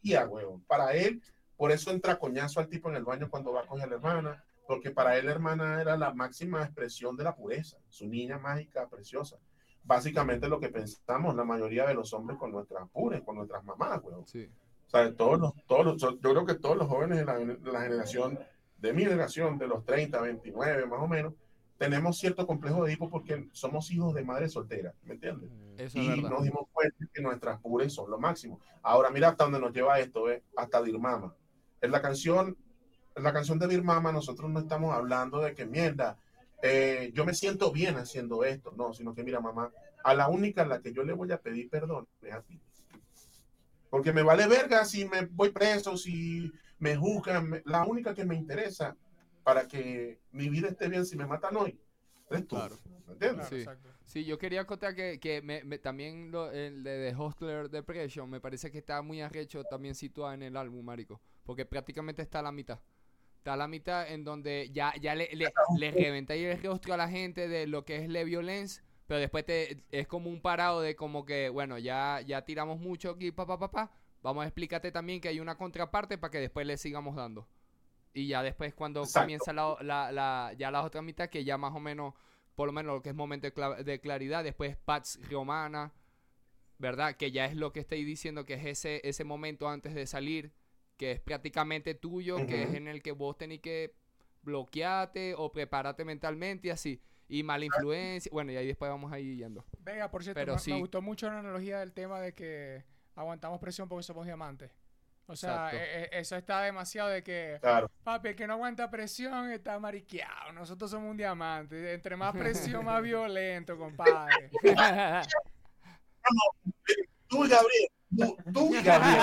Tía, 0.00 0.26
huevo. 0.26 0.60
Para 0.66 0.92
él, 0.94 1.22
por 1.56 1.72
eso 1.72 1.90
entra 1.90 2.18
coñazo 2.18 2.60
al 2.60 2.68
tipo 2.68 2.88
en 2.88 2.96
el 2.96 3.04
baño 3.04 3.28
cuando 3.28 3.52
va 3.52 3.62
a 3.62 3.66
coger 3.66 3.84
a 3.84 3.88
la 3.88 3.94
hermana, 3.96 4.44
porque 4.66 4.90
para 4.90 5.16
él 5.18 5.26
la 5.26 5.32
hermana 5.32 5.80
era 5.80 5.96
la 5.96 6.14
máxima 6.14 6.62
expresión 6.62 7.16
de 7.16 7.24
la 7.24 7.34
pureza, 7.34 7.76
su 7.88 8.06
niña 8.06 8.38
mágica, 8.38 8.88
preciosa. 8.88 9.36
Básicamente 9.82 10.48
lo 10.48 10.60
que 10.60 10.68
pensamos 10.68 11.34
la 11.34 11.44
mayoría 11.44 11.86
de 11.86 11.94
los 11.94 12.12
hombres 12.12 12.38
con 12.38 12.52
nuestras 12.52 12.88
pures, 12.90 13.22
con 13.22 13.36
nuestras 13.36 13.64
mamás, 13.64 14.00
huevo. 14.02 14.24
Sí. 14.26 14.48
O 14.86 14.90
sea, 14.90 15.12
todos 15.14 15.38
los, 15.38 15.52
todos 15.66 15.84
los- 15.84 15.96
yo 16.20 16.30
creo 16.32 16.46
que 16.46 16.54
todos 16.54 16.76
los 16.76 16.86
jóvenes 16.88 17.18
de 17.18 17.24
la, 17.24 17.38
de 17.38 17.58
la 17.72 17.80
generación, 17.82 18.38
de 18.78 18.92
mi 18.92 19.02
generación, 19.04 19.58
de 19.58 19.66
los 19.68 19.84
30, 19.84 20.20
29 20.20 20.86
más 20.86 21.00
o 21.00 21.08
menos, 21.08 21.34
tenemos 21.80 22.18
cierto 22.18 22.46
complejo 22.46 22.84
de 22.84 22.92
hipo 22.92 23.08
porque 23.08 23.48
somos 23.52 23.90
hijos 23.90 24.14
de 24.14 24.22
madre 24.22 24.50
soltera, 24.50 24.92
¿me 25.02 25.14
entiendes? 25.14 25.50
Eso 25.78 25.98
es 25.98 26.04
Y 26.04 26.08
verdad. 26.08 26.28
nos 26.28 26.42
dimos 26.42 26.66
cuenta 26.74 27.06
que 27.10 27.22
nuestras 27.22 27.58
pures 27.58 27.94
son 27.94 28.10
lo 28.10 28.18
máximo. 28.18 28.60
Ahora 28.82 29.08
mira 29.08 29.28
hasta 29.28 29.44
dónde 29.44 29.60
nos 29.60 29.72
lleva 29.72 29.98
esto, 29.98 30.30
¿eh? 30.30 30.42
hasta 30.56 30.82
Dirmama. 30.82 31.34
En 31.80 31.90
la 31.90 32.02
canción, 32.02 32.54
en 33.16 33.22
la 33.22 33.32
canción 33.32 33.58
de 33.58 33.66
Dirmama 33.66 34.12
nosotros 34.12 34.50
no 34.50 34.60
estamos 34.60 34.94
hablando 34.94 35.40
de 35.40 35.54
que 35.54 35.64
mierda, 35.64 36.18
eh, 36.62 37.12
yo 37.14 37.24
me 37.24 37.32
siento 37.32 37.72
bien 37.72 37.96
haciendo 37.96 38.44
esto, 38.44 38.74
no, 38.76 38.92
sino 38.92 39.14
que 39.14 39.24
mira 39.24 39.40
mamá, 39.40 39.72
a 40.04 40.12
la 40.12 40.28
única 40.28 40.64
a 40.64 40.66
la 40.66 40.82
que 40.82 40.92
yo 40.92 41.02
le 41.02 41.14
voy 41.14 41.32
a 41.32 41.40
pedir 41.40 41.70
perdón 41.70 42.06
es 42.20 42.34
a 42.34 42.42
ti. 42.42 42.60
Porque 43.88 44.12
me 44.12 44.22
vale 44.22 44.46
verga 44.48 44.84
si 44.84 45.06
me 45.06 45.24
voy 45.24 45.48
preso, 45.48 45.96
si 45.96 46.52
me 46.78 46.94
juzgan, 46.94 47.62
la 47.64 47.86
única 47.86 48.14
que 48.14 48.26
me 48.26 48.34
interesa 48.36 48.94
para 49.42 49.66
que 49.68 50.20
mi 50.32 50.48
vida 50.48 50.68
esté 50.68 50.88
bien 50.88 51.04
si 51.06 51.16
me 51.16 51.26
matan 51.26 51.56
hoy, 51.56 51.78
eres 52.30 52.46
tú. 52.46 52.56
Claro. 52.56 52.76
¿Me 53.06 53.12
entiendes? 53.12 53.46
Sí. 53.48 53.64
Sí, 54.04 54.24
yo 54.24 54.38
quería 54.38 54.66
contar 54.66 54.94
que, 54.94 55.20
que 55.20 55.40
me, 55.42 55.62
me- 55.64 55.78
también 55.78 56.30
lo, 56.32 56.50
el 56.50 56.82
de 56.82 57.10
The 57.10 57.16
Hostler 57.16 57.70
Depression 57.70 58.28
me 58.28 58.40
parece 58.40 58.70
que 58.70 58.78
está 58.78 59.02
muy 59.02 59.20
arrecho 59.20 59.64
también 59.64 59.94
situado 59.94 60.32
en 60.32 60.42
el 60.42 60.56
álbum, 60.56 60.84
marico. 60.84 61.20
Porque 61.44 61.64
prácticamente 61.64 62.22
está 62.22 62.40
a 62.40 62.42
la 62.42 62.52
mitad. 62.52 62.80
Está 63.38 63.54
a 63.54 63.56
la 63.56 63.68
mitad 63.68 64.08
en 64.10 64.24
donde 64.24 64.70
ya, 64.72 64.92
ya 65.00 65.14
le, 65.14 65.28
le, 65.34 65.52
le 65.76 65.90
reventa 65.92 66.34
ahí 66.34 66.44
el 66.44 66.62
rostro 66.62 66.92
a 66.94 66.96
la 66.96 67.08
gente 67.08 67.48
de 67.48 67.66
lo 67.66 67.84
que 67.84 67.96
es 67.96 68.08
la 68.08 68.22
violencia. 68.24 68.82
Pero 69.06 69.20
después 69.20 69.44
te, 69.46 69.82
es 69.90 70.06
como 70.06 70.28
un 70.30 70.40
parado 70.40 70.80
de 70.82 70.94
como 70.94 71.24
que, 71.24 71.48
bueno, 71.48 71.78
ya, 71.78 72.20
ya 72.20 72.44
tiramos 72.44 72.78
mucho 72.80 73.10
aquí, 73.10 73.32
pa, 73.32 73.46
pa, 73.46 73.58
pa, 73.58 73.70
pa. 73.70 73.90
Vamos 74.22 74.44
a 74.44 74.46
explicarte 74.46 74.92
también 74.92 75.20
que 75.20 75.28
hay 75.28 75.40
una 75.40 75.56
contraparte 75.56 76.18
para 76.18 76.30
que 76.30 76.38
después 76.40 76.66
le 76.66 76.76
sigamos 76.76 77.16
dando. 77.16 77.48
Y 78.12 78.26
ya 78.26 78.42
después 78.42 78.74
cuando 78.74 79.02
Exacto. 79.02 79.24
comienza 79.24 79.52
la, 79.52 79.76
la, 79.82 80.10
la- 80.12 80.52
ya 80.58 80.70
la 80.70 80.82
otra 80.82 81.00
mitad, 81.02 81.28
que 81.28 81.44
ya 81.44 81.56
más 81.58 81.74
o 81.74 81.80
menos 81.80 82.14
por 82.56 82.66
lo 82.66 82.72
menos 82.72 82.94
lo 82.94 83.02
que 83.02 83.10
es 83.10 83.14
momento 83.14 83.46
de, 83.46 83.54
cla- 83.54 83.82
de 83.82 84.00
claridad, 84.00 84.44
después 84.44 84.76
Pats 84.76 85.18
Romana, 85.30 85.92
¿verdad? 86.78 87.16
Que 87.16 87.30
ya 87.30 87.46
es 87.46 87.54
lo 87.56 87.72
que 87.72 87.80
estoy 87.80 88.04
diciendo, 88.04 88.44
que 88.44 88.54
es 88.54 88.66
ese, 88.66 89.00
ese 89.08 89.24
momento 89.24 89.68
antes 89.68 89.94
de 89.94 90.06
salir, 90.06 90.52
que 90.96 91.12
es 91.12 91.20
prácticamente 91.20 91.94
tuyo, 91.94 92.36
que 92.46 92.64
es 92.64 92.74
en 92.74 92.86
el 92.88 93.02
que 93.02 93.12
vos 93.12 93.38
tenés 93.38 93.60
que 93.60 93.94
bloquearte 94.42 95.34
o 95.36 95.52
prepararte 95.52 96.04
mentalmente 96.04 96.68
y 96.68 96.70
así. 96.70 97.00
Y 97.28 97.42
mala 97.44 97.64
influencia, 97.64 98.28
bueno, 98.32 98.50
y 98.52 98.56
ahí 98.56 98.66
después 98.66 98.90
vamos 98.90 99.12
a 99.12 99.20
ir 99.20 99.36
yendo. 99.36 99.64
Venga, 99.78 100.10
por 100.10 100.24
cierto, 100.24 100.40
Pero 100.40 100.54
me, 100.54 100.58
sí. 100.58 100.72
me 100.72 100.80
gustó 100.80 101.00
mucho 101.00 101.28
la 101.30 101.38
analogía 101.38 101.78
del 101.78 101.92
tema 101.92 102.20
de 102.20 102.34
que 102.34 102.84
aguantamos 103.14 103.60
presión 103.60 103.88
porque 103.88 104.02
somos 104.02 104.26
diamantes. 104.26 104.70
O 105.30 105.36
sea, 105.36 105.70
e- 105.72 106.02
e- 106.04 106.08
eso 106.20 106.34
está 106.34 106.60
demasiado 106.62 107.08
de 107.08 107.22
que, 107.22 107.58
Claro. 107.60 107.88
papi, 108.02 108.30
el 108.30 108.34
que 108.36 108.48
no 108.48 108.54
aguanta 108.54 108.90
presión 108.90 109.48
está 109.52 109.78
mariqueado. 109.78 110.52
Nosotros 110.52 110.90
somos 110.90 111.08
un 111.08 111.16
diamante. 111.16 111.94
Entre 111.94 112.16
más 112.16 112.32
presión, 112.78 112.84
más 112.84 113.00
violento, 113.00 113.78
compadre. 113.78 114.50
Tú 117.28 117.44
y 117.44 117.48
Gabriel, 117.48 117.88
tú, 118.18 118.36
tú 118.52 118.74
y 118.74 118.82
Gabriel. 118.82 119.20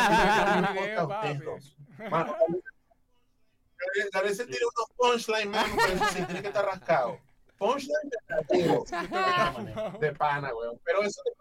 Gabriel, 4.14 4.36
se 4.36 4.46
tira 4.46 4.60
unos 4.66 4.90
punchline, 4.96 5.50
mano, 5.52 5.74
pero 5.76 5.94
eso 5.94 6.06
sí 6.14 6.24
tiene 6.24 6.42
que 6.42 6.48
estar 6.48 6.66
rascado. 6.66 7.20
Punchline 7.58 8.10
de, 8.50 10.00
de 10.08 10.12
pana, 10.14 10.54
weón. 10.56 10.80
Pero 10.86 11.04
eso 11.04 11.22
de 11.24 11.32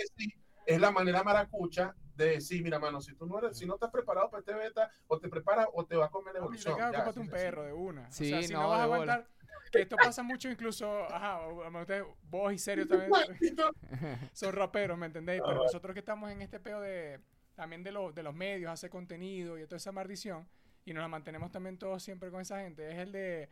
decir 0.00 0.34
es 0.66 0.80
la 0.80 0.90
manera 0.90 1.22
maracucha 1.22 1.94
de 2.16 2.26
decir, 2.30 2.62
mira, 2.62 2.78
mano, 2.78 3.00
si 3.00 3.14
tú 3.14 3.26
no 3.26 3.38
eres, 3.38 3.56
si 3.58 3.66
no 3.66 3.74
estás 3.74 3.90
preparado 3.90 4.30
para 4.30 4.40
este 4.40 4.54
beta, 4.54 4.90
o 5.06 5.18
te 5.18 5.28
preparas 5.28 5.66
o 5.72 5.84
te 5.84 5.96
va 5.96 6.06
a 6.06 6.10
comer 6.10 6.34
la 6.34 6.40
evolución. 6.40 6.76
Ya, 6.76 6.84
cómprate 6.84 7.10
así 7.10 7.20
un 7.20 7.26
de 7.26 7.32
perro 7.32 7.62
de 7.64 7.72
una. 7.72 8.10
Sí, 8.10 8.32
o 8.32 8.38
sea, 8.38 8.42
si 8.48 8.52
no, 8.52 8.62
no, 8.62 8.68
vas 8.70 8.80
a 8.80 8.86
bola. 8.86 9.02
aguantar. 9.14 9.36
Que 9.70 9.82
esto 9.82 9.96
pasa 9.96 10.22
mucho 10.22 10.48
incluso, 10.48 11.04
ajá, 11.12 11.40
ustedes, 11.48 12.04
vos 12.22 12.52
y 12.52 12.58
serio 12.58 12.86
también 12.86 13.10
son 14.32 14.52
raperos, 14.54 14.96
¿me 14.96 15.06
entendéis? 15.06 15.42
Pero 15.44 15.60
Ah. 15.60 15.64
nosotros 15.64 15.92
que 15.92 15.98
estamos 16.00 16.30
en 16.30 16.40
este 16.40 16.60
peo 16.60 16.80
de 16.80 17.20
también 17.56 17.82
de, 17.82 17.90
los 17.90 18.14
de 18.14 18.22
los 18.22 18.34
medios, 18.34 18.70
hacer 18.70 18.90
contenido 18.90 19.58
y 19.58 19.64
toda 19.64 19.78
esa 19.78 19.90
maldición, 19.90 20.48
y 20.84 20.92
nos 20.92 21.00
la 21.02 21.08
mantenemos 21.08 21.50
también 21.50 21.78
todos 21.78 22.02
siempre 22.02 22.30
con 22.30 22.40
esa 22.42 22.60
gente, 22.60 22.88
es 22.92 22.98
el 22.98 23.10
de, 23.12 23.48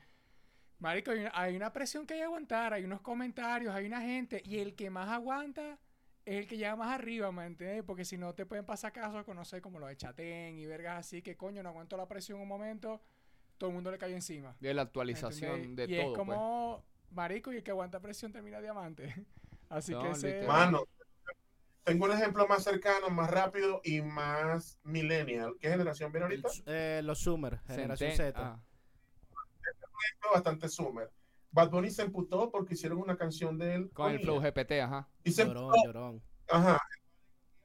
marico, 0.78 1.10
hay 1.10 1.20
una, 1.20 1.30
hay 1.34 1.56
una 1.56 1.72
presión 1.72 2.06
que 2.06 2.14
hay 2.14 2.20
que 2.20 2.24
aguantar, 2.24 2.74
hay 2.74 2.84
unos 2.84 3.00
comentarios, 3.00 3.74
hay 3.74 3.86
una 3.86 4.00
gente, 4.00 4.40
y 4.44 4.58
el 4.58 4.76
que 4.76 4.90
más 4.90 5.08
aguanta 5.08 5.78
es 6.24 6.36
el 6.38 6.46
que 6.46 6.56
llega 6.56 6.74
más 6.76 6.90
arriba, 6.90 7.30
¿me 7.32 7.46
entendéis? 7.46 7.82
Porque 7.84 8.04
si 8.04 8.16
no 8.16 8.34
te 8.34 8.46
pueden 8.46 8.64
pasar 8.64 8.92
casos, 8.92 9.24
conocer 9.24 9.60
como 9.60 9.78
lo 9.78 9.86
de 9.86 9.96
Chatén 9.96 10.58
y 10.58 10.66
vergas 10.66 10.98
así, 10.98 11.22
que 11.22 11.36
coño, 11.36 11.62
no 11.62 11.68
aguanto 11.68 11.96
la 11.96 12.08
presión 12.08 12.40
un 12.40 12.48
momento, 12.48 13.02
todo 13.58 13.70
el 13.70 13.74
mundo 13.74 13.90
le 13.90 13.98
cae 13.98 14.12
encima. 14.12 14.56
De 14.60 14.72
la 14.72 14.82
¿me 14.82 14.86
actualización 14.86 15.76
de 15.76 15.84
y 15.84 15.88
todo. 15.88 15.96
es 15.96 16.04
pues. 16.06 16.16
como, 16.16 16.84
marico, 17.10 17.52
y 17.52 17.56
el 17.56 17.62
que 17.62 17.70
aguanta 17.70 18.00
presión 18.00 18.32
termina 18.32 18.60
diamante. 18.60 19.14
Así 19.68 19.92
No, 19.92 20.02
que 20.02 20.10
ese... 20.10 20.46
Mano, 20.46 20.84
tengo 21.84 22.06
un 22.06 22.12
ejemplo 22.12 22.46
más 22.48 22.64
cercano, 22.64 23.10
más 23.10 23.30
rápido 23.30 23.80
y 23.84 24.00
más 24.00 24.78
millennial. 24.82 25.54
¿Qué 25.60 25.68
generación 25.68 26.10
viene 26.10 26.24
ahorita? 26.24 26.48
Eh, 26.66 27.00
los 27.04 27.18
Summer, 27.18 27.60
generación 27.66 28.12
Z. 28.12 28.32
ah. 28.36 28.60
ejemplo 30.04 30.30
bastante 30.32 30.68
summer. 30.68 31.10
Bad 31.54 31.70
Bunny 31.70 31.88
se 31.90 32.02
emputó 32.02 32.50
porque 32.50 32.74
hicieron 32.74 32.98
una 32.98 33.16
canción 33.16 33.56
de 33.56 33.74
él 33.76 33.90
Con 33.92 34.10
el 34.10 34.18
flow 34.20 34.40
GPT, 34.40 34.72
ajá. 34.82 35.08
Y 35.22 35.30
se 35.30 35.44
Llorón, 35.46 35.64
emputó. 35.66 35.84
llorón. 35.86 36.22
Ajá. 36.50 36.80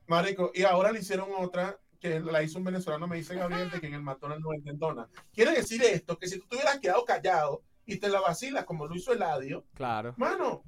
Marico, 0.05 0.51
y 0.53 0.61
ahora 0.63 0.91
le 0.91 0.99
hicieron 0.99 1.29
otra 1.37 1.79
que 1.99 2.19
la 2.19 2.43
hizo 2.43 2.59
un 2.59 2.63
venezolano, 2.65 3.07
me 3.07 3.17
dice 3.17 3.35
Gabriel, 3.35 3.69
de 3.71 3.81
que 3.81 3.87
en 3.87 3.95
el 3.95 4.01
McDonald's 4.03 4.43
no 4.43 4.49
venden 4.51 4.77
donas. 4.77 5.09
Quiere 5.33 5.51
decir 5.51 5.83
esto, 5.83 6.17
que 6.19 6.27
si 6.27 6.39
tú 6.39 6.47
te 6.47 6.55
hubieras 6.55 6.79
quedado 6.79 7.03
callado 7.03 7.63
y 7.85 7.97
te 7.97 8.09
la 8.09 8.21
vacilas 8.21 8.63
como 8.65 8.85
lo 8.87 8.95
hizo 8.95 9.11
Eladio, 9.11 9.65
Claro. 9.73 10.13
mano, 10.17 10.63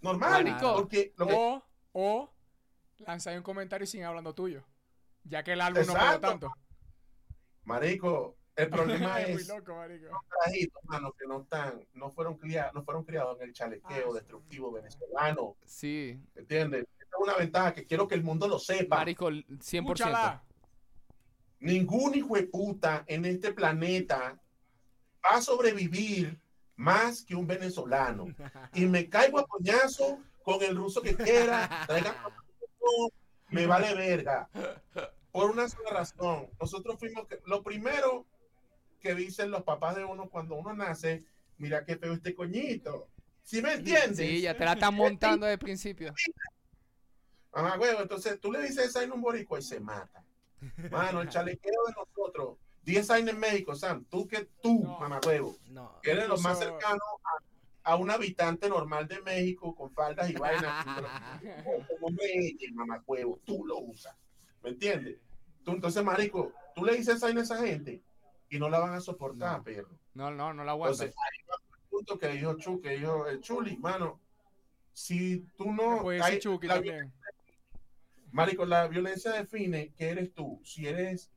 normal. 0.00 0.44
Marico. 0.44 0.74
Porque 0.74 1.12
lo 1.18 1.26
que- 1.26 1.34
O, 1.36 1.62
o 1.92 2.30
lanzar 2.98 3.36
un 3.36 3.42
comentario 3.42 3.86
sin 3.86 4.02
hablando 4.04 4.34
tuyo. 4.34 4.64
Ya 5.24 5.42
que 5.44 5.52
el 5.52 5.60
álbum 5.60 5.82
no 5.86 5.92
pegó 5.92 6.20
tanto. 6.20 6.52
Marico, 7.64 8.36
el 8.58 8.70
problema 8.70 9.20
Es 9.22 9.28
muy 9.32 9.40
es 9.42 9.48
loco, 9.48 9.74
mano, 10.84 11.12
que 11.12 11.26
no 11.26 11.42
están, 11.42 11.84
no 11.94 12.10
fueron 12.10 12.36
criados, 12.36 12.74
no 12.74 12.82
fueron 12.84 13.04
criados 13.04 13.40
en 13.40 13.48
el 13.48 13.52
chalequeo 13.54 13.88
Ah, 14.08 14.10
sí. 14.10 14.14
destructivo 14.14 14.72
venezolano, 14.72 15.56
Sí. 15.64 16.20
¿entiendes? 16.34 16.86
Esta 17.00 17.16
es 17.16 17.22
una 17.22 17.34
ventaja 17.36 17.72
que 17.74 17.86
quiero 17.86 18.08
que 18.08 18.14
el 18.16 18.22
mundo 18.24 18.48
lo 18.48 18.58
sepa. 18.58 18.96
Marico, 18.96 19.30
100%. 19.30 19.78
Escúchala. 19.82 20.42
Ningún 21.60 22.14
hijo 22.14 22.34
de 22.36 22.44
puta 22.44 23.04
en 23.06 23.24
este 23.24 23.52
planeta 23.52 24.38
va 25.24 25.36
a 25.38 25.42
sobrevivir 25.42 26.40
más 26.76 27.24
que 27.24 27.34
un 27.34 27.46
venezolano. 27.46 28.26
Y 28.74 28.86
me 28.86 29.08
caigo 29.08 29.38
a 29.40 29.46
coñazo 29.46 30.20
con 30.42 30.62
el 30.62 30.76
ruso 30.76 31.02
que 31.02 31.16
quiera. 31.16 31.84
traigan 31.86 32.14
a- 32.14 32.28
me 33.50 33.66
vale 33.66 33.94
verga. 33.94 34.48
Por 35.32 35.50
una 35.50 35.68
sola 35.68 35.90
razón. 35.90 36.48
Nosotros 36.60 36.96
fuimos 36.98 37.26
que- 37.26 37.40
lo 37.46 37.62
primero 37.62 38.24
que 39.00 39.14
dicen 39.14 39.50
los 39.50 39.62
papás 39.62 39.96
de 39.96 40.04
uno 40.04 40.28
cuando 40.28 40.56
uno 40.56 40.74
nace, 40.74 41.24
mira 41.58 41.84
qué 41.84 41.96
feo 41.96 42.12
este 42.12 42.34
coñito. 42.34 43.08
¿Sí 43.42 43.62
me 43.62 43.74
entiendes? 43.74 44.16
Sí, 44.16 44.40
ya 44.42 44.56
te 44.56 44.64
la 44.64 44.72
están 44.74 44.94
montando 44.94 45.46
de 45.46 45.56
principio. 45.58 46.12
Mamá 47.52 47.78
huevo, 47.78 48.02
entonces 48.02 48.38
tú 48.40 48.52
le 48.52 48.62
dices 48.62 48.86
esa 48.88 49.02
en 49.02 49.12
un 49.12 49.20
boricua 49.20 49.58
y 49.58 49.62
se 49.62 49.80
mata. 49.80 50.24
Mano, 50.90 51.22
el 51.22 51.28
chalequeo 51.28 51.84
de 51.86 51.94
nosotros. 51.94 52.58
10 52.82 53.10
años 53.10 53.30
en 53.30 53.38
México, 53.40 53.74
Sam. 53.74 54.04
Tú 54.08 54.26
que 54.26 54.48
tú, 54.62 54.82
No. 54.84 54.98
mamá 54.98 55.20
huevo, 55.24 55.56
No. 55.68 56.00
que 56.02 56.10
eres 56.12 56.28
lo 56.28 56.38
más 56.38 56.58
cercano 56.58 57.00
a, 57.84 57.92
a 57.92 57.96
un 57.96 58.10
habitante 58.10 58.68
normal 58.68 59.06
de 59.08 59.20
México 59.22 59.74
con 59.74 59.90
faldas 59.92 60.28
y 60.30 60.34
vainas. 60.34 60.84
Como 62.00 62.16
ella, 62.22 62.66
mamá 62.72 63.02
huevo, 63.06 63.40
tú 63.44 63.64
lo 63.66 63.78
usas. 63.78 64.14
¿Me 64.62 64.70
entiendes? 64.70 65.18
Tú, 65.64 65.72
entonces, 65.72 66.02
marico, 66.02 66.52
tú 66.74 66.84
le 66.84 66.96
dices 66.96 67.16
esa 67.16 67.26
a 67.26 67.30
esa 67.30 67.58
gente 67.58 68.02
y 68.50 68.58
no 68.58 68.68
la 68.68 68.78
van 68.80 68.94
a 68.94 69.00
soportar, 69.00 69.58
No. 69.58 69.64
perro. 69.64 69.88
No, 70.14 70.30
no, 70.30 70.52
no 70.52 70.64
la 70.64 70.72
aguantas. 70.72 71.00
Entonces, 71.00 71.16
ahí 71.22 71.46
va 71.48 71.54
el 71.76 71.88
punto 71.90 72.18
que 72.18 72.28
dijo 72.28 72.54
Chu, 72.56 72.80
que 72.80 72.90
dijo 72.98 73.26
el 73.26 73.40
Chuli, 73.40 73.76
mano. 73.76 74.20
Si 74.92 75.46
tú 75.56 75.72
no. 75.72 76.00
Puede 76.02 76.22
hay- 76.22 76.38
Chucky 76.38 76.66
la- 76.66 76.74
también. 76.74 77.12
Marico, 78.32 78.66
la 78.66 78.86
violencia 78.88 79.32
define 79.32 79.92
que 79.94 80.10
eres 80.10 80.34
tú, 80.34 80.60
si 80.64 80.86
eres 80.86 81.30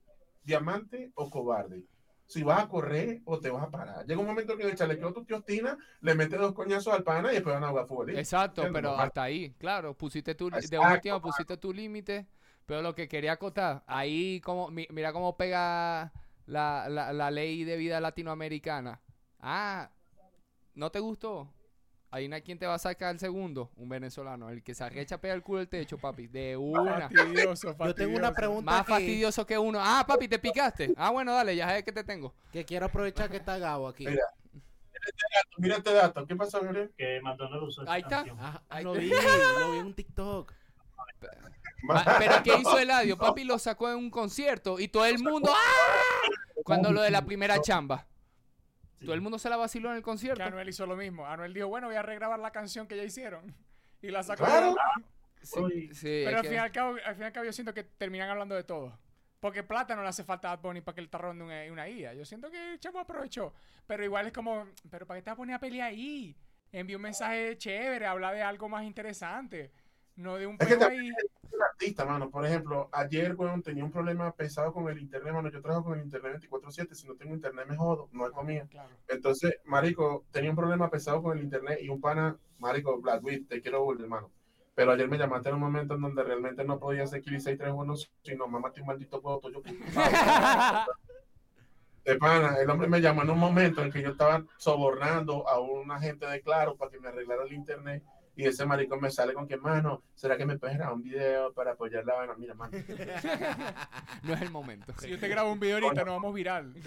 diamante 0.44 1.12
o 1.16 1.30
cobarde. 1.30 1.86
Si 2.28 2.44
vas 2.44 2.64
a 2.64 2.68
correr 2.70 3.22
o 3.26 3.40
te 3.40 3.50
vas 3.50 3.64
a 3.64 3.70
parar. 3.70 4.06
Llega 4.06 4.20
un 4.20 4.26
momento 4.26 4.56
que 4.58 4.64
el 4.64 4.76
chalequeo 4.76 5.14
tu 5.14 5.24
tío 5.26 5.42
Tina 5.42 5.78
le 6.02 6.16
mete 6.16 6.38
dos 6.38 6.54
coñazos 6.54 6.94
al 6.94 7.04
pana 7.04 7.32
y 7.32 7.36
después 7.36 7.54
van 7.54 7.64
a 7.66 7.70
jugar 7.70 7.88
fútbol. 7.88 8.10
Exacto, 8.18 8.62
Entiendo, 8.62 8.90
pero 8.90 8.98
hasta 9.02 9.24
ahí, 9.24 9.52
claro, 9.60 9.94
pusiste 9.98 10.34
tu, 10.34 10.50
de 10.50 10.58
Exacto, 10.60 10.94
última 10.94 11.22
pusiste 11.22 11.58
tu 11.58 11.74
límite, 11.74 12.26
pero 12.66 12.82
lo 12.82 12.96
que 12.96 13.08
quería 13.10 13.34
acotar, 13.34 13.84
ahí 13.86 14.40
como, 14.42 14.70
mi- 14.70 14.88
mira 14.92 15.12
cómo 15.12 15.36
pega 15.36 16.12
la, 16.52 16.88
la, 16.90 17.14
la 17.14 17.32
ley 17.32 17.64
de 17.64 17.78
vida 17.78 18.00
latinoamericana. 18.02 19.00
Ah, 19.40 19.90
¿no 20.76 20.92
te 20.92 21.00
gustó? 21.00 21.50
Ahí 22.14 22.28
no 22.28 22.36
hay 22.36 22.42
quien 22.42 22.60
te 22.60 22.68
va 22.68 22.74
a 22.74 22.78
sacar 22.80 23.14
el 23.14 23.20
segundo, 23.20 23.72
un 23.78 23.88
venezolano, 23.88 24.50
el 24.50 24.62
que 24.62 24.76
se 24.76 24.84
arrecha 24.84 25.22
pega 25.22 25.34
el 25.34 25.42
culo 25.44 25.62
al 25.62 25.70
techo, 25.70 25.98
papi, 25.98 26.28
de 26.28 26.58
una. 26.58 27.10
Fastidioso, 27.10 27.78
Yo 27.80 27.96
tengo 27.96 28.18
una 28.18 28.28
fastidioso. 28.28 28.34
pregunta 28.36 28.72
Más 28.72 28.82
aquí, 28.82 28.90
fastidioso 28.92 29.46
que 29.46 29.58
uno. 29.58 29.80
Ah, 29.82 30.04
papi, 30.06 30.28
te 30.28 30.38
picaste. 30.40 30.94
Ah, 30.98 31.10
bueno, 31.12 31.34
dale, 31.34 31.56
ya 31.56 31.68
sabes 31.68 31.84
que 31.86 31.94
te 31.94 32.04
tengo. 32.04 32.36
que 32.52 32.66
quiero 32.66 32.88
aprovechar 32.88 33.30
que 33.30 33.38
está 33.38 33.58
Gabo 33.58 33.88
aquí. 33.88 34.06
Mira. 34.06 34.26
Mira 35.58 35.78
este 35.78 35.94
dato. 35.94 36.28
¿Qué 36.28 36.36
pasó, 36.36 36.60
Gabriel? 36.62 36.92
Que 36.98 37.22
McDonald's 37.22 37.68
usó 37.80 37.90
Ahí 37.90 38.02
está. 38.02 38.26
Ah, 38.38 38.62
Ay, 38.68 38.84
lo 38.84 38.92
vi, 38.92 39.10
lo 39.10 39.72
vi 39.72 39.78
en 39.80 39.86
un 39.86 39.94
TikTok. 39.94 40.54
Pero 42.20 42.44
¿qué 42.44 42.58
hizo 42.60 42.78
Eladio? 42.80 43.18
Papi 43.18 43.44
lo 43.44 43.58
sacó 43.60 43.90
en 43.90 43.98
un 43.98 44.10
concierto 44.12 44.80
y 44.80 44.88
todo 44.88 45.06
el 45.06 45.20
mundo. 45.20 45.52
¡ah! 45.56 46.62
Cuando 46.64 46.92
lo 46.92 47.02
de 47.02 47.12
la 47.12 47.26
primera 47.26 47.60
chamba. 47.62 48.08
Sí. 49.00 49.06
Todo 49.06 49.16
el 49.16 49.22
mundo 49.22 49.40
se 49.40 49.50
la 49.50 49.58
vaciló 49.58 49.90
en 49.90 49.96
el 49.96 50.02
Que 50.02 50.06
concierto. 50.06 50.44
Anuel 50.44 50.70
hizo 50.70 50.86
lo 50.86 50.96
mismo. 50.96 51.26
Anuel 51.26 51.54
dijo, 51.54 51.68
bueno, 51.68 51.88
voy 51.88 51.96
a 51.96 52.04
regrabar 52.04 52.40
la 52.40 52.52
canción 52.52 52.88
que 52.88 52.96
ya 52.96 53.04
hicieron. 53.04 53.56
Y 54.02 54.10
la 54.10 54.22
sacó. 54.24 54.46
Claro. 54.46 54.76
Sí, 55.42 55.90
sí, 55.94 56.22
Pero 56.26 56.38
al 56.38 56.42
que- 56.44 56.50
fin 56.50 56.58
y 56.58 56.60
al 56.60 56.72
cabo, 56.72 56.98
al 57.04 57.16
fin 57.16 57.24
y 57.24 57.26
al 57.26 57.32
cabo 57.32 57.46
yo 57.48 57.54
siento 57.54 57.74
que 57.74 57.84
terminan 57.84 58.30
hablando 58.30 58.54
de 58.54 58.64
todo. 58.64 58.98
Porque 59.40 59.64
plata 59.64 59.96
no 59.96 60.04
le 60.04 60.10
hace 60.10 60.24
falta 60.24 60.52
a 60.52 60.56
Bad 60.58 60.62
Bunny 60.62 60.82
para 60.82 60.94
que 60.94 61.02
el 61.02 61.10
tarrón 61.10 61.40
de 61.40 61.44
una, 61.46 61.64
una 61.72 61.90
IA. 61.90 62.14
Yo 62.14 62.26
siento 62.26 62.52
que 62.52 62.74
el 62.74 62.80
chamo 62.80 63.00
aprovechó. 63.00 63.56
Pero 63.88 64.04
igual 64.06 64.28
es 64.28 64.34
como, 64.34 64.68
pero 64.92 65.08
¿para 65.08 65.20
qué 65.20 65.24
te 65.24 65.30
vas 65.32 65.34
a 65.34 65.38
poner 65.38 65.56
a 65.56 65.60
pelear 65.60 65.88
ahí? 65.90 66.38
Envía 66.72 66.96
un 66.96 67.02
mensaje 67.02 67.58
chévere, 67.58 68.06
habla 68.06 68.32
de 68.34 68.44
algo 68.44 68.70
más 68.70 68.84
interesante. 68.84 69.72
No 70.16 70.36
de 70.38 70.46
un 70.46 70.58
Es 70.60 70.68
que 70.78 70.84
ahí. 70.84 71.10
Un 71.62 71.68
artista, 71.68 72.06
mano. 72.06 72.30
Por 72.30 72.46
ejemplo, 72.46 72.90
ayer, 72.92 73.36
weón, 73.36 73.62
tenía 73.62 73.84
un 73.84 73.92
problema 73.92 74.32
pesado 74.34 74.74
con 74.74 74.90
el 74.90 75.00
internet, 75.00 75.34
mano. 75.34 75.50
Yo 75.50 75.62
trabajo 75.62 75.86
con 75.86 76.00
el 76.00 76.06
internet 76.06 76.42
24-7. 76.50 76.94
Si 76.94 77.08
no 77.08 77.16
tengo 77.16 77.34
internet, 77.34 77.66
me 77.68 77.76
jodo. 77.76 78.10
No 78.12 78.26
hay 78.26 78.32
comida. 78.32 78.68
Claro. 78.68 78.90
Entonces, 79.08 79.56
marico, 79.66 80.26
tenía 80.32 80.50
un 80.50 80.56
problema 80.56 80.90
pesado 80.90 81.22
con 81.22 81.38
el 81.38 81.44
internet 81.44 81.80
y 81.82 81.90
un 81.90 82.02
pana, 82.02 82.38
marico, 82.60 83.00
Blackwood, 83.00 83.48
te 83.48 83.62
quiero 83.62 83.84
volver, 83.84 84.04
hermano. 84.04 84.32
Pero 84.74 84.92
ayer 84.94 85.08
me 85.08 85.18
llamaste 85.18 85.50
en 85.50 85.56
un 85.56 85.62
momento 85.62 85.96
en 85.96 86.02
donde 86.02 86.24
realmente 86.24 86.64
no 86.64 86.80
podía 86.80 87.04
hacer 87.04 87.22
Kili 87.22 87.40
631, 87.40 87.96
sino 88.24 88.48
mamá, 88.48 88.72
un 88.76 88.86
maldito 88.86 89.20
huevo 89.20 89.40
tuyo. 89.40 89.62
De 92.04 92.16
pana, 92.16 92.56
el 92.60 92.68
hombre 92.68 92.88
me 92.88 93.00
llamó 93.00 93.22
en 93.22 93.30
un 93.30 93.38
momento 93.38 93.84
en 93.84 93.92
que 93.92 94.02
yo 94.02 94.10
estaba 94.10 94.44
sobornando 94.58 95.48
a 95.48 95.60
un 95.60 95.92
agente 95.92 96.26
de 96.26 96.42
Claro 96.42 96.76
para 96.76 96.90
que 96.90 97.00
me 97.00 97.10
arreglara 97.10 97.44
el 97.44 97.54
internet. 97.54 98.04
Y 98.42 98.48
ese 98.48 98.66
marico 98.66 99.00
me 99.00 99.12
sale 99.12 99.36
con 99.36 99.48
que, 99.48 99.56
mano, 99.56 100.02
¿será 100.16 100.36
que 100.36 100.48
me 100.48 100.58
puedes 100.58 100.76
grabar 100.76 100.96
un 100.96 101.04
video 101.04 101.54
para 101.54 101.74
apoyar 101.74 102.04
la 102.04 102.16
vaina? 102.16 102.34
Mira, 102.36 102.56
mano. 102.56 102.72
no 104.24 104.34
es 104.34 104.42
el 104.42 104.50
momento. 104.50 104.96
Si 104.98 105.10
yo 105.10 105.20
te 105.20 105.28
grabo 105.28 105.52
un 105.52 105.60
video 105.60 105.76
ahorita, 105.76 106.04
nos 106.04 106.16
vamos 106.16 106.34
viral. 106.34 106.74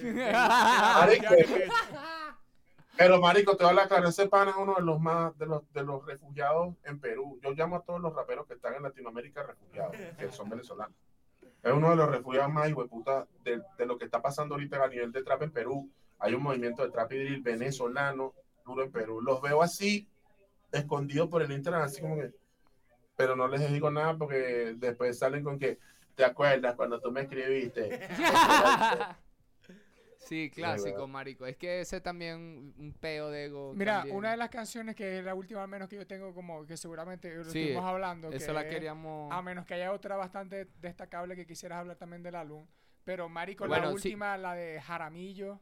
Pero, 2.98 3.20
marico, 3.20 3.56
te 3.56 3.62
voy 3.62 3.78
a 3.78 3.84
aclarar, 3.84 4.08
ese 4.08 4.28
pana 4.28 4.50
es 4.50 4.56
uno 4.56 4.74
de 4.74 4.82
los 4.82 4.98
más, 4.98 5.38
de 5.38 5.46
los, 5.46 5.62
de 5.72 5.84
los 5.84 6.04
refugiados 6.04 6.74
en 6.82 6.98
Perú. 6.98 7.38
Yo 7.40 7.52
llamo 7.52 7.76
a 7.76 7.82
todos 7.82 8.00
los 8.00 8.12
raperos 8.12 8.48
que 8.48 8.54
están 8.54 8.74
en 8.74 8.82
Latinoamérica 8.82 9.44
refugiados, 9.44 9.94
que 10.18 10.32
son 10.32 10.48
venezolanos. 10.48 10.96
Es 11.62 11.72
uno 11.72 11.90
de 11.90 11.96
los 11.96 12.10
refugiados 12.10 12.52
más 12.52 12.72
hueputa 12.72 13.28
de, 13.44 13.62
de 13.78 13.86
lo 13.86 13.96
que 13.96 14.06
está 14.06 14.20
pasando 14.20 14.56
ahorita 14.56 14.82
a 14.82 14.88
nivel 14.88 15.12
de 15.12 15.22
trap 15.22 15.42
en 15.42 15.52
Perú. 15.52 15.88
Hay 16.18 16.34
un 16.34 16.42
movimiento 16.42 16.82
de 16.82 16.90
trap 16.90 17.12
y 17.12 17.18
drill 17.18 17.42
venezolano 17.42 18.34
duro 18.66 18.82
en 18.82 18.90
Perú. 18.90 19.20
Los 19.20 19.40
veo 19.40 19.62
así, 19.62 20.08
escondidos 20.74 21.28
por 21.28 21.42
el 21.42 21.52
internet, 21.52 21.82
así 21.84 22.00
como 22.00 22.16
que... 22.16 22.32
Pero 23.16 23.36
no 23.36 23.46
les 23.48 23.70
digo 23.72 23.90
nada 23.90 24.16
porque 24.16 24.74
después 24.76 25.16
salen 25.18 25.44
con 25.44 25.58
que, 25.58 25.78
¿te 26.16 26.24
acuerdas 26.24 26.74
cuando 26.74 27.00
tú 27.00 27.10
me 27.12 27.22
escribiste? 27.22 28.08
Sí, 30.18 30.50
clásico, 30.50 31.06
marico. 31.06 31.44
Es 31.44 31.56
que 31.58 31.82
ese 31.82 32.00
también 32.00 32.72
un 32.78 32.94
peo 32.98 33.28
de 33.30 33.44
ego. 33.44 33.74
Mira, 33.74 33.96
también. 33.98 34.16
una 34.16 34.30
de 34.30 34.38
las 34.38 34.48
canciones 34.48 34.96
que 34.96 35.18
es 35.18 35.24
la 35.24 35.34
última 35.34 35.62
al 35.62 35.68
menos 35.68 35.86
que 35.86 35.96
yo 35.96 36.06
tengo 36.06 36.32
como 36.32 36.64
que 36.64 36.78
seguramente 36.78 37.34
lo 37.34 37.44
Sí, 37.44 37.58
estuvimos 37.60 37.84
hablando. 37.84 38.30
Esa 38.32 38.46
que 38.46 38.52
la 38.54 38.62
es- 38.62 38.72
queríamos. 38.72 39.30
A 39.30 39.42
menos 39.42 39.66
que 39.66 39.74
haya 39.74 39.92
otra 39.92 40.16
bastante 40.16 40.66
destacable 40.80 41.36
que 41.36 41.46
quisieras 41.46 41.80
hablar 41.80 41.96
también 41.98 42.22
del 42.22 42.36
álbum. 42.36 42.66
Pero, 43.04 43.28
Marico, 43.28 43.66
Bueno, 43.68 43.82
la 43.84 43.88
sí. 43.90 43.94
última, 44.08 44.38
la 44.38 44.54
de 44.54 44.80
Jaramillo. 44.80 45.60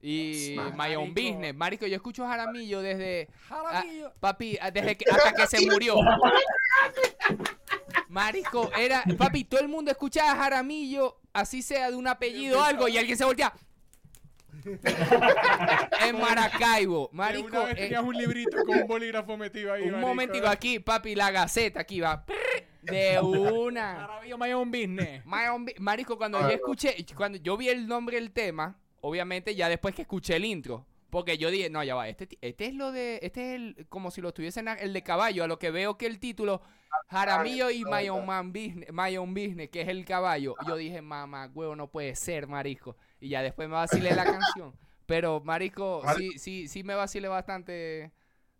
Y 0.00 0.54
Marico. 0.56 0.76
My 0.76 0.96
Own 0.96 1.14
Business. 1.14 1.54
Marico, 1.54 1.86
yo 1.86 1.96
escucho 1.96 2.26
Jaramillo 2.26 2.80
desde. 2.80 3.28
Jaramillo. 3.48 4.12
Papi, 4.20 4.58
desde 4.72 4.96
que, 4.96 5.10
hasta 5.10 5.32
que 5.32 5.46
se 5.46 5.66
murió. 5.66 5.96
Marico, 8.08 8.70
era. 8.78 9.02
Papi, 9.16 9.44
todo 9.44 9.60
el 9.60 9.68
mundo 9.68 9.90
escuchaba 9.90 10.36
Jaramillo, 10.36 11.20
así 11.32 11.62
sea 11.62 11.90
de 11.90 11.96
un 11.96 12.06
apellido 12.06 12.60
o 12.60 12.62
algo, 12.62 12.88
y 12.88 12.96
alguien 12.96 13.18
se 13.18 13.24
voltea. 13.24 13.52
en 16.06 16.20
Maracaibo. 16.20 17.10
Marico, 17.12 17.48
una 17.48 17.64
vez 17.64 17.72
eh, 17.72 17.80
tenías 17.82 18.02
un 18.02 18.16
librito 18.16 18.56
con 18.64 18.78
un 18.78 18.86
bolígrafo 18.86 19.36
metido 19.36 19.72
ahí. 19.72 19.82
un 19.82 19.92
marico. 19.92 20.08
momentico 20.08 20.46
aquí, 20.46 20.78
papi, 20.78 21.14
la 21.14 21.30
gaceta 21.30 21.80
aquí 21.80 22.00
va. 22.00 22.24
De 22.82 23.18
una. 23.20 23.96
Jaramillo, 23.96 24.38
my 24.38 24.52
own 24.52 24.70
business. 24.70 25.26
My 25.26 25.46
own 25.50 25.66
Marico, 25.78 26.16
cuando 26.16 26.40
yo 26.40 26.48
escuché, 26.48 27.04
cuando 27.16 27.38
yo 27.38 27.56
vi 27.56 27.68
el 27.68 27.86
nombre 27.86 28.16
del 28.16 28.30
tema, 28.30 28.76
obviamente 29.00 29.54
ya 29.54 29.68
después 29.68 29.94
que 29.94 30.02
escuché 30.02 30.36
el 30.36 30.44
intro, 30.44 30.86
Porque 31.10 31.38
yo 31.38 31.50
dije, 31.50 31.70
no, 31.70 31.82
ya 31.82 31.94
va, 31.94 32.06
este, 32.08 32.28
este 32.42 32.66
es 32.66 32.74
lo 32.74 32.92
de, 32.92 33.18
este 33.22 33.40
es 33.48 33.54
el, 33.54 33.86
como 33.88 34.10
si 34.10 34.20
lo 34.20 34.34
tuviesen 34.34 34.68
a- 34.68 34.74
el 34.74 34.92
de 34.92 35.02
caballo, 35.02 35.42
a 35.44 35.46
lo 35.46 35.58
que 35.58 35.70
veo 35.70 35.96
que 35.96 36.04
el 36.04 36.18
título, 36.18 36.60
Jaramillo 37.08 37.70
y 37.70 37.82
My 37.84 38.08
Own 38.10 38.26
Man 38.26 38.52
Business, 38.52 38.90
My 38.92 39.16
Own 39.16 39.32
Business, 39.32 39.70
que 39.70 39.80
es 39.80 39.88
el 39.88 40.04
caballo. 40.04 40.54
Yo 40.66 40.76
dije, 40.76 41.00
mamá, 41.00 41.50
huevo, 41.54 41.74
no 41.76 41.90
puede 41.90 42.14
ser, 42.14 42.46
marisco. 42.46 42.94
Y 43.20 43.30
ya 43.30 43.42
después 43.42 43.68
me 43.68 43.74
vacilé 43.74 44.14
la 44.14 44.24
canción. 44.24 44.74
Pero, 45.06 45.40
marisco, 45.40 46.02
Marico. 46.04 46.18
sí, 46.32 46.38
sí, 46.38 46.68
sí 46.68 46.82
me 46.84 46.94
vacilé 46.94 47.28
bastante. 47.28 48.12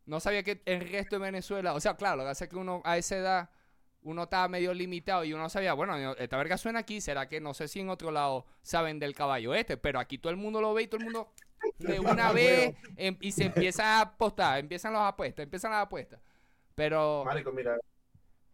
No 0.06 0.18
sabía 0.18 0.42
que 0.42 0.62
el 0.64 0.80
resto 0.88 1.16
de 1.16 1.22
Venezuela, 1.26 1.74
o 1.74 1.80
sea, 1.80 1.96
claro, 1.96 2.16
lo 2.16 2.22
que 2.24 2.30
hace 2.30 2.48
que 2.48 2.56
uno 2.56 2.80
a 2.86 2.96
esa 2.96 3.16
edad, 3.18 3.50
uno 4.02 4.24
estaba 4.24 4.48
medio 4.48 4.72
limitado 4.72 5.24
y 5.24 5.32
uno 5.32 5.48
sabía, 5.48 5.74
bueno, 5.74 6.12
esta 6.14 6.36
verga 6.36 6.56
suena 6.56 6.80
aquí, 6.80 7.00
será 7.00 7.28
que 7.28 7.40
no 7.40 7.54
sé 7.54 7.68
si 7.68 7.80
en 7.80 7.90
otro 7.90 8.10
lado 8.10 8.46
saben 8.62 8.98
del 8.98 9.14
caballo 9.14 9.54
este, 9.54 9.76
pero 9.76 9.98
aquí 9.98 10.18
todo 10.18 10.30
el 10.30 10.36
mundo 10.36 10.60
lo 10.60 10.72
ve 10.74 10.82
y 10.82 10.86
todo 10.86 10.98
el 10.98 11.04
mundo 11.04 11.32
de 11.78 12.00
una 12.00 12.32
vez 12.32 12.76
em- 12.96 13.18
y 13.20 13.32
se 13.32 13.46
empieza 13.46 13.98
a 13.98 14.00
apostar, 14.02 14.58
empiezan 14.58 14.92
las 14.92 15.02
apuestas, 15.12 15.44
empiezan 15.44 15.72
las 15.72 15.84
apuestas. 15.84 16.20
Pero, 16.74 17.24
Marico, 17.24 17.50
mira, 17.52 17.76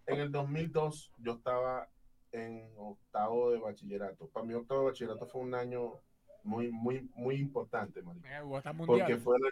en 0.07 0.21
el 0.21 0.33
2002 0.33 1.13
yo 1.19 1.33
estaba 1.35 1.89
en 2.33 2.73
octavo 2.77 3.51
de 3.51 3.59
bachillerato. 3.59 4.29
Para 4.29 4.47
mí 4.47 4.55
octavo 4.55 4.81
de 4.81 4.87
bachillerato 4.87 5.27
fue 5.27 5.43
un 5.43 5.55
año 5.55 6.01
muy, 6.43 6.71
muy, 6.71 7.09
muy 7.15 7.37
importante, 7.37 8.03
marico. 8.03 8.27
Eh, 8.27 8.41
Porque 8.87 9.17
fue 9.19 9.37
el, 9.37 9.43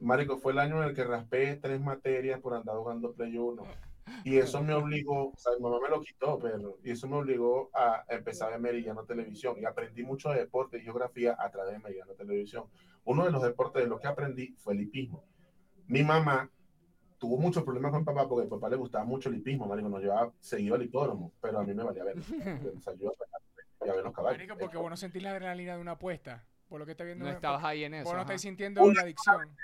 marico, 0.00 0.38
fue 0.38 0.52
el 0.52 0.58
año 0.58 0.82
en 0.82 0.88
el 0.88 0.94
que 0.94 1.04
raspé 1.04 1.56
tres 1.56 1.80
materias 1.80 2.40
por 2.40 2.54
andar 2.54 2.76
jugando 2.76 3.12
Play 3.12 3.36
1. 3.36 3.62
Y 4.24 4.38
eso 4.38 4.62
me 4.62 4.74
obligó, 4.74 5.28
o 5.30 5.36
sea, 5.36 5.52
mi 5.56 5.62
mamá 5.62 5.78
me 5.80 5.88
lo 5.88 6.00
quitó, 6.00 6.38
pero, 6.38 6.78
y 6.82 6.90
eso 6.90 7.08
me 7.08 7.16
obligó 7.16 7.70
a 7.74 8.04
empezar 8.08 8.48
a 8.48 8.50
ver 8.52 8.60
Meridiano 8.60 9.04
Televisión. 9.04 9.56
Y 9.60 9.64
aprendí 9.64 10.02
mucho 10.02 10.30
de 10.30 10.40
deporte 10.40 10.78
y 10.78 10.82
geografía 10.82 11.36
a 11.38 11.50
través 11.50 11.72
de 11.72 11.78
Meridiano 11.78 12.12
Televisión. 12.12 12.64
Uno 13.04 13.24
de 13.24 13.30
los 13.30 13.42
deportes 13.42 13.82
de 13.82 13.88
los 13.88 14.00
que 14.00 14.08
aprendí 14.08 14.54
fue 14.58 14.74
el 14.74 14.82
hipismo. 14.82 15.24
Mi 15.86 16.02
mamá 16.02 16.50
tuvo 17.18 17.36
muchos 17.38 17.62
problemas 17.62 17.92
con 17.92 18.04
papá 18.04 18.28
porque 18.28 18.46
a 18.46 18.50
papá 18.50 18.68
le 18.68 18.76
gustaba 18.76 19.04
mucho 19.04 19.28
el 19.28 19.36
hipismo, 19.36 19.66
marico, 19.66 19.88
nos 19.88 20.02
llevaba 20.02 20.32
seguido 20.40 20.74
al 20.74 20.82
hipódromo, 20.82 21.32
pero 21.40 21.58
a 21.58 21.64
mí 21.64 21.74
me 21.74 21.82
valía 21.82 22.04
ver. 22.04 22.18
O 22.18 22.80
sea, 22.80 22.94
yo 22.94 23.12
a 23.80 23.94
ver 23.94 24.04
los 24.04 24.12
caballos. 24.14 24.38
Marico, 24.38 24.58
porque 24.58 24.76
vos 24.78 24.90
no 24.90 24.96
sentís 24.96 25.22
la 25.22 25.30
adrenalina 25.30 25.74
de 25.74 25.80
una 25.80 25.92
apuesta. 25.92 26.44
Por 26.68 26.80
lo 26.80 26.86
que 26.86 26.92
está 26.92 27.04
viendo. 27.04 27.24
no 27.24 27.30
estabas 27.30 27.62
ahí 27.64 27.84
en 27.84 27.94
eso. 27.94 28.04
Vos 28.04 28.14
no 28.14 28.20
ajá. 28.20 28.22
estáis 28.22 28.40
sintiendo 28.42 28.80
la 28.92 29.02
adicción. 29.02 29.54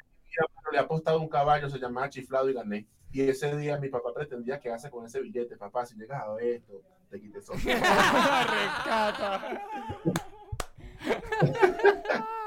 le 0.72 0.78
ha 0.78 0.82
apostado 0.82 1.20
un 1.20 1.28
caballo, 1.28 1.68
se 1.68 1.78
llamaba 1.78 2.08
Chiflado 2.08 2.48
y 2.50 2.52
gané. 2.52 2.86
Y 3.12 3.22
ese 3.22 3.56
día 3.56 3.78
mi 3.78 3.88
papá 3.88 4.14
pretendía 4.14 4.60
quedarse 4.60 4.90
con 4.90 5.04
ese 5.04 5.20
billete. 5.20 5.56
Papá, 5.56 5.84
si 5.84 5.96
llegas 5.96 6.22
a 6.22 6.32
ver 6.34 6.56
esto, 6.56 6.82
te 7.08 7.20
quites 7.20 7.42
eso. 7.44 7.52
Rescata. 7.64 9.62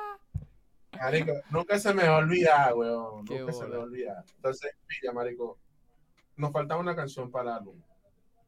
Marico, 0.99 1.34
nunca 1.49 1.78
se 1.80 1.93
me 1.93 2.03
va 2.07 2.16
a 2.16 2.20
olvidar, 2.20 2.74
weón. 2.76 3.26
Qué 3.26 3.39
Nunca 3.39 3.51
se 3.51 3.66
me 3.66 3.76
va 3.76 3.84
a 3.84 3.86
olvidar. 3.86 4.24
Entonces, 4.38 4.72
pilla, 4.88 5.11
marico. 5.11 5.57
Nos 6.38 6.51
faltaba 6.51 6.80
una 6.80 6.95
canción 6.95 7.30
para 7.30 7.51
el 7.51 7.57
álbum. 7.57 7.82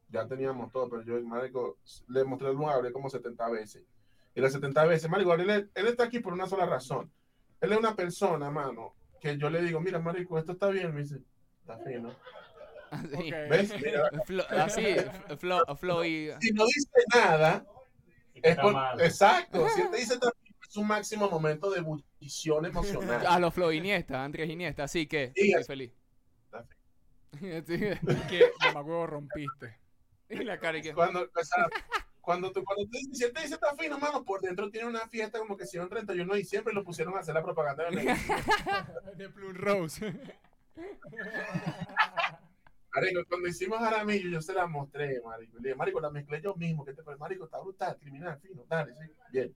Ya 0.08 0.26
teníamos 0.26 0.72
todo, 0.72 0.88
pero 0.88 1.02
yo, 1.02 1.20
marico, 1.22 1.76
le 2.08 2.24
mostré 2.24 2.48
el 2.48 2.56
álbum 2.56 2.92
como 2.92 3.10
70 3.10 3.50
veces. 3.50 3.84
Y 4.34 4.40
las 4.40 4.52
70 4.52 4.86
veces, 4.86 5.10
marico, 5.10 5.30
Gabriel, 5.30 5.70
él 5.74 5.86
está 5.86 6.04
aquí 6.04 6.20
por 6.20 6.32
una 6.32 6.46
sola 6.46 6.64
razón. 6.64 7.10
Él 7.60 7.72
es 7.72 7.78
una 7.78 7.94
persona, 7.94 8.50
mano, 8.50 8.94
que 9.20 9.36
yo 9.36 9.50
le 9.50 9.60
digo, 9.60 9.80
mira, 9.80 9.98
marico, 9.98 10.38
esto 10.38 10.52
está 10.52 10.68
bien. 10.68 10.94
Me 10.94 11.02
dice, 11.02 11.20
está 11.72 11.78
fino. 11.84 12.14
Así, 12.90 13.14
Ok. 13.14 13.50
¿Ves? 13.50 13.74
Mira, 13.82 14.10
Flo- 14.26 14.46
así, 14.50 14.84
flow, 15.38 15.60
flow 15.76 16.04
y... 16.04 16.30
si 16.40 16.52
no 16.52 16.64
dice 16.66 16.88
nada, 17.12 17.66
es 18.34 18.56
por- 18.56 18.74
exacto. 19.02 19.68
Si 19.70 19.80
él 19.80 19.90
te 19.90 19.96
dice 19.98 20.14
está 20.14 20.30
fino, 20.30 20.56
es 20.68 20.76
un 20.76 20.86
máximo 20.86 21.28
momento 21.28 21.70
de 21.70 21.78
ebullición 21.80 22.64
emocional. 22.66 23.26
A 23.26 23.38
los 23.40 23.52
Flow 23.52 23.72
Iniesta, 23.72 24.22
Andrés 24.22 24.48
Iniesta, 24.48 24.84
así 24.84 25.06
que 25.06 25.32
Sí, 25.34 25.48
estoy 25.48 25.60
es- 25.60 25.66
feliz. 25.66 25.92
Que 28.28 28.50
mamagüevo 28.60 29.06
rompiste. 29.08 29.78
Y 30.30 30.36
la 30.44 30.58
cara 30.58 30.78
y 30.78 30.82
que... 30.82 30.94
cuando, 30.94 31.20
o 31.22 31.44
sea, 31.44 31.66
cuando 32.20 32.50
tú, 32.50 32.64
cuando 32.64 32.84
tú 32.84 32.92
dices, 32.92 33.18
si 33.18 33.24
él 33.24 33.32
te 33.32 33.42
dice 33.42 33.54
está 33.54 33.74
fino, 33.76 33.98
mano, 33.98 34.24
por 34.24 34.40
dentro 34.40 34.70
tiene 34.70 34.86
una 34.88 35.06
fiesta 35.08 35.38
como 35.38 35.56
que 35.56 35.66
si 35.66 35.76
era 35.76 35.84
un 35.84 35.90
31 35.90 36.32
de 36.32 36.38
diciembre 36.38 36.72
y 36.72 36.74
lo 36.76 36.82
pusieron 36.84 37.14
a 37.16 37.20
hacer 37.20 37.34
la 37.34 37.42
propaganda 37.42 37.84
de. 37.90 38.16
De 39.16 39.28
Plum 39.28 39.54
Rose. 39.54 40.14
Marico, 42.94 43.24
cuando 43.28 43.48
hicimos 43.48 43.78
Jaramillo, 43.78 44.30
yo 44.30 44.40
se 44.40 44.54
la 44.54 44.66
mostré, 44.66 45.20
Marico. 45.22 45.56
Le 45.58 45.62
dije, 45.68 45.74
Marico, 45.74 46.00
la 46.00 46.10
mezclé 46.10 46.40
yo 46.40 46.54
mismo. 46.54 46.84
¿Qué 46.84 46.94
te 46.94 47.02
parece? 47.02 47.20
Marico, 47.20 47.44
está 47.44 47.60
brutal, 47.60 47.96
criminal, 47.98 48.38
fino, 48.40 48.64
dale, 48.68 48.94
sí, 48.94 49.12
bien. 49.30 49.54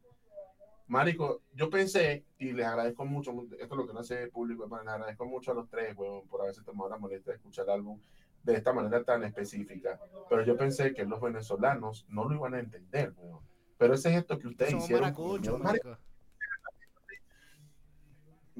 Marico, 0.88 1.42
yo 1.54 1.70
pensé, 1.70 2.24
y 2.38 2.52
les 2.52 2.66
agradezco 2.66 3.04
mucho, 3.06 3.30
esto 3.52 3.56
es 3.64 3.70
lo 3.70 3.86
que 3.86 3.92
no 3.94 4.00
hace 4.00 4.26
público, 4.26 4.64
hermano, 4.64 4.82
les 4.84 4.92
agradezco 4.94 5.24
mucho 5.24 5.52
a 5.52 5.54
los 5.54 5.68
tres, 5.70 5.96
weón, 5.96 6.26
por 6.26 6.42
haberse 6.42 6.62
tomado 6.64 6.90
la 6.90 6.98
molestia 6.98 7.32
de 7.32 7.36
escuchar 7.36 7.64
el 7.66 7.70
álbum 7.70 8.00
de 8.42 8.54
esta 8.54 8.72
manera 8.72 9.04
tan 9.04 9.22
específica. 9.24 10.00
Pero 10.28 10.44
yo 10.44 10.56
pensé 10.56 10.92
que 10.92 11.04
los 11.04 11.20
venezolanos 11.20 12.06
no 12.08 12.24
lo 12.28 12.34
iban 12.34 12.54
a 12.54 12.58
entender, 12.58 13.14
weón. 13.16 13.40
Pero 13.78 13.94
ese 13.94 14.10
gesto 14.10 14.38
que 14.38 14.48
ustedes 14.48 14.72
Somos 14.72 14.84
hicieron. 14.84 15.02
maracuchos, 15.04 15.52
coño, 15.52 15.64
Marico, 15.64 15.88
marico. 15.88 16.02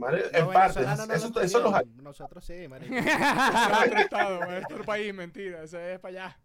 Parte, 0.00 0.80
no 0.82 0.92
eso, 1.14 1.30
lo 1.30 1.40
eso 1.42 1.60
los 1.60 1.72
entendieron. 1.72 2.04
Nosotros 2.04 2.44
sí, 2.44 2.66
marico. 2.68 2.94
Ese 2.94 3.08
es 3.10 3.86
otro 3.86 3.98
estado, 3.98 4.42
es 4.44 4.64
otro 4.64 4.84
país, 4.84 5.14
mentira. 5.14 5.62
Ese 5.62 5.94
es 5.94 5.98
para 6.00 6.24
allá. 6.26 6.40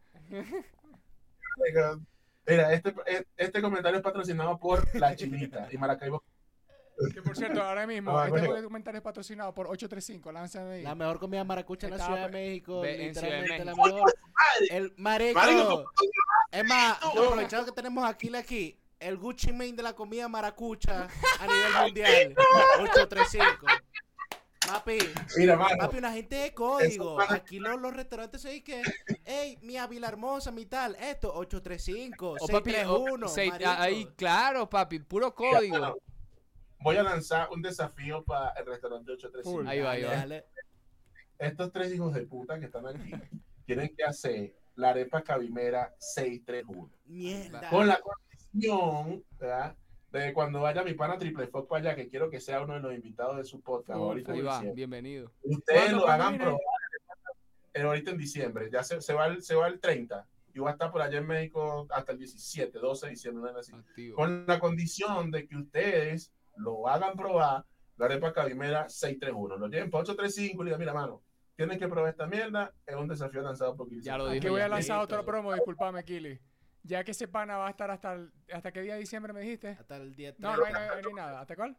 Mira, 2.47 2.73
este, 2.73 2.93
este 3.37 3.61
comentario 3.61 3.97
es 3.97 4.03
patrocinado 4.03 4.59
por 4.59 4.87
La 4.99 5.15
Chinita 5.15 5.67
y 5.71 5.77
Maracaibo. 5.77 6.23
Que 7.13 7.21
por 7.21 7.35
cierto, 7.35 7.61
ahora 7.61 7.85
mismo, 7.87 8.17
Ah, 8.17 8.27
este 8.27 8.47
bueno. 8.47 8.63
comentario 8.63 8.99
es 8.99 9.03
patrocinado 9.03 9.53
por 9.53 9.67
835. 9.67 10.31
Lánzame 10.31 10.75
ahí. 10.75 10.83
La 10.83 10.95
mejor 10.95 11.19
comida 11.19 11.43
maracucha 11.43 11.87
en 11.87 11.97
la 11.97 12.05
Ciudad 12.05 12.27
de 12.27 12.31
México. 12.31 12.81
Ve- 12.81 12.97
literalmente 13.09 13.65
la 13.65 13.75
mejor. 13.75 14.13
El 14.69 14.93
marico. 14.97 15.91
Es 16.51 16.63
más, 16.65 16.97
aprovechando 17.03 17.65
que 17.65 17.71
tenemos 17.73 18.05
aquí, 18.05 18.33
aquí, 18.35 18.79
el 18.99 19.17
Gucci 19.17 19.51
Mane 19.51 19.73
de 19.73 19.83
la 19.83 19.93
comida 19.93 20.27
maracucha 20.27 21.07
a 21.39 21.47
nivel 21.47 21.73
mundial. 21.83 22.35
835. 22.81 23.65
Papi, 24.67 24.97
Mira, 25.37 25.55
mano, 25.57 25.77
papi, 25.77 25.97
una 25.97 26.11
gente 26.11 26.35
de 26.37 26.51
código. 26.53 27.21
Eso, 27.21 27.31
Aquí 27.33 27.59
los, 27.59 27.79
los 27.79 27.93
restaurantes 27.95 28.41
se 28.41 28.49
dicen 28.49 28.63
que, 28.83 29.17
hey, 29.23 29.59
mi 29.61 29.77
Ávila 29.77 30.07
Hermosa, 30.07 30.51
mi 30.51 30.65
tal, 30.65 30.95
esto, 30.95 31.31
835, 31.35 32.35
O 32.39 32.47
papi, 32.47 32.71
o- 32.87 33.05
631. 33.05 33.27
seis- 33.27 33.51
marico. 33.51 33.69
ahí, 33.77 34.05
claro, 34.15 34.67
papi, 34.67 34.99
puro 34.99 35.35
código. 35.35 35.95
voy 36.79 36.97
a 36.97 37.03
lanzar 37.03 37.49
un 37.51 37.61
desafío 37.61 38.23
para 38.23 38.49
el 38.59 38.65
restaurante 38.65 39.11
835. 39.11 39.51
Full. 39.51 39.67
Ahí 39.67 39.79
va, 39.81 39.91
ahí 39.91 40.03
va. 40.03 40.11
dale. 40.15 40.45
Estos 41.37 41.71
tres 41.71 41.93
hijos 41.93 42.11
de 42.15 42.21
puta 42.25 42.57
que 42.59 42.65
están 42.65 42.87
aquí 42.87 43.11
tienen 43.67 43.93
que 43.95 44.03
hacer 44.03 44.55
la 44.75 44.89
arepa 44.89 45.21
cabimera 45.21 45.93
631. 45.99 46.89
Mierda. 47.05 47.69
Con 47.69 47.87
la 47.87 47.99
De 50.11 50.33
cuando 50.33 50.61
vaya 50.61 50.81
mi 50.83 50.93
pana 50.93 51.17
Triple 51.17 51.47
Fox 51.47 51.67
para 51.67 51.81
allá, 51.89 51.95
que 51.95 52.07
quiero 52.07 52.29
que 52.29 52.39
sea 52.39 52.61
uno 52.61 52.75
de 52.75 52.79
los 52.79 52.93
invitados 52.93 53.35
de 53.37 53.43
su 53.43 53.61
podcast. 53.61 53.99
Ahorita 53.99 54.31
en 54.31 54.37
Ahí 54.37 54.43
va, 54.43 54.53
diciembre. 54.53 54.75
bienvenido. 54.75 55.31
Ustedes 55.43 55.81
¿Cuándo- 55.81 55.99
lo 56.05 56.07
hagan 56.07 56.29
viene? 56.29 56.43
probar 56.45 56.61
eh, 57.73 57.81
ahorita 57.81 58.11
en 58.11 58.17
diciembre. 58.17 58.69
Ya 58.71 58.81
se, 58.83 59.01
se, 59.01 59.13
va 59.13 59.27
el, 59.27 59.41
se 59.43 59.55
va 59.55 59.67
el 59.67 59.79
30. 59.81 60.25
Y 60.53 60.59
va 60.59 60.69
a 60.69 60.73
estar 60.73 60.89
por 60.89 61.01
allá 61.01 61.17
en 61.17 61.27
México 61.27 61.85
hasta 61.91 62.13
el 62.13 62.19
17, 62.19 62.79
12 62.79 63.07
de 63.07 63.09
diciembre. 63.11 63.51
así. 63.59 63.73
Con 64.13 64.45
la 64.47 64.57
condición 64.57 65.29
de 65.31 65.45
que 65.45 65.57
ustedes 65.57 66.31
lo 66.55 66.87
hagan 66.87 67.17
probar 67.17 67.65
la 67.97 68.05
arepa 68.05 68.31
cabimera 68.31 68.87
631. 68.87 69.57
Lo 69.57 69.67
lleven 69.67 69.89
para 69.91 70.03
835 70.03 70.61
y 70.61 70.65
le 70.65 70.69
digan, 70.69 70.79
mira, 70.79 70.93
mano, 70.93 71.21
tienes 71.57 71.77
que 71.77 71.89
probar 71.89 72.09
esta 72.11 72.25
mierda. 72.25 72.71
Es 72.85 72.95
un 72.95 73.09
desafío 73.09 73.41
lanzado 73.41 73.75
por 73.75 73.89
Ya 74.01 74.17
lo 74.17 74.27
Aquí 74.27 74.39
dijo 74.39 74.53
voy 74.53 74.61
a 74.61 74.69
lanzar 74.69 75.01
otra 75.01 75.23
promo, 75.23 75.53
disculpame, 75.53 76.05
Kili. 76.05 76.39
Ya 76.87 77.03
que 77.03 77.11
ese 77.11 77.27
pana 77.27 77.57
va 77.57 77.67
a 77.67 77.69
estar 77.71 77.89
hasta 77.89 78.13
el, 78.13 78.31
¿hasta 78.53 78.71
qué 78.71 78.81
día 78.81 78.93
de 78.93 78.99
diciembre 78.99 79.33
me 79.33 79.41
dijiste? 79.41 79.69
Hasta 79.69 79.97
el 79.97 80.15
día 80.15 80.35
30. 80.35 80.47
No, 80.47 80.55
no 80.57 80.65
hay, 80.65 80.71
no 80.73 80.79
hay- 80.79 81.01
no 81.01 81.07
hay 81.09 81.13
nada. 81.15 81.41
¿Hasta 81.41 81.55
cuál? 81.55 81.75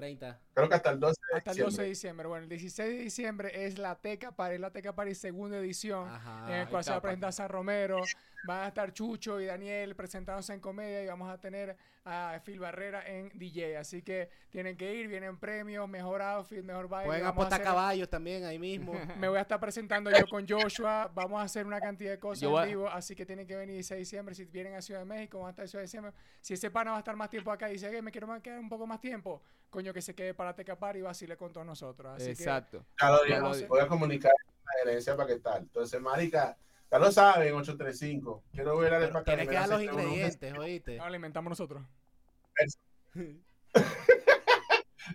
30. 0.00 0.38
Creo 0.52 0.68
que 0.68 0.74
hasta 0.74 0.90
el 0.90 1.00
12 1.00 1.20
de 1.32 1.38
Hasta 1.38 1.50
el 1.52 1.56
12 1.56 1.82
de 1.82 1.88
diciembre. 1.88 1.88
diciembre. 1.88 2.26
Bueno, 2.28 2.42
el 2.44 2.48
16 2.50 2.88
de 2.90 2.98
diciembre 3.02 3.66
es 3.66 3.78
la 3.78 3.94
Teca 3.96 4.30
Party, 4.30 4.58
la 4.58 4.70
Teca 4.70 4.94
Party 4.94 5.14
segunda 5.14 5.56
edición. 5.58 6.06
Ajá. 6.08 6.46
en 6.48 6.60
el 6.60 6.68
cual 6.68 6.84
se 6.84 6.90
va 6.90 6.96
a 6.96 6.98
está, 6.98 7.08
presentar 7.08 7.32
San 7.32 7.48
Romero, 7.48 8.02
van 8.46 8.60
a 8.64 8.68
estar 8.68 8.92
Chucho 8.92 9.40
y 9.40 9.46
Daniel 9.46 9.96
presentándose 9.96 10.52
en 10.52 10.60
comedia 10.60 11.02
y 11.02 11.06
vamos 11.06 11.28
a 11.30 11.40
tener 11.40 11.76
a 12.04 12.38
Phil 12.44 12.60
Barrera 12.60 13.04
en 13.06 13.30
DJ. 13.36 13.78
Así 13.78 14.02
que 14.02 14.28
tienen 14.50 14.76
que 14.76 14.94
ir, 14.94 15.08
vienen 15.08 15.38
premios, 15.38 15.88
mejor 15.88 16.20
outfit, 16.22 16.62
mejor 16.62 16.88
baile. 16.88 17.06
Pueden 17.08 17.22
vamos 17.24 17.32
a 17.32 17.40
apostar 17.46 17.60
hacer- 17.62 17.64
caballos 17.66 18.08
también 18.10 18.44
ahí 18.44 18.58
mismo. 18.58 18.92
Me 19.18 19.28
voy 19.28 19.38
a 19.38 19.40
estar 19.40 19.58
presentando 19.58 20.10
yo 20.10 20.26
con 20.28 20.46
Joshua, 20.46 21.10
vamos 21.14 21.40
a 21.40 21.44
hacer 21.44 21.66
una 21.66 21.80
cantidad 21.80 22.10
de 22.12 22.18
cosas 22.20 22.42
Yo 22.42 22.50
en 22.58 22.62
a- 22.62 22.66
vivo, 22.66 22.88
así 22.88 23.16
que 23.16 23.24
tienen 23.26 23.46
que 23.46 23.56
venir 23.56 23.72
16 23.74 23.96
de 23.96 23.98
diciembre, 24.00 24.34
si 24.34 24.44
vienen 24.44 24.74
a 24.74 24.82
Ciudad 24.82 25.00
de 25.00 25.06
México, 25.06 25.38
van 25.38 25.48
a 25.48 25.50
estar 25.50 25.64
en 25.64 25.68
Ciudad 25.68 25.80
de 25.82 25.86
diciembre. 25.86 26.12
Si 26.42 26.52
ese 26.54 26.70
pana 26.70 26.90
va 26.92 26.98
a 26.98 27.00
estar 27.00 27.16
más 27.16 27.30
tiempo 27.30 27.50
acá 27.50 27.68
y 27.70 27.72
dice, 27.72 27.88
"Ey, 27.88 28.02
me 28.02 28.12
quiero 28.12 28.28
quedar 28.42 28.58
un 28.60 28.68
poco 28.68 28.86
más 28.86 29.00
tiempo, 29.00 29.42
coño, 29.70 29.92
que 29.92 30.00
se 30.02 30.14
quede 30.14 30.34
para 30.34 30.54
Teca 30.54 30.78
Party 30.78 30.98
y 31.00 31.02
vacile 31.02 31.36
con 31.36 31.52
todos 31.52 31.66
nosotros. 31.66 32.14
Así 32.16 32.30
Exacto. 32.30 32.84
Ya 33.00 33.10
lo 33.10 33.26
Ya 33.26 33.40
lo 33.40 33.54
di- 33.54 33.64
voy 33.66 33.80
a 33.80 33.86
comunicar 33.88 34.32
la 34.64 34.72
gerencia 34.84 35.16
para 35.16 35.28
qué 35.28 35.40
tal. 35.40 35.62
Entonces, 35.62 36.00
marica, 36.00 36.56
ya 36.90 36.98
lo 36.98 37.10
saben, 37.12 37.54
835. 37.54 38.44
Quiero 38.52 38.76
ver 38.78 38.94
arepa 38.94 39.22
tienes 39.24 39.48
que 39.48 39.54
dar 39.54 39.68
los 39.68 39.78
631. 39.80 40.02
ingredientes, 40.02 40.58
oíste. 40.58 40.92
que 40.92 40.98
no, 40.98 41.08
lo 41.08 41.16
inventamos 41.16 41.50
nosotros. 41.50 41.82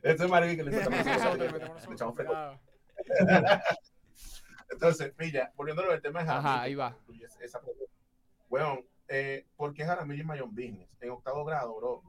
Este 0.04 0.28
marico 0.28 0.64
que 0.64 0.70
le 0.70 0.78
echamos 0.78 1.06
Nosotros 1.06 1.38
le 1.40 1.60
nosotros, 1.60 1.94
echamos 1.94 2.16
cuidado. 2.16 2.60
Entonces, 4.70 5.12
pilla, 5.14 5.52
volviendo 5.56 5.82
al 5.90 6.02
tema 6.02 6.24
de 6.24 6.30
Ajá, 6.30 6.42
Jaramillo, 6.42 6.64
ahí 6.64 6.76
va. 6.76 6.96
incluye 7.02 7.26
esa 7.42 7.60
pregunta. 7.60 7.92
Weón, 8.50 8.86
eh, 9.10 9.46
¿por 9.58 9.74
qué 9.74 9.84
Jaramillo 9.86 10.22
y 10.22 10.26
Mayon 10.26 10.50
Business? 10.56 10.88
En 11.02 11.10
octavo 11.10 11.44
grado, 11.44 11.76
bro. 11.76 12.04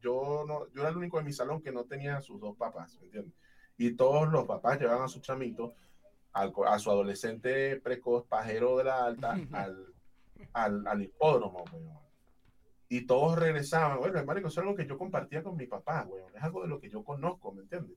Yo, 0.00 0.44
no, 0.46 0.68
yo 0.72 0.82
era 0.82 0.90
el 0.90 0.96
único 0.96 1.18
en 1.18 1.26
mi 1.26 1.32
salón 1.32 1.62
que 1.62 1.72
no 1.72 1.84
tenía 1.84 2.20
sus 2.20 2.40
dos 2.40 2.56
papás, 2.56 2.98
¿me 3.00 3.06
entiendes? 3.06 3.34
Y 3.78 3.92
todos 3.92 4.28
los 4.28 4.44
papás 4.46 4.80
llevaban 4.80 5.04
a 5.04 5.08
su 5.08 5.20
chamito, 5.20 5.74
al 6.32 6.52
a 6.66 6.78
su 6.78 6.90
adolescente 6.90 7.76
precoz, 7.80 8.26
pajero 8.26 8.76
de 8.78 8.84
la 8.84 9.04
alta, 9.04 9.32
al, 9.52 9.94
al, 10.52 10.86
al 10.86 11.02
hipódromo, 11.02 11.64
weón. 11.72 12.06
Y 12.88 13.04
todos 13.04 13.36
regresaban. 13.38 13.98
Bueno, 13.98 14.24
marico, 14.24 14.48
eso 14.48 14.60
es 14.60 14.64
algo 14.64 14.76
que 14.76 14.86
yo 14.86 14.96
compartía 14.96 15.42
con 15.42 15.56
mi 15.56 15.66
papá, 15.66 16.06
weón. 16.08 16.34
Es 16.36 16.42
algo 16.42 16.62
de 16.62 16.68
lo 16.68 16.78
que 16.78 16.88
yo 16.88 17.02
conozco, 17.02 17.52
¿me 17.52 17.62
entiendes? 17.62 17.96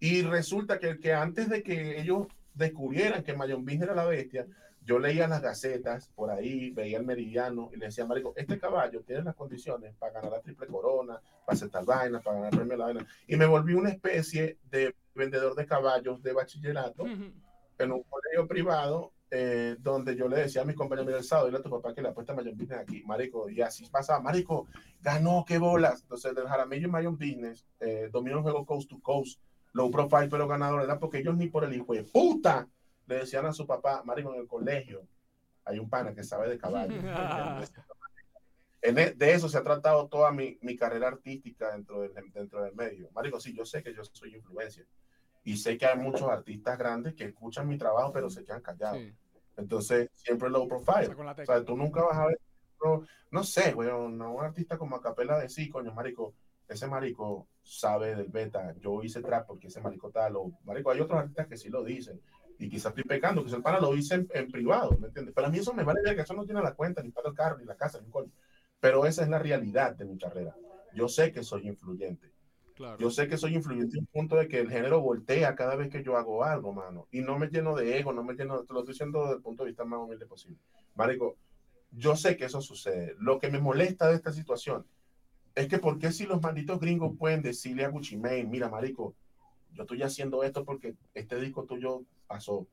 Y 0.00 0.22
resulta 0.22 0.78
que, 0.78 0.98
que 1.00 1.12
antes 1.12 1.48
de 1.48 1.62
que 1.62 2.00
ellos 2.00 2.28
descubrieran 2.54 3.22
que 3.22 3.34
Mayon 3.34 3.68
era 3.68 3.94
la 3.94 4.04
bestia, 4.04 4.46
yo 4.88 4.98
leía 4.98 5.28
las 5.28 5.42
gacetas 5.42 6.08
por 6.14 6.30
ahí, 6.30 6.70
veía 6.70 6.96
el 6.96 7.04
meridiano 7.04 7.68
y 7.74 7.76
le 7.76 7.86
decía, 7.86 8.06
Marico, 8.06 8.32
este 8.36 8.58
caballo 8.58 9.02
tiene 9.02 9.22
las 9.22 9.34
condiciones 9.34 9.94
para 9.96 10.14
ganar 10.14 10.32
la 10.32 10.40
triple 10.40 10.66
corona, 10.66 11.20
para 11.44 11.56
hacer 11.56 11.68
tal 11.68 11.84
vaina, 11.84 12.20
para 12.20 12.36
ganar 12.36 12.52
el 12.54 12.58
premio 12.58 12.72
de 12.72 12.78
la 12.78 12.84
vaina. 12.86 13.06
Y 13.26 13.36
me 13.36 13.44
volví 13.44 13.74
una 13.74 13.90
especie 13.90 14.56
de 14.70 14.94
vendedor 15.14 15.54
de 15.54 15.66
caballos 15.66 16.22
de 16.22 16.32
bachillerato 16.32 17.04
en 17.04 17.92
un 17.92 18.02
colegio 18.02 18.48
privado 18.48 19.12
eh, 19.30 19.76
donde 19.78 20.16
yo 20.16 20.26
le 20.26 20.38
decía 20.38 20.62
a 20.62 20.64
mis 20.64 20.74
compañeros, 20.74 21.06
mira, 21.06 21.18
el 21.18 21.24
sábado, 21.24 21.48
dile 21.48 21.58
a 21.58 21.62
tu 21.62 21.68
papá 21.68 21.94
que 21.94 22.00
le 22.00 22.08
apuesta 22.08 22.32
a 22.32 22.36
Mayon 22.36 22.56
Business 22.56 22.78
aquí, 22.78 23.02
Marico, 23.04 23.50
y 23.50 23.60
así 23.60 23.84
pasaba, 23.90 24.22
Marico, 24.22 24.68
ganó, 25.02 25.44
qué 25.46 25.58
bolas. 25.58 26.00
Entonces, 26.00 26.34
del 26.34 26.48
Jaramillo 26.48 26.88
y 26.88 26.90
Mayon 26.90 27.18
Business 27.18 27.66
eh, 27.80 28.08
dominó 28.10 28.38
el 28.38 28.42
juego 28.42 28.64
coast 28.64 28.88
to 28.88 28.98
coast, 29.02 29.38
low 29.74 29.90
profile, 29.90 30.28
pero 30.30 30.48
ganador, 30.48 30.80
¿verdad? 30.80 30.98
Porque 30.98 31.18
ellos 31.18 31.36
ni 31.36 31.48
por 31.48 31.64
el 31.64 31.74
hijo 31.74 31.92
de 31.92 32.04
puta 32.04 32.66
le 33.08 33.16
decían 33.16 33.46
a 33.46 33.52
su 33.52 33.66
papá, 33.66 34.02
Marico, 34.04 34.32
en 34.34 34.40
el 34.40 34.46
colegio 34.46 35.06
hay 35.64 35.78
un 35.78 35.88
pana 35.88 36.14
que 36.14 36.22
sabe 36.22 36.48
de 36.48 36.58
caballo. 36.58 36.94
E- 38.80 38.92
de 38.92 39.32
eso 39.32 39.48
se 39.48 39.58
ha 39.58 39.62
tratado 39.64 40.06
toda 40.06 40.30
mi, 40.30 40.56
mi 40.62 40.76
carrera 40.76 41.08
artística 41.08 41.72
dentro 41.72 42.00
del, 42.00 42.12
dentro 42.32 42.62
del 42.62 42.76
medio. 42.76 43.10
Marico, 43.10 43.40
sí, 43.40 43.52
yo 43.52 43.66
sé 43.66 43.82
que 43.82 43.92
yo 43.92 44.04
soy 44.04 44.36
influencia. 44.36 44.86
Y 45.42 45.56
sé 45.56 45.76
que 45.76 45.84
hay 45.84 45.98
muchos 45.98 46.22
artistas 46.30 46.78
grandes 46.78 47.14
que 47.14 47.24
escuchan 47.24 47.66
mi 47.66 47.76
trabajo, 47.76 48.12
pero 48.12 48.30
se 48.30 48.44
quedan 48.44 48.62
callados. 48.62 48.98
Sí. 48.98 49.12
Entonces, 49.56 50.08
siempre 50.14 50.48
low 50.48 50.68
profile. 50.68 51.08
O 51.08 51.44
sea, 51.44 51.64
tú 51.64 51.76
nunca 51.76 52.04
vas 52.04 52.18
a 52.18 52.26
ver, 52.26 52.40
no, 52.82 53.02
no 53.32 53.42
sé, 53.42 53.74
weón, 53.74 54.22
a 54.22 54.28
un 54.28 54.44
artista 54.44 54.78
como 54.78 54.94
Acapela 54.94 55.38
de 55.40 55.48
sí, 55.48 55.68
coño, 55.68 55.92
marico, 55.92 56.34
ese 56.68 56.86
marico 56.86 57.48
sabe 57.62 58.14
del 58.14 58.28
beta, 58.28 58.74
yo 58.78 59.02
hice 59.02 59.20
trap 59.20 59.46
porque 59.46 59.66
ese 59.66 59.80
marico 59.80 60.10
tal, 60.10 60.36
o 60.36 60.52
marico, 60.64 60.90
hay 60.90 61.00
otros 61.00 61.18
artistas 61.18 61.48
que 61.48 61.56
sí 61.56 61.68
lo 61.68 61.82
dicen, 61.82 62.20
y 62.58 62.68
quizás 62.68 62.90
estoy 62.90 63.04
pecando, 63.04 63.44
que 63.44 63.54
el 63.54 63.62
pana 63.62 63.80
lo 63.80 63.92
dice 63.92 64.16
en, 64.16 64.28
en 64.34 64.50
privado, 64.50 64.96
¿me 64.98 65.06
entiendes? 65.06 65.32
Pero 65.34 65.46
a 65.46 65.50
mí 65.50 65.58
eso 65.58 65.72
me 65.72 65.84
vale 65.84 66.00
ver 66.02 66.16
que 66.16 66.22
eso 66.22 66.34
no 66.34 66.44
tiene 66.44 66.60
la 66.60 66.74
cuenta, 66.74 67.02
ni 67.02 67.10
para 67.10 67.28
el 67.28 67.34
carro, 67.34 67.58
ni 67.58 67.64
la 67.64 67.76
casa, 67.76 67.98
ni 68.00 68.06
un 68.06 68.10
coño. 68.10 68.32
Pero 68.80 69.06
esa 69.06 69.22
es 69.22 69.28
la 69.28 69.38
realidad 69.38 69.94
de 69.94 70.04
mi 70.04 70.18
carrera. 70.18 70.54
Yo 70.94 71.08
sé 71.08 71.32
que 71.32 71.42
soy 71.42 71.68
influyente. 71.68 72.32
Claro. 72.74 72.98
Yo 72.98 73.10
sé 73.10 73.28
que 73.28 73.36
soy 73.36 73.54
influyente 73.54 73.96
en 73.96 74.04
un 74.04 74.06
punto 74.06 74.36
de 74.36 74.48
que 74.48 74.60
el 74.60 74.70
género 74.70 75.00
voltea 75.00 75.54
cada 75.54 75.74
vez 75.76 75.88
que 75.88 76.02
yo 76.02 76.16
hago 76.16 76.44
algo, 76.44 76.72
mano. 76.72 77.08
Y 77.10 77.20
no 77.20 77.38
me 77.38 77.48
lleno 77.48 77.74
de 77.74 77.98
ego, 77.98 78.12
no 78.12 78.22
me 78.22 78.34
lleno, 78.34 78.64
te 78.64 78.72
lo 78.72 78.80
estoy 78.80 78.94
diciendo 78.94 79.22
desde 79.22 79.36
el 79.36 79.42
punto 79.42 79.64
de 79.64 79.70
vista 79.70 79.84
más 79.84 80.00
humilde 80.00 80.26
posible. 80.26 80.58
Marico, 80.94 81.36
yo 81.90 82.16
sé 82.16 82.36
que 82.36 82.44
eso 82.44 82.60
sucede. 82.60 83.14
Lo 83.18 83.38
que 83.38 83.50
me 83.50 83.60
molesta 83.60 84.08
de 84.08 84.14
esta 84.14 84.32
situación 84.32 84.86
es 85.54 85.66
que 85.66 85.78
por 85.78 85.98
qué 85.98 86.12
si 86.12 86.24
los 86.26 86.40
malditos 86.40 86.78
gringos 86.78 87.16
pueden 87.18 87.42
decirle 87.42 87.84
a 87.84 87.88
Gucci 87.88 88.16
Mane, 88.16 88.44
mira, 88.44 88.68
marico, 88.68 89.14
yo 89.72 89.82
estoy 89.82 90.02
haciendo 90.02 90.42
esto 90.44 90.64
porque 90.64 90.96
este 91.14 91.40
disco 91.40 91.64
tuyo 91.64 92.02
pasó. 92.26 92.66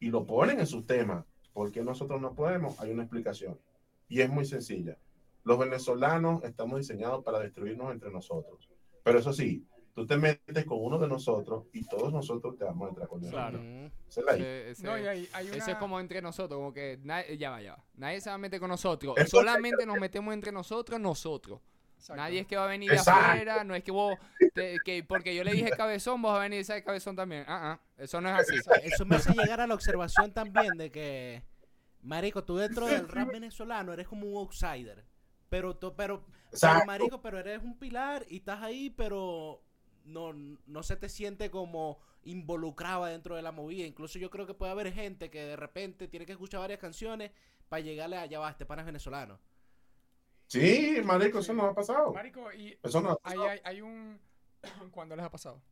Y 0.00 0.10
lo 0.10 0.24
ponen 0.26 0.60
en 0.60 0.66
sus 0.66 0.86
temas. 0.86 1.24
¿Por 1.52 1.72
qué 1.72 1.82
nosotros 1.82 2.20
no 2.20 2.34
podemos? 2.34 2.78
Hay 2.80 2.90
una 2.92 3.02
explicación. 3.02 3.58
Y 4.08 4.20
es 4.20 4.30
muy 4.30 4.44
sencilla. 4.44 4.96
Los 5.44 5.58
venezolanos 5.58 6.44
estamos 6.44 6.78
diseñados 6.78 7.24
para 7.24 7.40
destruirnos 7.40 7.92
entre 7.92 8.10
nosotros. 8.10 8.68
Pero 9.02 9.18
eso 9.18 9.32
sí, 9.32 9.66
tú 9.94 10.06
te 10.06 10.16
metes 10.16 10.64
con 10.66 10.78
uno 10.80 10.98
de 10.98 11.08
nosotros 11.08 11.64
y 11.72 11.84
todos 11.86 12.12
nosotros 12.12 12.56
te 12.56 12.64
vamos 12.64 12.86
a 12.86 12.88
entrar 12.90 13.08
con 13.08 13.24
él. 13.24 13.30
Claro. 13.30 13.58
Esa 14.08 14.20
es 14.20 14.26
la 14.26 14.32
Ese- 14.34 14.70
ese- 14.70 14.82
No, 14.84 14.92
hay, 14.92 15.28
hay 15.32 15.48
una... 15.48 15.56
Eso 15.56 15.70
es 15.72 15.76
como 15.78 15.98
entre 15.98 16.22
nosotros, 16.22 16.58
como 16.58 16.72
que 16.72 16.98
nadie, 17.02 17.36
ya 17.38 17.50
va, 17.50 17.60
ya 17.62 17.72
va. 17.76 17.84
Nadie 17.94 18.20
se 18.20 18.28
va 18.30 18.34
a 18.34 18.38
meter 18.38 18.60
con 18.60 18.68
nosotros. 18.68 19.14
Eso- 19.16 19.38
Solamente 19.38 19.84
nos 19.86 19.98
metemos 19.98 20.32
entre 20.34 20.52
nosotros, 20.52 21.00
nosotros. 21.00 21.60
Exacto. 21.98 22.22
Nadie 22.22 22.40
es 22.40 22.46
que 22.46 22.56
va 22.56 22.64
a 22.64 22.68
venir 22.68 22.90
de 22.90 22.96
Exacto. 22.96 23.20
afuera, 23.26 23.64
no 23.64 23.74
es 23.74 23.82
que 23.82 23.90
vos, 23.90 24.16
te- 24.54 24.78
que 24.84 25.02
porque 25.04 25.34
yo 25.34 25.42
le 25.44 25.52
dije 25.52 25.70
cabezón, 25.70 26.22
vos 26.22 26.30
vas 26.32 26.38
a 26.38 26.42
venir 26.42 26.60
y 26.60 26.64
sabes 26.64 26.84
cabezón 26.84 27.16
también. 27.16 27.44
Ah, 27.48 27.72
ah, 27.72 27.80
eso 27.96 28.20
no 28.20 28.28
es 28.28 28.40
así. 28.40 28.54
Eso 28.84 29.04
me 29.04 29.16
hace 29.16 29.32
llegar 29.34 29.60
a 29.60 29.66
la 29.66 29.74
observación 29.74 30.32
también 30.32 30.78
de 30.78 30.90
que, 30.92 31.42
marico, 32.02 32.44
tú 32.44 32.56
dentro 32.56 32.86
del 32.86 33.08
rap 33.08 33.30
venezolano 33.32 33.92
eres 33.92 34.06
como 34.08 34.26
un 34.28 34.36
outsider. 34.36 35.04
Pero, 35.48 35.76
tú- 35.76 35.94
pero, 35.96 36.24
marico, 36.86 37.20
pero 37.20 37.38
eres 37.38 37.62
un 37.62 37.78
pilar 37.78 38.24
y 38.28 38.36
estás 38.38 38.62
ahí, 38.62 38.90
pero 38.90 39.62
no, 40.04 40.32
no 40.32 40.82
se 40.82 40.96
te 40.96 41.08
siente 41.08 41.50
como 41.50 41.98
involucrado 42.22 43.06
dentro 43.06 43.34
de 43.34 43.42
la 43.42 43.50
movida. 43.52 43.86
Incluso 43.86 44.18
yo 44.18 44.30
creo 44.30 44.46
que 44.46 44.54
puede 44.54 44.72
haber 44.72 44.92
gente 44.92 45.30
que 45.30 45.40
de 45.44 45.56
repente 45.56 46.06
tiene 46.08 46.26
que 46.26 46.32
escuchar 46.32 46.60
varias 46.60 46.78
canciones 46.78 47.30
para 47.68 47.80
llegarle 47.80 48.16
a 48.16 48.22
allá 48.22 48.38
va, 48.38 48.50
este 48.50 48.64
pana 48.66 48.82
es 48.82 48.86
venezolano. 48.86 49.40
Sí, 50.48 51.00
marico, 51.04 51.38
eso 51.40 51.52
nos 51.52 51.66
ha 51.66 51.74
pasado. 51.74 52.12
Marico, 52.12 52.52
y 52.52 52.76
Eso 52.82 53.00
nos 53.00 53.12
ha 53.12 53.18
hay, 53.22 53.36
pasado. 53.36 53.48
hay, 53.48 53.60
hay 53.64 53.80
un... 53.82 54.18
¿Cuándo 54.90 55.14
les 55.14 55.24
ha 55.24 55.30
pasado? 55.30 55.62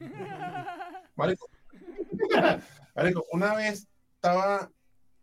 Marico. 1.16 1.48
Marico, 2.94 3.24
una 3.32 3.54
vez 3.54 3.88
estaba 4.14 4.70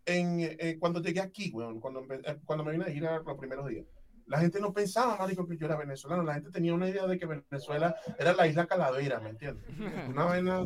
en, 0.06 0.39
eh, 0.39 0.78
cuando 0.80 1.02
llegué 1.02 1.20
aquí, 1.20 1.52
weón, 1.52 1.80
cuando, 1.80 2.06
eh, 2.10 2.39
cuando 2.46 2.64
me 2.64 2.72
vine 2.72 2.86
a 2.86 2.89
ir 2.89 3.06
a 3.06 3.20
los 3.20 3.38
primeros 3.38 3.68
días. 3.68 3.86
La 4.28 4.39
gente 4.39 4.60
no 4.60 4.74
pensaba, 4.74 5.18
marico, 5.18 5.48
que 5.48 5.56
yo 5.56 5.68
era 5.68 5.76
venezolano. 5.76 6.24
La 6.24 6.34
gente 6.34 6.50
tenía 6.50 6.74
una 6.74 6.89
idea 6.89 7.06
de 7.06 7.20
que 7.20 7.28
Venezuela 7.28 7.96
era 8.18 8.34
la 8.34 8.48
isla 8.48 8.66
Calavera, 8.66 9.20
¿me 9.20 9.30
entiendes? 9.30 9.64
Una 10.10 10.26
vaina, 10.26 10.64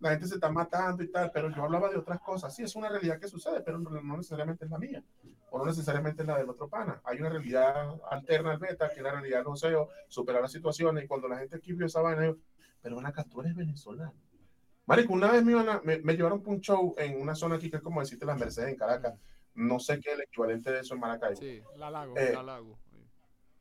la 0.00 0.10
gente 0.10 0.26
se 0.26 0.34
está 0.34 0.50
matando 0.50 1.02
y 1.02 1.08
tal, 1.10 1.30
pero 1.32 1.50
yo 1.50 1.64
hablaba 1.64 1.88
de 1.88 1.96
otras 1.96 2.20
cosas. 2.20 2.54
Sí, 2.54 2.62
es 2.62 2.76
una 2.76 2.88
realidad 2.88 3.18
que 3.18 3.28
sucede, 3.28 3.60
pero 3.62 3.78
no, 3.78 3.90
no 3.90 4.16
necesariamente 4.16 4.64
es 4.66 4.70
la 4.70 4.78
mía, 4.78 5.02
o 5.50 5.58
no 5.58 5.64
necesariamente 5.66 6.22
es 6.22 6.28
la 6.28 6.36
del 6.38 6.50
otro 6.50 6.68
pana. 6.68 7.00
Hay 7.04 7.18
una 7.20 7.30
realidad 7.30 7.94
alterna 8.10 8.52
al 8.52 8.58
beta, 8.58 8.88
que 8.90 8.96
es 8.96 9.02
la 9.02 9.12
realidad 9.12 9.38
del 9.38 9.46
joseo, 9.46 9.88
superar 10.08 10.42
las 10.42 10.52
situaciones, 10.52 11.04
y 11.04 11.06
cuando 11.06 11.28
la 11.28 11.38
gente 11.38 11.56
aquí 11.56 11.72
vio 11.72 11.86
esa 11.86 12.00
vaina, 12.02 12.26
yo, 12.26 12.36
pero 12.82 12.96
ven 12.96 13.06
acá, 13.06 13.24
tú 13.24 13.40
eres 13.40 13.54
venezolano. 13.54 14.12
Marico, 14.84 15.12
una 15.14 15.32
vez 15.32 15.42
me, 15.44 15.52
iban 15.52 15.68
a- 15.68 15.80
me, 15.82 15.98
me 15.98 16.14
llevaron 16.14 16.40
para 16.42 16.52
un 16.54 16.60
show 16.60 16.94
en 16.98 17.20
una 17.20 17.34
zona 17.34 17.56
aquí 17.56 17.70
que 17.70 17.78
es 17.78 17.82
como 17.82 18.00
decirte 18.00 18.24
las 18.26 18.38
Mercedes 18.38 18.68
en 18.70 18.76
Caracas. 18.76 19.14
No 19.54 19.80
sé 19.80 19.98
qué 20.00 20.10
es 20.10 20.16
el 20.16 20.22
equivalente 20.22 20.70
de 20.70 20.80
eso 20.80 20.94
en 20.94 21.00
Maracaibo. 21.00 21.40
Sí, 21.40 21.62
La 21.76 21.90
lago. 21.90 22.14
Eh, 22.16 22.32
la 22.34 22.42
lago. 22.42 22.78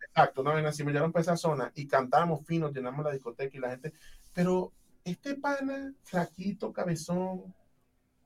Exacto, 0.07 0.41
una 0.41 0.53
vez 0.53 0.65
así 0.65 0.83
me 0.83 0.91
llevaron 0.91 1.11
para 1.11 1.21
esa 1.21 1.35
zona 1.37 1.71
y 1.75 1.87
cantábamos 1.87 2.45
fino, 2.45 2.69
llenamos 2.71 3.03
la 3.03 3.11
discoteca 3.11 3.57
y 3.57 3.59
la 3.59 3.71
gente, 3.71 3.91
pero 4.33 4.71
este 5.05 5.35
pana, 5.35 5.93
flaquito, 6.03 6.73
cabezón, 6.73 7.53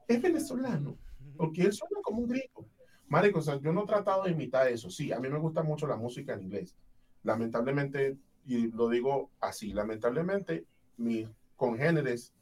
es 0.07 0.21
venezolano, 0.21 0.97
porque 1.37 1.63
él 1.63 1.73
suena 1.73 1.99
como 2.01 2.21
un 2.21 2.29
gringo. 2.29 2.65
Marico, 3.09 3.39
o 3.39 3.41
sea, 3.41 3.59
yo 3.59 3.73
no 3.73 3.83
he 3.83 3.87
tratado 3.87 4.23
de 4.23 4.31
imitar 4.31 4.67
eso. 4.67 4.89
Sí, 4.89 5.11
a 5.11 5.19
mí 5.19 5.29
me 5.29 5.39
gusta 5.39 5.61
mucho 5.61 5.87
la 5.87 5.97
música 5.97 6.33
en 6.33 6.43
inglés. 6.43 6.75
Lamentablemente, 7.23 8.17
y 8.45 8.71
lo 8.71 8.87
digo 8.87 9.29
así, 9.41 9.73
lamentablemente, 9.73 10.65
mis 10.97 11.27
congéneres 11.55 12.33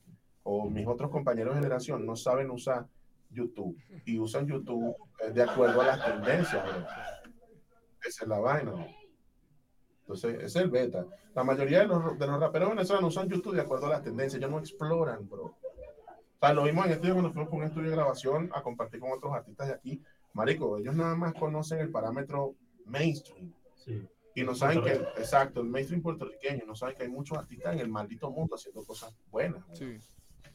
o 0.43 0.69
mis 0.69 0.85
otros 0.85 1.09
compañeros 1.09 1.55
de 1.55 1.61
generación 1.61 2.05
no 2.05 2.15
saben 2.15 2.51
usar 2.51 2.87
YouTube 3.31 3.77
y 4.05 4.19
usan 4.19 4.45
YouTube 4.45 4.95
eh, 5.19 5.31
de 5.31 5.43
acuerdo 5.43 5.81
a 5.81 5.87
las 5.87 6.05
tendencias. 6.05 6.63
Esa 8.03 8.23
es 8.23 8.27
la 8.27 8.39
vaina. 8.39 8.71
Entonces, 10.07 10.41
es 10.41 10.55
el 10.55 10.69
beta. 10.69 11.05
La 11.35 11.43
mayoría 11.43 11.81
de 11.81 11.87
los, 11.87 12.17
de 12.17 12.27
los 12.27 12.39
raperos 12.39 12.69
venezolanos 12.69 13.13
usan 13.13 13.27
YouTube 13.27 13.55
de 13.55 13.61
acuerdo 13.61 13.87
a 13.87 13.89
las 13.89 14.03
tendencias. 14.03 14.39
Ellos 14.39 14.49
no 14.49 14.59
exploran, 14.59 15.27
bro. 15.27 15.43
O 15.43 16.39
sea, 16.39 16.53
lo 16.53 16.63
vimos 16.63 16.85
en 16.85 16.93
estudio 16.93 17.13
cuando 17.13 17.33
fuimos 17.33 17.49
con 17.49 17.59
un 17.59 17.65
estudio 17.65 17.89
de 17.89 17.95
grabación 17.97 18.49
a 18.53 18.61
compartir 18.63 19.01
con 19.01 19.11
otros 19.11 19.33
artistas 19.33 19.67
de 19.67 19.73
aquí. 19.73 20.01
Marico, 20.31 20.77
ellos 20.77 20.95
nada 20.95 21.13
más 21.15 21.33
conocen 21.33 21.79
el 21.79 21.91
parámetro 21.91 22.55
mainstream. 22.85 23.51
Sí. 23.75 24.07
Y 24.33 24.43
no 24.43 24.55
saben 24.55 24.81
que, 24.81 24.93
exacto, 24.93 25.59
el 25.59 25.67
mainstream 25.67 26.01
puertorriqueño, 26.01 26.63
no 26.65 26.75
saben 26.75 26.95
que 26.95 27.03
hay 27.03 27.09
muchos 27.09 27.37
artistas 27.37 27.73
en 27.73 27.79
el 27.79 27.89
maldito 27.89 28.31
mundo 28.31 28.55
haciendo 28.55 28.85
cosas 28.85 29.13
buenas. 29.29 29.65
Sí. 29.73 29.97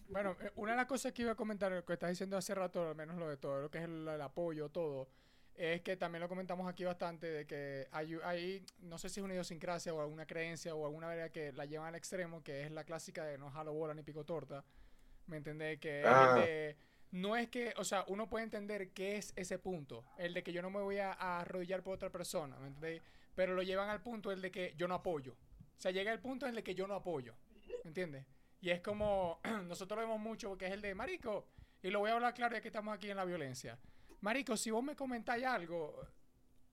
Bueno, 0.09 0.35
eh, 0.41 0.51
una 0.55 0.71
de 0.71 0.77
las 0.79 0.87
cosas 0.87 1.13
que 1.13 1.23
iba 1.23 1.33
a 1.33 1.35
comentar, 1.35 1.71
lo 1.73 1.85
que 1.85 1.93
estás 1.93 2.09
diciendo 2.09 2.39
hace 2.39 2.55
rato, 2.55 2.89
al 2.89 2.95
menos 2.95 3.19
lo 3.19 3.29
de 3.29 3.37
todo, 3.37 3.61
lo 3.61 3.71
que 3.71 3.79
es 3.79 3.85
el, 3.85 4.09
el 4.09 4.21
apoyo, 4.23 4.71
todo, 4.71 5.09
es 5.57 5.83
que 5.83 5.97
también 5.97 6.21
lo 6.23 6.29
comentamos 6.29 6.69
aquí 6.69 6.85
bastante, 6.85 7.27
de 7.27 7.47
que 7.47 7.87
hay, 7.93 8.17
hay, 8.25 8.65
no 8.81 8.99
sé 8.99 9.09
si 9.09 9.21
es 9.21 9.25
una 9.25 9.35
idiosincrasia 9.35 9.93
o 9.95 10.01
alguna 10.01 10.27
creencia 10.27 10.75
o 10.75 10.87
alguna 10.87 11.09
verga 11.09 11.29
que 11.31 11.53
la 11.53 11.67
llevan 11.67 11.89
al 11.89 11.95
extremo, 11.95 12.43
que 12.43 12.63
es 12.65 12.71
la 12.71 12.85
clásica 12.85 13.25
de 13.25 13.39
no 13.39 13.51
jalo 13.51 13.73
bola 13.73 13.95
ni 13.95 14.03
pico 14.03 14.25
torta, 14.25 14.65
¿me 15.27 15.37
entendés? 15.37 15.79
Que 15.79 16.03
Ah. 16.07 16.37
de- 16.37 16.77
no 17.13 17.37
es 17.37 17.49
que, 17.51 17.75
o 17.77 17.85
sea, 17.85 18.05
uno 18.09 18.29
puede 18.29 18.45
entender 18.45 18.91
qué 18.93 19.17
es 19.17 19.35
ese 19.37 19.59
punto, 19.59 20.05
el 20.17 20.33
de 20.33 20.43
que 20.43 20.53
yo 20.53 20.63
no 20.63 20.71
me 20.71 20.81
voy 20.81 20.99
a, 20.99 21.13
a 21.13 21.41
arrodillar 21.41 21.83
por 21.83 21.95
otra 21.95 22.11
persona, 22.11 22.57
¿me 22.59 22.69
entendés? 22.69 23.03
Pero 23.35 23.55
lo 23.55 23.63
llevan 23.63 23.91
al 23.91 24.01
punto 24.03 24.33
el 24.33 24.41
de 24.41 24.51
que 24.51 24.75
yo 24.77 24.89
no 24.89 24.95
apoyo. 24.95 25.33
O 25.77 25.81
sea, 25.83 25.91
llega 25.91 26.13
el 26.13 26.21
punto 26.21 26.47
en 26.47 26.57
el 26.57 26.63
que 26.63 26.75
yo 26.75 26.87
no 26.87 26.95
apoyo. 26.95 27.35
¿Me 27.85 27.89
entiendes? 27.89 28.25
Y 28.63 28.71
es 28.71 28.81
como, 28.81 29.41
nosotros 29.67 29.97
lo 30.01 30.07
vemos 30.07 30.21
mucho, 30.21 30.57
que 30.57 30.67
es 30.67 30.73
el 30.73 30.81
de 30.81 30.95
Marico, 30.95 31.47
y 31.83 31.91
lo 31.91 31.99
voy 31.99 32.11
a 32.11 32.15
hablar 32.15 32.33
claro 32.33 32.55
ya 32.55 32.61
que 32.63 32.69
estamos 32.69 32.95
aquí 32.95 33.11
en 33.11 33.17
la 33.17 33.25
violencia. 33.27 33.79
Marico, 34.23 34.57
si 34.57 34.71
vos 34.71 34.83
me 34.83 34.97
comentáis 34.97 35.45
algo, 35.45 35.95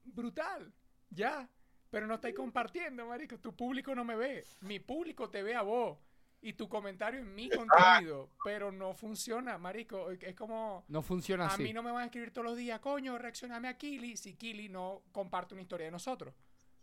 brutal, 0.04 0.72
ya, 1.10 1.48
pero 1.90 2.06
no 2.06 2.14
estáis 2.14 2.34
compartiendo, 2.34 3.06
Marico. 3.06 3.38
Tu 3.38 3.54
público 3.54 3.94
no 3.94 4.04
me 4.04 4.16
ve, 4.16 4.44
mi 4.60 4.78
público 4.80 5.28
te 5.28 5.42
ve 5.42 5.54
a 5.54 5.62
vos. 5.62 5.98
Y 6.42 6.54
tu 6.54 6.70
comentario 6.70 7.20
en 7.20 7.34
mi 7.34 7.50
contenido, 7.50 8.30
pero 8.42 8.72
no 8.72 8.94
funciona, 8.94 9.58
marico. 9.58 10.10
Es 10.10 10.34
como, 10.34 10.86
No 10.88 11.02
funciona 11.02 11.44
a 11.44 11.48
así. 11.48 11.62
mí 11.62 11.74
no 11.74 11.82
me 11.82 11.90
van 11.90 12.00
a 12.00 12.04
escribir 12.06 12.30
todos 12.30 12.46
los 12.46 12.56
días, 12.56 12.80
coño, 12.80 13.18
reaccioname 13.18 13.68
a 13.68 13.76
Kili 13.76 14.16
si 14.16 14.36
Kili 14.36 14.70
no 14.70 15.02
comparte 15.12 15.52
una 15.52 15.60
historia 15.60 15.84
de 15.88 15.90
nosotros. 15.90 16.32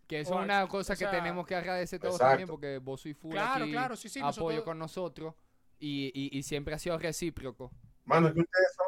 Que 0.05 0.19
eso 0.19 0.35
o 0.35 0.39
es 0.41 0.43
una 0.45 0.67
cosa 0.67 0.93
o 0.93 0.95
que 0.95 0.99
sea- 1.05 1.09
tenemos 1.09 1.47
que 1.47 1.55
agradecer 1.55 1.99
todos 1.99 2.13
Exacto. 2.13 2.29
también 2.29 2.47
porque 2.49 2.77
vos 2.77 3.01
sois 3.01 3.17
full 3.17 3.31
Claro, 3.31 3.63
aquí, 3.63 3.71
claro, 3.71 3.95
sí, 3.95 4.09
sí, 4.09 4.19
apoyo 4.19 4.29
nosotros- 4.35 4.63
con 4.63 4.77
nosotros 4.77 5.33
y, 5.79 6.11
y, 6.13 6.37
y 6.37 6.43
siempre 6.43 6.75
ha 6.75 6.77
sido 6.77 6.99
recíproco. 6.99 7.71
Mano, 8.05 8.27
es 8.27 8.35
que 8.35 8.41
ustedes 8.41 8.75
son. 8.75 8.86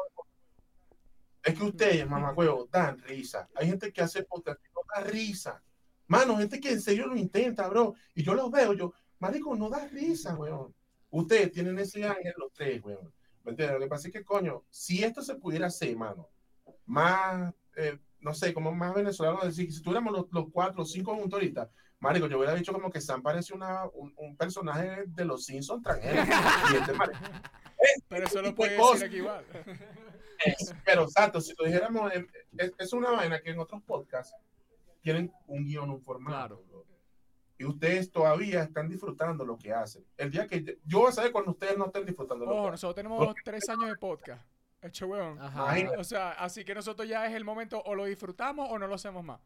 Es 1.50 1.58
que 1.58 1.64
ustedes, 1.64 2.08
mamagüevo, 2.08 2.68
dan 2.70 2.96
risa. 3.00 3.48
Hay 3.56 3.66
gente 3.66 3.92
que 3.92 4.00
hace 4.00 4.22
podcast 4.22 4.60
no 4.72 4.82
da 4.94 5.02
risa. 5.10 5.60
Mano, 6.06 6.36
gente 6.36 6.60
que 6.60 6.70
en 6.70 6.80
serio 6.80 7.08
lo 7.08 7.16
intenta, 7.16 7.66
bro. 7.68 7.94
Y 8.14 8.22
yo 8.22 8.34
los 8.34 8.52
veo, 8.52 8.72
yo, 8.72 8.92
marico, 9.18 9.56
no 9.56 9.68
da 9.68 9.84
risa, 9.88 10.36
weón. 10.36 10.72
Ustedes 11.10 11.50
tienen 11.50 11.76
ese 11.80 12.04
ángel, 12.04 12.34
los 12.38 12.52
tres, 12.52 12.80
weón. 12.84 13.12
¿Me 13.42 13.50
entiendes? 13.50 13.78
Lo 13.78 13.84
que 13.84 13.88
pasa 13.88 14.06
es 14.06 14.12
que, 14.12 14.24
coño, 14.24 14.62
si 14.70 15.02
esto 15.02 15.22
se 15.22 15.34
pudiera 15.34 15.66
hacer, 15.66 15.96
mano, 15.96 16.28
más, 16.86 17.52
eh, 17.74 17.98
no 18.20 18.32
sé, 18.32 18.54
como 18.54 18.70
más 18.70 18.94
venezolano, 18.94 19.40
decir, 19.42 19.72
si 19.72 19.82
tuviéramos 19.82 20.12
los, 20.12 20.26
los 20.30 20.46
cuatro 20.52 20.82
o 20.82 20.86
cinco 20.86 21.16
juntos 21.16 21.32
ahorita, 21.32 21.68
marico, 21.98 22.28
yo 22.28 22.38
hubiera 22.38 22.54
dicho 22.54 22.72
como 22.72 22.90
que 22.90 23.00
Sam 23.00 23.22
parece 23.22 23.54
una, 23.54 23.86
un, 23.86 24.14
un 24.16 24.36
personaje 24.36 25.02
de 25.04 25.24
los 25.24 25.44
Simpsons 25.46 25.82
transgénero. 25.82 26.22
Y 26.72 26.76
este 26.76 26.92
marico 26.92 27.18
Pero 28.08 28.26
eso 28.26 28.42
lo 28.42 28.48
de 28.48 28.54
puede 28.54 28.76
decir 28.76 29.06
aquí 29.06 29.16
igual. 29.16 29.44
es, 30.44 30.74
pero 30.84 31.02
exacto, 31.02 31.40
si 31.40 31.54
lo 31.58 31.64
dijéramos, 31.64 32.12
eh, 32.14 32.26
es, 32.58 32.72
es 32.78 32.92
una 32.92 33.10
vaina 33.10 33.40
que 33.40 33.50
en 33.50 33.58
otros 33.58 33.82
podcasts 33.82 34.34
tienen 35.02 35.32
un 35.46 35.64
guion, 35.64 35.90
un 35.90 36.02
formato. 36.02 36.62
Claro. 36.62 36.86
Y 37.58 37.64
ustedes 37.66 38.10
todavía 38.10 38.62
están 38.62 38.88
disfrutando 38.88 39.44
lo 39.44 39.58
que 39.58 39.72
hacen. 39.72 40.02
El 40.16 40.30
día 40.30 40.46
que 40.46 40.78
yo 40.84 41.00
voy 41.00 41.10
a 41.10 41.12
saber 41.12 41.30
cuando 41.30 41.50
ustedes 41.50 41.76
no 41.76 41.86
estén 41.86 42.06
disfrutando 42.06 42.46
lo 42.46 42.52
Ojo, 42.52 42.54
que 42.54 42.60
hacen. 42.60 42.72
nosotros 42.72 42.94
tenemos 42.94 43.34
tres 43.44 43.68
años 43.68 43.88
de 43.90 43.96
podcast. 43.96 44.42
Hecho, 44.80 45.08
weón. 45.08 45.38
Ajá. 45.38 45.64
Imagínate. 45.64 45.96
O 45.98 46.04
sea, 46.04 46.30
así 46.32 46.64
que 46.64 46.74
nosotros 46.74 47.06
ya 47.06 47.26
es 47.26 47.34
el 47.34 47.44
momento, 47.44 47.82
o 47.84 47.94
lo 47.94 48.06
disfrutamos 48.06 48.66
o 48.70 48.78
no 48.78 48.86
lo 48.86 48.94
hacemos 48.94 49.22
más. 49.22 49.40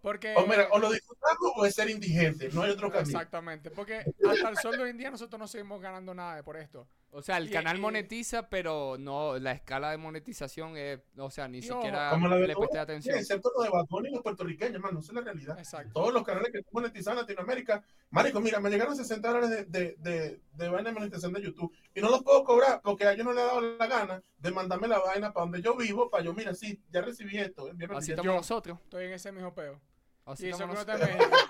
Porque. 0.00 0.34
O, 0.36 0.46
mira, 0.46 0.66
o 0.72 0.80
lo 0.80 0.90
disfrutamos 0.90 1.52
o 1.54 1.64
es 1.64 1.74
ser 1.76 1.88
indigente. 1.90 2.48
No 2.52 2.62
hay 2.62 2.72
otro 2.72 2.90
camino. 2.90 3.08
Exactamente. 3.08 3.70
Porque 3.70 4.04
hasta 4.28 4.48
el 4.48 4.56
sol 4.56 4.76
de 4.76 4.82
hoy 4.82 4.90
en 4.90 4.98
día 4.98 5.12
nosotros 5.12 5.38
no 5.38 5.46
seguimos 5.46 5.80
ganando 5.80 6.12
nada 6.12 6.34
de 6.34 6.42
por 6.42 6.56
esto. 6.56 6.88
O 7.16 7.22
sea, 7.22 7.38
el 7.38 7.48
Y- 7.48 7.52
canal 7.52 7.76
y- 7.76 7.80
monetiza, 7.80 8.48
pero 8.48 8.96
no, 8.98 9.38
la 9.38 9.52
escala 9.52 9.92
de 9.92 9.96
monetización 9.98 10.76
es, 10.76 10.98
o 11.16 11.30
sea, 11.30 11.46
ni 11.46 11.62
siquiera 11.62 12.16
le 12.16 12.54
presté 12.56 12.78
atención. 12.80 13.16
excepto 13.16 13.52
lo 13.56 13.62
de 13.62 13.70
Batón 13.70 14.06
y 14.06 14.10
los 14.10 14.20
puertorriqueños, 14.20 14.80
mano, 14.82 14.98
esa 14.98 15.12
es 15.12 15.14
la 15.14 15.20
realidad. 15.20 15.56
Exacto. 15.56 15.92
Todos 15.94 16.12
los 16.12 16.24
canales 16.24 16.50
que 16.50 16.58
están 16.58 16.72
monetizados 16.72 17.20
en 17.20 17.22
Latinoamérica, 17.22 17.84
marico, 18.10 18.40
mira, 18.40 18.58
me 18.58 18.68
llegaron 18.68 18.96
60 18.96 19.28
dólares 19.28 19.48
de, 19.50 19.64
de, 19.66 19.94
de, 19.98 20.40
de 20.54 20.68
vaina 20.68 20.90
de 20.90 20.94
monetización 20.94 21.32
de 21.34 21.42
YouTube 21.42 21.72
y 21.94 22.00
no 22.00 22.10
los 22.10 22.24
puedo 22.24 22.42
cobrar 22.42 22.80
porque 22.82 23.04
a 23.04 23.12
ellos 23.12 23.24
no 23.24 23.32
le 23.32 23.40
he 23.42 23.44
dado 23.44 23.60
la 23.60 23.86
gana 23.86 24.22
de 24.38 24.50
mandarme 24.50 24.88
la 24.88 24.98
vaina 24.98 25.32
para 25.32 25.44
donde 25.46 25.62
yo 25.62 25.76
vivo, 25.76 26.10
para 26.10 26.24
yo, 26.24 26.34
mira, 26.34 26.52
sí, 26.52 26.82
ya 26.90 27.00
recibí 27.00 27.38
esto. 27.38 27.70
Así 27.90 28.10
estamos 28.10 28.34
nosotros. 28.34 28.78
Estoy 28.82 29.04
en 29.06 29.12
ese 29.12 29.30
mismo 29.30 29.54
peo. 29.54 29.80
Así 30.26 30.46
Y 30.46 30.48
eso 30.48 30.58
que 30.58 30.64
estamos 30.64 30.86
no 30.86 30.92
nosotros. 30.94 31.10
está 31.10 31.12
en 31.12 31.30
México. 31.30 31.46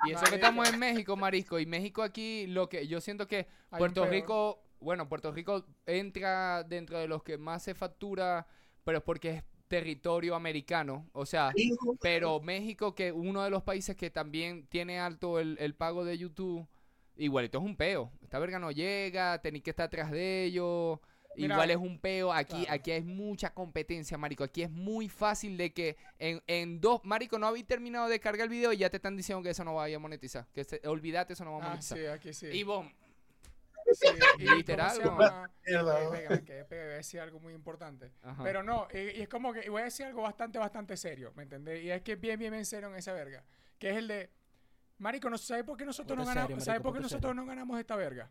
Y 0.06 0.12
eso 0.12 0.24
que 0.26 0.34
estamos 0.36 0.68
en 0.68 0.78
México, 0.78 1.16
Marisco. 1.16 1.58
Y 1.58 1.66
México 1.66 2.02
aquí, 2.02 2.46
lo 2.46 2.68
que 2.68 2.86
yo 2.88 3.00
siento 3.00 3.26
que 3.28 3.48
Hay 3.70 3.78
Puerto 3.78 4.02
peo. 4.02 4.10
Rico, 4.10 4.62
bueno, 4.80 5.08
Puerto 5.08 5.32
Rico 5.32 5.64
entra 5.86 6.62
dentro 6.64 6.98
de 6.98 7.08
los 7.08 7.22
que 7.22 7.38
más 7.38 7.62
se 7.62 7.74
factura, 7.74 8.46
pero 8.84 8.98
es 8.98 9.04
porque 9.04 9.30
es 9.30 9.44
territorio 9.68 10.34
americano. 10.34 11.08
O 11.12 11.26
sea, 11.26 11.52
pero 12.00 12.40
México, 12.40 12.94
que 12.94 13.12
uno 13.12 13.42
de 13.42 13.50
los 13.50 13.62
países 13.62 13.96
que 13.96 14.10
también 14.10 14.66
tiene 14.66 14.98
alto 14.98 15.38
el, 15.38 15.56
el 15.60 15.74
pago 15.74 16.04
de 16.04 16.16
YouTube, 16.18 16.66
igualito 17.16 17.58
es 17.58 17.64
un 17.64 17.76
peo. 17.76 18.12
Esta 18.22 18.38
verga 18.38 18.58
no 18.58 18.70
llega, 18.70 19.40
tenéis 19.42 19.64
que 19.64 19.70
estar 19.70 19.86
atrás 19.86 20.10
de 20.10 20.44
ellos. 20.44 20.98
Mira, 21.36 21.54
Igual 21.54 21.70
es 21.70 21.76
un 21.76 21.98
peo. 22.00 22.32
Aquí, 22.32 22.62
claro. 22.64 22.72
aquí 22.72 22.90
hay 22.90 23.02
mucha 23.04 23.54
competencia, 23.54 24.18
marico. 24.18 24.42
Aquí 24.42 24.62
es 24.62 24.70
muy 24.70 25.08
fácil 25.08 25.56
de 25.56 25.72
que 25.72 25.96
en, 26.18 26.42
en 26.48 26.80
dos, 26.80 27.00
marico, 27.04 27.38
no 27.38 27.46
habéis 27.46 27.64
terminado 27.66 28.08
de 28.08 28.18
cargar 28.18 28.44
el 28.46 28.48
video 28.50 28.72
y 28.72 28.78
ya 28.78 28.90
te 28.90 28.96
están 28.96 29.16
diciendo 29.16 29.42
que 29.44 29.50
eso 29.50 29.62
no 29.64 29.74
vaya 29.76 29.96
a 29.96 30.00
monetizar. 30.00 30.48
Que 30.52 30.64
se- 30.64 30.80
olvídate, 30.88 31.34
eso 31.34 31.44
no 31.44 31.52
va 31.52 31.58
a 31.58 31.60
Ah, 31.60 31.68
monetizar. 31.68 31.98
sí, 31.98 32.06
aquí 32.06 32.32
sí. 32.32 32.46
Y 32.46 32.64
vos, 32.64 32.84
Sí, 33.92 34.06
y 34.38 34.50
Literal, 34.56 35.00
¿cómo 35.02 35.22
se 35.22 35.24
¿no? 35.24 35.30
llama? 35.30 35.50
mierda, 35.66 36.00
Eh, 36.00 36.04
¿no? 36.04 36.10
venga, 36.10 36.28
que 36.38 36.44
que 36.44 36.64
voy 36.68 36.78
a 36.78 36.96
decir 36.96 37.20
algo 37.20 37.40
muy 37.40 37.52
importante. 37.54 38.12
Ajá. 38.22 38.42
Pero 38.42 38.62
no, 38.62 38.86
y 38.92 39.22
es 39.22 39.28
como 39.28 39.52
que 39.52 39.64
y 39.64 39.68
voy 39.68 39.82
a 39.82 39.84
decir 39.86 40.06
algo 40.06 40.22
bastante, 40.22 40.58
bastante 40.58 40.96
serio, 40.96 41.32
¿me 41.34 41.44
entendés? 41.44 41.82
Y 41.82 41.90
es 41.90 42.02
que 42.02 42.12
es 42.12 42.20
bien, 42.20 42.38
bien, 42.38 42.52
bien 42.52 42.64
serio 42.66 42.88
en 42.88 42.96
esa 42.96 43.12
verga. 43.12 43.44
Que 43.78 43.90
es 43.90 43.96
el 43.96 44.08
de, 44.08 44.30
Marico, 44.98 45.30
¿no 45.30 45.38
¿sabes 45.38 45.64
por 45.64 45.76
qué 45.76 45.84
nosotros 45.84 46.18
no 46.18 46.24
ganamos? 46.24 46.48
serio, 46.48 46.60
¿Sabes 46.64 46.80
marico, 46.80 46.82
por 46.84 46.94
qué 46.94 47.00
nosotros 47.00 47.34
no 47.34 47.46
ganamos 47.46 47.78
esta 47.78 47.96
verga? 47.96 48.30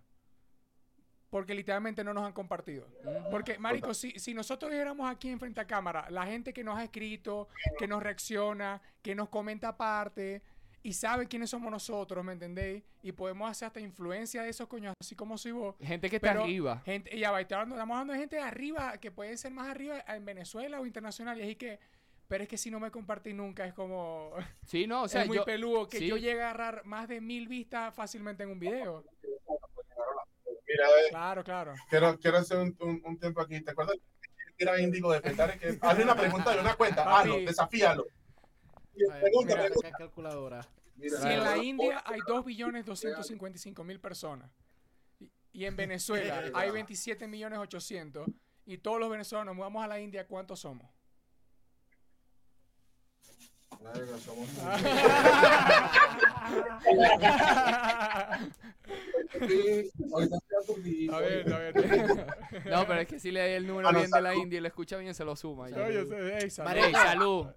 Porque 1.29 1.53
literalmente 1.53 2.03
no 2.05 2.13
nos 2.13 2.25
han 2.25 2.31
compartido. 2.31 2.87
Porque, 3.29 3.59
Marico, 3.59 3.93
si, 3.93 4.11
si 4.17 4.33
nosotros 4.33 4.71
dijéramos 4.71 5.09
aquí 5.11 5.29
en 5.29 5.39
frente 5.39 5.59
a 5.59 5.67
cámara, 5.67 6.09
la 6.09 6.25
gente 6.25 6.53
que 6.53 6.63
nos 6.63 6.77
ha 6.77 6.85
escrito, 6.85 7.49
que 7.77 7.85
nos 7.85 8.01
reacciona, 8.01 8.81
que 9.01 9.13
nos 9.13 9.27
comenta 9.27 9.67
aparte 9.69 10.41
y 10.87 10.93
sabe 10.93 11.27
quiénes 11.27 11.49
somos 11.49 11.69
nosotros, 11.69 12.23
¿me 12.23 12.31
entendéis? 12.31 12.81
Y 13.03 13.11
podemos 13.11 13.51
hacer 13.51 13.65
hasta 13.67 13.81
influencia 13.81 14.41
de 14.43 14.49
esos 14.49 14.67
coños, 14.69 14.93
así 15.01 15.15
como 15.17 15.37
soy 15.37 15.51
vos. 15.51 15.75
Gente 15.81 16.09
que 16.09 16.15
está 16.15 16.29
Pero 16.29 16.43
arriba. 16.43 16.81
Gente, 16.85 17.19
ya 17.19 17.29
va, 17.29 17.41
estoy 17.41 17.55
hablando- 17.55 17.75
estamos 17.75 17.93
hablando 17.95 18.13
de 18.13 18.19
gente 18.19 18.35
de 18.37 18.41
arriba, 18.41 18.97
que 18.97 19.11
puede 19.11 19.35
ser 19.35 19.51
más 19.51 19.67
arriba 19.67 20.01
en 20.07 20.23
Venezuela 20.23 20.79
o 20.79 20.85
internacional, 20.85 21.37
y 21.39 21.43
así 21.43 21.55
que, 21.55 21.77
pero 22.29 22.43
es 22.43 22.47
que 22.49 22.57
si 22.57 22.71
no 22.71 22.79
me 22.79 22.89
compartí 22.89 23.33
nunca, 23.33 23.65
es 23.67 23.73
como, 23.73 24.31
Sí, 24.65 24.87
no, 24.87 25.01
o 25.03 25.07
sea, 25.09 25.23
es 25.23 25.27
muy 25.27 25.35
yo, 25.35 25.43
peludo, 25.43 25.89
que 25.89 25.99
sí. 25.99 26.07
yo 26.07 26.15
llegue 26.15 26.41
a 26.41 26.51
agarrar 26.51 26.85
más 26.85 27.09
de 27.09 27.19
mil 27.19 27.49
vistas 27.49 27.93
fácilmente 27.93 28.43
en 28.43 28.51
un 28.51 28.59
video. 28.59 29.03
Mira, 30.69 30.87
Claro, 31.09 31.43
claro. 31.43 31.73
quiero, 31.89 32.17
quiero 32.17 32.37
hacer 32.37 32.59
un, 32.59 32.73
un, 32.79 33.01
un 33.03 33.19
tiempo 33.19 33.41
aquí. 33.41 33.59
¿Te 33.61 33.71
acuerdas 33.71 33.97
que 34.57 34.63
era 34.63 34.79
índigo 34.79 35.11
de 35.11 35.19
Petare? 35.19 35.59
Que 35.59 35.77
hazle 35.81 36.03
una 36.05 36.15
pregunta 36.15 36.53
de 36.53 36.61
una 36.61 36.75
cuenta. 36.75 37.03
Papi. 37.03 37.19
Hazlo, 37.29 37.37
desafíalo. 37.45 38.05
Calculadora. 39.97 40.65
Mira, 40.97 41.21
Si 41.21 41.27
en 41.27 41.43
la. 41.43 41.57
India 41.57 42.01
hay 42.05 42.19
2.255.000 42.21 43.99
personas 44.01 44.49
y, 45.19 45.29
y 45.53 45.65
en 45.65 45.75
Venezuela 45.75 46.43
hay 46.55 46.69
27.800.000 46.71 48.33
y 48.65 48.77
todos 48.79 48.99
los 48.99 49.09
venezolanos 49.09 49.45
nos 49.47 49.55
mudamos 49.55 49.83
a 49.83 49.87
la 49.87 49.99
India, 49.99 50.27
¿cuántos 50.27 50.59
somos? 50.59 50.89
Verga, 53.79 54.17
somos- 54.17 54.49
Ahorita 60.13 60.37
estoy 60.37 60.57
aturdido. 60.63 61.15
a 61.15 61.19
ver, 61.19 61.53
a 61.53 61.57
ver. 61.59 61.75
No, 62.65 62.87
pero 62.87 63.01
es 63.01 63.07
que 63.07 63.19
si 63.19 63.31
le 63.31 63.39
da 63.41 63.45
el 63.47 63.67
número 63.67 63.89
Ah, 63.89 63.91
bien 63.91 64.09
de 64.09 64.21
la. 64.21 64.35
India 64.35 64.57
y 64.57 64.61
lo 64.61 64.67
escucha 64.67 64.97
bien, 64.97 65.13
se 65.13 65.25
lo 65.25 65.35
suma. 65.35 65.69
salud. 65.69 66.13
Salud. 66.93 67.47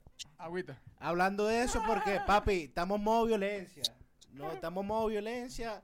Agüita. 0.41 0.81
Hablando 0.99 1.47
de 1.47 1.63
eso, 1.63 1.83
porque, 1.87 2.21
papi, 2.27 2.65
estamos 2.65 3.01
modo 3.01 3.27
violencia. 3.27 3.83
No, 4.33 4.53
estamos 4.53 4.85
modo 4.85 5.09
violencia. 5.09 5.83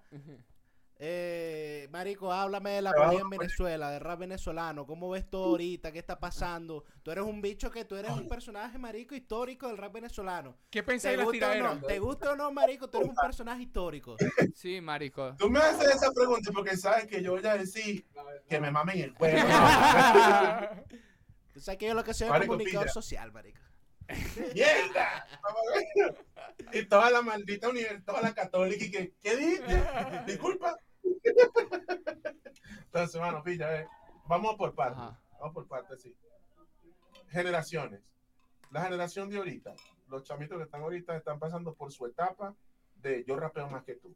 Eh, 0.99 1.89
marico, 1.91 2.33
háblame 2.33 2.71
de 2.71 2.83
la 2.83 2.93
política 2.93 3.23
en 3.23 3.29
Venezuela, 3.29 3.91
de 3.91 3.99
rap 3.99 4.21
venezolano. 4.21 4.87
¿Cómo 4.87 5.11
ves 5.11 5.29
tú 5.29 5.37
ahorita? 5.37 5.93
¿Qué 5.93 5.99
está 5.99 6.19
pasando? 6.19 6.85
Tú 7.03 7.11
eres 7.11 7.25
un 7.25 7.43
bicho 7.43 7.71
que 7.71 7.85
tú 7.85 7.97
eres 7.97 8.13
un 8.13 8.27
personaje, 8.29 8.79
marico, 8.79 9.15
histórico 9.15 9.67
del 9.67 9.77
rap 9.77 9.93
venezolano. 9.93 10.57
¿Qué 10.71 10.81
¿Te 10.81 10.87
pensáis 10.87 11.19
de 11.19 11.27
tiraderas? 11.27 11.83
no? 11.83 11.87
¿Te 11.87 11.99
gusta 11.99 12.33
o 12.33 12.37
no, 12.37 12.51
marico? 12.51 12.89
Tú 12.89 12.99
eres 12.99 13.11
un 13.11 13.17
personaje 13.17 13.65
histórico. 13.65 14.17
Sí, 14.55 14.81
marico. 14.81 15.35
Tú 15.37 15.51
me 15.51 15.59
haces 15.59 15.97
esa 15.97 16.11
pregunta 16.13 16.51
porque 16.55 16.79
sabes 16.79 17.07
que 17.07 17.23
yo 17.23 17.33
voy 17.33 17.45
a 17.45 17.59
decir 17.59 18.07
que 18.49 18.59
me 18.59 18.71
mamen 18.71 19.01
el 19.01 19.13
cuerno. 19.13 19.45
Tú 21.53 21.61
sabes 21.61 21.79
que 21.79 21.89
yo 21.89 21.95
lo 21.95 22.05
que 22.05 22.15
soy 22.15 22.29
es 22.29 22.47
comunicador 22.47 22.85
pilla. 22.85 22.93
social, 22.93 23.33
marico. 23.33 23.61
¡Mierda! 24.55 25.27
Y 26.73 26.85
toda 26.87 27.11
la 27.11 27.23
maldita 27.23 27.69
universidad, 27.69 28.05
toda 28.05 28.23
la 28.23 28.35
católica, 28.35 28.85
y 28.85 28.91
que, 28.91 29.15
¿qué 29.21 29.37
dijiste? 29.37 29.83
Disculpa. 30.27 30.77
Entonces, 32.85 33.15
hermano, 33.15 33.43
pilla, 33.43 33.81
eh. 33.81 33.89
vamos 34.27 34.55
por 34.57 34.75
partes. 34.75 34.99
Ajá. 34.99 35.21
Vamos 35.39 35.55
por 35.55 35.69
partes, 35.69 36.01
sí. 36.03 36.17
Generaciones. 37.29 38.01
La 38.71 38.83
generación 38.83 39.29
de 39.29 39.37
ahorita, 39.39 39.75
los 40.09 40.23
chamitos 40.25 40.59
que 40.59 40.65
están 40.65 40.83
ahorita 40.83 41.17
están 41.17 41.39
pasando 41.39 41.75
por 41.75 41.93
su 41.93 42.07
etapa 42.07 42.55
de 42.97 43.25
yo 43.25 43.37
rapeo 43.37 43.69
más 43.69 43.85
que 43.85 43.95
tú. 43.97 44.15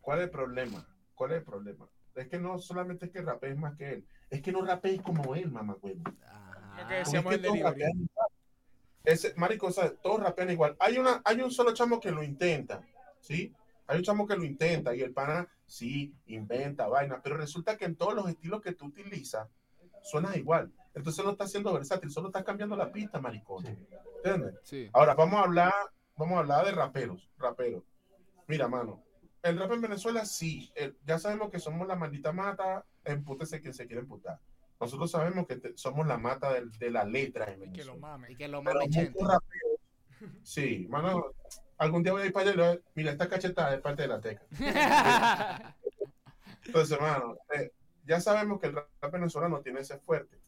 ¿Cuál 0.00 0.18
es 0.18 0.24
el 0.24 0.30
problema? 0.30 0.86
¿Cuál 1.14 1.32
es 1.32 1.38
el 1.38 1.44
problema? 1.44 1.88
Es 2.14 2.28
que 2.28 2.38
no 2.38 2.58
solamente 2.58 3.06
es 3.06 3.12
que 3.12 3.20
rapees 3.22 3.56
más 3.58 3.76
que 3.76 3.90
él, 3.92 4.06
es 4.30 4.40
que 4.40 4.52
no 4.52 4.64
rapees 4.64 5.02
como 5.02 5.34
él, 5.34 5.50
mamá 5.50 5.76
huevo. 5.82 6.02
Ajá. 6.24 6.80
Lo 6.82 6.88
que 6.88 6.94
Porque 6.94 6.94
decíamos 6.94 7.32
es 7.32 7.38
el 7.38 7.42
que 7.42 7.48
todos 7.48 7.58
delivery. 7.58 7.62
rapean 7.62 8.00
igual. 8.02 8.15
Ese, 9.06 9.32
marico, 9.36 9.68
o 9.68 9.72
sea, 9.72 9.94
todos 9.94 10.20
rapean 10.20 10.50
igual. 10.50 10.76
Hay, 10.80 10.98
una, 10.98 11.22
hay 11.24 11.40
un 11.40 11.50
solo 11.52 11.72
chamo 11.72 12.00
que 12.00 12.10
lo 12.10 12.24
intenta, 12.24 12.82
¿sí? 13.20 13.54
Hay 13.86 13.98
un 13.98 14.04
chamo 14.04 14.26
que 14.26 14.36
lo 14.36 14.44
intenta 14.44 14.94
y 14.96 15.00
el 15.00 15.12
pana 15.12 15.48
sí 15.64 16.12
inventa 16.26 16.88
vaina, 16.88 17.20
pero 17.22 17.36
resulta 17.36 17.76
que 17.76 17.84
en 17.84 17.94
todos 17.94 18.14
los 18.14 18.28
estilos 18.28 18.60
que 18.60 18.72
tú 18.72 18.86
utilizas 18.86 19.48
suena 20.02 20.36
igual. 20.36 20.72
Entonces 20.92 21.24
no 21.24 21.30
está 21.30 21.46
siendo 21.46 21.72
versátil, 21.72 22.10
solo 22.10 22.28
estás 22.28 22.42
cambiando 22.42 22.74
la 22.74 22.90
pista, 22.90 23.20
maricón. 23.20 23.64
¿Entiendes? 23.66 24.56
Sí. 24.64 24.90
Ahora 24.92 25.14
vamos 25.14 25.38
a 25.38 25.44
hablar, 25.44 25.72
vamos 26.16 26.36
a 26.36 26.40
hablar 26.40 26.66
de 26.66 26.72
raperos, 26.72 27.30
raperos. 27.38 27.84
Mira, 28.48 28.66
mano, 28.66 29.04
el 29.42 29.56
rap 29.56 29.70
en 29.70 29.82
Venezuela 29.82 30.24
sí, 30.24 30.72
eh, 30.74 30.94
ya 31.04 31.20
sabemos 31.20 31.50
que 31.50 31.60
somos 31.60 31.86
la 31.86 31.94
maldita 31.94 32.32
mata, 32.32 32.84
empútese 33.04 33.60
quien 33.60 33.72
se 33.72 33.86
quiere 33.86 34.02
emputar. 34.02 34.40
Nosotros 34.80 35.10
sabemos 35.10 35.46
que 35.46 35.56
te- 35.56 35.76
somos 35.76 36.06
la 36.06 36.18
mata 36.18 36.52
del- 36.52 36.70
de, 36.72 36.90
la 36.90 37.04
letra 37.04 37.52
en 37.52 37.62
Y 37.62 37.72
que 37.72 37.84
lo 37.84 37.92
Venezuela. 37.94 37.98
mamen. 38.00 38.32
Y 38.32 38.36
que 38.36 38.48
lo 38.48 38.62
mame 38.62 38.80
sí, 40.42 40.86
mano, 40.88 41.26
algún 41.78 42.02
día 42.02 42.12
voy 42.12 42.22
a 42.22 42.26
ir 42.26 42.32
para 42.32 42.50
allá 42.50 42.78
mira, 42.94 43.12
esta 43.12 43.28
cachetada 43.28 43.74
es 43.74 43.80
parte 43.80 44.02
de 44.02 44.08
la 44.08 44.20
teca. 44.20 44.42
Entonces, 46.64 46.96
hermano, 46.96 47.36
eh, 47.54 47.70
ya 48.04 48.20
sabemos 48.20 48.60
que 48.60 48.66
el 48.68 48.74
rap 48.74 48.88
venezolano 49.12 49.60
tiene 49.60 49.80
ese 49.80 49.98
fuerte, 49.98 50.40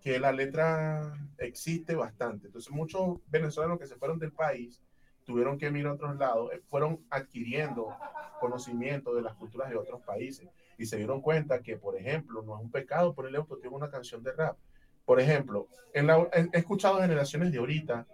que 0.00 0.18
la 0.18 0.30
letra 0.32 1.12
existe 1.38 1.94
bastante. 1.94 2.46
Entonces, 2.46 2.70
muchos 2.72 3.18
venezolanos 3.26 3.78
que 3.78 3.86
se 3.86 3.96
fueron 3.96 4.18
del 4.18 4.32
país 4.32 4.80
tuvieron 5.24 5.58
que 5.58 5.70
mirar 5.70 5.92
a 5.92 5.94
otros 5.94 6.16
lados, 6.16 6.52
eh, 6.52 6.60
fueron 6.68 7.04
adquiriendo 7.10 7.94
conocimiento 8.40 9.14
de 9.14 9.22
las 9.22 9.34
culturas 9.34 9.68
de 9.68 9.76
otros 9.76 10.00
países 10.02 10.48
y 10.78 10.86
se 10.86 10.96
dieron 10.96 11.20
cuenta 11.20 11.60
que, 11.60 11.76
por 11.76 11.96
ejemplo, 11.96 12.42
no 12.42 12.56
es 12.56 12.62
un 12.62 12.70
pecado 12.70 13.14
ponerle 13.14 13.38
autotune 13.38 13.68
a 13.74 13.76
una 13.76 13.90
canción 13.90 14.22
de 14.22 14.32
rap. 14.32 14.56
Por 15.04 15.20
ejemplo, 15.20 15.66
en 15.92 16.06
la- 16.06 16.28
he 16.32 16.48
escuchado 16.52 17.00
generaciones 17.00 17.50
de 17.52 17.58
ahorita 17.58 18.06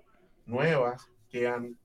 nuevas 0.46 1.08
que 1.28 1.46
han 1.46 1.76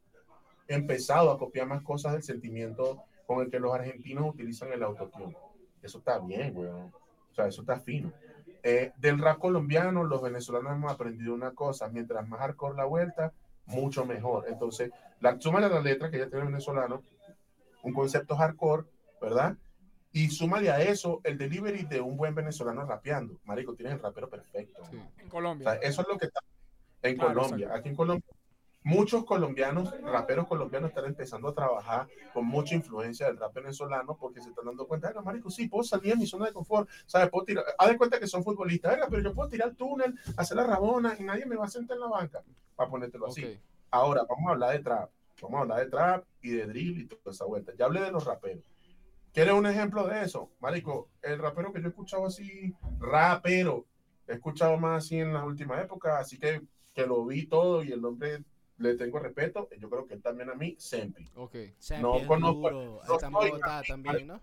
empezado 0.67 1.31
a 1.31 1.37
copiar 1.37 1.67
más 1.67 1.83
cosas 1.83 2.13
del 2.13 2.23
sentimiento 2.23 3.03
con 3.25 3.41
el 3.41 3.51
que 3.51 3.59
los 3.59 3.73
argentinos 3.73 4.33
utilizan 4.33 4.71
el 4.71 4.83
autotune. 4.83 5.35
Eso 5.81 5.99
está 5.99 6.19
bien, 6.19 6.55
weón. 6.55 6.91
O 7.31 7.35
sea, 7.35 7.47
eso 7.47 7.61
está 7.61 7.79
fino. 7.79 8.11
Eh, 8.63 8.91
del 8.97 9.19
rap 9.19 9.39
colombiano, 9.39 10.03
los 10.03 10.21
venezolanos 10.21 10.73
hemos 10.73 10.91
aprendido 10.91 11.33
una 11.33 11.51
cosa. 11.51 11.87
Mientras 11.89 12.27
más 12.27 12.39
hardcore 12.39 12.75
la 12.75 12.85
vuelta, 12.85 13.33
mucho 13.65 14.05
mejor. 14.05 14.45
Entonces, 14.47 14.91
la, 15.19 15.39
súmale 15.39 15.67
a 15.67 15.69
la 15.69 15.81
letra 15.81 16.09
que 16.09 16.17
ya 16.17 16.27
tiene 16.27 16.41
el 16.41 16.47
venezolano, 16.47 17.03
un 17.83 17.93
concepto 17.93 18.35
hardcore, 18.35 18.83
¿verdad? 19.21 19.55
Y 20.11 20.29
súmale 20.29 20.71
a 20.71 20.81
eso 20.81 21.21
el 21.23 21.37
delivery 21.37 21.83
de 21.85 22.01
un 22.01 22.17
buen 22.17 22.33
venezolano 22.33 22.83
rapeando. 22.85 23.39
Marico, 23.45 23.75
tienes 23.75 23.93
el 23.93 23.99
rapero 23.99 24.29
perfecto. 24.29 24.83
Sí. 24.89 24.97
En 25.17 25.27
O 25.27 25.29
Colombia. 25.29 25.71
sea, 25.71 25.79
eso 25.87 26.01
es 26.01 26.07
lo 26.07 26.17
que 26.17 26.25
está 26.25 26.39
en 27.03 27.15
Claro, 27.15 27.33
Colombia. 27.35 27.65
exacto. 27.67 27.79
Aquí 27.79 27.89
en 27.89 27.95
Colombia, 27.95 28.25
muchos 28.81 29.23
colombianos, 29.25 29.93
raperos 30.01 30.47
colombianos, 30.47 30.89
están 30.89 31.05
empezando 31.05 31.49
a 31.49 31.53
trabajar 31.53 32.07
con 32.33 32.45
mucha 32.45 32.73
influencia 32.73 33.27
del 33.27 33.37
rap 33.37 33.53
venezolano 33.53 34.17
porque 34.17 34.41
se 34.41 34.49
están 34.49 34.65
dando 34.65 34.87
cuenta, 34.87 35.09
"Venga, 35.09 35.21
marico, 35.21 35.51
sí, 35.51 35.67
puedo 35.67 35.83
salir 35.83 36.13
de 36.13 36.19
mi 36.19 36.25
zona 36.25 36.47
de 36.47 36.53
confort, 36.53 36.89
¿sabes? 37.05 37.29
Puedo 37.29 37.45
tirar, 37.45 37.65
haz 37.77 37.89
de 37.89 37.97
cuenta 37.97 38.19
que 38.19 38.25
son 38.27 38.43
futbolistas, 38.43 38.93
"Venga, 38.93 39.07
pero 39.09 39.21
yo 39.21 39.33
puedo 39.35 39.49
tirar 39.49 39.69
el 39.69 39.75
túnel, 39.75 40.17
hacer 40.37 40.57
la 40.57 40.63
rabona 40.63 41.15
y 41.19 41.23
nadie 41.23 41.45
me 41.45 41.55
va 41.55 41.65
a 41.65 41.69
sentar 41.69 41.95
en 41.95 42.01
la 42.01 42.07
banca, 42.07 42.41
para 42.75 42.89
ponértelo 42.89 43.27
así. 43.27 43.43
Ok. 43.45 43.51
Ahora, 43.91 44.23
vamos 44.27 44.47
a 44.47 44.51
hablar 44.53 44.71
de 44.71 44.79
trap. 44.79 45.09
Vamos 45.41 45.57
a 45.57 45.61
hablar 45.61 45.79
de 45.81 45.85
trap 45.85 46.25
y 46.41 46.49
de 46.49 46.65
drill 46.65 47.01
y 47.01 47.05
toda 47.05 47.31
esa 47.31 47.45
vuelta. 47.45 47.73
Ya 47.77 47.85
hablé 47.85 48.01
de 48.01 48.11
los 48.11 48.25
raperos. 48.25 48.63
¿Quieres 49.33 49.53
un 49.53 49.65
ejemplo 49.67 50.07
de 50.07 50.23
eso? 50.23 50.51
Marico, 50.59 51.09
el 51.21 51.37
rapero 51.39 51.71
que 51.71 51.79
yo 51.81 51.87
he 51.87 51.89
escuchado 51.89 52.25
así, 52.25 52.73
rapero, 52.99 53.85
he 54.27 54.33
escuchado 54.33 54.77
más 54.77 55.05
así 55.05 55.19
en 55.19 55.33
las 55.33 55.43
últimas 55.43 55.83
épocas, 55.83 56.19
así 56.19 56.37
que, 56.39 56.61
que 56.93 57.05
lo 57.05 57.25
vi 57.25 57.45
todo 57.47 57.83
y 57.83 57.91
el 57.91 58.01
nombre 58.01 58.43
le 58.77 58.95
tengo 58.95 59.19
respeto. 59.19 59.69
Yo 59.77 59.89
creo 59.89 60.05
que 60.07 60.15
él 60.15 60.21
también 60.21 60.49
a 60.49 60.55
mí, 60.55 60.75
Sempi. 60.79 61.29
Ok. 61.35 61.55
Sempi 61.77 62.01
No 62.01 62.17
es 62.17 62.27
conozco- 62.27 62.69
duro. 62.71 63.01
no 63.07 63.13
Está 63.15 63.27
en 63.27 63.33
soy 63.33 63.49
Bogotá 63.51 63.81
también, 63.87 64.27
¿no? 64.27 64.41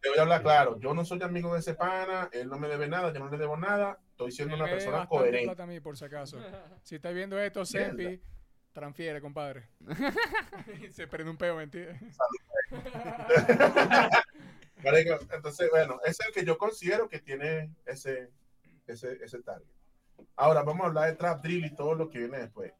Te 0.00 0.08
voy 0.08 0.18
a 0.18 0.22
hablar 0.22 0.42
claro. 0.42 0.78
Yo 0.80 0.94
no 0.94 1.04
soy 1.04 1.22
amigo 1.22 1.54
de 1.54 1.60
ese 1.60 1.74
pana, 1.74 2.28
él 2.32 2.48
no 2.48 2.58
me 2.58 2.66
debe 2.68 2.88
nada, 2.88 3.12
yo 3.12 3.20
no 3.20 3.30
le 3.30 3.38
debo 3.38 3.56
nada. 3.56 3.98
Estoy 4.10 4.32
siendo 4.32 4.56
una 4.56 4.64
persona 4.66 5.06
coherente. 5.06 5.44
plata 5.46 5.62
a 5.62 5.66
mí, 5.66 5.78
por 5.80 5.96
si 5.96 6.04
acaso. 6.04 6.38
Si 6.82 6.96
estás 6.96 7.14
viendo 7.14 7.38
esto, 7.38 7.64
Sempi, 7.64 8.20
transfiere, 8.72 9.20
compadre. 9.20 9.68
Se 10.90 11.06
prende 11.06 11.30
un 11.30 11.36
peo, 11.36 11.56
mentira. 11.56 11.98
Entonces, 15.34 15.70
bueno, 15.70 16.00
ese 16.04 16.22
es 16.22 16.28
el 16.28 16.34
que 16.34 16.44
yo 16.44 16.58
considero 16.58 17.08
que 17.08 17.20
tiene 17.20 17.74
ese, 17.86 18.30
ese, 18.86 19.18
ese 19.22 19.42
target. 19.42 19.66
Ahora 20.36 20.62
vamos 20.62 20.84
a 20.84 20.88
hablar 20.88 21.10
de 21.10 21.16
trap 21.16 21.42
drill 21.42 21.66
y 21.66 21.74
todo 21.74 21.94
lo 21.94 22.08
que 22.08 22.18
viene 22.18 22.38
después. 22.38 22.72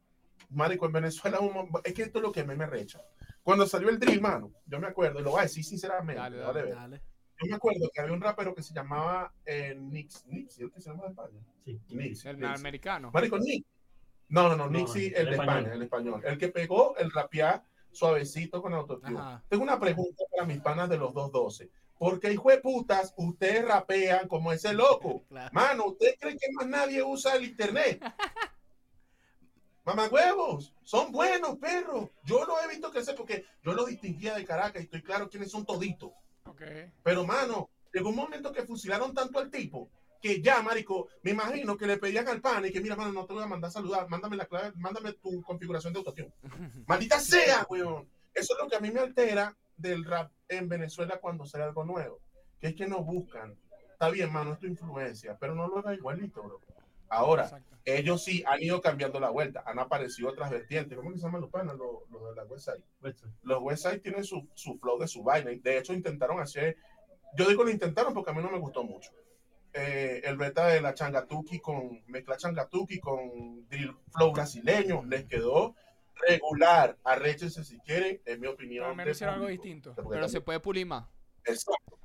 Marico, 0.50 0.86
en 0.86 0.92
Venezuela 0.92 1.38
es 1.84 1.94
que 1.94 2.02
esto 2.02 2.18
es 2.18 2.22
lo 2.22 2.32
que 2.32 2.40
a 2.40 2.44
mí 2.44 2.56
me 2.56 2.66
recha. 2.66 3.00
Cuando 3.42 3.66
salió 3.66 3.88
el 3.88 3.98
drill, 3.98 4.20
mano, 4.20 4.52
yo 4.66 4.78
me 4.78 4.86
acuerdo, 4.88 5.20
y 5.20 5.22
lo 5.22 5.30
voy 5.30 5.40
a 5.40 5.44
decir 5.44 5.64
sinceramente, 5.64 6.20
Dale, 6.20 6.36
dale. 6.38 6.70
Dale. 6.72 7.02
yo 7.40 7.48
me 7.48 7.56
acuerdo 7.56 7.90
que 7.92 8.00
había 8.00 8.12
un 8.12 8.20
rapero 8.20 8.54
que 8.54 8.62
se 8.62 8.74
llamaba 8.74 9.32
eh, 9.44 9.74
Nix, 9.76 10.26
Nix, 10.26 10.54
¿sí? 10.54 10.62
¿el 10.62 10.70
que 10.70 10.80
se 10.80 10.90
llama 10.90 11.04
de 11.04 11.08
España? 11.10 11.40
Sí. 11.64 11.80
Nix. 11.90 12.24
El 12.26 12.38
Nix. 12.38 12.58
americano. 12.58 13.10
Marico, 13.12 13.38
Nick. 13.38 13.66
No, 14.32 14.48
no, 14.48 14.56
no, 14.56 14.64
No, 14.64 14.70
Nixie, 14.70 15.08
el 15.08 15.14
el 15.14 15.24
de 15.26 15.30
español. 15.32 15.56
España, 15.58 15.74
el 15.74 15.82
español. 15.82 16.22
El 16.24 16.38
que 16.38 16.48
pegó 16.48 16.96
el 16.96 17.10
rapear 17.10 17.62
suavecito 17.90 18.62
con 18.62 18.72
autotune. 18.72 19.20
Tengo 19.46 19.62
una 19.62 19.78
pregunta 19.78 20.24
para 20.30 20.46
mis 20.46 20.58
panas 20.62 20.88
de 20.88 20.96
los 20.96 21.12
212. 21.12 21.70
Porque, 21.98 22.32
hijo 22.32 22.48
de 22.48 22.58
putas, 22.58 23.12
ustedes 23.18 23.62
rapean 23.62 24.26
como 24.28 24.50
ese 24.50 24.72
loco. 24.72 25.24
Claro. 25.28 25.50
Mano, 25.52 25.84
¿ustedes 25.84 26.16
creen 26.18 26.38
que 26.38 26.50
más 26.52 26.66
nadie 26.66 27.02
usa 27.02 27.36
el 27.36 27.44
internet? 27.44 28.02
Mamá 29.84 30.08
huevos, 30.08 30.72
son 30.82 31.12
buenos, 31.12 31.58
perros. 31.58 32.08
Yo 32.24 32.44
lo 32.46 32.58
he 32.62 32.68
visto 32.68 32.90
crecer 32.90 33.14
porque 33.14 33.44
yo 33.62 33.74
lo 33.74 33.84
distinguía 33.84 34.34
de 34.34 34.46
Caracas 34.46 34.80
y 34.80 34.84
estoy 34.84 35.02
claro 35.02 35.28
quiénes 35.28 35.50
son 35.50 35.66
toditos. 35.66 36.12
Pero, 37.02 37.26
mano, 37.26 37.68
llegó 37.92 38.08
un 38.08 38.16
momento 38.16 38.50
que 38.52 38.62
fusilaron 38.62 39.12
tanto 39.12 39.38
al 39.38 39.50
tipo 39.50 39.90
que 40.22 40.40
ya, 40.40 40.62
marico, 40.62 41.08
me 41.22 41.32
imagino 41.32 41.76
que 41.76 41.86
le 41.86 41.98
pedían 41.98 42.28
al 42.28 42.40
pan 42.40 42.64
y 42.64 42.70
que, 42.70 42.80
mira, 42.80 42.94
mano, 42.96 43.12
no 43.12 43.26
te 43.26 43.34
voy 43.34 43.42
a 43.42 43.46
mandar 43.46 43.68
a 43.68 43.72
saludar, 43.72 44.08
mándame 44.08 44.36
la 44.36 44.46
clave, 44.46 44.72
mándame 44.76 45.12
tu 45.14 45.42
configuración 45.42 45.92
de 45.92 45.98
autotune. 45.98 46.32
Maldita 46.86 47.18
sea, 47.18 47.66
weón. 47.68 48.08
Eso 48.32 48.54
es 48.54 48.62
lo 48.62 48.68
que 48.70 48.76
a 48.76 48.80
mí 48.80 48.90
me 48.90 49.00
altera 49.00 49.54
del 49.76 50.04
rap 50.04 50.30
en 50.48 50.68
Venezuela 50.68 51.18
cuando 51.20 51.44
sale 51.44 51.64
algo 51.64 51.84
nuevo. 51.84 52.20
Que 52.60 52.68
es 52.68 52.74
que 52.74 52.86
no 52.86 53.02
buscan. 53.02 53.58
Está 53.90 54.08
bien, 54.10 54.32
mano, 54.32 54.52
es 54.52 54.60
tu 54.60 54.66
influencia, 54.66 55.36
pero 55.38 55.54
no 55.54 55.66
lo 55.66 55.78
haga 55.78 55.92
igualito, 55.94 56.42
bro. 56.42 56.60
Ahora, 57.08 57.42
Exacto. 57.44 57.76
ellos 57.84 58.24
sí 58.24 58.42
han 58.46 58.62
ido 58.62 58.80
cambiando 58.80 59.20
la 59.20 59.28
vuelta, 59.28 59.62
han 59.66 59.78
aparecido 59.78 60.30
otras 60.30 60.50
vertientes. 60.50 60.96
¿Cómo 60.96 61.10
que 61.10 61.18
se 61.18 61.24
llaman 61.24 61.42
los 61.42 61.50
panas? 61.50 61.76
Los, 61.76 62.08
los 62.10 62.30
de 62.30 62.34
la 62.36 62.44
website 62.44 62.82
Puesto. 63.00 63.26
los 63.42 63.60
websites 63.62 64.00
tienen 64.02 64.24
su, 64.24 64.48
su 64.54 64.78
flow 64.78 64.98
de 64.98 65.08
su 65.08 65.22
vaina. 65.22 65.50
De 65.50 65.78
hecho, 65.78 65.92
intentaron 65.92 66.40
hacer, 66.40 66.76
yo 67.36 67.46
digo 67.48 67.64
lo 67.64 67.70
intentaron 67.70 68.14
porque 68.14 68.30
a 68.30 68.34
mí 68.34 68.40
no 68.42 68.50
me 68.50 68.58
gustó 68.58 68.82
mucho. 68.82 69.10
Eh, 69.74 70.20
el 70.24 70.36
beta 70.36 70.66
de 70.66 70.80
la 70.82 70.92
changatuki 70.94 71.58
con 71.60 72.02
mezcla 72.08 72.36
changatuki 72.36 73.00
con 73.00 73.66
drill 73.68 73.96
flow 74.12 74.32
brasileño 74.32 75.02
les 75.04 75.24
quedó 75.24 75.74
regular. 76.28 76.98
Arréchense 77.04 77.64
si 77.64 77.78
quieren, 77.80 78.20
en 78.26 78.40
mi 78.40 78.46
opinión. 78.48 78.82
Pero 78.82 78.90
al 78.90 78.96
menos 78.96 79.06
de 79.06 79.12
hicieron 79.12 79.34
algo 79.36 79.46
distinto. 79.48 79.94
Pero 79.94 80.08
se 80.10 80.20
también- 80.20 80.42
puede 80.44 80.60
pulir 80.60 80.86
más. 80.86 81.06
Exacto. 81.44 81.98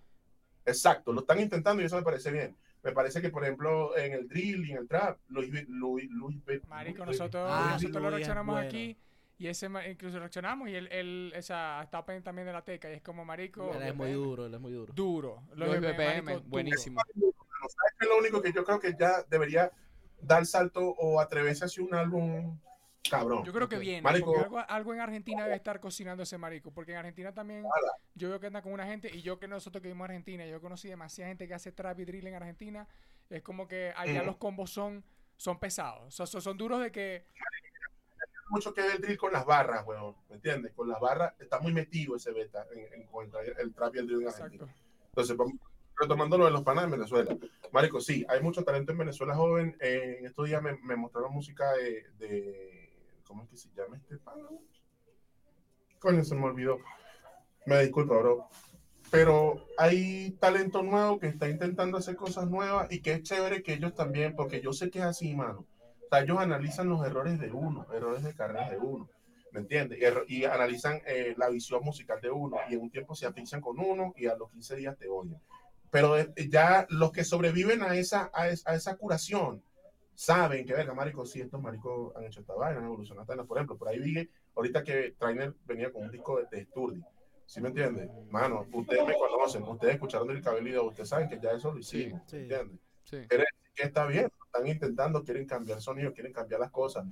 Exacto, 0.65 1.13
lo 1.13 1.21
están 1.21 1.39
intentando 1.39 1.81
y 1.81 1.85
eso 1.85 1.95
me 1.95 2.03
parece 2.03 2.31
bien. 2.31 2.55
Me 2.83 2.91
parece 2.91 3.21
que, 3.21 3.29
por 3.29 3.43
ejemplo, 3.43 3.97
en 3.97 4.13
el 4.13 4.27
drill 4.27 4.65
y 4.65 4.71
en 4.71 4.77
el 4.79 4.87
trap, 4.87 5.17
Luis, 5.27 5.49
Luis, 5.67 6.09
Luis, 6.09 6.37
Marico, 6.67 7.05
Luis- 7.05 7.17
nosotros, 7.19 7.49
Ah, 7.49 7.69
nosotros 7.73 7.93
lo 7.95 7.99
Luis 8.01 8.21
es 8.21 8.27
reaccionamos 8.27 8.53
bueno. 8.55 8.67
aquí 8.67 8.97
y 9.37 9.47
ese 9.47 9.69
incluso 9.89 10.19
reaccionamos 10.19 10.69
y 10.69 10.75
él, 10.75 10.87
él 10.91 11.31
esa, 11.35 11.81
está 11.83 12.03
pendiente 12.05 12.25
también 12.25 12.47
de 12.47 12.53
la 12.53 12.63
teca 12.63 12.89
y 12.89 12.95
es 12.95 13.01
como 13.01 13.23
marico. 13.25 13.73
Él 13.75 13.81
es 13.83 13.95
muy 13.95 14.11
duro, 14.11 14.45
él 14.45 14.53
es 14.53 14.59
muy 14.59 14.71
duro. 14.73 14.93
Duro. 14.93 15.43
Los 15.55 15.69
BPM, 15.69 16.37
BPM, 16.37 16.73
¿Sabes 17.69 17.93
qué 17.99 18.05
es 18.05 18.09
lo 18.09 18.17
único 18.17 18.41
que 18.41 18.51
yo 18.53 18.63
creo 18.63 18.79
que 18.79 18.95
ya 18.97 19.23
debería 19.29 19.71
dar 20.21 20.45
salto 20.45 20.81
o 20.81 21.19
atreverse 21.19 21.65
hacia 21.65 21.83
un 21.83 21.93
álbum 21.93 22.59
cabrón? 23.09 23.43
Yo 23.45 23.53
creo 23.53 23.69
que 23.69 24.01
Marico. 24.01 24.25
porque 24.27 24.43
algo, 24.43 24.59
algo 24.67 24.93
en 24.93 24.99
Argentina 25.01 25.43
debe 25.43 25.55
estar 25.55 25.79
cocinando 25.79 26.23
ese 26.23 26.37
marico, 26.37 26.71
porque 26.71 26.91
en 26.91 26.97
Argentina 26.97 27.33
también 27.33 27.65
yo 28.15 28.29
veo 28.29 28.39
que 28.39 28.47
anda 28.47 28.61
con 28.61 28.73
una 28.73 28.85
gente, 28.85 29.09
y 29.13 29.21
yo 29.21 29.39
que 29.39 29.47
nosotros 29.47 29.81
que 29.81 29.87
vimos 29.89 30.01
a 30.05 30.11
Argentina, 30.11 30.45
yo 30.45 30.59
conocí 30.61 30.87
demasiada 30.87 31.29
gente 31.29 31.47
que 31.47 31.53
hace 31.53 31.71
trap 31.71 31.99
y 31.99 32.05
drill 32.05 32.27
en 32.27 32.35
Argentina, 32.35 32.87
es 33.29 33.41
como 33.43 33.67
que 33.67 33.93
allá 33.95 34.23
Mm. 34.23 34.25
los 34.25 34.37
combos 34.37 34.71
son, 34.71 35.03
son 35.35 35.59
pesados, 35.59 36.13
son, 36.13 36.27
son, 36.27 36.41
son 36.41 36.57
duros 36.57 36.81
de 36.81 36.91
que, 36.91 37.25
mucho 38.49 38.73
que 38.73 38.81
ver 38.81 38.95
el 38.95 39.01
drill 39.01 39.17
con 39.17 39.33
las 39.33 39.45
barras, 39.45 39.85
weón. 39.85 40.15
¿Me 40.29 40.35
entiendes? 40.35 40.71
Con 40.73 40.87
las 40.87 40.99
barras 41.01 41.33
está 41.39 41.59
muy 41.59 41.73
metido 41.73 42.15
ese 42.15 42.31
beta 42.31 42.65
en, 42.73 43.01
en 43.01 43.07
cuanto 43.07 43.37
al 43.37 43.45
el 43.59 43.73
trap 43.73 43.95
y 43.95 43.99
el 43.99 44.07
drill 44.07 44.21
en 44.21 44.27
Argentina. 44.29 44.63
exacto, 44.63 44.83
Entonces, 45.09 45.35
vamos, 45.37 45.53
retomando 45.99 46.37
lo 46.37 46.45
de 46.45 46.51
los 46.51 46.63
panas 46.63 46.85
en 46.85 46.91
Venezuela. 46.91 47.35
Marico, 47.71 47.99
sí, 48.01 48.25
hay 48.29 48.41
mucho 48.41 48.63
talento 48.63 48.91
en 48.91 48.97
Venezuela 48.99 49.35
joven. 49.35 49.75
Eh, 49.79 50.17
en 50.19 50.25
estos 50.25 50.45
días 50.47 50.61
me, 50.61 50.77
me 50.83 50.95
mostraron 50.95 51.33
música 51.33 51.71
de, 51.73 52.05
de- 52.17 52.93
¿Cómo 53.25 53.43
es 53.43 53.49
que 53.49 53.57
se 53.57 53.69
llama 53.75 53.97
este 53.97 54.17
pana? 54.17 54.47
Coño, 55.99 56.23
se 56.23 56.35
me 56.35 56.45
olvidó. 56.45 56.79
Me 57.65 57.79
disculpa, 57.81 58.17
bro. 58.17 58.47
Pero 59.11 59.65
hay 59.77 60.31
talento 60.39 60.83
nuevo 60.83 61.19
que 61.19 61.27
está 61.27 61.49
intentando 61.49 61.97
hacer 61.97 62.15
cosas 62.15 62.49
nuevas 62.49 62.91
y 62.91 63.01
que 63.01 63.13
es 63.13 63.23
chévere 63.23 63.63
que 63.63 63.73
ellos 63.73 63.95
también, 63.95 64.35
porque 64.35 64.61
yo 64.61 64.73
sé 64.73 64.89
que 64.89 64.99
es 64.99 65.05
así, 65.05 65.33
mano. 65.35 65.65
O 66.05 66.07
sea, 66.09 66.21
ellos 66.21 66.37
analizan 66.39 66.89
los 66.89 67.05
errores 67.05 67.39
de 67.39 67.51
uno, 67.51 67.85
errores 67.93 68.23
de 68.23 68.33
carrera 68.33 68.69
de 68.69 68.77
uno. 68.77 69.09
¿me 69.53 69.61
entiendes? 69.61 69.97
Y, 70.27 70.35
y 70.41 70.45
analizan 70.45 71.01
eh, 71.07 71.33
la 71.37 71.49
visión 71.49 71.83
musical 71.83 72.19
de 72.21 72.29
uno 72.29 72.57
y 72.69 72.75
en 72.75 72.81
un 72.81 72.91
tiempo 72.91 73.15
se 73.15 73.25
afinchan 73.25 73.61
con 73.61 73.79
uno 73.79 74.13
y 74.15 74.27
a 74.27 74.35
los 74.35 74.51
15 74.51 74.75
días 74.75 74.97
te 74.97 75.07
odian. 75.07 75.41
Pero 75.91 76.17
eh, 76.17 76.33
ya 76.49 76.85
los 76.89 77.11
que 77.11 77.23
sobreviven 77.23 77.81
a 77.81 77.95
esa, 77.95 78.29
a, 78.33 78.49
es- 78.49 78.65
a 78.67 78.75
esa 78.75 78.95
curación 78.97 79.63
saben 80.13 80.65
que, 80.65 80.73
verga, 80.73 80.93
marico, 80.93 81.25
sí, 81.25 81.41
estos 81.41 81.61
maricos 81.61 82.15
han 82.15 82.23
hecho 82.25 82.39
esta 82.41 82.53
vaina, 82.55 82.79
han 82.79 82.85
evolucionado. 82.85 83.45
Por 83.47 83.57
ejemplo, 83.57 83.77
por 83.77 83.87
ahí 83.87 83.99
vi 83.99 84.29
ahorita 84.55 84.83
que 84.83 85.11
Trainer 85.17 85.53
venía 85.65 85.91
con 85.91 86.03
un 86.03 86.11
disco 86.11 86.39
de, 86.39 86.45
de 86.57 86.65
Sturdy. 86.65 87.01
¿Sí 87.45 87.61
me 87.61 87.69
entiendes? 87.69 88.09
Mano, 88.29 88.65
ustedes 88.73 89.05
me 89.05 89.15
conocen, 89.15 89.63
ustedes 89.63 89.93
escucharon 89.93 90.29
el 90.31 90.41
cabello, 90.41 90.85
ustedes 90.85 91.07
saben 91.07 91.29
que 91.29 91.39
ya 91.39 91.51
eso 91.51 91.71
lo 91.71 91.79
hicimos, 91.79 92.21
Sí. 92.25 92.35
¿me 92.37 92.41
entiendes? 92.43 92.79
Sí. 93.03 93.17
que 93.73 93.83
está 93.83 94.05
bien, 94.07 94.29
están 94.47 94.67
intentando, 94.67 95.23
quieren 95.23 95.45
cambiar 95.45 95.79
sonido, 95.79 96.11
quieren 96.13 96.33
cambiar 96.33 96.59
las 96.59 96.71
cosas. 96.71 97.05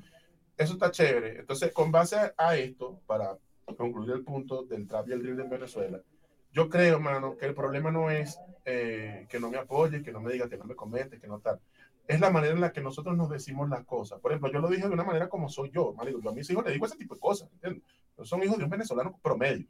Eso 0.57 0.73
está 0.73 0.91
chévere. 0.91 1.39
Entonces, 1.39 1.71
con 1.71 1.89
base 1.91 2.17
a, 2.17 2.33
a 2.37 2.57
esto, 2.57 2.99
para 3.05 3.37
concluir 3.77 4.11
el 4.11 4.23
punto 4.23 4.63
del 4.63 4.87
trap 4.87 5.07
y 5.07 5.13
el 5.13 5.21
drill 5.21 5.39
en 5.39 5.49
Venezuela, 5.49 6.01
yo 6.55 6.69
creo, 6.69 7.01
mano, 7.01 7.35
que 7.35 7.45
el 7.47 7.53
problema 7.53 7.91
no 7.91 8.09
es 8.09 8.39
eh, 8.63 9.27
que 9.29 9.41
no 9.41 9.49
me 9.49 9.57
apoye, 9.57 10.01
que 10.01 10.13
no 10.13 10.21
me 10.21 10.31
diga, 10.31 10.47
que 10.47 10.57
no 10.57 10.63
me 10.63 10.73
comente, 10.73 11.19
que 11.19 11.27
no 11.27 11.39
tal. 11.39 11.59
Es 12.07 12.21
la 12.21 12.29
manera 12.29 12.53
en 12.53 12.61
la 12.61 12.71
que 12.71 12.79
nosotros 12.79 13.17
nos 13.17 13.29
decimos 13.29 13.67
las 13.69 13.83
cosas. 13.83 14.21
Por 14.21 14.31
ejemplo, 14.31 14.49
yo 14.49 14.59
lo 14.59 14.69
dije 14.69 14.87
de 14.87 14.93
una 14.93 15.03
manera 15.03 15.27
como 15.27 15.49
soy 15.49 15.69
yo, 15.69 15.91
marico. 15.91 16.21
Yo 16.21 16.29
a 16.29 16.33
mis 16.33 16.49
hijos 16.49 16.63
les 16.63 16.73
digo 16.73 16.85
ese 16.85 16.95
tipo 16.95 17.13
de 17.13 17.19
cosas, 17.19 17.49
son 18.23 18.41
hijos 18.41 18.57
de 18.57 18.63
un 18.63 18.69
venezolano 18.69 19.19
promedio. 19.21 19.67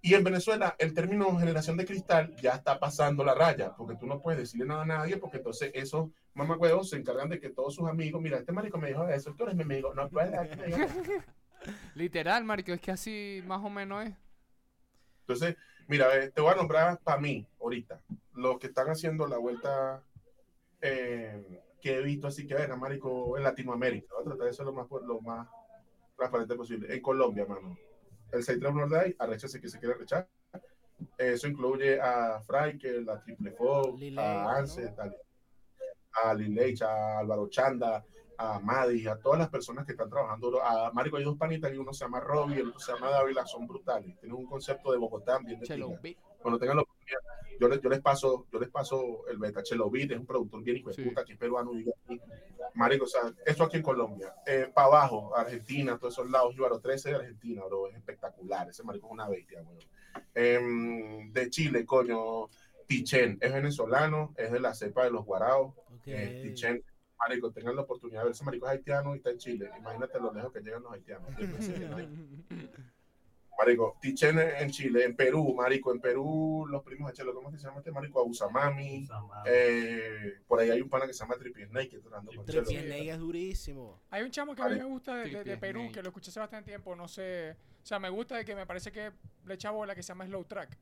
Y 0.00 0.14
en 0.14 0.24
Venezuela, 0.24 0.74
el 0.78 0.94
término 0.94 1.38
generación 1.38 1.76
de 1.76 1.84
cristal 1.84 2.34
ya 2.40 2.52
está 2.52 2.80
pasando 2.80 3.22
la 3.22 3.34
raya, 3.34 3.74
porque 3.76 3.96
tú 3.96 4.06
no 4.06 4.22
puedes 4.22 4.40
decirle 4.40 4.64
nada 4.64 4.84
a 4.84 4.86
nadie, 4.86 5.18
porque 5.18 5.36
entonces 5.36 5.70
esos 5.74 6.08
mamagüeos 6.32 6.88
se 6.88 6.96
encargan 6.96 7.28
de 7.28 7.38
que 7.38 7.50
todos 7.50 7.74
sus 7.74 7.86
amigos, 7.86 8.22
mira, 8.22 8.38
este 8.38 8.52
marico 8.52 8.78
me 8.78 8.88
dijo 8.88 9.06
eso, 9.06 9.34
tú 9.34 9.42
eres 9.42 9.54
mi 9.54 9.64
amigo, 9.64 9.92
no 9.92 10.08
puedes 10.08 10.32
dar 10.32 10.48
que 10.48 10.56
me 10.56 10.66
diga 10.66 10.84
eso". 10.86 11.02
Literal, 11.94 12.42
marico, 12.44 12.72
es 12.72 12.80
que 12.80 12.90
así 12.90 13.42
más 13.46 13.62
o 13.62 13.68
menos 13.68 14.06
es. 14.06 14.14
Entonces, 15.20 15.56
mira, 15.90 16.16
eh, 16.16 16.30
te 16.30 16.40
voy 16.40 16.52
a 16.52 16.56
nombrar 16.56 17.00
para 17.00 17.20
mí 17.20 17.44
ahorita, 17.60 18.00
los 18.34 18.58
que 18.60 18.68
están 18.68 18.88
haciendo 18.88 19.26
la 19.26 19.38
vuelta 19.38 20.00
eh, 20.80 21.62
que 21.80 21.98
he 21.98 22.02
visto 22.02 22.28
así 22.28 22.46
que 22.46 22.54
venga, 22.54 22.76
marico, 22.76 23.36
en 23.36 23.42
Latinoamérica. 23.42 24.14
Voy 24.14 24.22
a 24.22 24.28
tratar 24.28 24.46
de 24.46 24.52
ser 24.52 24.66
lo 24.66 24.72
más, 24.72 24.86
lo 24.90 25.20
más 25.20 25.48
transparente 26.16 26.54
posible. 26.54 26.94
En 26.94 27.02
Colombia, 27.02 27.44
mano. 27.44 27.76
El 28.30 28.44
6 28.44 28.60
Norday, 28.60 29.16
arrechase 29.18 29.60
que 29.60 29.68
se 29.68 29.80
quiere 29.80 29.96
rechar. 29.96 30.28
Eso 31.18 31.48
incluye 31.48 32.00
a 32.00 32.40
Fraikel, 32.40 33.08
a 33.08 33.20
Triple 33.20 33.56
Lil 33.98 34.18
a 34.18 34.58
Anse, 34.58 34.94
a 36.22 36.34
Lil 36.34 36.54
Leich, 36.54 36.82
a 36.82 37.18
Álvaro 37.18 37.48
Chanda, 37.48 38.04
a 38.42 38.58
Maddy, 38.58 39.06
a 39.06 39.16
todas 39.16 39.38
las 39.38 39.50
personas 39.50 39.84
que 39.84 39.92
están 39.92 40.08
trabajando. 40.08 40.62
A 40.62 40.90
Marico, 40.92 41.18
hay 41.18 41.24
dos 41.24 41.36
panitas 41.36 41.72
y 41.72 41.76
uno 41.76 41.92
se 41.92 42.04
llama 42.04 42.20
Robbie 42.20 42.56
y 42.56 42.60
el 42.60 42.68
otro 42.68 42.80
se 42.80 42.92
llama 42.92 43.10
Dávila, 43.10 43.44
son 43.46 43.66
brutales. 43.66 44.18
Tienen 44.18 44.36
un 44.38 44.46
concepto 44.46 44.92
de 44.92 44.98
Bogotá 44.98 45.38
bien 45.38 45.60
de. 45.60 46.16
Cuando 46.40 46.58
tengan 46.58 46.76
la 46.76 46.82
oportunidad, 46.84 47.18
yo 47.60 47.68
les, 47.68 47.80
yo 47.82 47.90
les 47.90 48.00
paso, 48.00 48.46
yo 48.50 48.58
les 48.58 48.70
paso 48.70 49.26
el 49.28 49.36
beta. 49.36 49.62
Chelo 49.62 49.90
Beat 49.90 50.12
es 50.12 50.18
un 50.18 50.24
productor 50.24 50.62
bien 50.62 50.78
hijo 50.78 50.88
de 50.88 50.94
Sí. 50.94 51.02
puta, 51.02 51.22
que 51.22 51.34
es 51.34 51.38
peruano 51.38 51.78
y 51.78 51.84
Marico, 52.74 53.04
o 53.04 53.08
sea, 53.08 53.22
eso 53.44 53.64
aquí 53.64 53.76
en 53.76 53.82
Colombia. 53.82 54.34
Eh, 54.46 54.70
para 54.72 54.86
abajo, 54.86 55.36
Argentina, 55.36 55.98
todos 55.98 56.14
esos 56.14 56.30
lados, 56.30 56.54
Jíbaro 56.54 56.78
13 56.80 57.10
de 57.10 57.16
Argentina, 57.16 57.62
bro, 57.66 57.88
es 57.88 57.96
espectacular. 57.96 58.70
Ese 58.70 58.82
marico 58.84 59.06
es 59.08 59.12
una 59.12 59.28
bestia, 59.28 59.60
weón. 59.60 59.78
Em, 60.34 61.32
de 61.32 61.50
Chile, 61.50 61.84
coño, 61.84 62.48
Tichen, 62.86 63.38
es 63.40 63.52
venezolano, 63.52 64.32
es 64.36 64.50
de 64.50 64.60
la 64.60 64.72
cepa 64.74 65.04
de 65.04 65.10
los 65.10 65.24
guaraos. 65.24 65.74
Ok. 65.94 66.06
Eh, 66.06 66.40
Tichen, 66.44 66.82
marico, 67.20 67.50
tengan 67.52 67.76
la 67.76 67.82
oportunidad 67.82 68.20
de 68.20 68.24
ver 68.24 68.32
ese 68.32 68.44
marico 68.44 68.66
es 68.66 68.72
haitiano 68.72 69.14
y 69.14 69.18
está 69.18 69.30
en 69.30 69.38
Chile. 69.38 69.70
Imagínate 69.78 70.18
lo 70.20 70.32
lejos 70.32 70.52
que 70.52 70.60
llegan 70.60 70.82
los 70.82 70.92
haitianos. 70.92 71.28
Marico, 73.58 73.98
Tichen 74.00 74.38
en 74.38 74.70
Chile, 74.70 75.04
en 75.04 75.14
Perú, 75.14 75.52
marico, 75.54 75.92
en 75.92 76.00
Perú, 76.00 76.64
los 76.70 76.82
primos 76.82 77.10
de 77.10 77.16
Chelo, 77.18 77.34
¿cómo 77.34 77.50
se 77.50 77.58
llama 77.58 77.80
este 77.80 77.92
marico? 77.92 78.18
Abusamami. 78.20 79.06
Eh, 79.44 80.38
por 80.48 80.60
ahí 80.60 80.70
hay 80.70 80.80
un 80.80 80.88
pana 80.88 81.06
que 81.06 81.12
se 81.12 81.18
llama 81.18 81.34
Trippie 81.36 81.66
Snake, 81.66 81.90
que 81.90 81.96
está 81.96 82.08
dando 82.08 82.32
con 82.34 82.46
Chelo. 82.46 82.64
Snake 82.64 83.10
es 83.10 83.18
durísimo. 83.18 84.00
Hay 84.08 84.22
un 84.22 84.30
chamo 84.30 84.54
que 84.54 84.62
a 84.62 84.68
mí 84.70 84.76
me 84.76 84.84
gusta 84.84 85.14
de, 85.16 85.24
de- 85.24 85.28
de 85.30 85.34
Triple 85.42 85.56
Perú, 85.58 85.80
Snake. 85.80 85.94
que 85.94 86.02
lo 86.02 86.08
escuché 86.08 86.30
hace 86.30 86.40
bastante 86.40 86.70
tiempo, 86.70 86.96
no 86.96 87.06
sé. 87.06 87.50
O 87.82 87.86
sea, 87.86 87.98
me 87.98 88.08
gusta 88.08 88.36
de 88.38 88.46
que 88.46 88.54
me 88.54 88.64
parece 88.64 88.90
que 88.92 89.12
le 89.44 89.54
echa 89.54 89.70
bola 89.72 89.94
que 89.94 90.02
se 90.02 90.08
llama 90.08 90.24
Slow 90.24 90.44
Track. 90.46 90.78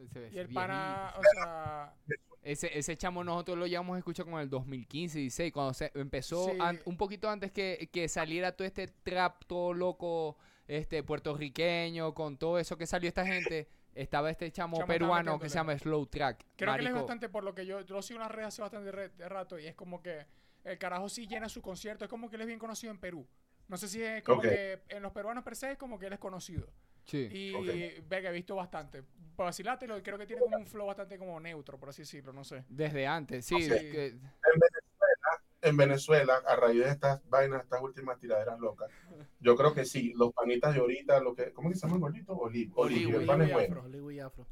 Ese 0.00 0.30
Y 0.32 0.38
el 0.38 0.48
pana, 0.48 1.14
o 1.18 1.22
sea, 1.34 1.94
Ese, 2.42 2.78
ese 2.78 2.96
chamo 2.96 3.22
nosotros 3.22 3.58
lo 3.58 3.66
llevamos 3.66 3.96
a 3.96 3.98
escuchar 3.98 4.24
como 4.24 4.38
en 4.38 4.44
el 4.44 4.50
2015, 4.50 5.18
16, 5.18 5.52
cuando 5.52 5.74
se 5.74 5.90
empezó 5.94 6.46
Sí. 6.50 6.56
an- 6.60 6.80
un 6.86 6.96
poquito 6.96 7.28
antes 7.28 7.52
que, 7.52 7.88
que 7.92 8.08
saliera 8.08 8.52
todo 8.56 8.66
este 8.66 8.86
trap 8.88 9.44
todo 9.46 9.74
loco 9.74 10.36
este 10.66 11.02
puertorriqueño, 11.02 12.14
con 12.14 12.38
todo 12.38 12.58
eso 12.58 12.76
que 12.78 12.86
salió 12.86 13.08
esta 13.08 13.26
gente, 13.26 13.68
estaba 13.94 14.30
este 14.30 14.50
chamo, 14.52 14.84
peruano 14.86 15.38
que 15.38 15.48
se 15.48 15.56
llama 15.56 15.76
Slow 15.76 16.06
Track. 16.06 16.44
creo 16.56 16.74
que 16.74 16.80
él 16.80 16.86
es 16.86 16.94
bastante 16.94 17.28
por 17.28 17.42
lo 17.44 17.54
que 17.54 17.66
yo, 17.66 17.80
yo 17.82 17.96
lo 17.96 18.02
sigo 18.02 18.18
en 18.18 18.22
las 18.22 18.30
redes 18.32 18.48
hace 18.48 18.62
bastante 18.62 18.92
re- 18.92 19.08
de 19.10 19.28
rato 19.28 19.58
y 19.58 19.66
es 19.66 19.74
como 19.74 20.00
que 20.00 20.24
el 20.64 20.78
carajo 20.78 21.08
sí 21.08 21.26
llena 21.26 21.48
su 21.48 21.60
concierto, 21.60 22.04
es 22.04 22.10
como 22.10 22.30
que 22.30 22.36
él 22.36 22.42
es 22.42 22.46
bien 22.46 22.58
conocido 22.58 22.92
en 22.92 22.98
Perú. 23.00 23.26
No 23.68 23.76
sé 23.76 23.88
si 23.88 24.02
es 24.02 24.22
como 24.22 24.40
que 24.42 24.80
en 24.88 25.02
los 25.02 25.12
peruanos 25.12 25.42
per 25.44 25.56
se 25.56 25.72
es 25.72 25.78
como 25.78 25.98
que 25.98 26.06
él 26.06 26.12
es 26.12 26.18
conocido. 26.18 26.68
Sí. 27.10 27.28
Y 27.30 27.54
Ok. 27.54 28.06
ve 28.08 28.20
que 28.22 28.28
he 28.28 28.32
visto 28.32 28.54
bastante. 28.56 29.02
Para 29.36 29.48
vacilártelo, 29.48 30.02
creo 30.02 30.18
que 30.18 30.26
tiene 30.26 30.42
como 30.42 30.56
un 30.58 30.66
flow 30.66 30.86
bastante 30.86 31.18
como 31.18 31.40
neutro, 31.40 31.78
por 31.78 31.88
así 31.88 32.02
decirlo, 32.02 32.32
no 32.32 32.44
sé. 32.44 32.64
Desde 32.68 33.06
antes, 33.06 33.46
sí. 33.46 33.54
Ok. 33.54 33.68
que- 33.68 34.18
En 35.62 35.76
Venezuela, 35.76 36.40
a 36.46 36.56
raíz 36.56 36.82
de 36.82 36.88
estas 36.88 37.20
vainas, 37.28 37.62
estas 37.64 37.82
últimas 37.82 38.18
tiraderas 38.18 38.58
locas, 38.58 38.90
yo 39.40 39.54
creo 39.56 39.74
que 39.74 39.84
sí, 39.84 40.12
los 40.16 40.32
panitas 40.32 40.72
de 40.72 40.80
ahorita, 40.80 41.20
lo 41.20 41.34
que, 41.34 41.52
¿cómo 41.52 41.68
que 41.68 41.74
se 41.74 41.82
llama 41.82 41.96
el 41.96 42.00
gordito? 42.00 42.32
Olivo. 42.32 42.80
Olivo, 42.80 43.18
es 43.20 43.22
y 43.24 43.26
bueno. 43.26 43.56
afro, 43.58 43.84
Olivo 43.84 44.10
y 44.10 44.20
afro. 44.20 44.46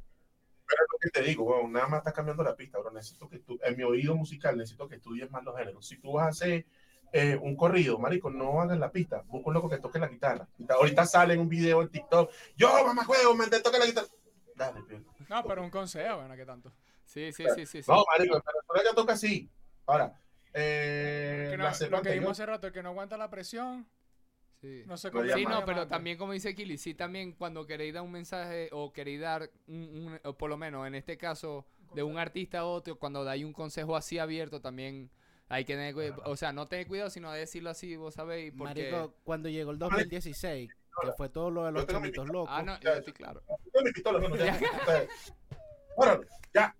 Pero 0.66 0.82
es 0.82 0.88
lo 0.92 0.98
que 1.00 1.08
te 1.10 1.22
digo, 1.26 1.44
weón, 1.44 1.72
nada 1.72 1.86
más 1.88 1.98
estás 2.00 2.12
cambiando 2.12 2.42
la 2.42 2.54
pista, 2.54 2.78
bro. 2.78 2.90
Necesito 2.90 3.26
que 3.26 3.38
tú, 3.38 3.58
en 3.62 3.74
mi 3.78 3.84
oído 3.84 4.14
musical, 4.16 4.54
necesito 4.58 4.86
que 4.86 4.96
estudies 4.96 5.30
más 5.30 5.42
los 5.44 5.56
géneros. 5.56 5.86
Si 5.86 5.96
tú 5.98 6.12
vas 6.12 6.26
a 6.26 6.28
hacer 6.28 6.66
eh, 7.12 7.36
un 7.40 7.56
corrido, 7.56 7.98
marico, 7.98 8.30
no 8.30 8.60
hagas 8.60 8.78
la 8.78 8.90
pista. 8.90 9.22
Busca 9.26 9.48
un 9.48 9.54
loco 9.54 9.68
que 9.68 9.78
toque 9.78 9.98
la 9.98 10.08
guitarra. 10.08 10.46
Ahorita- 10.68 11.06
sale 11.06 11.34
en 11.34 11.40
un 11.40 11.48
video 11.48 11.82
en 11.82 11.88
TikTok. 11.88 12.30
Yo, 12.56 12.68
mamá, 12.84 13.04
juego, 13.04 13.34
me 13.34 13.46
toque 13.46 13.78
la 13.78 13.86
guitarra. 13.86 14.08
Dale, 14.54 14.82
tío. 14.82 15.02
No, 15.28 15.44
pero 15.44 15.62
un 15.62 15.70
consejo, 15.70 16.16
bueno, 16.18 16.34
que 16.36 16.44
tanto. 16.44 16.72
Sí, 17.04 17.32
sí, 17.32 17.44
sí, 17.54 17.64
sí. 17.66 17.82
sí. 17.82 17.90
No, 17.90 18.02
marico, 18.06 18.34
Venezuela 18.44 18.82
ya 18.90 18.94
toca 18.94 19.12
así. 19.14 19.48
Ahora, 19.86 20.20
eh, 20.52 21.48
Que 21.50 21.56
no- 21.56 21.70
lo 21.90 22.02
que 22.02 22.12
vimos 22.12 22.30
hace 22.32 22.46
rato, 22.46 22.66
el 22.66 22.72
que 22.72 22.82
no 22.82 22.90
aguanta 22.90 23.16
la 23.16 23.30
presión, 23.30 23.86
sí. 24.60 24.82
no 24.86 24.96
sé 24.96 25.10
cómo. 25.10 25.24
Sí, 25.32 25.44
no, 25.46 25.64
pero 25.64 25.86
también 25.86 26.18
como 26.18 26.32
dice 26.32 26.54
Kili, 26.54 26.76
sí 26.78 26.94
también 26.94 27.32
cuando 27.32 27.66
queréis 27.66 27.94
dar 27.94 28.02
un 28.02 28.12
mensaje 28.12 28.68
o 28.72 28.92
queréis 28.92 29.20
dar, 29.20 29.50
un, 29.66 29.76
un- 29.76 30.20
o 30.24 30.36
por 30.36 30.50
lo 30.50 30.56
menos 30.56 30.86
en 30.86 30.94
este 30.94 31.16
caso, 31.16 31.64
de 31.94 32.02
un 32.02 32.18
artista 32.18 32.58
a 32.60 32.64
otro, 32.66 32.98
cuando 32.98 33.24
dais 33.24 33.44
un 33.44 33.52
consejo 33.54 33.96
así 33.96 34.18
abierto, 34.18 34.60
también 34.60 35.10
hay 35.48 35.64
que 35.64 35.74
tener, 35.74 35.94
cuidado. 35.94 36.22
o 36.26 36.36
sea, 36.36 36.52
no 36.52 36.66
tener 36.66 36.86
cuidado, 36.86 37.10
sino 37.10 37.32
decirlo 37.32 37.70
así, 37.70 37.96
vos 37.96 38.14
sabéis, 38.14 38.52
porque... 38.56 38.90
Marico, 38.90 39.14
cuando 39.24 39.48
llegó 39.48 39.70
el 39.70 39.78
2016, 39.78 40.70
que 41.02 41.12
fue 41.12 41.28
todo 41.28 41.50
lo 41.50 41.64
de 41.64 41.72
los 41.72 41.86
chamitos 41.86 42.28
locos. 42.28 42.50
Ah, 42.52 42.62
no, 42.62 42.78
Ya, 42.80 42.92
yo 42.92 42.98
estoy 42.98 43.12
claro. 43.12 43.42
Yo 43.74 43.82
mi 43.82 43.92
pistola, 43.92 44.18
no, 44.20 44.36
ya. 44.36 44.58
Ya. 46.54 46.74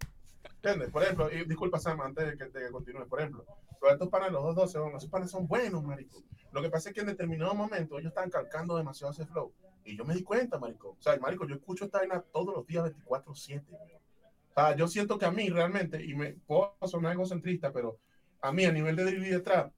¿Entiendes? 0.56 0.90
Por 0.90 1.02
ejemplo, 1.02 1.30
y 1.32 1.44
disculpa, 1.44 1.78
Sam, 1.78 2.00
antes 2.00 2.26
de 2.26 2.36
que, 2.36 2.44
de 2.44 2.66
que 2.66 2.70
continúe, 2.70 3.06
por 3.06 3.20
ejemplo, 3.20 3.44
los 3.80 3.92
estos 3.92 4.08
panes, 4.08 4.32
los 4.32 4.42
dos 4.42 4.54
12, 4.54 4.78
bueno, 4.78 4.99
esos 4.99 5.11
panes 5.11 5.30
son 5.30 5.46
buenos, 5.46 5.82
marico. 5.84 6.22
Lo 6.53 6.62
que 6.62 6.70
pasa 6.70 6.88
es 6.88 6.95
que 6.95 7.00
en 7.00 7.07
determinado 7.07 7.54
momento 7.54 7.99
ellos 7.99 8.11
estaban 8.11 8.30
calcando 8.30 8.76
demasiado 8.76 9.12
ese 9.12 9.26
flow. 9.26 9.53
Y 9.84 9.96
yo 9.96 10.04
me 10.04 10.14
di 10.14 10.22
cuenta, 10.22 10.58
marico. 10.58 10.96
O 10.99 11.03
sea, 11.03 11.16
marico, 11.18 11.46
yo 11.46 11.54
escucho 11.57 11.84
esta 11.84 11.99
vaina 11.99 12.20
todos 12.32 12.54
los 12.54 12.66
días 12.66 12.84
24-7. 13.07 13.64
güey. 13.68 13.95
O 13.95 14.54
sea, 14.54 14.76
yo 14.76 14.88
siento 14.88 15.18
que 15.18 15.26
a 15.26 15.30
mí 15.30 15.49
realmente, 15.49 16.04
y 16.04 16.14
me 16.14 16.32
puedo 16.32 16.74
sonar 16.86 17.12
egocentrista, 17.12 17.72
pero 17.72 17.99
a 18.40 18.52
mí 18.52 18.64
a 18.64 18.72
nivel 18.72 18.96
de 18.96 19.04
de 19.04 19.40
trap, 19.40 19.72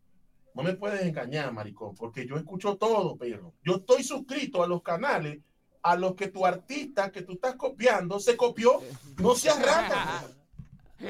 no 0.54 0.62
me 0.62 0.74
puedes 0.74 1.02
engañar, 1.02 1.52
maricón, 1.52 1.94
porque 1.94 2.26
yo 2.26 2.36
escucho 2.36 2.76
todo, 2.76 3.16
perro. 3.16 3.54
Yo 3.62 3.76
estoy 3.76 4.02
suscrito 4.02 4.62
a 4.62 4.66
los 4.66 4.82
canales 4.82 5.40
a 5.82 5.96
los 5.96 6.14
que 6.14 6.28
tu 6.28 6.44
artista 6.44 7.10
que 7.10 7.22
tú 7.22 7.32
estás 7.32 7.54
copiando 7.54 8.20
se 8.20 8.36
copió. 8.36 8.80
No 9.18 9.34
seas 9.34 9.60
rata. 9.62 10.24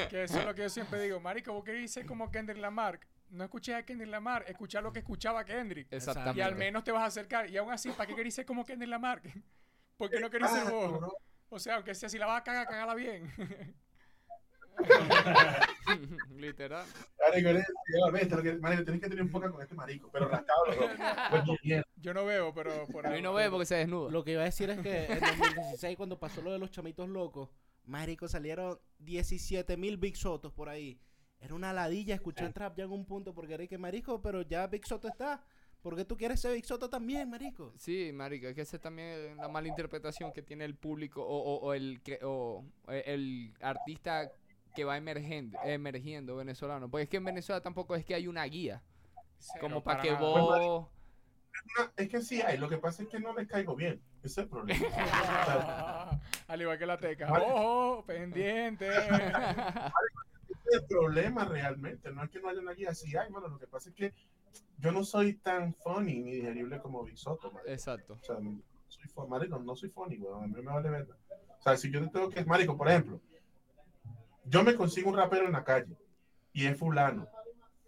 Que 0.08 0.24
eso 0.24 0.38
es 0.38 0.44
lo 0.44 0.54
que 0.54 0.62
yo 0.62 0.68
siempre 0.68 1.02
digo. 1.02 1.18
Marico, 1.20 1.52
vos 1.52 1.64
querés 1.64 1.90
ser 1.90 2.06
como 2.06 2.30
Kendrick 2.30 2.58
Lamar. 2.58 3.00
No 3.30 3.44
escuché 3.44 3.74
a 3.74 3.84
Kendrick 3.84 4.10
Lamar, 4.10 4.44
escuchá 4.48 4.80
lo 4.80 4.92
que 4.92 5.00
escuchaba 5.00 5.44
Kendrick. 5.44 5.88
Exactamente. 5.92 6.38
Y 6.38 6.42
al 6.42 6.56
menos 6.56 6.84
te 6.84 6.92
vas 6.92 7.02
a 7.02 7.06
acercar. 7.06 7.48
Y 7.48 7.56
aún 7.56 7.72
así, 7.72 7.90
¿para 7.90 8.06
qué 8.06 8.14
querés 8.14 8.34
ser 8.34 8.44
como 8.44 8.64
Kendrick 8.64 8.90
Lamar? 8.90 9.22
¿Por 9.96 10.10
qué 10.10 10.20
no 10.20 10.30
querés 10.30 10.50
ser 10.50 10.70
vos? 10.70 11.12
O 11.48 11.58
sea, 11.58 11.76
aunque 11.76 11.94
sea 11.94 12.08
si 12.08 12.18
la 12.18 12.26
vas 12.26 12.40
a 12.40 12.44
cagar, 12.44 12.68
cagala 12.68 12.94
bien. 12.94 13.32
Literal. 16.36 16.86
Marico, 18.60 18.84
tienes 18.84 19.00
que 19.02 19.08
tener 19.08 19.22
un 19.22 19.30
poco 19.30 19.50
con 19.52 19.62
este 19.62 19.74
marico, 19.74 20.08
pero 20.12 20.28
rascado 20.28 20.66
los 20.66 20.76
dos. 21.46 21.58
Mierda. 21.62 21.84
Yo 21.96 22.14
no 22.14 22.24
veo, 22.24 22.54
pero 22.54 22.86
por 22.86 23.06
A 23.06 23.10
mí 23.10 23.20
no 23.22 23.32
ve 23.34 23.50
porque 23.50 23.66
se 23.66 23.76
desnuda. 23.76 24.10
Lo 24.10 24.24
que 24.24 24.32
iba 24.32 24.42
a 24.42 24.46
decir 24.46 24.70
es 24.70 24.78
que 24.80 25.04
en 25.06 25.20
2016, 25.20 25.96
cuando 25.96 26.18
pasó 26.18 26.40
lo 26.42 26.52
de 26.52 26.58
los 26.58 26.70
chamitos 26.70 27.08
locos, 27.08 27.50
marico, 27.84 28.28
salieron 28.28 28.78
17 28.98 29.76
mil 29.76 29.96
Big 29.96 30.16
Sotos 30.16 30.52
por 30.52 30.68
ahí. 30.68 30.98
Era 31.40 31.54
una 31.54 31.72
ladilla 31.72 32.14
escuchar 32.14 32.52
trap 32.52 32.76
ya 32.76 32.84
en 32.84 32.92
un 32.92 33.06
punto, 33.06 33.34
porque 33.34 33.54
era 33.54 33.66
que 33.66 33.78
marico, 33.78 34.20
pero 34.20 34.42
ya 34.42 34.66
Big 34.66 34.86
Soto 34.86 35.08
está. 35.08 35.42
Porque 35.82 36.04
tú 36.04 36.14
quieres 36.14 36.38
ser 36.40 36.52
Big 36.52 36.66
Soto 36.66 36.90
también, 36.90 37.30
marico. 37.30 37.72
Sí, 37.78 38.10
marico, 38.12 38.46
es 38.48 38.54
que 38.54 38.60
esa 38.60 38.76
es 38.76 38.82
también 38.82 39.36
la 39.38 39.48
mala 39.48 39.66
interpretación 39.66 40.30
que 40.30 40.42
tiene 40.42 40.66
el 40.66 40.74
público 40.76 41.22
o, 41.24 41.38
o- 41.38 41.60
o 41.60 41.72
el, 41.72 42.02
que- 42.02 42.18
o 42.22 42.62
eh, 42.88 43.02
el 43.06 43.54
artista 43.62 44.30
que 44.74 44.84
va 44.84 44.96
emergiendo, 44.96 45.58
emergiendo 45.64 46.36
venezolano. 46.36 46.90
Porque 46.90 47.04
es 47.04 47.08
que 47.08 47.16
en 47.18 47.24
Venezuela 47.24 47.60
tampoco 47.60 47.94
es 47.94 48.04
que 48.04 48.14
hay 48.14 48.26
una 48.26 48.44
guía. 48.44 48.82
Cero, 49.38 49.60
como 49.60 49.82
para 49.82 50.02
que 50.02 50.10
nada. 50.10 50.20
vos... 50.20 50.88
No, 51.78 51.90
es 51.96 52.08
que 52.08 52.22
sí 52.22 52.40
hay, 52.40 52.58
lo 52.58 52.68
que 52.68 52.78
pasa 52.78 53.02
es 53.02 53.08
que 53.08 53.18
no 53.18 53.34
les 53.34 53.48
caigo 53.48 53.74
bien. 53.74 54.00
Ese 54.22 54.26
es 54.26 54.38
el 54.38 54.48
problema. 54.48 54.80
Al 56.48 56.62
igual 56.62 56.78
que 56.78 56.86
la 56.86 56.98
teca. 56.98 57.30
Vale. 57.30 57.44
Ojo, 57.48 58.04
pendiente. 58.06 58.88
ese 58.88 59.08
es 60.66 60.74
el 60.74 60.86
problema 60.88 61.44
realmente. 61.44 62.10
No 62.12 62.24
es 62.24 62.30
que 62.30 62.40
no 62.40 62.48
haya 62.48 62.60
una 62.60 62.72
guía, 62.72 62.94
sí 62.94 63.16
hay, 63.16 63.30
mano. 63.30 63.48
Lo 63.48 63.58
que 63.58 63.66
pasa 63.66 63.90
es 63.90 63.94
que 63.94 64.14
yo 64.78 64.92
no 64.92 65.04
soy 65.04 65.34
tan 65.34 65.74
funny 65.74 66.20
ni 66.20 66.32
digerible 66.32 66.80
como 66.80 67.04
Big 67.04 67.18
Soto. 67.18 67.52
Exacto. 67.66 68.18
O 68.20 68.24
sea, 68.24 68.36
no 68.40 68.60
soy 68.88 69.28
marico, 69.28 69.58
no 69.58 69.76
soy 69.76 69.90
funny, 69.90 70.18
weón. 70.18 70.44
A 70.44 70.46
mí 70.46 70.54
me 70.54 70.72
vale 70.72 70.90
verga. 70.90 71.16
O 71.58 71.62
sea, 71.62 71.76
si 71.76 71.90
yo 71.90 72.00
te 72.00 72.08
tengo 72.08 72.30
que, 72.30 72.44
marico, 72.44 72.76
por 72.76 72.88
ejemplo, 72.88 73.20
yo 74.50 74.64
me 74.64 74.74
consigo 74.74 75.10
un 75.10 75.16
rapero 75.16 75.46
en 75.46 75.52
la 75.52 75.64
calle 75.64 75.96
y 76.52 76.66
es 76.66 76.76
fulano. 76.76 77.26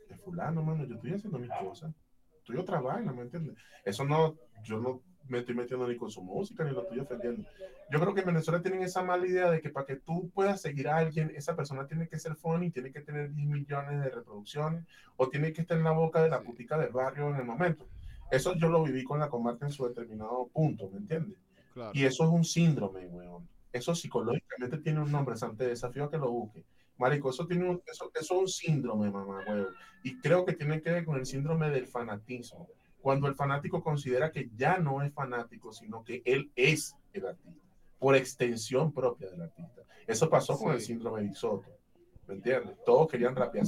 Es 0.08 0.20
fulano, 0.20 0.62
mano, 0.62 0.84
yo 0.84 0.94
estoy 0.94 1.12
haciendo 1.12 1.38
mis 1.38 1.50
cosas. 1.50 1.92
Estoy 2.38 2.56
otra 2.56 2.80
vaina, 2.80 3.12
¿me 3.12 3.22
entiendes? 3.22 3.56
Eso 3.84 4.04
no, 4.04 4.36
yo 4.62 4.78
no 4.78 5.02
me 5.28 5.38
estoy 5.38 5.54
metiendo 5.54 5.86
ni 5.88 5.96
con 5.96 6.10
su 6.10 6.22
música 6.22 6.64
ni 6.64 6.70
lo 6.70 6.82
estoy 6.82 7.00
ofendiendo. 7.00 7.48
Yo 7.90 8.00
creo 8.00 8.14
que 8.14 8.20
en 8.20 8.26
Venezuela 8.26 8.62
tienen 8.62 8.82
esa 8.82 9.02
mala 9.02 9.26
idea 9.26 9.50
de 9.50 9.60
que 9.60 9.70
para 9.70 9.86
que 9.86 9.96
tú 9.96 10.30
puedas 10.30 10.60
seguir 10.60 10.88
a 10.88 10.98
alguien, 10.98 11.32
esa 11.34 11.56
persona 11.56 11.86
tiene 11.86 12.08
que 12.08 12.18
ser 12.18 12.36
funny, 12.36 12.70
tiene 12.70 12.92
que 12.92 13.00
tener 13.00 13.32
10 13.32 13.48
millones 13.48 14.02
de 14.02 14.10
reproducciones 14.10 14.84
o 15.16 15.28
tiene 15.28 15.52
que 15.52 15.62
estar 15.62 15.76
en 15.76 15.84
la 15.84 15.92
boca 15.92 16.22
de 16.22 16.30
la 16.30 16.42
putica 16.42 16.78
del 16.78 16.92
barrio 16.92 17.28
en 17.30 17.36
el 17.36 17.44
momento. 17.44 17.88
Eso 18.30 18.54
yo 18.54 18.68
lo 18.68 18.82
viví 18.84 19.04
con 19.04 19.18
la 19.18 19.28
comarca 19.28 19.66
en 19.66 19.72
su 19.72 19.86
determinado 19.86 20.48
punto, 20.52 20.88
¿me 20.90 20.98
entiendes? 20.98 21.38
Claro. 21.74 21.90
Y 21.92 22.04
eso 22.04 22.24
es 22.24 22.30
un 22.30 22.44
síndrome, 22.44 23.06
weón. 23.06 23.51
Eso 23.72 23.94
psicológicamente 23.94 24.78
tiene 24.78 25.00
un 25.00 25.10
nombre, 25.10 25.34
Te 25.56 25.66
desafío 25.68 26.04
a 26.04 26.10
que 26.10 26.18
lo 26.18 26.30
busque. 26.30 26.64
Marico, 26.98 27.30
eso 27.30 27.46
tiene 27.46 27.68
un, 27.68 27.82
eso, 27.86 28.10
eso 28.14 28.34
es 28.34 28.40
un 28.40 28.48
síndrome, 28.48 29.10
mamá, 29.10 29.42
weón. 29.46 29.68
Y 30.02 30.18
creo 30.18 30.44
que 30.44 30.52
tiene 30.52 30.80
que 30.82 30.90
ver 30.90 31.04
con 31.04 31.16
el 31.16 31.26
síndrome 31.26 31.70
del 31.70 31.86
fanatismo. 31.86 32.68
Cuando 33.00 33.26
el 33.26 33.34
fanático 33.34 33.82
considera 33.82 34.30
que 34.30 34.50
ya 34.54 34.78
no 34.78 35.02
es 35.02 35.12
fanático, 35.12 35.72
sino 35.72 36.04
que 36.04 36.22
él 36.24 36.52
es 36.54 36.94
el 37.12 37.26
artista, 37.26 37.60
por 37.98 38.14
extensión 38.14 38.92
propia 38.92 39.30
del 39.30 39.42
artista. 39.42 39.82
Eso 40.06 40.28
pasó 40.28 40.56
con 40.56 40.68
Sí. 40.72 40.74
el 40.76 40.80
síndrome 40.82 41.22
de 41.22 41.28
Isoto. 41.28 41.68
¿Me 42.28 42.34
entiendes? 42.34 42.76
Todos 42.84 43.08
querían 43.08 43.34
rapear. 43.34 43.66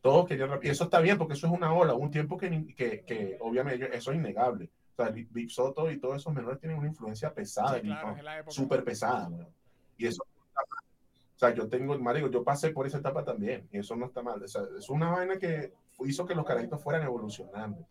Todos 0.00 0.26
querían 0.26 0.50
rapear. 0.50 0.66
Y 0.66 0.70
eso 0.70 0.84
está 0.84 1.00
bien, 1.00 1.16
porque 1.16 1.34
eso 1.34 1.46
es 1.46 1.52
una 1.52 1.72
ola. 1.72 1.94
Un 1.94 2.10
tiempo 2.10 2.36
que, 2.36 2.74
que, 2.76 3.04
que 3.04 3.38
obviamente, 3.40 3.94
eso 3.96 4.10
es 4.10 4.18
innegable. 4.18 4.68
O 4.92 5.02
sea, 5.02 5.10
Big 5.10 5.50
Soto 5.50 5.90
y 5.90 5.98
todos 5.98 6.16
esos 6.16 6.32
menores 6.34 6.60
tienen 6.60 6.78
una 6.78 6.88
influencia 6.88 7.32
pesada 7.32 7.80
Sí, 7.80 7.82
claro, 7.82 8.50
súper 8.50 8.84
pesada, 8.84 9.28
weón. 9.28 9.48
Y 9.96 10.06
eso. 10.06 10.22
O 10.22 11.38
sea, 11.38 11.54
yo 11.54 11.68
tengo, 11.68 11.98
marico, 11.98 12.28
yo 12.28 12.44
pasé 12.44 12.70
por 12.70 12.86
esa 12.86 12.98
etapa 12.98 13.24
también, 13.24 13.68
y 13.72 13.78
eso 13.78 13.96
no 13.96 14.06
está 14.06 14.22
mal. 14.22 14.42
O 14.42 14.48
sea, 14.48 14.62
es 14.78 14.88
una 14.88 15.10
vaina 15.10 15.38
que 15.38 15.72
hizo 16.04 16.26
que 16.26 16.34
los 16.34 16.44
carajitos 16.44 16.82
fueran 16.82 17.02
evolucionando. 17.02 17.86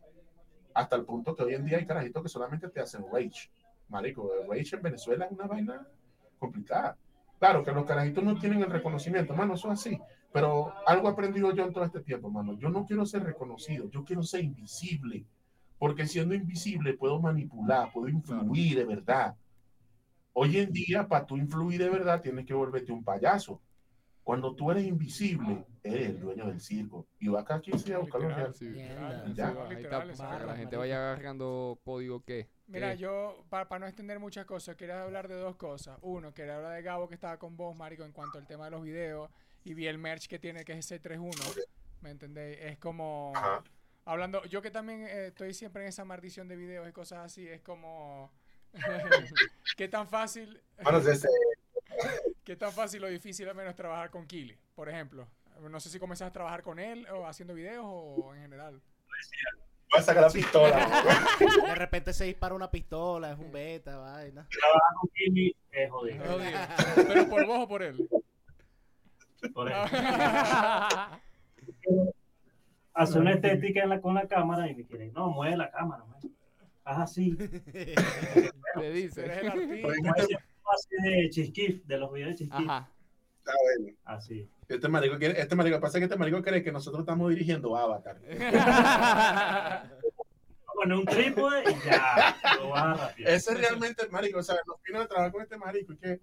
Hasta 0.74 0.96
el 0.96 1.04
punto 1.04 1.36
que 1.36 1.44
hoy 1.44 1.56
en 1.56 1.66
día 1.66 1.78
hay 1.78 1.86
carajitos 1.86 2.24
que 2.24 2.30
solamente 2.30 2.70
te 2.70 2.80
hacen 2.80 3.04
rage. 3.12 3.52
Marico, 3.90 4.32
el 4.36 4.48
rage 4.48 4.76
en 4.76 4.82
Venezuela 4.84 5.26
es 5.26 5.32
una 5.32 5.48
vaina 5.48 5.86
complicada. 6.40 6.98
Claro 7.40 7.64
que 7.64 7.72
los 7.72 7.86
carajitos 7.86 8.24
no 8.24 8.38
tienen 8.40 8.62
el 8.62 8.70
reconocimiento, 8.70 9.34
mano, 9.34 9.56
eso 9.56 9.72
es 9.72 9.80
así. 9.80 10.00
Pero 10.32 10.74
algo 10.86 11.10
aprendido 11.10 11.52
yo 11.54 11.66
en 11.66 11.74
todo 11.74 11.84
este 11.84 12.02
tiempo, 12.02 12.30
mano. 12.30 12.58
Yo 12.58 12.70
no 12.70 12.86
quiero 12.86 13.06
ser 13.06 13.24
reconocido, 13.24 13.90
yo 13.90 14.06
quiero 14.06 14.24
ser 14.24 14.44
invisible. 14.44 15.26
Porque 15.82 16.06
siendo 16.06 16.36
invisible 16.36 16.94
puedo 16.94 17.20
manipular, 17.20 17.92
puedo 17.92 18.08
influir 18.08 18.78
de 18.78 18.86
verdad. 18.86 19.36
Hoy 20.32 20.60
en 20.60 20.72
día, 20.72 21.08
para 21.08 21.26
tú 21.26 21.38
influir 21.38 21.82
de 21.82 21.90
verdad, 21.90 22.22
tienes 22.22 22.46
que 22.46 22.54
volverte 22.54 22.92
un 22.92 23.04
payaso. 23.04 23.60
Cuando 24.24 24.54
tú 24.54 24.70
eres 24.70 24.86
invisible, 24.86 25.66
eres 25.82 26.10
el 26.10 26.20
dueño 26.20 26.46
del 26.46 26.62
circo. 26.62 27.08
Y 27.18 27.30
va 27.30 27.42
acá 27.42 27.60
quien 27.60 27.80
sea 27.80 27.96
a 27.96 28.00
buscar 28.02 28.22
los 28.22 28.30
Literal. 28.30 28.54
Sí, 28.54 28.72
Ya. 29.34 29.54
va, 29.54 29.70
ahí 29.70 29.82
está, 29.82 30.06
para 30.18 30.46
la 30.46 30.56
gente 30.56 30.78
vaya 30.78 30.98
agarrando 31.14 31.80
código 31.84 32.24
que. 32.24 32.48
Mira, 32.68 32.94
yo, 32.94 33.44
para, 33.50 33.80
no 33.80 33.88
extender 33.88 34.20
muchas 34.20 34.46
cosas, 34.46 34.76
quería 34.76 35.02
hablar 35.02 35.28
de 35.28 35.34
dos 35.34 35.56
cosas. 35.56 35.98
Uno, 36.04 36.32
quería 36.32 36.58
hablar 36.58 36.76
de 36.76 36.84
Gabo 36.84 37.08
que 37.08 37.16
estaba 37.16 37.40
con 37.40 37.58
vos, 37.58 37.76
Marico, 37.76 38.04
en 38.04 38.12
cuanto 38.12 38.38
al 38.38 38.46
tema 38.46 38.66
de 38.66 38.72
los 38.72 38.84
videos. 38.84 39.32
Y 39.64 39.74
vi 39.74 39.88
el 39.88 39.98
merch 39.98 40.28
que 40.28 40.38
tiene, 40.38 40.64
que 40.64 40.74
es 40.74 40.78
ese 40.86 41.00
31. 41.00 41.32
¿Me 42.02 42.12
entendéis? 42.12 42.60
Es 42.62 42.78
como. 42.78 43.32
Ajá. 43.36 43.64
Hablando, 44.12 44.44
yo 44.46 44.62
que 44.62 44.72
también 44.72 45.04
eh, 45.08 45.28
estoy 45.28 45.54
siempre 45.54 45.84
en 45.84 45.88
esa 45.88 46.04
maldición 46.04 46.48
de 46.50 46.58
videos 46.58 46.88
y 46.90 46.92
cosas 46.92 47.20
así, 47.20 47.48
es 47.48 47.62
como. 47.62 48.30
¿Qué 49.78 49.88
tan 49.88 50.06
fácil. 50.08 50.62
Bueno, 50.84 50.98
ese- 50.98 51.28
¿Qué 52.44 52.56
tan 52.58 52.74
fácil 52.74 53.04
o 53.06 53.08
difícil 53.08 53.48
al 53.48 53.56
menos 53.56 53.74
trabajar 53.76 54.10
con 54.10 54.26
Kili, 54.28 54.58
por 54.76 54.90
ejemplo? 54.90 55.28
No 55.62 55.80
sé 55.80 55.90
si 55.90 55.98
comenzás 56.00 56.28
a 56.30 56.34
trabajar 56.34 56.62
con 56.62 56.78
él 56.80 57.08
o 57.10 57.26
haciendo 57.26 57.54
videos 57.54 57.86
o 57.88 58.34
en 58.36 58.42
general. 58.42 58.82
voy 59.92 60.00
a 60.00 60.04
sacar 60.04 60.24
la 60.24 60.30
pistola. 60.30 61.04
De 61.68 61.76
repente 61.76 62.12
se 62.14 62.26
dispara 62.26 62.54
una 62.56 62.70
pistola, 62.70 63.32
es 63.32 63.40
un 63.40 63.52
beta, 63.52 63.96
vaina. 63.98 64.46
Trabajar 64.50 64.82
con 65.00 65.10
Kimi 65.14 65.56
es 65.72 65.90
jodido. 65.90 66.26
Jodido. 66.26 66.60
¿Pero 67.08 67.30
por 67.30 67.46
vos 67.46 67.60
o 67.62 67.68
por 67.68 67.84
él? 67.84 68.10
Por 69.54 69.72
eso. 69.72 69.86
Hace 72.94 73.20
una 73.20 73.34
estética 73.34 73.84
en 73.84 73.90
la, 73.90 74.02
con 74.02 74.14
la 74.14 74.28
cámara 74.28 74.70
y 74.70 74.76
me 74.76 74.86
quiere, 74.86 75.12
no, 75.12 75.30
mueve 75.30 75.56
la 75.58 75.72
cámara, 75.72 76.04
mueve. 76.06 76.30
haz 76.84 77.00
así. 77.00 77.36
Te 77.72 77.94
Eres 78.76 78.94
dice. 78.94 79.26
el 79.26 79.48
artista. 79.48 80.14
Ese 80.18 80.38
así 80.74 80.96
de 81.10 81.30
Chisquif, 81.30 81.86
de 81.86 81.98
los 81.98 82.12
videos 82.14 82.32
de 82.32 82.36
Chisquif. 82.38 82.70
Ajá. 82.70 82.90
Está 83.40 83.54
bueno. 83.62 83.98
Así. 84.06 84.50
Este 84.68 84.88
marico, 84.88 85.18
quiere- 85.18 85.40
este 85.42 85.56
marico, 85.56 85.80
pasa 85.80 85.98
que 86.00 86.06
este 86.06 86.16
marico 86.18 86.42
cree 86.42 86.64
que 86.64 86.72
nosotros 86.72 87.02
estamos 87.02 87.30
dirigiendo 87.30 87.76
Avatar. 87.76 88.20
Bueno, 90.76 91.00
un 91.02 91.06
trípode 91.06 91.64
y 91.70 91.76
ya, 91.86 92.36
lo 92.58 92.70
vas 92.70 93.00
a. 93.00 93.10
Ese 93.18 93.52
es 93.54 93.60
realmente 93.60 94.04
el 94.04 94.10
marico. 94.10 94.40
O 94.40 94.44
sea, 94.44 94.56
los 94.66 94.82
fines 94.82 95.02
de 95.02 95.08
trabajar 95.08 95.32
con 95.32 95.42
este 95.44 95.56
marico 95.58 95.94
es 95.94 96.00
que 96.00 96.22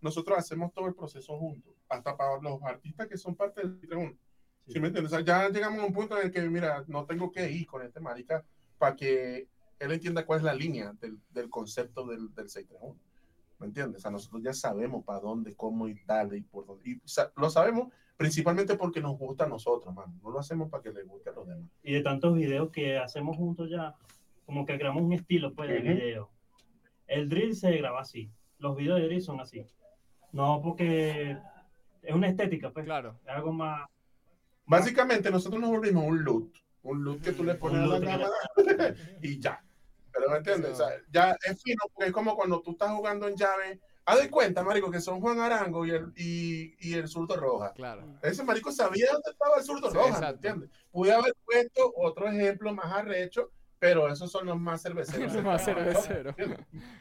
nosotros 0.00 0.38
hacemos 0.38 0.72
todo 0.72 0.86
el 0.86 0.94
proceso 0.94 1.36
juntos. 1.36 1.74
Hasta 1.88 2.16
para 2.16 2.40
los 2.40 2.62
artistas 2.62 3.06
que 3.06 3.18
son 3.18 3.34
parte 3.36 3.60
del 3.60 3.78
tribuno. 3.80 4.16
¿Sí 4.66 4.78
me 4.80 4.88
entiendes? 4.88 5.12
O 5.12 5.16
sea, 5.16 5.24
ya 5.24 5.48
llegamos 5.48 5.80
a 5.80 5.86
un 5.86 5.92
punto 5.92 6.18
en 6.18 6.26
el 6.26 6.32
que, 6.32 6.40
mira, 6.48 6.84
no 6.86 7.04
tengo 7.04 7.30
que 7.32 7.50
ir 7.50 7.66
con 7.66 7.82
este 7.82 8.00
marica 8.00 8.44
para 8.78 8.94
que 8.94 9.48
él 9.78 9.92
entienda 9.92 10.24
cuál 10.24 10.38
es 10.40 10.44
la 10.44 10.54
línea 10.54 10.92
del, 11.00 11.18
del 11.30 11.50
concepto 11.50 12.06
del, 12.06 12.32
del 12.34 12.48
631. 12.48 12.96
¿Me 13.58 13.66
entiendes? 13.66 13.98
O 13.98 14.02
sea, 14.02 14.10
nosotros 14.10 14.42
ya 14.42 14.52
sabemos 14.54 15.04
para 15.04 15.20
dónde, 15.20 15.54
cómo 15.54 15.88
y 15.88 15.94
tal 16.04 16.34
y 16.36 16.40
por 16.42 16.66
dónde. 16.66 16.88
Y 16.90 17.00
sa- 17.04 17.32
lo 17.36 17.50
sabemos 17.50 17.88
principalmente 18.16 18.74
porque 18.76 19.00
nos 19.00 19.18
gusta 19.18 19.44
a 19.44 19.48
nosotros, 19.48 19.92
mano. 19.94 20.14
No 20.22 20.30
lo 20.30 20.38
hacemos 20.38 20.70
para 20.70 20.82
que 20.82 20.92
le 20.92 21.02
guste 21.02 21.30
a 21.30 21.32
los 21.32 21.46
demás. 21.46 21.68
Y 21.82 21.92
de 21.92 22.02
tantos 22.02 22.34
videos 22.34 22.70
que 22.70 22.96
hacemos 22.96 23.36
juntos 23.36 23.68
ya, 23.70 23.94
como 24.46 24.64
que 24.64 24.78
creamos 24.78 25.02
un 25.02 25.12
estilo 25.12 25.52
pues, 25.54 25.68
de 25.68 25.78
Ujú. 25.78 25.88
video. 25.88 26.30
El 27.06 27.28
drill 27.28 27.54
se 27.56 27.76
graba 27.76 28.00
así. 28.02 28.30
Los 28.58 28.76
videos 28.76 28.98
de 29.00 29.06
drill 29.06 29.22
son 29.22 29.40
así. 29.40 29.66
No 30.32 30.60
porque 30.62 31.36
es 32.02 32.14
una 32.14 32.28
estética, 32.28 32.70
pues. 32.70 32.84
Claro. 32.84 33.18
Es 33.24 33.30
algo 33.30 33.52
más. 33.52 33.88
Básicamente, 34.70 35.32
nosotros 35.32 35.60
nos 35.60 35.70
volvimos 35.70 36.04
un 36.04 36.22
loot. 36.22 36.54
Un 36.82 37.02
loot 37.02 37.20
que 37.22 37.32
tú 37.32 37.42
le 37.42 37.56
pones 37.56 37.82
a 37.82 37.86
la 37.88 38.00
cámara 38.00 38.30
y 39.20 39.40
ya. 39.40 39.60
Pero 40.12 40.30
me 40.30 40.36
entiendes. 40.36 40.70
O 40.70 40.76
sea, 40.76 40.96
ya 41.10 41.36
es 41.44 41.60
fino 41.60 41.82
porque 41.92 42.10
es 42.10 42.12
como 42.12 42.36
cuando 42.36 42.62
tú 42.62 42.70
estás 42.70 42.92
jugando 42.92 43.26
en 43.26 43.34
llave. 43.34 43.80
Haz 44.04 44.22
de 44.22 44.30
cuenta, 44.30 44.62
marico, 44.62 44.88
que 44.88 45.00
son 45.00 45.20
Juan 45.20 45.40
Arango 45.40 45.84
y 45.84 45.90
el, 45.90 46.12
y, 46.16 46.88
y 46.88 46.94
el 46.94 47.08
zurdo 47.08 47.34
roja. 47.34 47.72
Claro. 47.72 48.04
Ese 48.22 48.44
marico 48.44 48.70
sabía 48.70 49.08
dónde 49.12 49.32
estaba 49.32 49.56
el 49.56 49.64
zurdo 49.64 49.90
Sí, 49.90 49.96
roja, 49.96 50.20
¿me 50.20 50.28
entiendes? 50.28 50.70
Pude 50.92 51.12
haber 51.12 51.34
puesto 51.44 51.92
otro 51.96 52.28
ejemplo 52.28 52.72
más 52.72 52.92
arrecho, 52.92 53.50
pero 53.80 54.08
esos 54.08 54.30
son 54.30 54.46
los 54.46 54.58
más 54.58 54.82
cerveceros. 54.82 55.34
Los 55.34 55.42
más 55.42 55.64
cerveceros. 55.64 56.36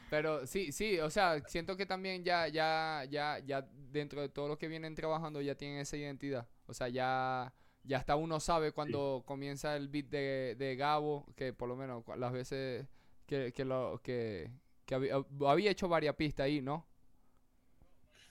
Pero 0.10 0.48
sí, 0.48 0.72
sí, 0.72 1.00
o 1.00 1.12
sea, 1.12 1.40
siento 1.46 1.78
que 1.78 1.86
también 1.86 2.24
ya, 2.24 2.48
ya, 2.48 3.06
ya, 3.08 3.38
ya 3.46 3.68
dentro 3.92 4.22
de 4.22 4.30
todo 4.30 4.48
lo 4.48 4.58
que 4.58 4.68
vienen 4.68 4.96
trabajando 4.96 5.40
ya 5.40 5.54
tienen 5.54 5.78
esa 5.78 5.96
identidad. 5.96 6.48
O 6.70 6.74
sea, 6.74 6.88
ya, 6.88 7.52
ya 7.84 7.98
hasta 7.98 8.16
uno 8.16 8.40
sabe 8.40 8.72
cuando 8.72 9.24
comienza 9.26 9.76
el 9.76 9.88
beat 9.88 10.06
de, 10.06 10.56
de 10.56 10.76
Gabo, 10.76 11.26
que 11.36 11.52
por 11.52 11.68
lo 11.68 11.76
menos 11.76 12.04
las 12.16 12.32
veces 12.32 12.88
que, 13.26 13.52
que 13.54 13.66
lo 13.66 14.00
que, 14.04 14.52
que 14.86 14.94
había, 14.96 15.16
había 15.48 15.72
hecho 15.72 15.90
varias 15.90 16.16
pistas 16.16 16.46
ahí, 16.46 16.62
¿no? 16.62 16.88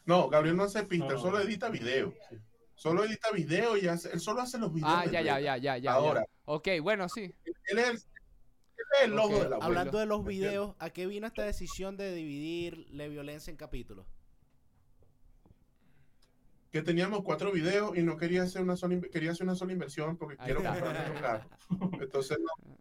No, 0.05 0.29
Gabriel 0.29 0.57
no 0.57 0.63
hace 0.63 0.85
pista, 0.85 1.09
No, 1.09 1.19
solo 1.19 1.41
edita 1.41 1.69
video. 1.69 2.15
Sí. 2.31 2.37
Solo 2.77 3.05
edita 3.05 3.33
video 3.33 3.77
y 3.77 3.89
hace, 3.89 4.11
él 4.13 4.21
solo 4.21 4.41
hace 4.41 4.57
los 4.57 4.73
videos. 4.73 4.93
Ah, 4.95 5.05
ya, 5.05 5.21
ya, 5.21 5.41
ya, 5.41 5.57
ya, 5.57 5.77
ya. 5.77 5.93
Ahora. 5.93 6.21
ya. 6.21 6.27
Ok, 6.45 6.69
bueno, 6.81 7.09
sí. 7.09 7.35
Él 7.65 7.79
es 7.79 7.89
el, 7.89 7.97
él 7.97 8.03
es 8.95 9.05
el 9.05 9.11
logo 9.11 9.43
de 9.43 9.49
la. 9.49 9.57
Hablando 9.57 9.99
de 9.99 10.07
los 10.07 10.25
videos, 10.25 10.77
¿a 10.79 10.91
qué 10.91 11.09
vino 11.09 11.27
esta 11.27 11.43
decisión 11.43 11.97
de 11.97 12.15
dividir 12.15 12.87
la 12.91 13.09
violencia 13.09 13.51
en 13.51 13.57
capítulos? 13.57 14.07
Que 16.71 16.83
teníamos 16.83 17.23
cuatro 17.23 17.51
videos 17.53 17.97
y 17.97 18.03
no 18.03 18.17
quería 18.17 18.43
hacer 18.43 18.63
una 18.63 18.77
sola, 18.77 19.01
quería 19.11 19.33
hacer 19.33 19.45
una 19.45 19.55
sola 19.55 19.73
inversión 19.73 20.17
porque 20.17 20.37
Ahí 20.39 20.47
quiero 20.47 20.63
comprarme 20.63 21.11
un 21.15 21.21
carro. 21.21 21.49
Entonces, 22.01 22.39
no, 22.39 22.77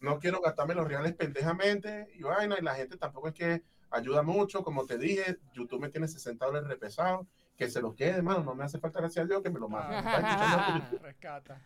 no 0.00 0.18
quiero 0.18 0.40
gastarme 0.40 0.74
los 0.74 0.88
reales 0.88 1.14
pendejamente 1.14 2.08
y 2.14 2.22
vaina, 2.22 2.56
y 2.58 2.62
la 2.62 2.74
gente 2.74 2.96
tampoco 2.96 3.28
es 3.28 3.34
que 3.34 3.62
ayuda 3.90 4.22
mucho, 4.22 4.62
como 4.62 4.84
te 4.84 4.98
dije, 4.98 5.38
YouTube 5.52 5.80
me 5.80 5.88
tiene 5.88 6.08
60 6.08 6.44
dólares 6.44 6.68
repesados, 6.68 7.26
que 7.56 7.70
se 7.70 7.80
los 7.80 7.94
quede, 7.94 8.10
hermano, 8.10 8.42
no 8.42 8.54
me 8.54 8.64
hace 8.64 8.78
falta 8.78 9.00
gracias 9.00 9.24
a 9.24 9.28
Dios 9.28 9.42
que 9.42 9.48
me 9.48 9.58
lo 9.58 9.68
mande. 9.68 9.96
Rescata. 11.00 11.62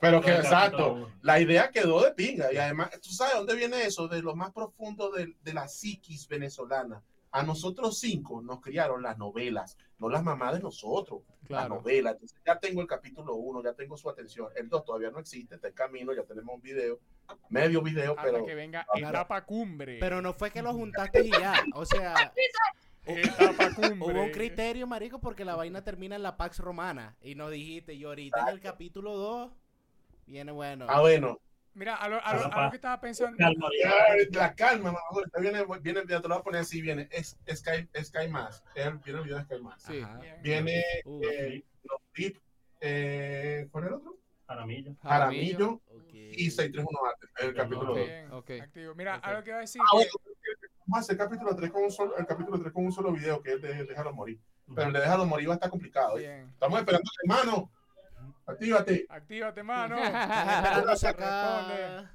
Pero 0.00 0.20
que 0.20 0.36
exacto, 0.36 1.10
la 1.22 1.40
idea 1.40 1.70
quedó 1.70 2.02
de 2.02 2.12
pinga, 2.12 2.52
y 2.52 2.58
además, 2.58 2.90
¿tú 3.02 3.10
sabes 3.10 3.34
dónde 3.34 3.56
viene 3.56 3.82
eso? 3.82 4.06
De 4.06 4.22
lo 4.22 4.36
más 4.36 4.52
profundo 4.52 5.10
de, 5.10 5.34
de 5.42 5.52
la 5.54 5.66
psiquis 5.66 6.28
venezolana. 6.28 7.02
A 7.30 7.42
nosotros 7.42 7.98
cinco 7.98 8.40
nos 8.40 8.60
criaron 8.60 9.02
las 9.02 9.18
novelas, 9.18 9.76
no 9.98 10.08
las 10.08 10.22
mamás 10.24 10.54
de 10.54 10.60
nosotros, 10.60 11.22
las 11.42 11.46
Claro. 11.48 11.74
novelas. 11.76 12.14
Entonces 12.14 12.38
ya 12.46 12.58
tengo 12.58 12.80
el 12.80 12.86
capítulo 12.86 13.34
uno, 13.34 13.62
ya 13.62 13.74
tengo 13.74 13.96
su 13.96 14.08
atención. 14.08 14.48
El 14.56 14.68
dos 14.68 14.84
todavía 14.84 15.10
no 15.10 15.18
existe, 15.18 15.56
está 15.56 15.68
en 15.68 15.74
camino, 15.74 16.14
ya 16.14 16.22
tenemos 16.24 16.54
un 16.54 16.62
video, 16.62 16.98
medio 17.50 17.82
video, 17.82 18.12
Hasta 18.12 18.22
pero 18.22 18.46
que 18.46 18.54
venga 18.54 18.86
etapa 18.94 19.44
cumbre. 19.44 19.98
Pero 20.00 20.22
no 20.22 20.32
fue 20.32 20.50
que 20.50 20.62
lo 20.62 20.72
juntaste 20.72 21.26
y 21.26 21.30
ya. 21.30 21.54
O 21.74 21.84
sea, 21.84 22.14
etapa 23.04 23.74
cumbre. 23.74 24.12
hubo 24.14 24.22
un 24.22 24.30
criterio, 24.30 24.86
marico, 24.86 25.18
porque 25.20 25.44
la 25.44 25.54
vaina 25.56 25.82
termina 25.84 26.16
en 26.16 26.22
la 26.22 26.36
Pax 26.36 26.58
Romana. 26.60 27.16
Y 27.20 27.34
nos 27.34 27.50
dijiste, 27.50 27.94
y 27.94 28.04
ahorita 28.04 28.40
en 28.42 28.48
el 28.48 28.60
capítulo 28.60 29.16
2 29.16 29.52
viene 30.26 30.52
bueno. 30.52 30.86
ah, 30.88 31.00
bueno. 31.00 31.38
Mira, 31.78 31.94
a 31.94 32.08
lo, 32.08 32.16
a 32.24 32.34
lo- 32.34 32.52
a 32.52 32.64
lo 32.64 32.70
que 32.70 32.76
estaba 32.76 33.00
pensando. 33.00 33.36
Calma, 33.38 33.68
La 34.32 34.54
calma, 34.54 34.90
mamá, 34.92 35.00
viene, 35.40 35.64
viene, 35.80 36.00
ya 36.08 36.20
te 36.20 36.26
lo 36.28 36.34
voy 36.34 36.40
a 36.40 36.42
poner 36.44 36.60
así, 36.62 36.80
viene, 36.82 37.08
es 37.12 37.38
Sky, 37.54 37.88
Sky 38.02 38.28
Más, 38.28 38.64
viene 38.74 38.90
el 38.90 39.20
video 39.22 39.36
de 39.38 39.44
Sky 39.44 39.62
Más. 39.62 39.80
Sí. 39.82 40.02
Viene 40.42 40.82
Uh, 41.04 41.22
eh, 41.24 41.64
los 41.84 42.00
tips, 42.12 42.40
eh, 42.80 43.68
¿cuál 43.70 43.84
es 43.84 43.88
el 43.90 43.94
otro? 43.96 44.18
Jaramillo. 44.48 44.96
Aramillo 45.02 45.72
ok. 45.86 46.12
y 46.14 46.50
631 46.50 46.98
Arte, 47.06 47.26
el 47.46 47.54
capítulo 47.54 47.94
2. 47.94 47.96
Bien, 48.06 48.32
Ok. 48.32 48.50
activo. 48.62 48.94
Mira, 48.96 49.14
a 49.16 49.32
lo 49.34 49.44
que 49.44 49.50
iba 49.50 49.58
a 49.58 49.60
decir. 49.60 49.80
Ah, 49.84 49.98
que- 50.00 50.08
hacer 50.98 51.12
el 51.12 51.18
capítulo 51.18 51.54
3 51.54 51.70
con 51.70 51.84
un 51.84 51.90
solo, 51.92 52.16
el 52.16 52.26
capítulo 52.26 52.58
3 52.58 52.72
con 52.72 52.86
un 52.86 52.92
solo 52.92 53.12
video, 53.12 53.40
que 53.42 53.52
es 53.52 53.62
de 53.62 53.84
Déjalo 53.84 54.12
Morir. 54.14 54.40
Pero 54.74 54.88
el 54.88 54.92
de 54.94 55.00
Déjalo 55.00 55.26
Morir 55.26 55.48
va 55.50 55.52
a 55.52 55.56
estar 55.56 55.70
complicado. 55.70 56.18
¿eh? 56.18 56.22
Bien. 56.22 56.48
Estamos 56.50 56.80
esperando, 56.80 57.10
hermano. 57.22 57.70
Actívate. 58.48 59.06
Actívate, 59.08 59.62
mano. 59.62 59.96
Responde. 60.86 62.08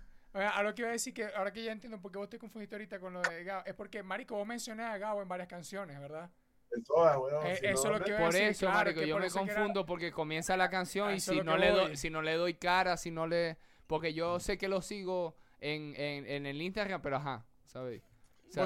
que 0.73 0.81
iba 0.81 0.89
a 0.89 0.91
decir 0.93 1.13
que 1.13 1.25
ahora 1.35 1.51
que 1.53 1.63
ya 1.63 1.71
entiendo 1.71 2.01
por 2.01 2.11
qué 2.11 2.17
vos 2.17 2.29
te 2.29 2.39
confundiste 2.39 2.75
ahorita 2.75 2.99
con 2.99 3.13
lo 3.13 3.21
de 3.21 3.43
Gabo, 3.43 3.63
es 3.65 3.73
porque, 3.75 4.01
marico, 4.03 4.35
vos 4.35 4.47
mencionás 4.47 4.93
a 4.93 4.97
Gabo 4.97 5.21
en 5.21 5.27
varias 5.27 5.47
canciones, 5.47 5.99
¿verdad? 5.99 6.29
En 6.71 6.83
todas, 6.83 7.15
weón. 7.17 7.45
Eh, 7.45 7.55
si 7.57 7.65
eso 7.67 7.89
no, 7.89 7.93
es 7.95 7.99
lo 7.99 8.05
que 8.05 8.11
no- 8.11 8.17
iba 8.17 8.17
a 8.17 8.21
Por 8.25 8.33
decir, 8.33 8.47
eso, 8.49 8.59
claro, 8.65 8.77
marico, 8.77 9.01
yo 9.01 9.19
me 9.19 9.25
era- 9.27 9.33
confundo 9.33 9.85
porque 9.85 10.11
comienza 10.11 10.57
la 10.57 10.69
canción 10.69 11.13
y 11.13 11.19
si 11.19 11.41
no 11.41 11.55
le 11.57 11.69
doy, 11.69 11.95
si 11.97 12.09
no 12.09 12.21
le 12.23 12.33
doy 12.33 12.55
cara, 12.55 12.97
si 12.97 13.11
no 13.11 13.27
le, 13.27 13.57
porque 13.85 14.13
yo 14.15 14.39
sé 14.39 14.57
que 14.57 14.67
lo 14.67 14.81
sigo 14.81 15.35
en, 15.59 15.93
en, 15.97 16.25
en 16.25 16.45
el 16.47 16.59
Instagram, 16.61 17.01
pero 17.03 17.17
ajá, 17.17 17.45
¿sabes? 17.65 18.01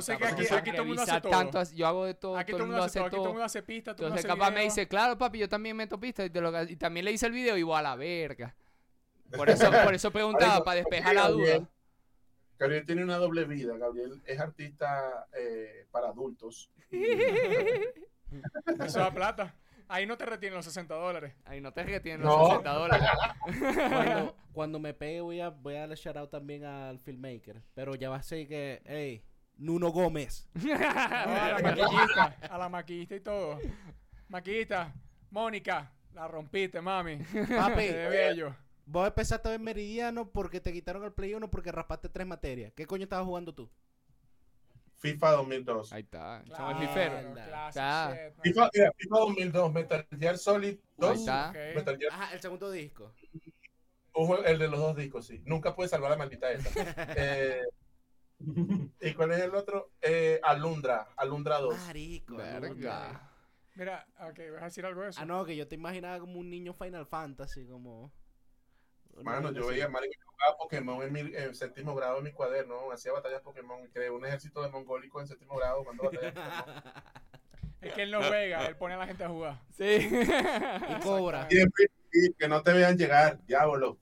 Sé 0.01 0.17
que 0.17 0.25
aquí- 0.25 0.71
todo 0.71 0.81
el 0.81 0.87
mundo 0.87 1.01
hace 1.01 1.21
todo. 1.21 1.31
tanto, 1.31 1.63
yo 1.73 1.87
hago 1.87 2.05
de 2.05 2.13
todo, 2.13 2.37
Aquí 2.37 2.51
todo 2.51 2.63
el 2.63 2.67
mundo 2.67 2.83
hace 2.83 2.99
todo, 2.99 3.05
aquí 3.07 3.11
todo 3.11 3.21
el 3.21 3.23
todo. 3.25 3.33
mundo 3.33 3.45
hace 3.45 3.63
pista, 3.63 3.95
todo 3.95 4.07
el 4.07 4.13
Entonces 4.13 4.29
capaz 4.31 4.51
me 4.51 4.63
dice, 4.63 4.87
claro 4.87 5.17
papi, 5.17 5.39
yo 5.39 5.47
también 5.49 5.75
meto 5.77 5.99
pistas 5.99 6.25
y, 6.25 6.29
te 6.29 6.41
lo- 6.41 6.63
y 6.63 6.75
también 6.75 7.05
le 7.05 7.11
hice 7.13 7.25
el 7.27 7.31
video 7.31 7.57
y 7.57 7.63
voy 7.63 7.77
a 7.77 7.81
la 7.81 7.95
verga. 7.95 8.55
Por 9.35 9.49
eso, 9.49 9.69
por 9.83 9.93
eso 9.93 10.11
preguntaba, 10.11 10.63
para 10.63 10.77
despejar 10.77 11.15
la 11.15 11.29
duda. 11.29 11.69
Gabriel 12.59 12.85
tiene 12.85 13.03
una 13.03 13.17
doble 13.17 13.45
vida. 13.45 13.77
Gabriel 13.77 14.21
es 14.25 14.39
artista 14.39 15.27
eh, 15.37 15.85
para 15.91 16.07
adultos. 16.09 16.71
Eso 18.85 18.99
da 18.99 19.11
plata. 19.11 19.53
Ahí 19.89 20.05
no 20.05 20.17
te 20.17 20.25
retienen 20.25 20.57
los 20.57 20.65
60 20.65 20.93
dólares. 20.95 21.33
Ahí 21.45 21.61
no 21.61 21.71
te 21.71 21.83
retienen 21.83 22.25
No. 22.25 22.37
los 22.37 22.47
60 22.49 22.73
dólares. 22.73 23.07
Cuando, 23.89 24.35
cuando 24.53 24.79
me 24.79 24.93
pegue 24.93 25.21
voy 25.21 25.39
a, 25.39 25.49
voy 25.49 25.75
a 25.75 25.81
darle 25.81 25.95
shout 25.95 26.17
out 26.17 26.29
también 26.31 26.65
al 26.65 26.99
filmmaker. 26.99 27.61
Pero 27.73 27.95
ya 27.95 28.09
va 28.09 28.17
a 28.17 28.23
ser 28.23 28.47
que, 28.47 28.81
hey, 28.85 29.23
Nuno 29.57 29.89
Gómez. 29.89 30.47
No, 30.53 30.73
a 30.75 31.49
la 31.51 31.59
maquillista, 31.61 32.37
a 32.49 32.57
la 32.57 32.69
maquillista 32.69 33.15
y 33.15 33.19
todo. 33.21 33.59
Maquillista, 34.29 34.93
Mónica, 35.31 35.91
la 36.13 36.27
rompiste, 36.27 36.81
mami. 36.81 37.17
Papi, 37.17 37.75
Qué 37.87 38.07
bello. 38.09 38.55
vos 38.85 39.07
empezaste 39.07 39.47
a 39.47 39.51
ver 39.51 39.59
Meridiano 39.59 40.29
porque 40.29 40.59
te 40.59 40.71
quitaron 40.73 41.03
el 41.03 41.13
Play 41.13 41.33
1 41.33 41.49
porque 41.49 41.71
raspaste 41.71 42.09
tres 42.09 42.27
materias. 42.27 42.71
¿Qué 42.75 42.85
coño 42.85 43.03
estabas 43.03 43.25
jugando 43.25 43.53
tú? 43.53 43.69
FIFA 44.99 45.31
2002. 45.31 45.93
Ahí 45.93 46.01
está, 46.01 46.41
Claro, 46.45 46.65
somos 46.69 46.81
el 46.81 46.87
fifero. 46.87 47.33
classic 47.33 47.69
Está. 47.69 48.09
shit, 48.11 48.21
man. 48.35 48.41
FIFA, 48.43 48.69
mira, 48.73 48.91
FIFA 48.97 49.17
2002, 49.19 49.73
Metal 49.73 50.07
Gear 50.19 50.37
Solid 50.39 50.77
2. 50.97 51.09
Ahí 51.11 51.17
está. 51.19 51.53
Metal 51.75 51.97
Gear, 51.97 52.13
Ajá, 52.13 52.33
el 52.33 52.41
segundo 52.41 52.71
disco. 52.71 53.13
juego- 54.11 54.43
el 54.43 54.57
de 54.57 54.67
los 54.67 54.79
dos 54.79 54.95
discos, 54.95 55.27
sí. 55.27 55.41
Nunca 55.45 55.75
pude 55.75 55.87
salvar 55.87 56.09
la 56.11 56.17
maldita 56.17 56.51
esa. 56.51 56.69
Eh, 57.15 57.61
¿Y 59.01 59.13
cuál 59.13 59.31
es 59.31 59.39
el 59.41 59.55
otro? 59.55 59.91
Eh, 60.01 60.39
Alundra, 60.43 61.07
Alundra 61.17 61.59
2. 61.59 61.77
Marico. 61.87 62.37
Verga. 62.37 63.31
Mira, 63.75 64.07
ok, 64.19 64.39
vas 64.53 64.61
a 64.61 64.65
decir 64.65 64.85
algo 64.85 65.01
de 65.01 65.09
eso. 65.09 65.19
Ah, 65.21 65.25
no, 65.25 65.45
que 65.45 65.55
yo 65.55 65.67
te 65.67 65.75
imaginaba 65.75 66.19
como 66.19 66.39
un 66.39 66.49
niño 66.49 66.73
Final 66.73 67.05
Fantasy, 67.05 67.65
como... 67.67 68.11
Mano, 69.23 69.51
yo 69.51 69.67
veía 69.67 69.89
Mario 69.89 70.11
que 70.11 70.25
jugaba 70.25 70.57
Pokémon 70.57 71.01
en, 71.01 71.11
mi, 71.11 71.19
en 71.35 71.55
séptimo 71.55 71.95
grado 71.95 72.19
en 72.19 72.25
mi 72.25 72.31
cuaderno, 72.31 72.91
hacía 72.91 73.11
batallas 73.11 73.41
Pokémon, 73.41 73.87
creé 73.91 74.11
un 74.11 74.23
ejército 74.23 74.61
de 74.61 74.69
mongólicos 74.69 75.21
en 75.21 75.27
séptimo 75.27 75.55
grado 75.57 75.83
cuando 75.83 76.03
batallas 76.03 76.33
Pokémon. 76.33 76.83
Es 77.81 77.93
que 77.93 78.03
él 78.03 78.11
no 78.11 78.23
juega, 78.23 78.65
él 78.65 78.75
pone 78.75 78.95
a 78.95 78.97
la 78.97 79.05
gente 79.05 79.23
a 79.23 79.29
jugar. 79.29 79.61
Sí. 79.71 80.09
Y 80.89 80.99
Cobra. 81.03 81.47
Siempre 81.47 81.91
que 82.37 82.47
no 82.47 82.63
te 82.63 82.73
vean 82.73 82.97
llegar, 82.97 83.39
diablo. 83.45 83.99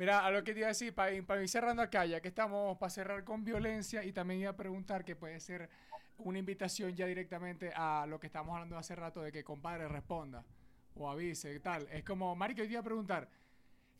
Mira, 0.00 0.24
a 0.24 0.30
lo 0.30 0.42
que 0.42 0.54
te 0.54 0.60
iba 0.60 0.68
a 0.68 0.70
decir, 0.70 0.94
para, 0.94 1.12
ir 1.12 1.48
cerrando 1.50 1.82
acá, 1.82 2.06
ya 2.06 2.22
que 2.22 2.28
estamos 2.28 2.78
para 2.78 2.88
cerrar 2.88 3.22
con 3.22 3.44
violencia, 3.44 4.02
y 4.02 4.12
también 4.12 4.40
iba 4.40 4.48
a 4.48 4.56
preguntar 4.56 5.04
que 5.04 5.14
puede 5.14 5.38
ser 5.40 5.68
una 6.16 6.38
invitación 6.38 6.96
ya 6.96 7.04
directamente 7.04 7.70
a 7.76 8.06
lo 8.08 8.18
que 8.18 8.28
estamos 8.28 8.54
hablando 8.54 8.78
hace 8.78 8.94
rato 8.94 9.20
de 9.20 9.30
que 9.30 9.44
compadre 9.44 9.88
responda 9.88 10.42
o 10.94 11.10
avise 11.10 11.52
y 11.52 11.60
tal. 11.60 11.86
Es 11.92 12.02
como, 12.02 12.34
Marico, 12.34 12.62
yo 12.62 12.64
te 12.64 12.72
iba 12.72 12.80
a 12.80 12.82
preguntar, 12.82 13.28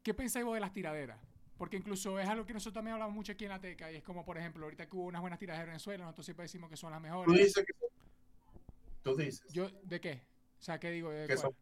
¿qué 0.03 0.15
pensáis 0.15 0.43
vos 0.43 0.55
de 0.55 0.61
las 0.61 0.73
tiraderas? 0.73 1.19
Porque 1.59 1.77
incluso 1.77 2.19
es 2.19 2.27
algo 2.27 2.47
que 2.47 2.55
nosotros 2.55 2.73
también 2.77 2.95
hablamos 2.95 3.15
mucho 3.15 3.33
aquí 3.33 3.45
en 3.45 3.51
la 3.51 3.61
Teca, 3.61 3.93
y 3.93 3.97
es 3.97 4.03
como, 4.03 4.25
por 4.25 4.39
ejemplo, 4.39 4.65
ahorita 4.65 4.87
que 4.87 4.97
hubo 4.97 5.05
unas 5.05 5.21
buenas 5.21 5.39
tiraderas 5.39 5.65
en 5.65 5.73
Venezuela, 5.73 6.05
nosotros 6.05 6.25
siempre 6.25 6.45
decimos 6.45 6.71
que 6.71 6.79
son 6.79 6.93
las 6.93 7.01
Tú 7.01 7.03
mejores. 7.03 7.37
dices 7.37 7.67
que 7.67 7.75
tú 9.03 9.17
dices 9.17 9.53
Yo, 9.53 9.69
¿De 9.83 10.01
qué? 10.01 10.23
O 10.59 10.63
sea, 10.63 10.81
¿qué 10.81 10.93
digo? 10.93 11.11
¿De 11.11 11.27
que 11.27 11.37
son 11.37 11.55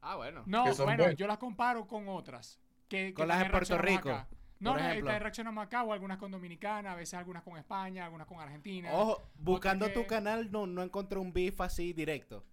Ah, 0.00 0.14
bueno. 0.14 0.44
No, 0.46 0.62
que 0.62 0.70
bueno, 0.74 1.02
buenas. 1.02 1.16
yo 1.16 1.26
las 1.26 1.38
comparo 1.38 1.88
con 1.88 2.08
otras. 2.08 2.60
Que, 2.94 3.06
que 3.08 3.14
Con 3.14 3.26
las 3.28 3.40
de 3.40 3.50
Puerto 3.50 3.78
Rico, 3.78 4.10
acá. 4.10 4.28
No, 4.60 4.72
por 4.72 4.80
no, 4.80 4.88
ejemplo. 4.88 5.18
reaccionamos 5.18 5.66
acá, 5.66 5.82
o 5.82 5.92
algunas 5.92 6.16
con 6.16 6.30
Dominicana, 6.30 6.92
a 6.92 6.94
veces 6.94 7.14
algunas 7.14 7.42
con 7.42 7.56
España, 7.58 8.04
algunas 8.04 8.26
con 8.26 8.38
Argentina. 8.38 8.90
Ojo, 8.92 9.30
buscando 9.34 9.86
que- 9.88 9.92
tu 9.94 10.06
canal 10.06 10.50
no, 10.52 10.66
no 10.66 10.82
encontré 10.82 11.18
un 11.18 11.32
beef 11.32 11.60
así 11.60 11.92
directo. 11.92 12.44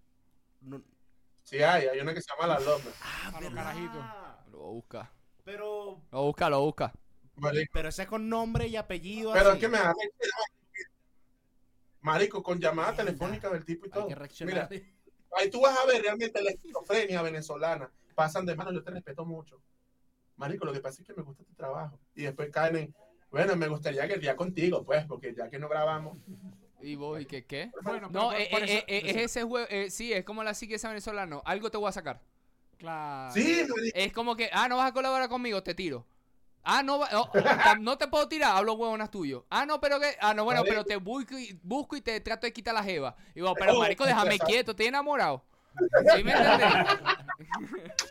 No- 0.62 0.82
Sí 1.44 1.62
hay, 1.62 1.86
hay 1.86 2.00
una 2.00 2.12
que 2.12 2.20
se 2.22 2.28
llama 2.34 2.54
La 2.54 2.60
Love. 2.60 2.88
Ah, 3.02 3.32
A 3.34 3.40
los 3.40 3.54
carajitos. 3.54 4.04
Lo 4.50 4.58
busca. 4.58 5.10
Pero, 5.44 6.00
Lo 6.10 6.22
busca, 6.24 6.48
lo 6.50 6.60
busca. 6.60 6.92
Marico, 7.36 7.70
pero 7.72 7.88
ese 7.88 8.02
es 8.02 8.08
con 8.08 8.28
nombre 8.28 8.66
y 8.66 8.76
apellido. 8.76 9.32
Pero 9.32 9.48
así. 9.50 9.56
es 9.58 9.60
que 9.60 9.68
me 9.68 9.78
da 9.78 9.94
Marico, 12.00 12.42
con 12.42 12.58
llamada 12.60 12.94
telefónica 12.96 13.48
del 13.48 13.64
tipo 13.64 13.86
y 13.86 13.88
Hay 13.88 13.92
todo. 13.92 14.08
que 14.08 14.14
reaccionar. 14.16 14.68
Mira, 14.70 14.86
ahí 15.38 15.50
tú 15.50 15.60
vas 15.60 15.76
a 15.78 15.86
ver 15.86 16.02
realmente 16.02 16.42
la 16.42 16.50
esquizofrenia 16.50 17.22
venezolana. 17.22 17.90
Pasan 18.14 18.44
de 18.44 18.54
mano, 18.56 18.72
yo 18.72 18.82
te 18.82 18.90
respeto 18.90 19.24
mucho. 19.24 19.60
Marico, 20.36 20.64
lo 20.64 20.72
que 20.72 20.80
pasa 20.80 21.00
es 21.02 21.06
que 21.06 21.14
me 21.14 21.22
gusta 21.22 21.44
tu 21.44 21.54
trabajo. 21.54 21.98
Y 22.14 22.22
después 22.22 22.50
caen 22.50 22.76
en, 22.76 22.94
bueno, 23.30 23.54
me 23.56 23.68
gustaría 23.68 24.06
que 24.08 24.14
el 24.14 24.20
día 24.20 24.34
contigo, 24.36 24.84
pues, 24.84 25.04
porque 25.06 25.34
ya 25.34 25.48
que 25.48 25.58
no 25.58 25.68
grabamos. 25.68 26.18
¿Y 26.80 26.96
vos, 26.96 27.20
y 27.20 27.26
qué 27.26 27.44
qué? 27.44 27.70
Bueno, 27.82 28.08
No, 28.10 28.24
por- 28.30 28.34
eh, 28.36 28.48
por 28.50 28.62
eh, 28.62 28.64
eso- 28.64 28.84
eh, 28.88 29.02
es 29.06 29.16
ese 29.16 29.42
juego, 29.44 29.66
eh, 29.70 29.90
sí, 29.90 30.12
es 30.12 30.24
como 30.24 30.42
la 30.42 30.52
psiquesa 30.54 30.88
venezolana. 30.88 31.40
Algo 31.44 31.70
te 31.70 31.78
voy 31.78 31.88
a 31.88 31.92
sacar. 31.92 32.20
Claro. 32.78 33.32
Sí, 33.32 33.64
marico. 33.68 33.96
Es 33.96 34.12
como 34.12 34.34
que, 34.34 34.50
ah, 34.52 34.66
no 34.68 34.76
vas 34.78 34.90
a 34.90 34.92
colaborar 34.92 35.28
conmigo, 35.28 35.62
te 35.62 35.74
tiro. 35.74 36.04
Ah, 36.64 36.82
no, 36.82 36.98
va- 37.00 37.08
no, 37.80 37.98
te 37.98 38.06
puedo 38.08 38.28
tirar, 38.28 38.56
hablo 38.56 38.74
huevonas 38.74 39.10
tuyo. 39.10 39.46
Ah, 39.50 39.66
no, 39.66 39.80
pero 39.80 39.98
que, 40.00 40.16
ah, 40.20 40.32
no, 40.34 40.44
bueno, 40.44 40.62
pero 40.64 40.84
te 40.84 40.96
busco 40.96 41.36
y, 41.38 41.58
busco 41.62 41.96
y 41.96 42.00
te 42.00 42.20
trato 42.20 42.46
de 42.46 42.52
quitar 42.52 42.74
la 42.74 42.82
jeva. 42.84 43.16
Y 43.30 43.34
digo, 43.36 43.52
pero 43.54 43.74
Oh, 43.74 43.78
marico, 43.80 44.04
déjame 44.04 44.38
quieto, 44.38 44.70
estoy 44.72 44.86
enamorado. 44.86 45.44
¿Sí 46.14 46.22
me 46.22 46.32
entiendes? 46.32 46.68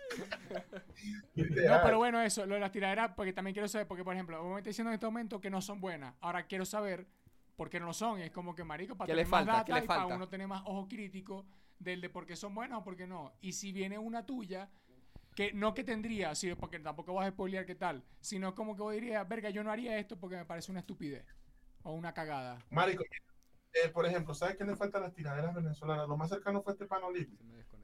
No, 1.35 1.79
pero 1.83 1.97
bueno, 1.97 2.21
eso, 2.21 2.45
lo 2.45 2.55
de 2.55 2.59
las 2.59 2.71
tiraderas, 2.71 3.11
porque 3.15 3.33
también 3.33 3.53
quiero 3.53 3.67
saber, 3.67 3.87
porque 3.87 4.03
por 4.03 4.13
ejemplo, 4.13 4.41
vos 4.41 4.53
me 4.53 4.59
estás 4.59 4.71
diciendo 4.71 4.89
en 4.91 4.95
este 4.95 5.05
momento 5.05 5.39
que 5.41 5.49
no 5.49 5.61
son 5.61 5.79
buenas. 5.81 6.15
Ahora 6.21 6.45
quiero 6.47 6.65
saber 6.65 7.07
por 7.55 7.69
qué 7.69 7.79
no 7.79 7.85
lo 7.87 7.93
son. 7.93 8.19
Y 8.19 8.23
es 8.23 8.31
como 8.31 8.55
que, 8.55 8.63
marico, 8.63 8.95
para 8.95 9.07
¿Qué 9.07 9.13
tener 9.13 9.25
le 9.25 9.31
más 9.31 9.39
falta? 9.39 9.51
data 9.53 9.65
¿Qué 9.65 9.73
le 9.73 9.83
y 9.83 9.87
para 9.87 9.99
falta? 10.01 10.15
uno 10.15 10.27
tener 10.27 10.47
más 10.47 10.61
ojo 10.65 10.87
crítico 10.87 11.45
del 11.79 12.01
de 12.01 12.09
por 12.09 12.25
qué 12.25 12.35
son 12.35 12.53
buenas 12.53 12.79
o 12.79 12.83
por 12.83 12.95
qué 12.95 13.07
no. 13.07 13.33
Y 13.41 13.53
si 13.53 13.71
viene 13.71 13.97
una 13.97 14.25
tuya, 14.25 14.69
que 15.35 15.53
no 15.53 15.73
que 15.73 15.83
tendría, 15.83 16.35
sí, 16.35 16.53
porque 16.55 16.79
tampoco 16.79 17.13
vas 17.13 17.27
a 17.27 17.31
spoilear 17.31 17.65
qué 17.65 17.75
tal, 17.75 18.03
sino 18.19 18.53
como 18.53 18.75
que 18.75 18.81
vos 18.81 18.93
dirías, 18.93 19.27
verga, 19.27 19.49
yo 19.49 19.63
no 19.63 19.71
haría 19.71 19.97
esto 19.97 20.19
porque 20.19 20.35
me 20.35 20.45
parece 20.45 20.71
una 20.71 20.81
estupidez 20.81 21.25
o 21.83 21.93
una 21.93 22.13
cagada. 22.13 22.59
Marico, 22.69 23.03
eh, 23.73 23.89
por 23.89 24.05
ejemplo, 24.05 24.33
¿sabes 24.33 24.57
qué 24.57 24.65
le 24.65 24.75
falta 24.75 24.97
a 24.97 25.01
las 25.01 25.13
tiraderas 25.13 25.55
venezolanas? 25.55 26.07
Lo 26.07 26.17
más 26.17 26.29
cercano 26.29 26.61
fue 26.61 26.73
Estefano 26.73 27.07
Olivo. 27.07 27.37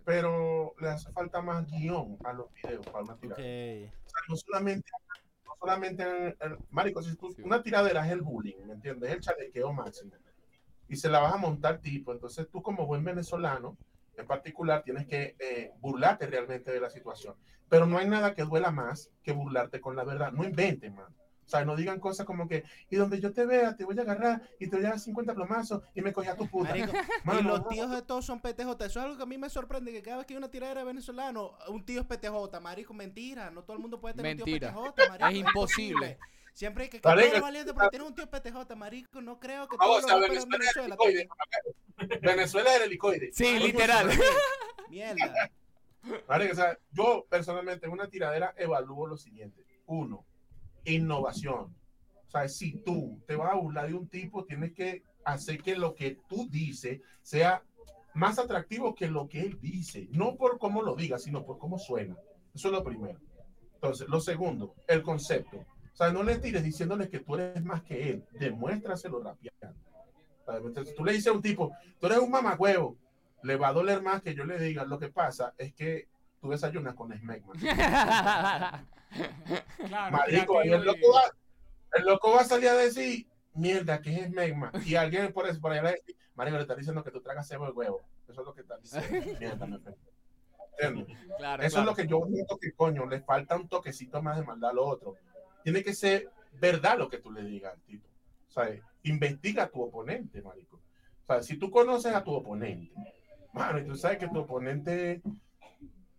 Pero 0.07 0.73
le 0.79 0.87
hace 0.87 1.11
falta 1.11 1.41
más 1.41 1.67
guion 1.69 2.17
a 2.23 2.31
los 2.31 2.45
videos 2.53 2.85
para 2.85 3.03
una 3.03 3.15
Ok. 3.15 3.19
tiradera. 3.19 3.91
O 3.91 4.09
sea, 4.09 4.19
no 4.29 4.35
solamente, 4.37 4.89
no 5.45 5.51
solamente 5.59 6.03
en, 6.03 6.27
en- 6.39 6.57
marico, 6.69 7.03
si 7.03 7.13
tú- 7.17 7.35
una 7.43 7.61
tiradera 7.61 8.05
es 8.05 8.13
el 8.13 8.21
bullying, 8.21 8.55
¿me 8.65 8.73
entiendes? 8.75 9.09
Es 9.09 9.15
el 9.17 9.21
chalequeo 9.21 9.73
máximo. 9.73 10.13
Y 10.87 10.95
se 10.95 11.09
la 11.09 11.19
vas 11.19 11.33
a 11.33 11.37
montar 11.37 11.79
tipo, 11.79 12.13
entonces 12.13 12.47
tú 12.49 12.61
como 12.61 12.85
buen 12.87 13.03
venezolano, 13.03 13.75
en 14.15 14.25
particular, 14.25 14.81
tienes 14.81 15.07
que 15.07 15.35
eh, 15.39 15.73
burlarte 15.81 16.25
realmente 16.25 16.71
de 16.71 16.79
la 16.79 16.89
situación. 16.89 17.35
Pero 17.67 17.85
no 17.85 17.97
hay 17.97 18.07
nada 18.07 18.33
que 18.33 18.43
duela 18.43 18.71
más 18.71 19.11
que 19.21 19.33
burlarte 19.33 19.81
con 19.81 19.97
la 19.97 20.05
verdad. 20.05 20.31
No 20.31 20.45
inventen, 20.45 20.95
man. 20.95 21.13
O 21.47 21.49
sea, 21.49 21.63
no 21.63 21.77
digan 21.77 22.01
cosas 22.01 22.25
como 22.25 22.45
que, 22.49 22.65
y 22.89 22.97
donde 22.97 23.21
yo 23.21 23.31
te 23.31 23.45
vea, 23.45 23.73
te 23.77 23.85
voy 23.85 23.97
a 23.97 24.01
agarrar 24.01 24.41
y 24.59 24.67
te 24.67 24.75
voy 24.75 24.85
a 24.85 24.89
dar 24.89 24.99
50 24.99 25.33
plomazos 25.33 25.81
y 25.95 26.01
me 26.01 26.11
cogí 26.11 26.27
a 26.27 26.35
tu 26.35 26.45
puta. 26.49 26.71
Marico, 26.71 26.91
Mano, 27.23 27.39
y 27.39 27.43
los 27.43 27.61
no. 27.61 27.67
tíos 27.69 27.89
de 27.89 28.01
todos 28.01 28.25
son 28.25 28.41
PTJ. 28.41 28.69
Eso 28.81 28.85
es 28.85 28.97
algo 28.97 29.15
que 29.15 29.23
a 29.23 29.27
mí 29.27 29.37
me 29.37 29.49
sorprende. 29.49 29.93
Que 29.93 30.01
cada 30.01 30.17
vez 30.17 30.25
que 30.25 30.33
hay 30.33 30.37
una 30.37 30.51
tiradera 30.51 30.81
de 30.81 30.85
venezolano, 30.85 31.57
un 31.69 31.85
tío 31.85 32.01
es 32.01 32.05
PTJ. 32.05 32.59
Marico, 32.61 32.93
mentira. 32.93 33.49
No 33.49 33.63
todo 33.63 33.77
el 33.77 33.81
mundo 33.81 34.01
puede 34.01 34.15
tener 34.15 34.35
Mentira. 34.35 34.75
un 34.77 34.83
tío 34.83 34.93
PTJ. 34.93 35.09
Marico, 35.09 35.27
Es 35.29 35.35
imposible. 35.37 36.17
Siempre 36.53 36.83
hay 36.83 36.89
que 36.89 36.97
eres 36.97 37.39
valiente 37.41 37.73
porque 37.73 37.89
tienes 37.91 38.07
un 38.09 38.13
tío 38.15 38.29
PTJ. 38.29 38.75
Marico, 38.75 39.21
no 39.21 39.39
creo 39.39 39.69
que 39.69 39.77
Vamos 39.77 40.01
todos 40.01 40.11
a 40.11 40.15
los 40.17 40.21
raperos 40.23 40.43
en 40.43 40.49
Venezuela 40.49 40.95
es 40.95 41.05
el 41.07 41.15
Venezuela 41.15 41.23
helicoide. 41.23 41.29
tengan- 42.09 42.21
Venezuela 42.35 42.69
es 42.71 42.75
el 42.75 42.81
helicoide. 42.83 43.29
Sí, 43.31 43.59
literal. 43.59 44.09
Mierda. 44.89 45.49
Marico, 46.27 46.53
o 46.53 46.55
sea, 46.55 46.77
yo 46.91 47.25
personalmente 47.29 47.85
en 47.85 47.91
una 47.91 48.09
tiradera 48.09 48.53
evalúo 48.57 49.07
lo 49.07 49.17
siguiente. 49.17 49.63
Uno, 49.85 50.25
innovación. 50.93 51.75
O 52.27 52.29
sea, 52.29 52.47
si 52.49 52.73
tú 52.83 53.19
te 53.25 53.35
vas 53.35 53.51
a 53.51 53.55
burlar 53.55 53.87
de 53.87 53.93
un 53.93 54.07
tipo, 54.07 54.43
tienes 54.45 54.73
que 54.73 55.03
hacer 55.23 55.61
que 55.61 55.75
lo 55.75 55.95
que 55.95 56.19
tú 56.27 56.47
dices 56.49 57.01
sea 57.21 57.63
más 58.13 58.39
atractivo 58.39 58.95
que 58.95 59.07
lo 59.07 59.27
que 59.27 59.41
él 59.41 59.59
dice. 59.61 60.07
No 60.11 60.35
por 60.35 60.57
cómo 60.57 60.81
lo 60.81 60.95
diga, 60.95 61.19
sino 61.19 61.45
por 61.45 61.57
cómo 61.57 61.77
suena. 61.77 62.15
Eso 62.53 62.69
es 62.69 62.73
lo 62.73 62.83
primero. 62.83 63.19
Entonces, 63.75 64.07
lo 64.07 64.19
segundo, 64.19 64.73
el 64.87 65.03
concepto. 65.03 65.57
O 65.57 65.95
sea, 65.95 66.11
no 66.11 66.23
le 66.23 66.37
tires 66.39 66.63
diciéndole 66.63 67.09
que 67.09 67.19
tú 67.19 67.35
eres 67.35 67.63
más 67.63 67.83
que 67.83 68.09
él. 68.09 68.25
Demuéstraselo 68.31 69.21
rapeando. 69.21 69.75
Entonces, 70.47 70.95
tú 70.95 71.05
le 71.05 71.13
dices 71.13 71.27
a 71.27 71.33
un 71.33 71.41
tipo, 71.41 71.71
tú 71.99 72.07
eres 72.07 72.19
un 72.19 72.31
mamagüevo, 72.31 72.97
le 73.43 73.55
va 73.55 73.67
a 73.69 73.73
doler 73.73 74.01
más 74.01 74.21
que 74.21 74.33
yo 74.33 74.45
le 74.45 74.59
diga. 74.59 74.85
Lo 74.85 74.97
que 74.97 75.09
pasa 75.09 75.53
es 75.57 75.73
que 75.73 76.07
tú 76.41 76.49
desayunas 76.49 76.95
con 76.95 77.11
Smegma. 77.17 77.53
Claro, 79.77 80.17
Marico, 80.17 80.61
el 80.61 80.83
loco, 80.83 81.13
va, 81.13 81.21
el 81.93 82.05
loco 82.05 82.31
va 82.31 82.41
a 82.41 82.45
salir 82.45 82.69
a 82.69 82.75
decir, 82.75 83.27
mierda, 83.53 84.01
¿qué 84.01 84.15
es 84.15 84.27
Smegma? 84.27 84.71
Y 84.85 84.95
alguien 84.95 85.31
por, 85.33 85.47
eso, 85.47 85.59
por 85.59 85.71
allá 85.71 85.83
va 85.83 85.89
a 85.89 85.93
decir, 85.93 86.15
Marico, 86.35 86.57
le 86.57 86.63
está 86.63 86.75
diciendo 86.75 87.03
que 87.03 87.11
tú 87.11 87.21
tragas 87.21 87.47
cebo 87.47 87.65
de 87.65 87.71
huevo. 87.71 88.01
Eso 88.27 88.41
es 88.41 88.47
lo 88.47 88.53
que 88.53 88.61
está 88.61 88.77
diciendo. 88.77 89.09
Mierda, 89.39 89.65
me. 89.65 89.79
Claro, 90.77 91.03
Eso 91.03 91.07
claro. 91.37 91.63
es 91.63 91.85
lo 91.85 91.95
que 91.95 92.07
yo 92.07 92.21
siento 92.31 92.57
que, 92.57 92.71
coño, 92.73 93.05
le 93.05 93.21
falta 93.21 93.55
un 93.55 93.67
toquecito 93.67 94.21
más 94.21 94.37
de 94.37 94.43
maldad 94.43 94.71
a 94.71 94.73
lo 94.73 94.85
otro. 94.85 95.15
Tiene 95.63 95.83
que 95.83 95.93
ser 95.93 96.29
verdad 96.53 96.97
lo 96.97 97.09
que 97.09 97.17
tú 97.17 97.31
le 97.31 97.43
digas 97.43 97.73
al 97.73 97.81
tipo. 97.81 98.07
Sea, 98.47 98.79
investiga 99.03 99.63
a 99.63 99.69
tu 99.69 99.81
oponente, 99.81 100.41
marico. 100.41 100.77
O 100.77 101.25
sea, 101.25 101.41
si 101.41 101.57
tú 101.57 101.71
conoces 101.71 102.13
a 102.13 102.23
tu 102.23 102.33
oponente, 102.33 102.93
mano, 103.53 103.79
y 103.79 103.85
tú 103.85 103.95
sabes 103.95 104.17
que 104.17 104.27
tu 104.27 104.39
oponente, 104.39 105.21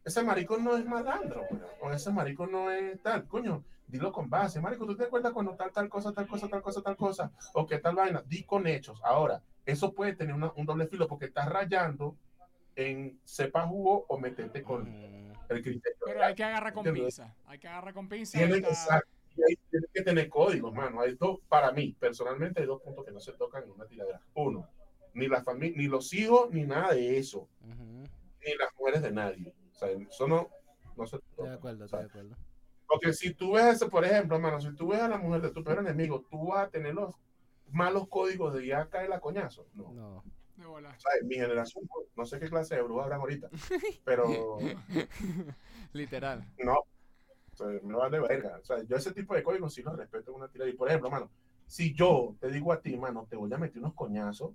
ese 0.08 0.22
marico 0.22 0.56
no 0.58 0.76
es 0.76 0.84
malandro, 0.84 1.44
weón, 1.50 1.62
o 1.80 1.92
ese 1.92 2.10
marico 2.10 2.46
no 2.46 2.70
es 2.70 3.00
tal, 3.02 3.26
coño, 3.26 3.62
dilo 3.86 4.10
con 4.12 4.28
base, 4.28 4.60
marico, 4.60 4.86
¿tú 4.86 4.96
te 4.96 5.04
acuerdas 5.04 5.32
cuando 5.32 5.54
tal, 5.54 5.70
tal 5.72 5.88
cosa, 5.88 6.12
tal 6.12 6.26
cosa, 6.26 6.48
tal 6.48 6.62
cosa, 6.62 6.82
tal 6.82 6.96
cosa, 6.96 7.30
o 7.54 7.66
qué 7.66 7.78
tal 7.78 7.94
vaina? 7.94 8.22
Di 8.26 8.42
con 8.44 8.66
hechos. 8.66 9.00
Ahora, 9.04 9.42
eso 9.64 9.92
puede 9.92 10.14
tener 10.14 10.34
una- 10.34 10.52
un 10.56 10.66
doble 10.66 10.86
filo 10.86 11.06
porque 11.08 11.26
estás 11.26 11.48
rayando 11.48 12.16
en 12.74 13.18
sepa 13.24 13.66
jugo 13.66 14.04
o 14.08 14.18
meterte 14.18 14.62
con 14.62 14.82
Mm. 14.84 15.32
el 15.48 15.62
criterio. 15.62 15.98
Pero 16.04 16.24
hay 16.24 16.34
que 16.34 16.44
agarrar 16.44 16.72
con 16.72 16.84
pinza. 16.84 17.34
Hay 17.46 17.58
que 17.58 17.68
agarrar 17.68 17.92
con 17.94 18.08
pinza. 18.08 18.38
Tienen, 18.38 18.64
está- 18.64 19.02
que 19.94 20.02
tener 20.02 20.28
códigos, 20.28 20.72
mano. 20.74 21.00
Hay 21.00 21.14
dos, 21.14 21.38
para 21.48 21.70
mí, 21.70 21.94
personalmente, 21.98 22.60
hay 22.60 22.66
dos 22.66 22.82
puntos 22.82 23.04
que 23.04 23.12
no 23.12 23.20
se 23.20 23.32
tocan 23.34 23.62
en 23.64 23.70
una 23.70 23.84
tiradera. 23.86 24.20
Uno, 24.34 24.68
ni 25.14 25.28
la 25.28 25.42
familia, 25.44 25.76
ni 25.76 25.86
los 25.86 26.12
hijos, 26.12 26.50
ni 26.50 26.62
nada 26.64 26.92
de 26.94 27.18
eso, 27.18 27.48
ni 27.64 28.54
las 28.56 28.68
mujeres 28.78 29.02
de 29.02 29.12
nadie. 29.12 29.52
O 29.78 29.86
sea, 29.86 29.90
eso 29.90 30.26
no, 30.26 30.48
no 30.96 31.06
se 31.06 31.18
toca. 31.20 31.48
de 31.50 31.54
acuerdo, 31.54 31.84
O 31.84 31.88
sea, 31.88 32.00
de 32.00 32.06
acuerdo. 32.06 32.36
porque 32.88 33.12
si 33.12 33.32
tú 33.32 33.52
ves 33.52 33.76
eso, 33.76 33.88
por 33.88 34.04
ejemplo, 34.04 34.34
hermano, 34.36 34.60
si 34.60 34.74
tú 34.74 34.88
ves 34.88 35.00
a 35.00 35.08
la 35.08 35.18
mujer 35.18 35.40
de 35.42 35.50
tu 35.50 35.62
peor 35.62 35.78
enemigo, 35.78 36.24
tú 36.28 36.48
vas 36.48 36.66
a 36.66 36.70
tener 36.70 36.94
los 36.94 37.14
malos 37.70 38.08
códigos 38.08 38.52
de 38.54 38.66
ya 38.66 38.88
caer 38.88 39.08
la 39.08 39.20
coñazo. 39.20 39.68
No. 39.74 39.92
No. 39.92 40.24
de 40.56 40.66
bola. 40.66 40.88
O 40.96 41.00
sea, 41.00 41.12
en 41.20 41.28
mi 41.28 41.36
generación, 41.36 41.88
no 42.16 42.24
sé 42.26 42.40
qué 42.40 42.48
clase 42.48 42.74
de 42.74 42.82
brujas 42.82 43.04
habrán 43.04 43.20
ahorita, 43.20 43.48
pero 44.04 44.26
Literal. 45.92 46.44
no. 46.58 46.74
O 46.74 47.56
sea, 47.56 47.66
me 47.82 47.94
vale 47.94 48.20
verga. 48.20 48.58
O 48.60 48.64
sea, 48.64 48.82
yo 48.84 48.96
ese 48.96 49.12
tipo 49.12 49.34
de 49.34 49.42
códigos 49.42 49.74
sí 49.74 49.82
los 49.82 49.96
respeto 49.96 50.30
en 50.30 50.36
una 50.38 50.48
tirada. 50.48 50.70
Y 50.70 50.74
por 50.74 50.88
ejemplo, 50.88 51.10
mano, 51.10 51.30
si 51.66 51.92
yo 51.94 52.34
te 52.40 52.50
digo 52.50 52.72
a 52.72 52.80
ti, 52.80 52.96
mano, 52.96 53.26
te 53.28 53.36
voy 53.36 53.52
a 53.52 53.58
meter 53.58 53.78
unos 53.78 53.94
coñazos, 53.94 54.52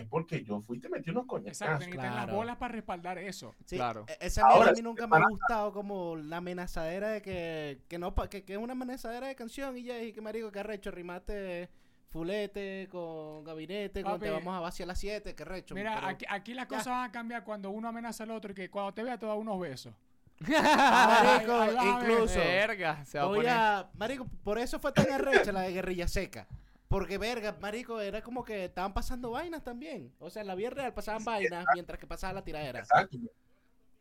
es 0.00 0.06
porque 0.06 0.42
yo 0.44 0.60
fui 0.62 0.78
y 0.78 0.80
te 0.80 0.88
metí 0.88 1.10
unos 1.10 1.24
Exacto, 1.24 1.34
coñazos. 1.34 1.78
necesitan 1.80 2.16
las 2.16 2.30
bolas 2.30 2.56
para 2.56 2.72
respaldar 2.72 3.18
eso. 3.18 3.54
Sí, 3.64 3.76
Claro. 3.76 4.04
e- 4.08 4.18
Esa 4.26 4.42
Ahora, 4.46 4.70
a 4.70 4.72
mí 4.72 4.82
nunca 4.82 5.06
me 5.06 5.16
ha 5.16 5.28
gustado 5.28 5.72
como 5.72 6.16
la 6.16 6.38
amenazadera 6.38 7.08
de 7.10 7.22
que, 7.22 7.80
que 7.88 7.98
no 7.98 8.14
pa- 8.14 8.28
que, 8.28 8.44
que 8.44 8.54
es 8.54 8.58
una 8.58 8.72
amenazadera 8.72 9.26
de 9.28 9.34
canción 9.34 9.76
y 9.76 9.84
ya 9.84 10.00
y 10.02 10.12
que 10.12 10.20
marico 10.20 10.50
que 10.52 10.60
arrecho 10.60 10.90
rimaste 10.90 11.68
fulete 12.10 12.88
con 12.92 13.42
gabinete 13.44 14.02
con 14.04 14.20
te 14.20 14.26
Papi. 14.30 14.30
vamos 14.44 14.56
a 14.56 14.60
vaciar 14.60 14.86
a 14.86 14.92
las 14.92 14.98
7 15.00 15.34
que 15.34 15.44
recho 15.44 15.74
Mira, 15.74 15.94
pero- 15.96 16.06
aquí, 16.08 16.24
aquí 16.28 16.54
las 16.54 16.66
cosas 16.66 16.86
van 16.86 17.08
a 17.08 17.12
cambiar 17.12 17.42
cuando 17.44 17.70
uno 17.70 17.88
amenaza 17.88 18.22
al 18.24 18.30
otro 18.30 18.52
y 18.52 18.54
que 18.54 18.70
cuando 18.70 18.94
te 18.94 19.02
vea 19.02 19.18
te 19.18 19.26
da 19.26 19.34
unos 19.34 19.58
besos. 19.58 19.94
marico 20.40 21.52
Ahí- 21.54 21.68
ahí 21.70 21.74
vas 21.74 21.86
a 21.94 21.98
ver. 21.98 22.10
incluso 22.10 22.38
Verga, 22.38 23.04
se 23.04 23.18
va 23.18 23.24
a 23.24 23.26
voy 23.28 23.36
poner. 23.38 23.52
a 23.52 23.90
marico 23.94 24.26
por 24.42 24.58
eso 24.58 24.78
fue 24.78 24.92
tan 24.92 25.10
arrecha 25.10 25.52
la 25.52 25.62
de 25.62 25.72
guerrilla 25.72 26.08
seca 26.08 26.46
porque 26.88 27.18
verga 27.18 27.56
marico 27.60 28.00
era 28.00 28.22
como 28.22 28.44
que 28.44 28.66
estaban 28.66 28.94
pasando 28.94 29.30
vainas 29.30 29.62
también 29.64 30.12
o 30.18 30.30
sea 30.30 30.42
en 30.42 30.48
la 30.48 30.54
vida 30.54 30.70
real 30.70 30.94
pasaban 30.94 31.24
vainas 31.24 31.64
mientras 31.74 31.98
que 31.98 32.06
pasaba 32.06 32.34
la 32.34 32.44
tiradera 32.44 32.80
Exacto. 32.80 33.18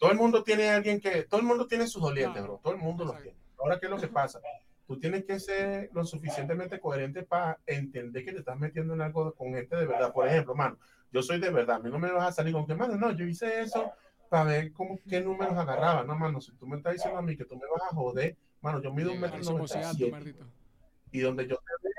Todo 0.03 0.11
el 0.11 0.17
mundo 0.17 0.43
tiene 0.43 0.69
alguien 0.69 0.99
que, 0.99 1.23
todo 1.23 1.39
el 1.39 1.45
mundo 1.45 1.65
tiene 1.65 1.87
sus 1.87 2.01
dolientes, 2.01 2.33
Claro. 2.33 2.53
bro. 2.55 2.61
Todo 2.61 2.73
el 2.73 2.79
mundo 2.79 3.05
los 3.05 3.21
tiene. 3.21 3.37
Ahora, 3.57 3.79
¿qué 3.79 3.85
es 3.85 3.89
lo 3.89 3.97
que 3.97 4.09
pasa? 4.09 4.41
Tú 4.85 4.99
tienes 4.99 5.23
que 5.23 5.39
ser 5.39 5.89
lo 5.93 6.03
suficientemente 6.03 6.77
coherente 6.77 7.23
para 7.23 7.57
entender 7.65 8.25
que 8.25 8.33
te 8.33 8.39
estás 8.39 8.59
metiendo 8.59 8.93
en 8.95 9.01
algo 9.01 9.33
con 9.33 9.53
gente 9.53 9.77
de 9.77 9.85
verdad. 9.85 10.11
Por 10.11 10.27
ejemplo, 10.27 10.55
mano, 10.55 10.77
yo 11.09 11.23
soy 11.23 11.39
de 11.39 11.49
verdad. 11.49 11.77
A 11.77 11.79
mí 11.79 11.89
no 11.89 11.99
me 11.99 12.11
vas 12.11 12.27
a 12.27 12.31
salir 12.33 12.51
con 12.51 12.67
que, 12.67 12.75
mano, 12.75 12.97
no, 12.97 13.11
yo 13.11 13.25
hice 13.25 13.61
eso 13.61 13.93
para 14.27 14.43
ver 14.43 14.73
cómo, 14.73 14.99
qué 15.07 15.21
números 15.21 15.57
agarraba. 15.57 16.03
No, 16.03 16.17
mano, 16.17 16.41
si 16.41 16.51
tú 16.51 16.67
me 16.67 16.75
estás 16.75 16.93
diciendo 16.95 17.19
a 17.19 17.21
mí 17.21 17.37
que 17.37 17.45
tú 17.45 17.55
me 17.55 17.63
vas 17.71 17.83
a 17.89 17.95
joder, 17.95 18.35
mano, 18.59 18.81
yo 18.81 18.91
mido 18.91 19.13
un 19.13 19.21
metro 19.21 19.39
noventa 19.39 19.93
y 21.11 21.19
donde 21.21 21.47
yo 21.47 21.55
te 21.55 21.89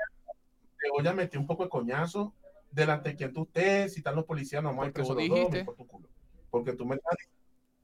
te 0.85 0.91
voy 0.91 1.07
a 1.07 1.13
meter 1.13 1.39
un 1.39 1.47
poco 1.47 1.63
de 1.63 1.69
coñazo 1.69 2.33
delante 2.71 3.09
de 3.09 3.15
quien 3.15 3.33
tú 3.33 3.43
estés, 3.43 3.93
si 3.93 3.99
están 3.99 4.15
los 4.15 4.25
policías, 4.25 4.61
no 4.61 4.73
me 4.73 4.91
por 4.91 5.75
tu 5.75 5.87
culo. 5.87 6.09
Porque 6.49 6.73
tú 6.73 6.85
me 6.85 6.95
estás 6.95 7.15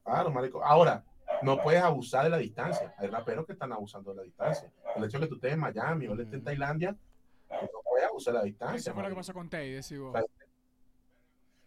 Claro, 0.04 0.32
marico. 0.32 0.64
Ahora, 0.64 1.04
no 1.42 1.62
puedes 1.62 1.82
abusar 1.82 2.24
de 2.24 2.30
la 2.32 2.38
distancia. 2.38 2.94
Hay 2.98 3.08
raperos 3.08 3.46
que 3.46 3.54
están 3.54 3.72
abusando 3.72 4.12
de 4.12 4.18
la 4.18 4.24
distancia. 4.24 4.72
El 4.96 5.04
hecho 5.04 5.20
de 5.20 5.26
que 5.26 5.30
tú 5.30 5.36
estés 5.36 5.54
en 5.54 5.60
Miami 5.60 6.08
o 6.08 6.14
él 6.14 6.22
esté 6.22 6.36
en. 6.38 6.44
Tailandia, 6.44 6.92
no 7.50 7.82
puedes 7.90 8.08
abusar 8.08 8.34
de 8.34 8.40
la 8.40 8.46
distancia. 8.46 8.78
Eso 8.78 8.94
fue 8.94 9.04
lo 9.04 9.10
que 9.10 9.16
pasó 9.16 9.34
con 9.34 9.50
Tay, 9.50 9.72
decís 9.72 10.00
vos. 10.00 10.12
Claro. 10.12 10.28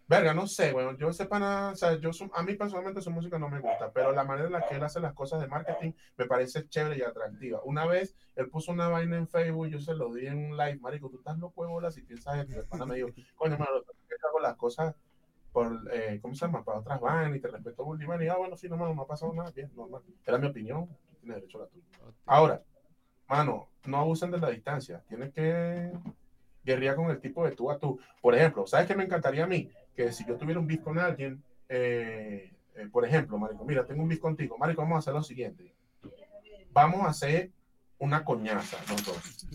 Verga, 0.06 0.34
no 0.34 0.46
sé, 0.46 0.72
bueno, 0.72 0.96
yo 0.98 1.08
ese 1.08 1.24
pana, 1.24 1.70
o 1.72 1.76
sea, 1.76 1.98
yo 1.98 2.12
su- 2.12 2.30
a 2.34 2.42
mí 2.42 2.54
personalmente 2.56 3.00
su 3.00 3.10
música 3.10 3.38
no 3.38 3.48
me 3.48 3.58
gusta, 3.60 3.90
pero 3.90 4.12
la 4.12 4.22
manera 4.22 4.46
en 4.48 4.52
la 4.52 4.66
que 4.66 4.74
él 4.76 4.82
hace 4.82 5.00
las 5.00 5.14
cosas 5.14 5.40
de 5.40 5.46
marketing 5.46 5.92
me 6.18 6.26
parece 6.26 6.68
chévere 6.68 6.98
y 6.98 7.02
atractiva. 7.02 7.60
Una 7.64 7.86
vez 7.86 8.14
él 8.36 8.50
puso 8.50 8.72
una 8.72 8.88
vaina 8.88 9.16
en 9.16 9.26
Facebook, 9.28 9.68
yo 9.68 9.80
se 9.80 9.94
lo 9.94 10.12
di 10.12 10.26
en 10.26 10.50
un 10.50 10.56
live, 10.58 10.76
marico, 10.80 11.08
tú 11.08 11.18
estás 11.18 11.38
loco 11.38 11.64
de 11.64 11.70
bolas 11.70 11.96
y 11.96 12.02
piensas 12.02 12.34
en 12.46 12.52
el 12.52 12.64
pana 12.66 12.84
me 12.84 12.96
dijo, 12.96 13.08
coño, 13.34 13.56
mano, 13.56 13.70
yo 13.82 14.28
hago 14.28 14.40
las 14.40 14.56
cosas 14.56 14.94
por, 15.52 15.88
eh, 15.90 16.18
¿cómo 16.20 16.34
se 16.34 16.44
llama? 16.44 16.64
Para 16.64 16.80
otras 16.80 17.00
vainas 17.00 17.36
y 17.38 17.40
te 17.40 17.48
respeto 17.48 17.84
mucho. 17.84 18.04
Y 18.22 18.28
ah, 18.28 18.36
bueno, 18.36 18.56
sí, 18.56 18.68
no, 18.68 18.76
mano, 18.76 18.94
no 18.94 19.02
ha 19.02 19.06
pasado 19.06 19.32
nada, 19.32 19.52
bien, 19.52 19.70
normal. 19.74 20.02
Era 20.26 20.36
mi 20.36 20.48
opinión, 20.48 20.86
tú 21.08 21.16
tienes 21.20 21.36
derecho 21.36 21.58
a 21.58 21.62
la 21.62 21.68
tuya. 21.68 21.84
Ahora, 22.26 22.62
mano, 23.28 23.68
no 23.84 23.98
abusen 23.98 24.30
de 24.32 24.38
la 24.38 24.50
distancia. 24.50 25.02
Tienes 25.08 25.32
que 25.32 25.92
guerrear 26.64 26.96
con 26.96 27.10
el 27.10 27.20
tipo 27.20 27.44
de 27.44 27.52
tú 27.52 27.70
a 27.70 27.78
tú. 27.78 27.98
Por 28.20 28.34
ejemplo, 28.34 28.66
¿sabes 28.66 28.86
qué 28.86 28.94
me 28.96 29.04
encantaría 29.04 29.44
a 29.44 29.46
mí? 29.46 29.70
Que 29.94 30.12
si 30.12 30.24
yo 30.26 30.36
tuviera 30.36 30.60
un 30.60 30.66
beef 30.66 30.82
con 30.82 30.98
alguien, 30.98 31.42
eh, 31.68 32.52
eh, 32.74 32.88
por 32.90 33.04
ejemplo, 33.04 33.38
Marico, 33.38 33.64
mira, 33.64 33.86
tengo 33.86 34.02
un 34.02 34.08
beef 34.08 34.20
contigo. 34.20 34.58
Marico, 34.58 34.82
vamos 34.82 34.96
a 34.96 34.98
hacer 34.98 35.14
lo 35.14 35.22
siguiente. 35.22 35.74
Vamos 36.72 37.02
a 37.02 37.10
hacer 37.10 37.50
una 37.98 38.24
coñaza, 38.24 38.76
los 38.88 39.04
dos. 39.04 39.46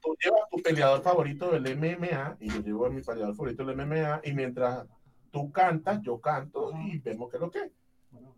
Tú 0.00 0.16
llevas 0.22 0.42
tu 0.50 0.60
peleador 0.62 1.02
favorito 1.02 1.50
del 1.50 1.76
MMA 1.76 2.36
y 2.40 2.50
yo 2.50 2.60
llevo 2.60 2.86
a 2.86 2.90
mi 2.90 3.00
peleador 3.00 3.34
favorito 3.34 3.64
del 3.64 3.76
MMA 3.76 4.20
y 4.24 4.32
mientras 4.32 4.86
tú 5.30 5.50
cantas, 5.50 6.02
yo 6.02 6.20
canto 6.20 6.72
y 6.76 6.98
vemos 6.98 7.30
qué 7.30 7.36
es 7.36 7.40
lo 7.40 7.50
que 7.50 7.58
es. 7.60 7.72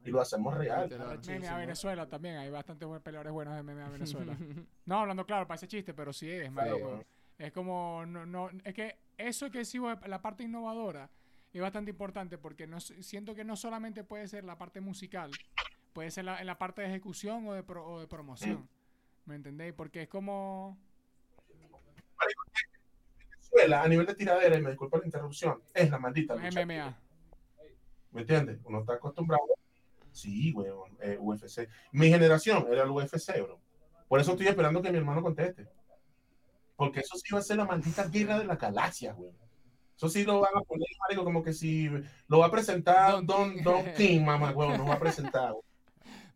Y 0.05 0.11
lo 0.11 0.21
hacemos 0.21 0.55
real. 0.55 0.85
Literal. 0.85 1.19
Meme 1.27 1.49
a 1.49 1.57
Venezuela 1.57 2.07
también, 2.07 2.37
hay 2.37 2.51
bastantes 2.51 2.87
peleadores 3.03 3.33
buenos 3.33 3.57
de 3.57 3.63
meme 3.63 3.83
a 3.83 3.89
Venezuela. 3.91 4.37
No, 4.85 5.01
hablando 5.01 5.27
claro, 5.27 5.47
parece 5.47 5.67
chiste, 5.67 5.95
pero 5.95 6.13
sí 6.13 6.31
es, 6.31 6.53
marico. 6.53 7.03
Es 7.39 7.53
como, 7.53 8.05
no, 8.07 8.25
no, 8.25 8.51
es 8.63 8.75
que 8.75 8.97
eso 9.19 9.51
que 9.51 9.65
sí, 9.65 9.79
la 10.07 10.23
parte 10.23 10.45
innovadora 10.45 11.11
es 11.53 11.61
bastante 11.61 11.91
importante 11.91 12.39
porque 12.39 12.67
no, 12.67 12.81
siento 12.81 13.35
que 13.35 13.45
no 13.45 13.57
solamente 13.57 14.05
puede 14.05 14.27
ser 14.29 14.45
la 14.45 14.59
parte 14.59 14.81
musical, 14.81 15.31
puede 15.93 16.11
ser 16.11 16.25
la, 16.25 16.41
en 16.41 16.47
la 16.47 16.59
parte 16.59 16.83
de 16.83 16.89
ejecución 16.89 17.47
o 17.47 17.53
de, 17.55 17.63
pro- 17.63 17.87
o 17.87 18.01
de 18.01 18.07
promoción. 18.07 18.69
¿Me 19.27 19.37
entendéis? 19.37 19.73
Porque 19.75 20.03
es 20.03 20.09
como... 20.09 20.77
Venezuela, 23.31 23.83
a 23.83 23.89
nivel 23.89 24.07
de 24.07 24.15
tiradera, 24.15 24.57
y 24.57 24.63
me 24.63 24.71
disculpo 24.71 24.99
la 24.99 25.05
interrupción, 25.05 25.63
es 25.73 25.91
la 25.91 25.99
maldita 25.99 26.35
lucha. 26.35 26.65
MMA. 26.65 26.99
¿Me 28.11 28.21
entiendes? 28.23 28.59
Uno 28.65 28.81
está 28.81 28.95
acostumbrado. 28.95 29.45
Sí, 30.11 30.53
weón, 30.53 30.97
eh, 31.01 31.17
UFC. 31.21 31.69
Mi 31.93 32.09
generación 32.09 32.67
era 32.71 32.83
el 32.85 32.91
UFC, 32.91 33.41
bro. 33.43 33.61
Por 34.09 34.21
eso 34.21 34.33
estoy 34.33 34.47
esperando 34.49 34.81
que 34.83 34.91
mi 34.91 34.99
hermano 34.99 35.23
conteste. 35.23 35.67
Porque 36.77 37.01
eso 37.01 37.17
sí 37.17 37.33
va 37.33 37.39
a 37.39 37.43
ser 37.43 37.57
la 37.57 37.65
maldita 37.65 38.09
guerra 38.09 38.39
de 38.39 38.45
las 38.45 38.59
galaxias, 38.59 39.17
weón. 39.17 39.35
Eso 39.97 40.09
sí 40.09 40.25
lo 40.25 40.41
van 40.41 40.57
a 40.57 40.61
poner, 40.63 40.89
marico, 41.01 41.23
como 41.23 41.43
que 41.43 41.53
si 41.53 41.89
lo 42.29 42.39
va 42.41 42.47
a 42.47 42.51
presentar 42.51 43.13
Don 43.13 43.27
Don, 43.27 43.55
King. 43.55 43.63
Don 43.63 43.85
King, 43.97 44.21
mamá, 44.23 44.51
weón, 44.51 44.77
nos 44.79 44.89
va 44.89 44.95
a 44.95 44.99
presentar. 44.99 45.55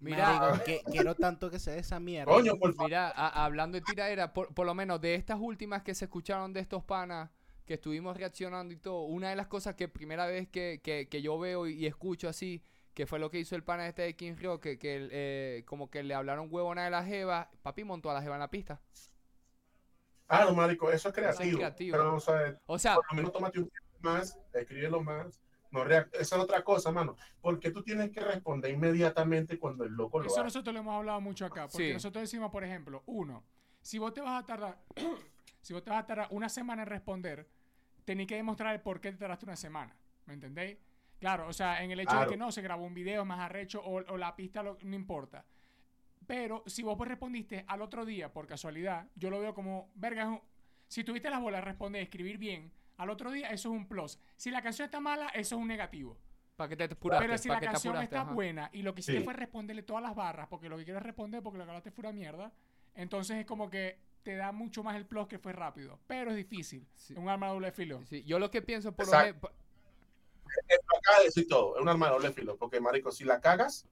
Mira, 0.00 0.38
Marico, 0.38 0.64
que 0.64 0.80
quiero 0.92 1.16
tanto 1.16 1.50
que 1.50 1.58
sea 1.58 1.74
esa 1.74 1.98
mierda. 1.98 2.32
Coño, 2.32 2.56
por 2.56 2.72
favor. 2.72 2.88
Mira, 2.88 3.08
a- 3.08 3.44
hablando 3.44 3.76
de 3.76 3.82
tiradera, 3.82 4.32
por, 4.32 4.54
por 4.54 4.64
lo 4.64 4.72
menos 4.74 5.00
de 5.00 5.16
estas 5.16 5.38
últimas 5.40 5.82
que 5.82 5.92
se 5.94 6.04
escucharon 6.04 6.52
de 6.52 6.60
estos 6.60 6.84
panas, 6.84 7.30
que 7.66 7.74
estuvimos 7.74 8.16
reaccionando 8.16 8.72
y 8.72 8.76
todo, 8.76 9.02
una 9.02 9.30
de 9.30 9.36
las 9.36 9.48
cosas 9.48 9.74
que 9.74 9.88
primera 9.88 10.26
vez 10.26 10.48
que, 10.48 10.80
que- 10.84 11.08
que 11.08 11.20
yo 11.20 11.36
veo 11.38 11.66
y, 11.66 11.72
y 11.74 11.86
escucho 11.86 12.28
así, 12.28 12.62
que 12.94 13.06
fue 13.06 13.18
lo 13.18 13.28
que 13.28 13.40
hizo 13.40 13.56
el 13.56 13.64
pana 13.64 13.88
este 13.88 14.02
de 14.02 14.14
King 14.14 14.34
Rio, 14.36 14.60
que, 14.60 14.78
que 14.78 15.08
eh, 15.10 15.64
como 15.66 15.90
que 15.90 16.04
le 16.04 16.14
hablaron 16.14 16.46
huevona 16.48 16.84
de 16.84 16.90
la 16.90 17.04
jeva, 17.04 17.50
papi 17.62 17.82
montó 17.82 18.08
a 18.10 18.14
la 18.14 18.22
jeva 18.22 18.36
en 18.36 18.40
la 18.40 18.50
pista. 18.50 18.80
Ah, 20.28 20.44
no, 20.44 20.54
marico, 20.54 20.90
eso 20.90 20.96
es 20.96 21.00
Eso 21.00 21.08
es 21.08 21.14
creativo. 21.36 21.58
creativo. 21.58 21.96
Pero, 21.96 22.14
o 22.16 22.20
sea, 22.20 22.60
O 22.66 22.78
sea, 22.78 22.94
por 22.96 23.06
lo 23.10 23.16
menos 23.16 23.32
tómate 23.32 23.58
un 23.60 23.68
tiempo 23.70 23.88
más, 24.00 24.38
escríbelo 24.52 25.02
más. 25.02 25.40
No 25.70 25.84
Esa 25.84 26.06
es 26.12 26.32
otra 26.32 26.62
cosa, 26.62 26.90
mano. 26.92 27.16
Porque 27.40 27.70
tú 27.70 27.82
tienes 27.82 28.10
que 28.10 28.20
responder 28.20 28.70
inmediatamente 28.70 29.58
cuando 29.58 29.84
el 29.84 29.92
loco 29.92 30.18
lo 30.18 30.26
Eso 30.26 30.36
hace. 30.36 30.44
nosotros 30.44 30.72
lo 30.74 30.80
hemos 30.80 30.94
hablado 30.96 31.20
mucho 31.20 31.44
acá. 31.46 31.68
Porque 31.68 31.88
Sí. 31.88 31.92
nosotros 31.94 32.22
decimos, 32.22 32.50
por 32.50 32.64
ejemplo, 32.64 33.02
uno, 33.06 33.44
si 33.82 33.98
vos 33.98 34.14
te 34.14 34.20
vas 34.22 34.42
a 34.42 34.46
tardar, 34.46 34.78
si 35.60 35.72
vos 35.74 35.82
te 35.82 35.90
vas 35.90 36.02
a 36.02 36.06
tardar 36.06 36.28
una 36.30 36.48
semana 36.48 36.82
en 36.82 36.88
responder, 36.88 37.48
tenés 38.04 38.26
que 38.26 38.36
demostrar 38.36 38.74
el 38.74 38.80
por 38.80 39.00
qué 39.00 39.12
te 39.12 39.18
tardaste 39.18 39.44
una 39.44 39.56
semana. 39.56 39.94
¿Me 40.26 40.34
entendéis? 40.34 40.78
Claro, 41.20 41.48
o 41.48 41.52
sea, 41.52 41.82
en 41.82 41.90
el 41.90 42.00
hecho 42.00 42.10
Claro. 42.10 42.26
de 42.26 42.30
que 42.30 42.36
no, 42.38 42.52
se 42.52 42.62
grabó 42.62 42.84
un 42.84 42.94
video 42.94 43.24
más 43.24 43.40
arrecho 43.40 43.82
o, 43.82 43.96
o 43.96 44.16
la 44.16 44.36
pista 44.36 44.62
lo- 44.62 44.78
no 44.82 44.94
importa. 44.94 45.44
Pero 46.28 46.62
si 46.66 46.82
vos 46.82 46.96
pues 46.98 47.08
respondiste 47.08 47.64
al 47.66 47.80
otro 47.80 48.04
día 48.04 48.30
por 48.30 48.46
casualidad, 48.46 49.08
yo 49.16 49.30
lo 49.30 49.40
veo 49.40 49.54
como, 49.54 49.90
verga, 49.94 50.22
es 50.24 50.28
un- 50.28 50.40
si 50.86 51.02
tuviste 51.02 51.30
las 51.30 51.40
bolas 51.40 51.62
de 51.62 51.64
responder, 51.64 52.02
escribir 52.02 52.36
bien, 52.36 52.70
al 52.98 53.08
otro 53.08 53.30
día 53.32 53.48
eso 53.48 53.70
es 53.70 53.74
un 53.74 53.88
plus. 53.88 54.18
Si 54.36 54.50
la 54.50 54.60
canción 54.60 54.84
está 54.84 55.00
mala, 55.00 55.28
eso 55.28 55.56
es 55.56 55.60
un 55.62 55.66
negativo. 55.66 56.16
para 56.56 56.70
que 56.70 56.76
te 56.76 56.84
apuraste, 56.92 57.24
Pero 57.24 57.38
si 57.38 57.48
la 57.48 57.60
canción 57.60 57.92
apuraste, 57.92 58.16
está 58.16 58.22
ajá. 58.22 58.32
buena 58.32 58.68
y 58.72 58.82
lo 58.82 58.92
que 58.92 58.98
hiciste 59.00 59.20
Sí. 59.20 59.24
fue 59.24 59.32
responderle 59.32 59.84
todas 59.84 60.02
las 60.02 60.12
barras, 60.16 60.48
porque 60.48 60.68
lo 60.68 60.76
que 60.76 60.82
quieres 60.84 61.04
responder 61.04 61.40
porque 61.40 61.56
lo 61.56 61.62
que 61.64 61.70
hablaste 61.70 61.92
fue 61.92 62.02
una 62.02 62.12
mierda, 62.12 62.50
entonces 62.96 63.36
es 63.36 63.46
como 63.46 63.70
que 63.70 63.96
te 64.24 64.34
da 64.34 64.50
mucho 64.50 64.82
más 64.82 64.96
el 64.96 65.06
plus 65.06 65.28
que 65.28 65.38
fue 65.38 65.52
rápido. 65.52 66.00
Pero 66.08 66.32
es 66.32 66.36
difícil. 66.36 66.84
Sí. 66.96 67.12
Es 67.12 67.18
un 67.20 67.28
arma 67.28 67.46
de 67.46 67.52
doble 67.52 67.70
filo. 67.70 68.04
Sí, 68.06 68.24
yo 68.24 68.40
lo 68.40 68.50
que 68.50 68.60
pienso 68.60 68.90
por 68.90 69.06
lo 69.06 69.12
Exacto. 69.12 69.52
me- 69.52 70.74
Lo 70.90 70.98
acaba 70.98 71.18
de 71.20 71.24
decir 71.26 71.46
todo. 71.46 71.76
Es 71.76 71.82
un 71.82 71.88
arma 71.88 72.06
de 72.06 72.12
doble 72.14 72.32
filo. 72.32 72.56
Porque, 72.56 72.80
marico, 72.80 73.12
si 73.12 73.22
la 73.22 73.40
cagas, 73.40 73.86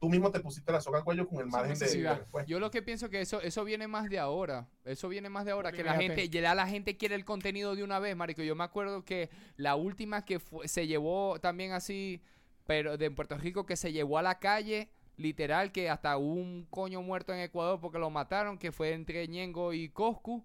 tú 0.00 0.08
mismo 0.08 0.30
te 0.30 0.40
pusiste 0.40 0.70
la 0.72 0.80
soga 0.80 0.98
al 0.98 1.04
cuello 1.04 1.26
con 1.26 1.38
el 1.40 1.46
margen 1.46 1.78
de, 1.78 1.86
de 1.86 2.14
respuesta. 2.14 2.48
Yo 2.50 2.60
lo 2.60 2.70
que 2.70 2.82
pienso 2.82 3.08
que 3.08 3.20
eso 3.20 3.40
eso 3.40 3.64
viene 3.64 3.88
más 3.88 4.08
de 4.10 4.18
ahora. 4.18 4.68
Eso 4.84 5.08
viene 5.08 5.28
más 5.30 5.44
de 5.44 5.52
ahora. 5.52 5.72
Que 5.72 5.82
la 5.84 5.92
gente, 6.02 6.28
ya 6.28 6.54
la 6.54 6.66
gente 6.66 6.96
quiere 6.96 7.14
el 7.14 7.24
contenido 7.24 7.74
de 7.76 7.82
una 7.82 7.98
vez, 7.98 8.14
marico. 8.16 8.42
Yo 8.42 8.54
me 8.54 8.64
acuerdo 8.64 9.04
que 9.04 9.30
la 9.56 9.74
última 9.76 10.24
que 10.24 10.38
fue- 10.38 10.68
se 10.68 10.86
llevó 10.86 11.38
también 11.40 11.72
así, 11.72 12.20
pero 12.66 12.96
de 12.98 13.10
Puerto 13.10 13.36
Rico, 13.38 13.64
que 13.66 13.76
se 13.76 13.92
llevó 13.92 14.18
a 14.18 14.22
la 14.22 14.38
calle, 14.38 14.90
literal, 15.16 15.72
que 15.72 15.88
hasta 15.88 16.16
hubo 16.18 16.34
un 16.34 16.66
coño 16.68 17.00
muerto 17.00 17.32
en 17.32 17.40
Ecuador 17.40 17.80
porque 17.80 17.98
lo 17.98 18.10
mataron, 18.10 18.58
que 18.58 18.72
fue 18.72 18.92
entre 18.92 19.26
Ñengo 19.28 19.72
y 19.72 19.88
Coscu, 19.88 20.44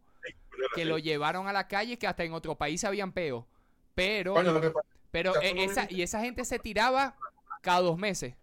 que 0.75 0.85
lo 0.85 0.97
llevaron 0.97 1.47
a 1.47 1.53
la 1.53 1.67
calle, 1.67 1.97
que 1.97 2.07
hasta 2.07 2.23
en 2.23 2.33
otro 2.33 2.55
país 2.55 2.83
habían 2.85 3.11
peo. 3.11 3.47
Pero, 3.95 4.33
Coño, 4.33 4.53
lo 4.53 4.61
que 4.61 4.69
pasa- 4.69 4.87
pero 5.11 5.33
no 5.33 5.41
esa, 5.41 5.87
y 5.91 6.01
esa 6.03 6.21
gente 6.21 6.45
se 6.45 6.57
tiraba 6.57 7.17
cada 7.61 7.81
dos 7.81 7.97
meses. 7.97 8.35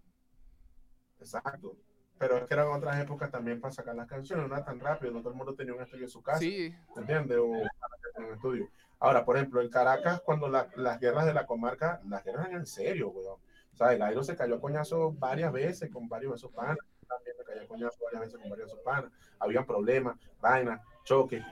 Exacto. 1.20 1.76
Pero 2.18 2.36
es 2.36 2.44
que 2.46 2.54
eran 2.54 2.68
otras 2.68 2.98
épocas 3.00 3.30
también 3.30 3.60
para 3.60 3.72
sacar 3.72 3.94
las 3.94 4.08
canciones. 4.08 4.48
No 4.48 4.54
era 4.56 4.64
tan 4.64 4.80
rápido. 4.80 5.12
No 5.12 5.20
todo 5.20 5.30
el 5.30 5.36
mundo 5.36 5.54
tenía 5.54 5.74
un 5.74 5.82
estudio 5.82 6.04
en 6.04 6.10
su 6.10 6.22
casa. 6.22 6.40
Sí, 6.40 6.74
¿me 6.96 7.02
¿Entiendes? 7.02 7.38
O 7.38 7.44
un 7.46 8.34
estudio. 8.34 8.68
Ahora, 8.98 9.24
por 9.24 9.36
ejemplo, 9.36 9.60
en 9.60 9.70
Caracas, 9.70 10.20
cuando 10.22 10.48
la- 10.48 10.68
las 10.74 10.98
guerras 10.98 11.26
de 11.26 11.34
la 11.34 11.46
comarca, 11.46 12.00
las 12.08 12.24
guerras 12.24 12.46
eran 12.48 12.60
en 12.60 12.66
serio, 12.66 13.10
weón. 13.10 13.38
O 13.72 13.76
sea, 13.76 13.92
el 13.92 14.02
Airo 14.02 14.24
se 14.24 14.36
cayó 14.36 14.56
a 14.56 14.60
coñazo 14.60 15.12
varias 15.12 15.52
veces 15.52 15.88
con 15.92 16.08
varios 16.08 16.32
de 16.32 16.36
esos 16.38 16.50
panas. 16.50 16.78
También 17.06 17.36
me 17.38 17.44
cayó 17.44 17.62
a 17.62 17.66
coñazo 17.68 17.98
varias 18.04 18.22
veces 18.22 18.40
con 18.40 18.50
varios 18.50 18.66
de 18.68 18.72
esos 18.74 18.84
panas. 18.84 19.12
Habían 19.38 19.64
problemas, 19.64 20.16
vainas, 20.40 20.80
choques. 21.04 21.44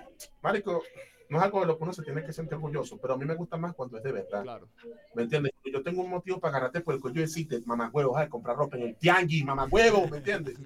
Marico, 0.43 0.83
no 1.29 1.39
es 1.39 1.45
algo 1.45 1.61
de 1.61 1.67
lo 1.67 1.77
que 1.77 1.85
uno 1.85 1.93
se 1.93 2.03
tiene 2.03 2.25
que 2.25 2.33
sentir 2.33 2.55
orgulloso, 2.55 2.99
pero 2.99 3.15
a 3.15 3.17
mí 3.17 3.25
me 3.25 3.35
gusta 3.35 3.57
más 3.57 3.75
cuando 3.75 3.97
es 3.99 4.03
de 4.03 4.13
verdad. 4.13 4.43
claro. 4.43 4.69
¿Me 5.15 5.23
entiendes? 5.23 5.53
Yo 5.65 5.83
tengo 5.83 6.03
un 6.03 6.11
motivo 6.11 6.39
para 6.41 6.57
agarrarte 6.57 6.81
por 6.81 6.95
el 6.95 7.01
cuello 7.01 7.19
y 7.19 7.23
decirte, 7.23 7.61
mamá 7.67 7.91
huevo, 7.93 8.17
a 8.17 8.29
comprar 8.29 8.57
ropa 8.57 8.77
en 8.77 8.85
el 8.85 8.97
tianguis, 8.97 9.45
mamá 9.45 9.67
huevo, 9.71 10.09
¿me 10.09 10.19
entiendes? 10.19 10.57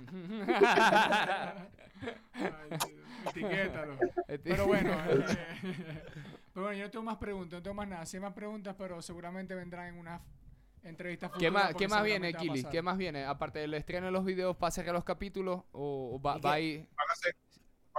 Etiquétalo. 3.29 3.99
Pero 4.43 4.67
bueno, 4.67 4.93
eh, 5.09 5.25
pero 6.55 6.67
bueno, 6.67 6.79
yo 6.79 6.85
no 6.85 6.91
tengo 6.91 7.05
más 7.05 7.17
preguntas, 7.19 7.59
no 7.59 7.63
tengo 7.63 7.75
más 7.75 7.89
nada. 7.89 8.07
Sí 8.07 8.17
hay 8.17 8.23
más 8.23 8.33
preguntas, 8.33 8.75
pero 8.79 9.03
seguramente 9.03 9.55
vendrán 9.55 9.89
en 9.89 9.99
una 9.99 10.21
entrevista 10.83 11.31
¿Qué 11.39 11.51
más, 11.51 11.75
¿qué 11.75 11.89
más 11.89 12.03
viene, 12.03 12.33
va 12.33 12.39
a 12.39 12.41
Kili? 12.41 12.65
¿Qué 12.65 12.83
más 12.83 12.97
viene? 12.97 13.25
Aparte 13.25 13.59
del 13.59 13.75
estreno 13.75 14.07
de 14.07 14.13
los 14.13 14.25
videos, 14.25 14.57
¿para 14.57 14.71
cerrar 14.71 14.95
los 14.95 15.05
capítulos? 15.05 15.63
¿O 15.73 16.15
o 16.15 16.21
va, 16.21 16.39
¿Y 16.39 16.41
va 16.41 16.51
qué? 16.53 16.57
ahí? 16.57 16.77
Van 16.79 17.11
a 17.11 17.15
ser, 17.17 17.37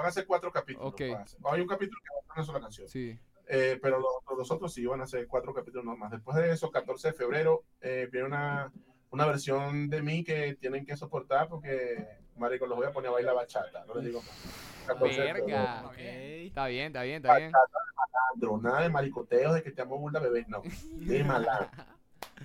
van 0.01 0.09
a 0.09 0.11
ser 0.11 0.25
cuatro 0.25 0.51
capítulos. 0.51 0.93
Ok. 0.93 1.01
van 1.11 1.21
a 1.21 1.27
ser. 1.27 1.39
Hay 1.45 1.61
un 1.61 1.67
capítulo 1.67 1.99
que 2.01 2.09
va 2.13 2.19
a 2.19 2.23
ser 2.23 2.33
una 2.35 2.45
sola 2.45 2.59
canción. 2.59 2.87
Sí. 2.87 3.19
Eh, 3.47 3.79
pero 3.81 3.99
los, 3.99 4.37
los 4.37 4.51
otros 4.51 4.73
sí 4.73 4.85
van 4.85 5.01
a 5.01 5.07
ser 5.07 5.27
cuatro 5.27 5.53
capítulos 5.53 5.85
nomás. 5.85 6.11
Después 6.11 6.37
de 6.37 6.51
eso, 6.51 6.71
14 6.71 7.09
de 7.09 7.13
febrero, 7.13 7.63
eh, 7.81 8.07
viene 8.11 8.27
una, 8.27 8.71
una 9.11 9.25
versión 9.25 9.89
de 9.89 10.01
mí 10.01 10.23
que 10.23 10.55
tienen 10.55 10.85
que 10.85 10.95
soportar 10.97 11.49
porque, 11.49 12.07
marico, 12.37 12.65
los 12.65 12.77
voy 12.77 12.87
a 12.87 12.91
poner 12.91 13.09
a 13.09 13.13
bailar 13.13 13.35
bachata. 13.35 13.85
No 13.85 13.95
les 13.95 14.05
digo 14.05 14.21
más. 14.21 14.87
14 14.87 15.21
de 15.21 15.33
febrero. 15.33 15.45
Verga. 15.45 15.91
Está 15.97 16.67
bien, 16.67 16.87
está 16.87 17.03
bien, 17.03 17.17
está 17.17 17.37
bien. 17.37 17.51
Malandro, 17.51 18.61
Nada 18.61 18.81
de 18.81 18.89
maricoteos 18.89 19.53
de 19.53 19.63
que 19.63 19.71
te 19.71 19.81
amo 19.81 19.97
burda 19.97 20.19
bebé, 20.19 20.45
no. 20.47 20.61
De 21.05 21.23
malandro. 21.23 21.69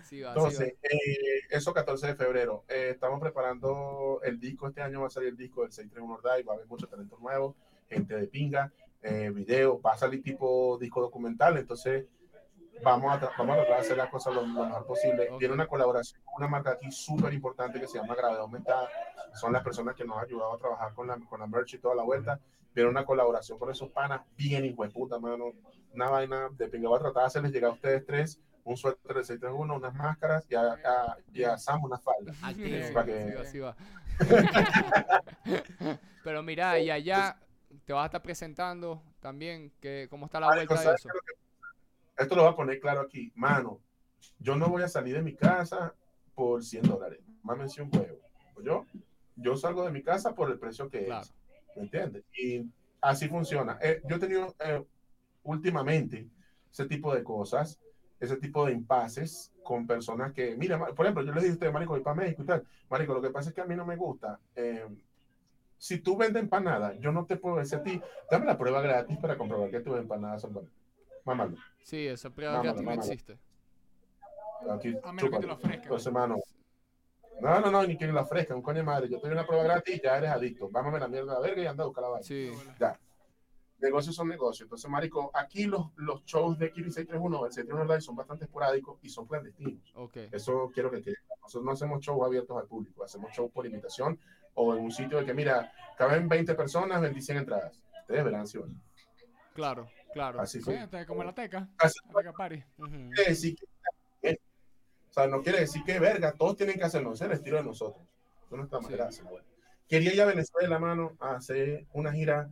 Sí 0.05 0.21
va, 0.21 0.33
sí 0.33 0.39
va. 0.39 0.47
Entonces, 0.47 0.75
eh, 0.83 1.41
eso 1.51 1.73
14 1.73 2.09
de 2.09 2.15
febrero. 2.15 2.65
Eh, 2.69 2.91
estamos 2.93 3.21
preparando 3.21 4.21
el 4.23 4.39
disco. 4.39 4.69
Este 4.69 4.83
año 4.83 5.01
va 5.01 5.09
a 5.09 5.11
salir 5.11 5.31
el 5.31 5.37
disco 5.37 5.63
del 5.63 5.73
631 5.73 6.15
Ordai. 6.15 6.43
Va 6.43 6.53
a 6.53 6.57
haber 6.57 6.67
mucho 6.67 6.87
talento 6.87 7.19
nuevo, 7.19 7.57
gente 7.89 8.15
de 8.15 8.27
pinga, 8.27 8.73
eh, 9.03 9.31
video. 9.31 9.81
Va 9.81 9.93
a 9.93 9.99
salir 9.99 10.23
tipo 10.23 10.79
disco 10.79 11.01
documental. 11.01 11.57
Entonces, 11.57 12.07
vamos 12.83 13.13
a, 13.13 13.33
vamos 13.39 13.55
a 13.55 13.61
tratar 13.61 13.77
de 13.77 13.81
hacer 13.83 13.97
las 13.97 14.11
cosas 14.11 14.35
lo, 14.35 14.43
lo 14.43 14.65
mejor 14.65 14.87
posible. 14.87 15.29
Ok. 15.31 15.39
Tiene 15.39 15.55
una 15.55 15.67
colaboración 15.67 16.21
con 16.25 16.35
una 16.37 16.49
marca 16.49 16.73
aquí 16.73 16.91
súper 16.91 17.33
importante 17.33 17.81
que 17.81 17.87
se 17.87 17.99
llama 17.99 18.15
Gravedad 18.15 18.43
Aumentada. 18.43 18.89
Son 19.35 19.53
las 19.53 19.63
personas 19.63 19.95
que 19.95 20.05
nos 20.05 20.17
han 20.19 20.25
ayudado 20.25 20.55
a 20.55 20.59
trabajar 20.59 20.95
con 20.95 21.07
la, 21.07 21.19
con 21.29 21.41
la 21.41 21.47
merch 21.47 21.75
y 21.75 21.79
toda 21.79 21.95
la 21.95 22.03
vuelta. 22.03 22.41
Viene 22.75 22.91
una 22.91 23.05
colaboración 23.05 23.59
con 23.59 23.71
esos 23.71 23.91
panas 23.91 24.21
bien 24.37 24.65
hijo 24.65 24.83
de 24.83 24.91
puta, 24.91 25.19
mano. 25.19 25.53
Una 25.95 26.11
vaina 26.11 26.49
de 26.51 26.69
pinga. 26.69 26.89
Voy 26.89 26.99
a 26.99 27.03
tratar 27.03 27.23
de 27.23 27.27
hacerles 27.27 27.53
llegar 27.53 27.71
a 27.71 27.75
ustedes 27.75 28.05
tres 28.05 28.41
un 28.67 28.77
suéter 28.77 29.17
de 29.17 29.25
631, 29.25 29.75
unas 29.77 29.95
máscaras 29.95 30.45
y 30.51 30.55
a, 30.57 30.73
a- 30.73 31.17
y 31.33 31.45
a 31.45 31.57
Sam 31.57 31.85
una 31.85 31.99
falda. 31.99 32.33
Activo. 32.43 32.87
Sí, 32.87 32.93
para 32.93 33.07
que- 33.07 33.45
Sí 33.47 33.59
va. 33.61 33.77
Pero 36.25 36.43
mira, 36.43 36.79
y 36.81 36.91
allá 36.91 37.39
te 37.85 37.93
vas 37.93 38.03
a 38.03 38.07
estar 38.07 38.23
presentando 38.23 39.03
también 39.21 39.73
que 39.81 40.09
cómo 40.11 40.27
está 40.27 40.41
la 40.41 40.49
vuelta 40.49 40.75
de 40.75 40.83
¿sabes 40.83 41.01
eso. 41.01 41.09
que- 41.09 42.23
Esto 42.23 42.35
lo 42.35 42.43
voy 42.43 42.53
a 42.53 42.57
poner 42.57 42.81
claro 42.81 43.01
aquí. 43.03 43.33
Mano, 43.37 43.81
yo 44.41 44.57
no 44.57 44.69
voy 44.69 44.83
a 44.83 44.89
salir 44.89 45.15
de 45.15 45.23
mi 45.23 45.35
casa 45.35 45.95
por 46.35 46.65
100 46.65 46.83
dólares. 46.83 47.21
Mámense 47.43 47.81
un 47.83 47.91
huevo. 47.97 48.19
Yo, 48.65 48.85
yo 49.37 49.57
salgo 49.57 49.85
de 49.85 49.93
mi 49.93 50.03
casa 50.03 50.35
por 50.35 50.51
el 50.51 50.59
precio 50.59 50.89
que 50.91 51.05
Claro. 51.05 51.23
es. 51.23 51.33
¿Me 51.77 51.83
entiendes? 51.83 52.25
Y 52.37 52.69
así 53.01 53.29
funciona. 53.29 53.79
Eh, 53.81 54.01
yo 54.09 54.17
he 54.17 54.19
tenido 54.19 54.55
eh, 54.59 54.83
últimamente 55.45 56.27
ese 56.73 56.87
tipo 56.87 57.15
de 57.15 57.23
cosas, 57.23 57.79
ese 58.19 58.37
tipo 58.37 58.67
de 58.67 58.73
impases 58.73 59.53
con 59.63 59.87
personas 59.87 60.33
que, 60.33 60.57
mira, 60.57 60.79
por 60.79 61.05
ejemplo, 61.05 61.23
yo 61.25 61.33
les 61.33 61.43
dije 61.43 61.53
a 61.53 61.55
ustedes, 61.55 61.73
Marico, 61.73 61.93
voy 61.93 62.03
para 62.03 62.17
México 62.17 62.43
y 62.43 62.47
tal. 62.47 62.65
Marico, 62.89 63.15
lo 63.15 63.23
que 63.23 63.31
pasa 63.31 63.51
es 63.51 63.55
que 63.55 63.61
a 63.61 63.67
mí 63.67 63.75
no 63.75 63.85
me 63.85 63.97
gusta. 63.97 64.39
eh, 64.55 64.87
si 65.79 65.99
tú 65.99 66.17
vendes 66.17 66.43
empanadas, 66.43 66.99
yo 67.01 67.13
no 67.13 67.27
te 67.27 67.37
puedo 67.37 67.57
decir 67.57 67.79
a 67.79 67.83
ti, 67.83 68.01
dame 68.31 68.47
la 68.47 68.57
prueba 68.57 68.81
gratis 68.81 69.19
para 69.19 69.37
comprobar 69.37 69.71
que 69.71 69.81
tus 69.81 69.99
empanadas 69.99 70.41
son 70.41 70.55
buenas. 70.55 70.73
Mámalo. 71.25 71.57
Sí, 71.83 72.07
esa 72.07 72.31
prueba 72.31 72.55
Mámalo, 72.55 72.73
gratis 72.73 72.85
no 72.87 72.93
existe. 72.93 73.39
Aquí, 74.71 74.97
A 75.03 75.13
menos 75.13 75.31
que 75.31 75.39
te 75.39 75.47
lo 75.47 75.53
ofrezcan. 75.53 75.83
Entonces, 75.83 76.13
mano. 76.13 76.37
No, 77.41 77.61
no, 77.61 77.71
no, 77.71 77.87
ni 77.87 77.99
que 77.99 78.07
la 78.07 78.25
fresca, 78.25 78.55
un 78.55 78.63
coño 78.63 78.79
de 78.79 78.85
madre. 78.85 79.09
Yo 79.11 79.21
te 79.21 79.27
doy 79.27 79.33
una 79.37 79.47
prueba 79.47 79.65
gratis 79.65 79.97
y 79.97 80.01
ya 80.03 80.17
eres 80.17 80.31
adicto. 80.31 80.71
Vámame 80.71 80.99
la 80.99 81.09
mierda 81.09 81.33
a 81.33 81.35
la 81.35 81.47
verga 81.47 81.63
y 81.63 81.67
anda 81.67 81.85
a 81.85 81.87
buscar 81.87 82.03
la 82.03 82.09
vaina. 82.09 82.27
Sí. 82.27 82.51
Ya. 82.81 82.99
Negocios 83.79 84.15
son 84.17 84.29
negocios. 84.29 84.67
Entonces, 84.67 84.91
marico, 84.91 85.31
aquí 85.35 85.65
los, 85.67 85.91
los 85.97 86.25
shows 86.25 86.59
de 86.59 86.71
Kiri 86.73 86.91
631, 86.91 87.47
el 87.47 87.53
631 87.53 87.85
Live 87.85 88.01
son 88.01 88.17
bastante 88.17 88.45
esporádicos 88.47 88.99
y 89.03 89.09
son 89.11 89.27
clandestinos. 89.27 89.93
Ok. 89.95 90.17
Eso 90.33 90.71
quiero 90.73 90.91
que 90.91 91.03
quede. 91.03 91.17
Nosotros 91.43 91.65
no 91.65 91.73
hacemos 91.73 92.01
shows 92.01 92.25
abiertos 92.27 92.57
al 92.59 92.67
público, 92.67 93.05
hacemos 93.05 93.31
shows 93.33 93.51
por 93.53 93.67
invitación 93.67 94.19
o 94.55 94.75
en 94.75 94.83
un 94.85 94.91
sitio 94.91 95.19
de 95.19 95.27
que, 95.27 95.35
mira, 95.35 95.71
caben 95.99 96.29
20 96.29 96.55
personas, 96.55 97.01
25 97.03 97.39
entradas. 97.41 97.79
Ustedes 98.01 98.25
verán 98.25 98.47
si 98.47 98.59
van. 98.59 98.81
Claro, 99.55 99.89
claro. 100.13 100.41
Así 100.41 100.59
Sí, 100.63 100.65
fue. 100.65 101.07
como 101.07 101.23
la 101.23 101.35
teca. 101.35 101.69
Así 101.79 101.99
La 102.09 102.15
teca 102.21 102.33
party. 102.33 102.63
Quiere 103.15 103.31
decir 103.31 103.57
que, 104.23 104.33
o 105.11 105.13
sea, 105.13 105.27
no 105.27 105.43
quiere 105.43 105.61
decir 105.61 105.83
que 105.85 105.99
verga, 105.99 106.33
todos 106.33 106.57
tienen 106.57 106.77
que 106.79 106.85
hacerlo, 106.85 107.13
es 107.13 107.21
el 107.21 107.33
estilo 107.33 107.59
de 107.59 107.65
nosotros. 107.65 108.05
De 108.51 108.57
nuestra 108.57 108.81
manera 108.81 109.05
de 109.05 109.09
hacerlo. 109.11 109.41
Quería 109.89 110.13
ir 110.15 110.21
a 110.23 110.27
Venezuela, 110.27 110.79
mano, 110.79 111.13
a 111.21 111.37
hacer 111.37 111.87
una 111.93 112.13
gira. 112.13 112.49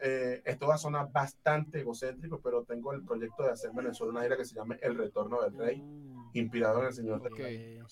Eh, 0.00 0.42
esto 0.44 0.66
va 0.66 0.74
a 0.74 0.78
sonar 0.78 1.10
bastante 1.10 1.80
egocéntrico, 1.80 2.40
pero 2.40 2.64
tengo 2.64 2.92
el 2.92 3.02
proyecto 3.04 3.42
de 3.44 3.50
hacer 3.52 3.70
en 3.70 3.76
Venezuela 3.76 4.12
una 4.12 4.22
gira 4.22 4.36
que 4.36 4.44
se 4.44 4.54
llama 4.54 4.76
El 4.80 4.96
Retorno 4.96 5.42
del 5.42 5.56
Rey, 5.56 5.80
Uh, 5.80 6.30
inspirado 6.34 6.80
en 6.80 6.86
el 6.86 6.92
Señor 6.92 7.22
de 7.22 7.28
Ok. 7.28 7.38
eh, 7.40 7.82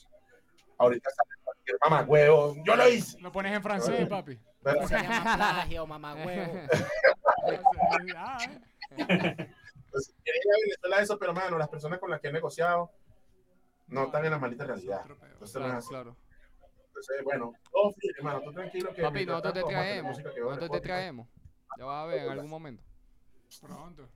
Ahorita 0.77 1.09
sale 1.11 1.31
cualquier 1.45 1.77
mamagüevo. 1.83 2.57
Yo 2.65 2.75
lo 2.77 2.89
hice. 2.89 3.19
Lo 3.21 3.31
pones 3.33 3.55
en 3.57 3.63
francés, 3.63 4.09
papi. 4.09 4.39
Pero, 4.63 4.89
Se 4.89 4.95
llama 4.99 5.37
plagio, 5.37 5.87
mamá 5.87 6.15
huevo. 6.15 6.53
Pues, 9.91 10.13
quería 10.25 10.41
ir 10.43 10.53
a 10.53 10.61
Venezuela 10.65 11.01
eso, 11.03 11.19
pero 11.19 11.33
mano, 11.33 11.57
las 11.59 11.69
personas 11.69 11.99
con 12.01 12.11
las 12.11 12.21
que 12.21 12.29
he 12.29 12.33
negociado 12.33 12.91
no 13.87 14.05
están 14.07 14.25
en 14.25 14.33
la 14.33 14.39
maldita 14.39 14.65
realidad. 14.65 15.05
Entonces, 15.33 15.61
no 15.61 15.67
es 15.69 15.75
así. 15.75 15.89
claro. 15.89 16.17
Entonces, 16.89 17.25
bueno, 17.25 17.53
todo 17.71 17.93
fluye, 17.93 18.15
hermano, 18.19 18.41
tú 18.43 18.53
tranquilo 18.53 18.93
que 18.95 19.03
Papi, 19.03 19.27
nosotros 19.27 19.55
te 19.55 19.63
traemos. 19.63 20.19
Nosotros 20.19 20.71
te 20.71 20.81
traemos. 20.81 21.29
Ya 21.79 21.85
vas 21.85 22.05
a 22.05 22.07
ver 22.07 22.23
en 22.25 22.31
algún 22.31 22.51
momento. 22.51 22.83
Pronto. 23.61 24.09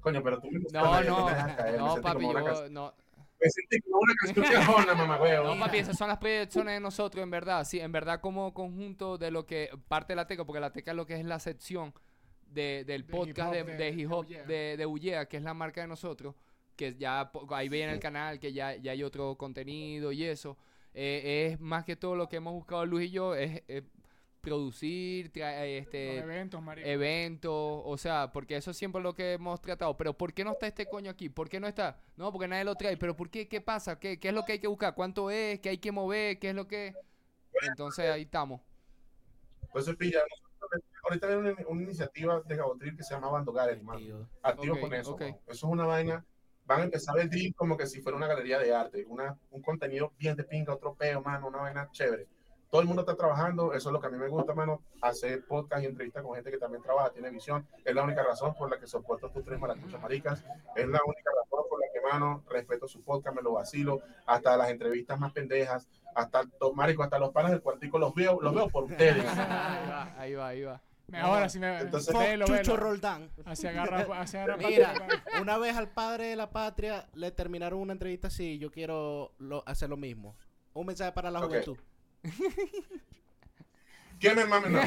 Coño, 0.00 0.22
pero 0.22 0.40
tú 0.40 0.48
me 0.50 0.60
No, 0.72 1.02
no, 1.02 1.30
no, 1.76 2.02
papi, 2.02 2.22
yo, 2.24 2.68
no, 2.70 2.94
me 3.40 3.50
sentí 3.50 3.80
como 3.80 3.98
una 4.00 4.14
canción 4.14 4.98
mamá, 4.98 5.18
no, 5.42 5.58
papi, 5.58 5.78
esas 5.78 5.98
son 5.98 6.08
las 6.08 6.18
proyecciones 6.18 6.74
de 6.74 6.80
nosotros, 6.80 7.22
en 7.22 7.30
verdad, 7.30 7.64
sí, 7.64 7.80
en 7.80 7.90
verdad 7.92 8.20
como 8.20 8.54
conjunto 8.54 9.18
de 9.18 9.30
lo 9.30 9.46
que 9.46 9.70
parte 9.88 10.12
de 10.12 10.16
la 10.16 10.26
teca, 10.26 10.44
porque 10.44 10.60
la 10.60 10.70
teca 10.72 10.92
es 10.92 10.96
lo 10.96 11.06
que 11.06 11.14
es 11.18 11.24
la 11.24 11.38
sección 11.40 11.92
de, 12.46 12.84
del 12.86 13.04
De 13.06 13.12
podcast 13.12 13.52
de, 13.52 13.58
hip 13.60 13.66
hop 13.66 13.66
de- 13.66 13.76
de 13.76 13.90
hip 13.90 14.12
hop 14.12 14.26
de 14.26 14.36
Ullea. 14.44 14.76
de, 14.76 14.86
Ullea, 14.86 15.28
que 15.28 15.36
es 15.38 15.42
la 15.42 15.54
marca 15.54 15.80
de 15.80 15.88
nosotros, 15.88 16.34
que 16.76 16.94
ya 16.94 17.30
ahí 17.50 17.68
ven 17.68 17.84
en 17.88 17.90
el 17.90 18.00
canal 18.00 18.38
que 18.38 18.52
ya, 18.52 18.76
ya 18.76 18.92
hay 18.92 19.02
otro 19.02 19.36
contenido 19.36 20.12
y 20.12 20.22
eso. 20.24 20.56
Eh, 20.94 21.48
es 21.52 21.60
más 21.60 21.84
que 21.84 21.96
todo 21.96 22.14
lo 22.14 22.28
que 22.28 22.36
hemos 22.36 22.52
buscado 22.54 22.86
Luis 22.86 23.08
y 23.08 23.12
yo, 23.12 23.34
es, 23.34 23.62
eh, 23.68 23.82
producir, 24.46 25.32
tra- 25.32 25.58
Los 25.58 25.82
este, 25.82 26.18
eventos, 26.92 27.82
o 27.84 27.98
sea, 27.98 28.30
porque 28.32 28.56
eso 28.56 28.72
siempre 28.72 29.00
es 29.00 29.02
lo 29.02 29.14
que 29.14 29.32
hemos 29.32 29.60
tratado. 29.60 29.96
Pero 29.96 30.16
¿por 30.16 30.32
qué 30.32 30.44
no 30.44 30.52
está 30.52 30.68
este 30.68 30.86
coño 30.86 31.10
aquí? 31.10 31.28
¿Por 31.28 31.48
qué 31.48 31.58
no 31.58 31.66
está? 31.66 31.98
No, 32.16 32.30
porque 32.30 32.46
nadie 32.46 32.62
lo 32.64 32.76
trae. 32.76 32.96
¿Pero 32.96 33.16
por 33.16 33.28
qué? 33.28 33.48
¿Qué 33.48 33.60
pasa? 33.60 33.98
¿Qué, 33.98 34.20
qué 34.20 34.28
es 34.28 34.34
lo 34.34 34.44
que 34.44 34.52
hay 34.52 34.58
que 34.60 34.68
buscar? 34.68 34.94
¿Cuánto 34.94 35.30
es? 35.30 35.58
¿Qué 35.58 35.70
hay 35.70 35.78
que 35.78 35.90
mover? 35.90 36.38
¿Qué 36.38 36.50
es 36.50 36.54
lo 36.54 36.68
que...? 36.68 36.94
Entonces 37.68 38.08
ahí 38.08 38.22
estamos. 38.22 38.60
Entonces, 39.62 39.96
pilla, 39.96 40.20
nosotros- 40.20 40.82
ahorita 41.04 41.28
hay 41.28 41.34
una, 41.34 41.54
una 41.68 41.82
iniciativa 41.82 42.40
de 42.42 42.56
Gabotril 42.56 42.96
que 42.96 43.02
se 43.02 43.14
llama 43.14 43.28
Bando 43.30 43.52
Gallery, 43.52 43.78
hermano. 43.78 44.28
Activo 44.42 44.78
con 44.80 44.94
eso. 44.94 45.16
Eso 45.20 45.36
es 45.48 45.62
una 45.64 45.86
vaina. 45.86 46.24
Van 46.66 46.80
a 46.80 46.84
empezar 46.84 47.14
a 47.14 47.18
ver 47.18 47.30
drill 47.30 47.54
como 47.54 47.76
que 47.76 47.86
si 47.86 48.00
fuera 48.00 48.16
una 48.16 48.26
galería 48.26 48.58
de 48.58 48.74
arte. 48.74 49.04
Una, 49.08 49.36
un 49.50 49.62
contenido 49.62 50.12
bien 50.18 50.36
de 50.36 50.44
pinga, 50.44 50.72
otro 50.74 50.94
peo, 50.94 51.20
mano, 51.20 51.48
una 51.48 51.58
vaina 51.58 51.88
chévere. 51.92 52.26
Todo 52.70 52.80
el 52.80 52.86
mundo 52.88 53.02
está 53.02 53.14
trabajando, 53.14 53.72
eso 53.72 53.88
es 53.88 53.92
lo 53.92 54.00
que 54.00 54.08
a 54.08 54.10
mí 54.10 54.18
me 54.18 54.28
gusta, 54.28 54.52
mano, 54.54 54.82
hacer 55.00 55.44
podcast 55.46 55.82
y 55.82 55.86
entrevistas 55.86 56.22
con 56.22 56.34
gente 56.34 56.50
que 56.50 56.58
también 56.58 56.82
trabaja, 56.82 57.10
tiene 57.10 57.30
visión. 57.30 57.66
Es 57.84 57.94
la 57.94 58.02
única 58.02 58.22
razón 58.22 58.54
por 58.54 58.68
la 58.70 58.78
que 58.78 58.86
soporto 58.86 59.30
tus 59.30 59.44
tres 59.44 59.58
maracuchas 59.60 60.00
maricas. 60.02 60.44
Es 60.74 60.86
la 60.88 61.00
única 61.06 61.30
razón 61.30 61.64
por 61.70 61.80
la 61.80 61.86
que, 61.92 62.00
mano, 62.00 62.42
respeto 62.50 62.88
su 62.88 63.02
podcast, 63.02 63.36
me 63.36 63.42
lo 63.42 63.52
vacilo. 63.52 64.00
Hasta 64.26 64.56
las 64.56 64.68
entrevistas 64.70 65.18
más 65.18 65.32
pendejas, 65.32 65.88
hasta, 66.14 66.42
to- 66.58 66.72
marico, 66.74 67.02
hasta 67.04 67.18
los 67.18 67.30
panas 67.30 67.52
del 67.52 67.60
cuartico 67.62 67.98
los 67.98 68.14
veo, 68.14 68.40
los 68.42 68.54
veo 68.54 68.68
por 68.68 68.84
ustedes. 68.84 69.24
ahí 69.26 69.88
va, 69.88 70.12
ahí 70.18 70.34
va, 70.34 70.48
ahí 70.48 70.62
va. 70.62 70.82
Mejor 71.08 71.40
así 71.44 71.60
me 71.60 71.78
Entonces- 71.78 72.18
velo, 72.18 72.46
Chucho 72.46 72.72
velo. 72.72 72.76
Roldán. 72.78 73.30
Así 73.44 73.68
agarra, 73.68 74.00
así 74.20 74.36
agarra 74.38 74.56
Mira, 74.56 74.92
una 75.40 75.56
vez 75.56 75.76
al 75.76 75.88
padre 75.88 76.26
de 76.26 76.36
la 76.36 76.50
patria 76.50 77.06
le 77.14 77.30
terminaron 77.30 77.78
una 77.78 77.92
entrevista 77.92 78.26
así, 78.26 78.58
yo 78.58 78.72
quiero 78.72 79.32
lo- 79.38 79.62
hacer 79.66 79.88
lo 79.88 79.96
mismo. 79.96 80.34
Un 80.74 80.86
mensaje 80.86 81.12
para 81.12 81.30
la 81.30 81.38
Ok. 81.38 81.46
juventud. 81.46 81.78
¿Quién 84.20 84.38
es 84.38 84.48
mami? 84.48 84.68
No. 84.70 84.80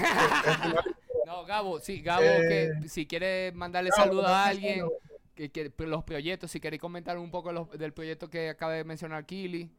No, 1.26 1.46
Gabo, 1.46 1.80
sí, 1.80 2.02
Gabo, 2.02 2.24
Eh, 2.26 2.72
que 2.82 2.90
si 2.90 3.06
quiere 3.06 3.52
mandarle 3.52 3.92
Gabo, 3.92 4.04
saludos 4.04 4.26
a 4.26 4.48
alguien, 4.48 4.90
que, 5.36 5.52
que 5.52 5.72
los 5.86 6.04
proyectos, 6.04 6.50
si 6.52 6.60
queréis 6.60 6.82
comentar 6.82 7.18
un 7.18 7.30
poco 7.30 7.52
los- 7.52 7.70
del 7.78 7.94
proyecto 7.94 8.30
que 8.30 8.50
acaba 8.50 8.74
de 8.74 8.84
mencionar 8.84 9.26
Kili. 9.26 9.70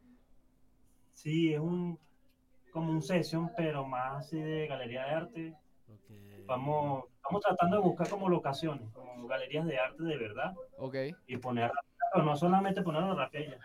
Sí, 1.13 1.53
es 1.53 1.59
un 1.59 1.99
como 2.71 2.91
un 2.91 3.01
session, 3.01 3.51
pero 3.57 3.85
más 3.85 4.25
así 4.25 4.39
de 4.39 4.67
galería 4.67 5.03
de 5.03 5.11
arte. 5.11 5.55
Vamos, 6.47 7.05
estamos 7.17 7.41
tratando 7.41 7.77
de 7.77 7.83
buscar 7.83 8.09
como 8.09 8.29
locaciones, 8.29 8.89
como 8.93 9.27
galerías 9.27 9.65
de 9.65 9.77
arte 9.77 10.03
de 10.03 10.17
verdad 10.17 10.53
Ok, 10.77 10.95
y 11.27 11.37
poner, 11.37 11.71
pero 12.13 12.25
no 12.25 12.35
solamente 12.35 12.81
ponerlo 12.81 13.15
rapella, 13.15 13.57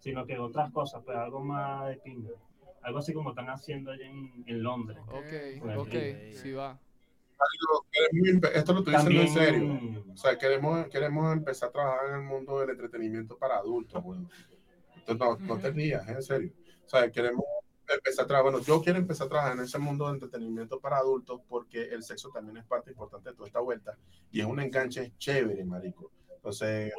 sino 0.00 0.26
que 0.26 0.38
otras 0.38 0.70
cosas, 0.72 1.02
pues 1.04 1.16
algo 1.16 1.40
más 1.44 1.88
de 1.88 1.96
pinga. 1.98 2.30
Algo 2.84 2.98
así 2.98 3.12
como 3.12 3.30
están 3.30 3.48
haciendo 3.48 3.90
allá 3.90 4.06
en, 4.06 4.44
en 4.46 4.62
Londres. 4.62 4.98
ok, 5.08 5.60
Bueno, 5.64 5.82
ok, 5.82 5.90
sí. 5.90 6.32
sí 6.34 6.52
va. 6.52 6.78
esto 8.54 8.72
lo 8.72 8.78
estoy 8.80 8.94
diciendo 8.94 8.94
También, 8.94 9.26
en 9.26 9.32
serio. 9.32 10.02
O 10.12 10.16
sea, 10.16 10.38
queremos, 10.38 10.86
queremos 10.88 11.32
empezar 11.32 11.70
a 11.70 11.72
trabajar 11.72 12.08
en 12.10 12.14
el 12.16 12.22
mundo 12.22 12.60
del 12.60 12.70
entretenimiento 12.70 13.36
para 13.38 13.56
adultos, 13.56 14.02
güey. 14.02 14.20
Entonces, 15.06 15.18
no, 15.18 15.54
no 15.54 15.58
te 15.60 15.70
rías, 15.70 16.06
en 16.08 16.22
serio. 16.22 16.52
O 16.84 16.88
sea, 16.88 17.10
queremos 17.10 17.44
empezar 17.88 18.24
a 18.24 18.28
trabajar, 18.28 18.52
bueno, 18.52 18.66
yo 18.66 18.80
quiero 18.82 18.98
empezar 18.98 19.26
a 19.26 19.30
trabajar 19.30 19.56
en 19.56 19.64
ese 19.64 19.78
mundo 19.78 20.06
de 20.06 20.14
entretenimiento 20.14 20.80
para 20.80 20.98
adultos 20.98 21.40
porque 21.48 21.82
el 21.84 22.02
sexo 22.02 22.30
también 22.30 22.56
es 22.58 22.64
parte 22.64 22.90
importante 22.90 23.30
de 23.30 23.36
toda 23.36 23.46
esta 23.46 23.60
vuelta 23.60 23.96
y 24.30 24.40
es 24.40 24.46
un 24.46 24.60
enganche 24.60 25.12
chévere, 25.18 25.64
marico. 25.64 26.10
Entonces, 26.36 26.92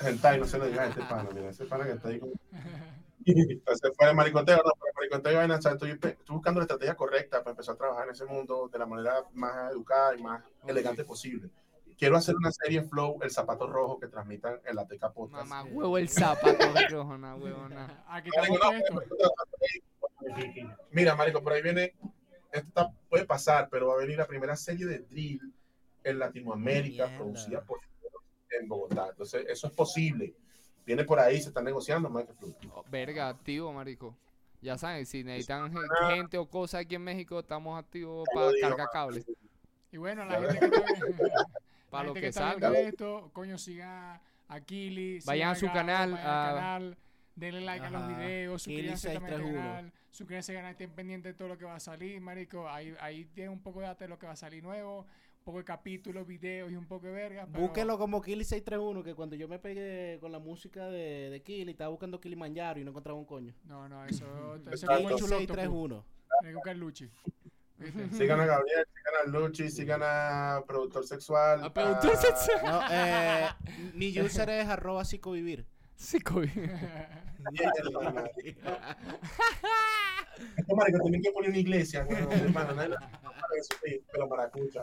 hentai. 0.00 0.38
no 0.40 0.44
se 0.46 0.58
lo 0.58 0.66
digas 0.66 0.80
a 0.80 0.88
este 0.90 1.02
pana, 1.02 1.28
mira, 1.32 1.50
ese 1.50 1.64
pana 1.66 1.84
que 1.84 1.92
está 1.92 2.08
ahí. 2.08 2.18
como- 2.20 2.32
Entonces, 3.26 3.92
fue 3.96 4.06
de 4.06 4.14
maricoteo, 4.14 4.56
no, 4.58 4.72
fue 4.78 4.88
de 4.90 4.94
maricoteo 4.96 5.32
y 5.32 5.36
vaina, 5.36 5.56
o 5.56 5.62
sea, 5.62 5.72
estoy, 5.72 5.90
estoy 5.92 6.16
buscando 6.28 6.60
la 6.60 6.64
estrategia 6.64 6.94
correcta 6.96 7.38
para 7.38 7.50
empezar 7.52 7.74
a 7.74 7.78
trabajar 7.78 8.04
en 8.06 8.10
ese 8.12 8.24
mundo 8.24 8.68
de 8.72 8.78
la 8.78 8.86
manera 8.86 9.24
más 9.32 9.72
educada 9.72 10.14
y 10.16 10.22
más 10.22 10.42
elegante 10.66 11.04
posible. 11.04 11.50
Quiero 11.96 12.16
hacer 12.16 12.34
una 12.34 12.50
serie 12.50 12.82
Flow, 12.82 13.18
El 13.22 13.30
Zapato 13.30 13.68
Rojo, 13.68 14.00
que 14.00 14.08
transmitan 14.08 14.60
en 14.64 14.74
la 14.76 14.84
Teca 14.86 15.12
Podcast. 15.12 15.46
Mamá, 15.48 15.70
huevo 15.70 15.96
el 15.96 16.08
zapato 16.08 16.48
de 16.74 16.88
rojona, 16.88 17.36
huevona. 17.36 18.04
Aquí 18.08 18.30
Marico, 18.36 18.54
estamos 18.72 19.04
no. 19.08 20.44
Mira, 20.90 21.14
Marico, 21.14 21.42
por 21.42 21.52
ahí 21.52 21.62
viene, 21.62 21.94
esto 22.52 22.68
está- 22.68 22.92
puede 23.08 23.24
pasar, 23.24 23.68
pero 23.70 23.88
va 23.88 23.94
a 23.94 23.98
venir 23.98 24.18
la 24.18 24.26
primera 24.26 24.56
serie 24.56 24.86
de 24.86 24.98
drill 25.00 25.40
en 26.02 26.18
Latinoamérica, 26.18 27.04
Mierda. 27.06 27.16
producida 27.18 27.60
por 27.62 27.78
en 28.60 28.68
Bogotá. 28.68 29.08
Entonces, 29.10 29.46
eso 29.48 29.66
es 29.66 29.72
posible. 29.72 30.34
Viene 30.86 31.04
por 31.04 31.18
ahí, 31.18 31.40
se 31.40 31.48
están 31.48 31.64
negociando. 31.64 32.08
Oh, 32.74 32.84
Verga, 32.90 33.28
activo, 33.28 33.72
marico. 33.72 34.16
Ya 34.60 34.78
saben, 34.78 35.04
si 35.06 35.22
necesitan 35.24 35.70
gen- 35.72 35.82
gente 36.16 36.38
o 36.38 36.46
cosas 36.48 36.82
aquí 36.82 36.94
en 36.94 37.02
México, 37.02 37.40
estamos 37.40 37.78
activos 37.78 38.26
para 38.34 38.50
cargar 38.60 38.88
cables. 38.92 39.26
Y 39.92 39.96
bueno, 39.98 40.24
la 40.24 40.40
gente 40.40 40.58
que 40.58 40.66
está, 40.66 40.78
la 41.20 41.46
Para 41.90 42.04
lo 42.04 42.08
gente 42.14 42.20
que 42.20 42.26
está 42.28 42.40
salga. 42.50 42.70
viendo 42.70 42.88
esto, 42.88 43.30
coño, 43.32 43.58
siga 43.58 44.20
a 44.48 44.60
Kili. 44.60 45.20
Vayan 45.24 45.26
sigan 45.26 45.50
a 45.50 45.54
su 45.54 45.66
Gabo, 45.66 45.74
canal, 45.74 46.12
vayan 46.12 46.26
a- 46.26 46.48
al 46.48 46.54
canal, 46.56 46.96
denle 47.36 47.60
like 47.62 47.86
a 47.86 47.90
los 47.90 48.08
videos, 48.08 48.62
suscríbanse 48.62 49.12
también 49.12 49.34
al 49.34 49.40
631. 49.40 49.58
canal, 49.68 49.92
suscríbanse 50.10 50.52
al 50.52 50.56
canal, 50.58 50.72
estén 50.72 50.90
pendientes 50.90 51.32
de 51.32 51.38
todo 51.38 51.48
lo 51.48 51.58
que 51.58 51.64
va 51.64 51.74
a 51.76 51.80
salir, 51.80 52.20
marico. 52.20 52.68
Ahí, 52.68 52.94
ahí 53.00 53.24
tienen 53.34 53.52
un 53.52 53.60
poco 53.62 53.80
de 53.80 53.86
data 53.86 54.04
de 54.04 54.08
lo 54.08 54.18
que 54.18 54.26
va 54.26 54.32
a 54.32 54.36
salir 54.36 54.62
nuevo, 54.62 55.06
poco 55.44 55.58
de 55.58 55.64
capítulos, 55.64 56.26
videos 56.26 56.72
y 56.72 56.76
un 56.76 56.86
poco 56.86 57.06
de 57.06 57.12
verga. 57.12 57.46
pero- 57.50 57.62
Búsquenlo 57.64 57.98
como 57.98 58.22
Kili631, 58.22 59.04
que 59.04 59.14
cuando 59.14 59.36
yo 59.36 59.46
me 59.46 59.58
pegué 59.58 60.18
con 60.20 60.32
la 60.32 60.38
música 60.38 60.86
de, 60.88 61.30
de 61.30 61.42
Kili, 61.42 61.72
estaba 61.72 61.90
buscando 61.90 62.20
Kilimanjaro 62.20 62.80
y 62.80 62.84
no 62.84 62.90
encontraba 62.90 63.18
un 63.18 63.26
coño. 63.26 63.54
No, 63.64 63.88
no, 63.88 64.04
eso, 64.06 64.24
eso 64.56 64.70
es 64.72 64.84
como 64.84 65.10
el 65.10 65.16
chulo 65.16 65.36
octopus. 65.36 65.56
631. 65.56 66.04
Hay 66.42 66.48
que 66.48 66.54
buscar 66.54 66.76
Luchi. 66.76 67.10
Sigan 68.12 68.40
a 68.40 68.46
Gabriel, 68.46 68.86
sigan 68.94 69.14
a 69.22 69.38
Luchi, 69.38 69.68
sigan 69.70 70.00
a 70.02 70.62
Productor 70.66 71.06
Sexual. 71.06 71.62
A 71.64 71.72
Productor 71.74 72.16
Sexual. 72.16 72.62
No, 72.64 72.80
eh, 72.90 73.48
mi 73.94 74.18
user 74.18 74.48
es 74.50 74.66
arroba 74.66 75.04
psicovivir. 75.04 75.66
Sí, 75.96 76.20
COVID. 76.20 76.50
Esto, 80.56 80.74
marico, 80.76 80.98
tienen 81.02 81.22
que 81.22 81.30
poner 81.30 81.50
una 81.50 81.58
iglesia, 81.58 82.00
hermano. 82.08 82.74
nadie 82.74 82.88
lo- 82.88 82.96
Pero 84.12 84.28
maracucha. 84.28 84.82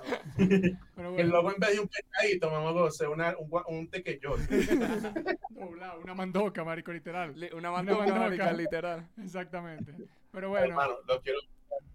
Pero 0.95 1.17
El 1.17 1.29
logo 1.29 1.51
en 1.53 1.59
vez 1.59 1.73
de 1.73 1.79
un 1.81 1.87
pescadito, 1.87 2.49
mamá, 2.49 2.71
goce, 2.71 3.07
una, 3.07 3.35
un, 3.37 3.49
un 3.67 3.87
tequeyote. 3.89 4.47
doblado, 5.49 5.99
una 6.01 6.13
mandoca, 6.13 6.63
marico, 6.63 6.91
literal. 6.93 7.31
Una 7.35 7.55
Una 7.57 7.71
mandoca, 7.71 7.99
mandoca. 7.99 8.19
marica, 8.19 8.53
literal. 8.53 9.09
Exactamente. 9.21 9.93
Pero 10.31 10.49
bueno, 10.49 10.67
Hermano, 10.67 10.93
los 11.07 11.19
quiero. 11.21 11.39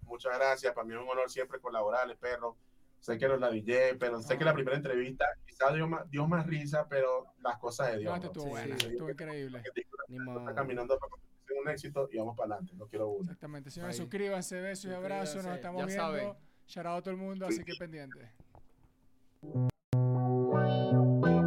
Muchas 0.03 0.37
gracias. 0.37 0.73
Para 0.73 0.85
mí 0.87 0.93
es 0.93 0.99
un 1.01 1.09
honor 1.09 1.29
siempre 1.29 1.59
colaborarles, 1.59 2.17
perro. 2.17 2.55
Sé 2.99 3.17
que 3.17 3.27
lo 3.27 3.37
ladillé, 3.37 3.95
pero 3.95 4.21
sé 4.21 4.33
ah. 4.33 4.37
que 4.37 4.45
la 4.45 4.51
ah. 4.51 4.53
primera 4.55 4.77
entrevista 4.77 5.25
quizás 5.45 5.73
dio 5.73 5.87
más, 5.87 6.09
dio 6.09 6.27
más 6.27 6.45
risa, 6.45 6.87
pero 6.89 7.33
las 7.41 7.57
cosas 7.57 7.91
de 7.91 7.99
Dios. 7.99 8.09
No, 8.09 8.15
esto 8.15 8.27
estuvo 8.27 8.49
bueno, 8.49 8.75
estuvo 8.75 9.09
increíble. 9.09 9.63
Ni 10.09 10.19
modo. 10.19 10.53
caminando 10.53 10.97
para 10.99 11.13
un 11.61 11.69
éxito 11.69 12.09
y 12.11 12.17
vamos 12.17 12.35
para 12.35 12.55
adelante. 12.55 12.75
No 12.75 12.87
quiero 12.87 13.09
uno. 13.09 13.21
Exactamente. 13.21 13.71
Señores, 13.71 13.97
suscríbanse, 13.97 14.61
besos 14.61 14.91
y 14.91 14.93
abrazos. 14.93 15.43
Nos 15.43 15.55
estamos 15.55 15.81
ya 15.81 15.85
viendo. 15.87 16.03
Saben. 16.03 16.47
Charado 16.67 16.97
a 16.97 17.01
todo 17.01 17.11
el 17.11 17.17
mundo, 17.17 17.47
así 17.47 17.63
que 17.63 17.73
pendiente. 17.79 18.29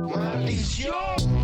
¡Maldición! 0.08 1.39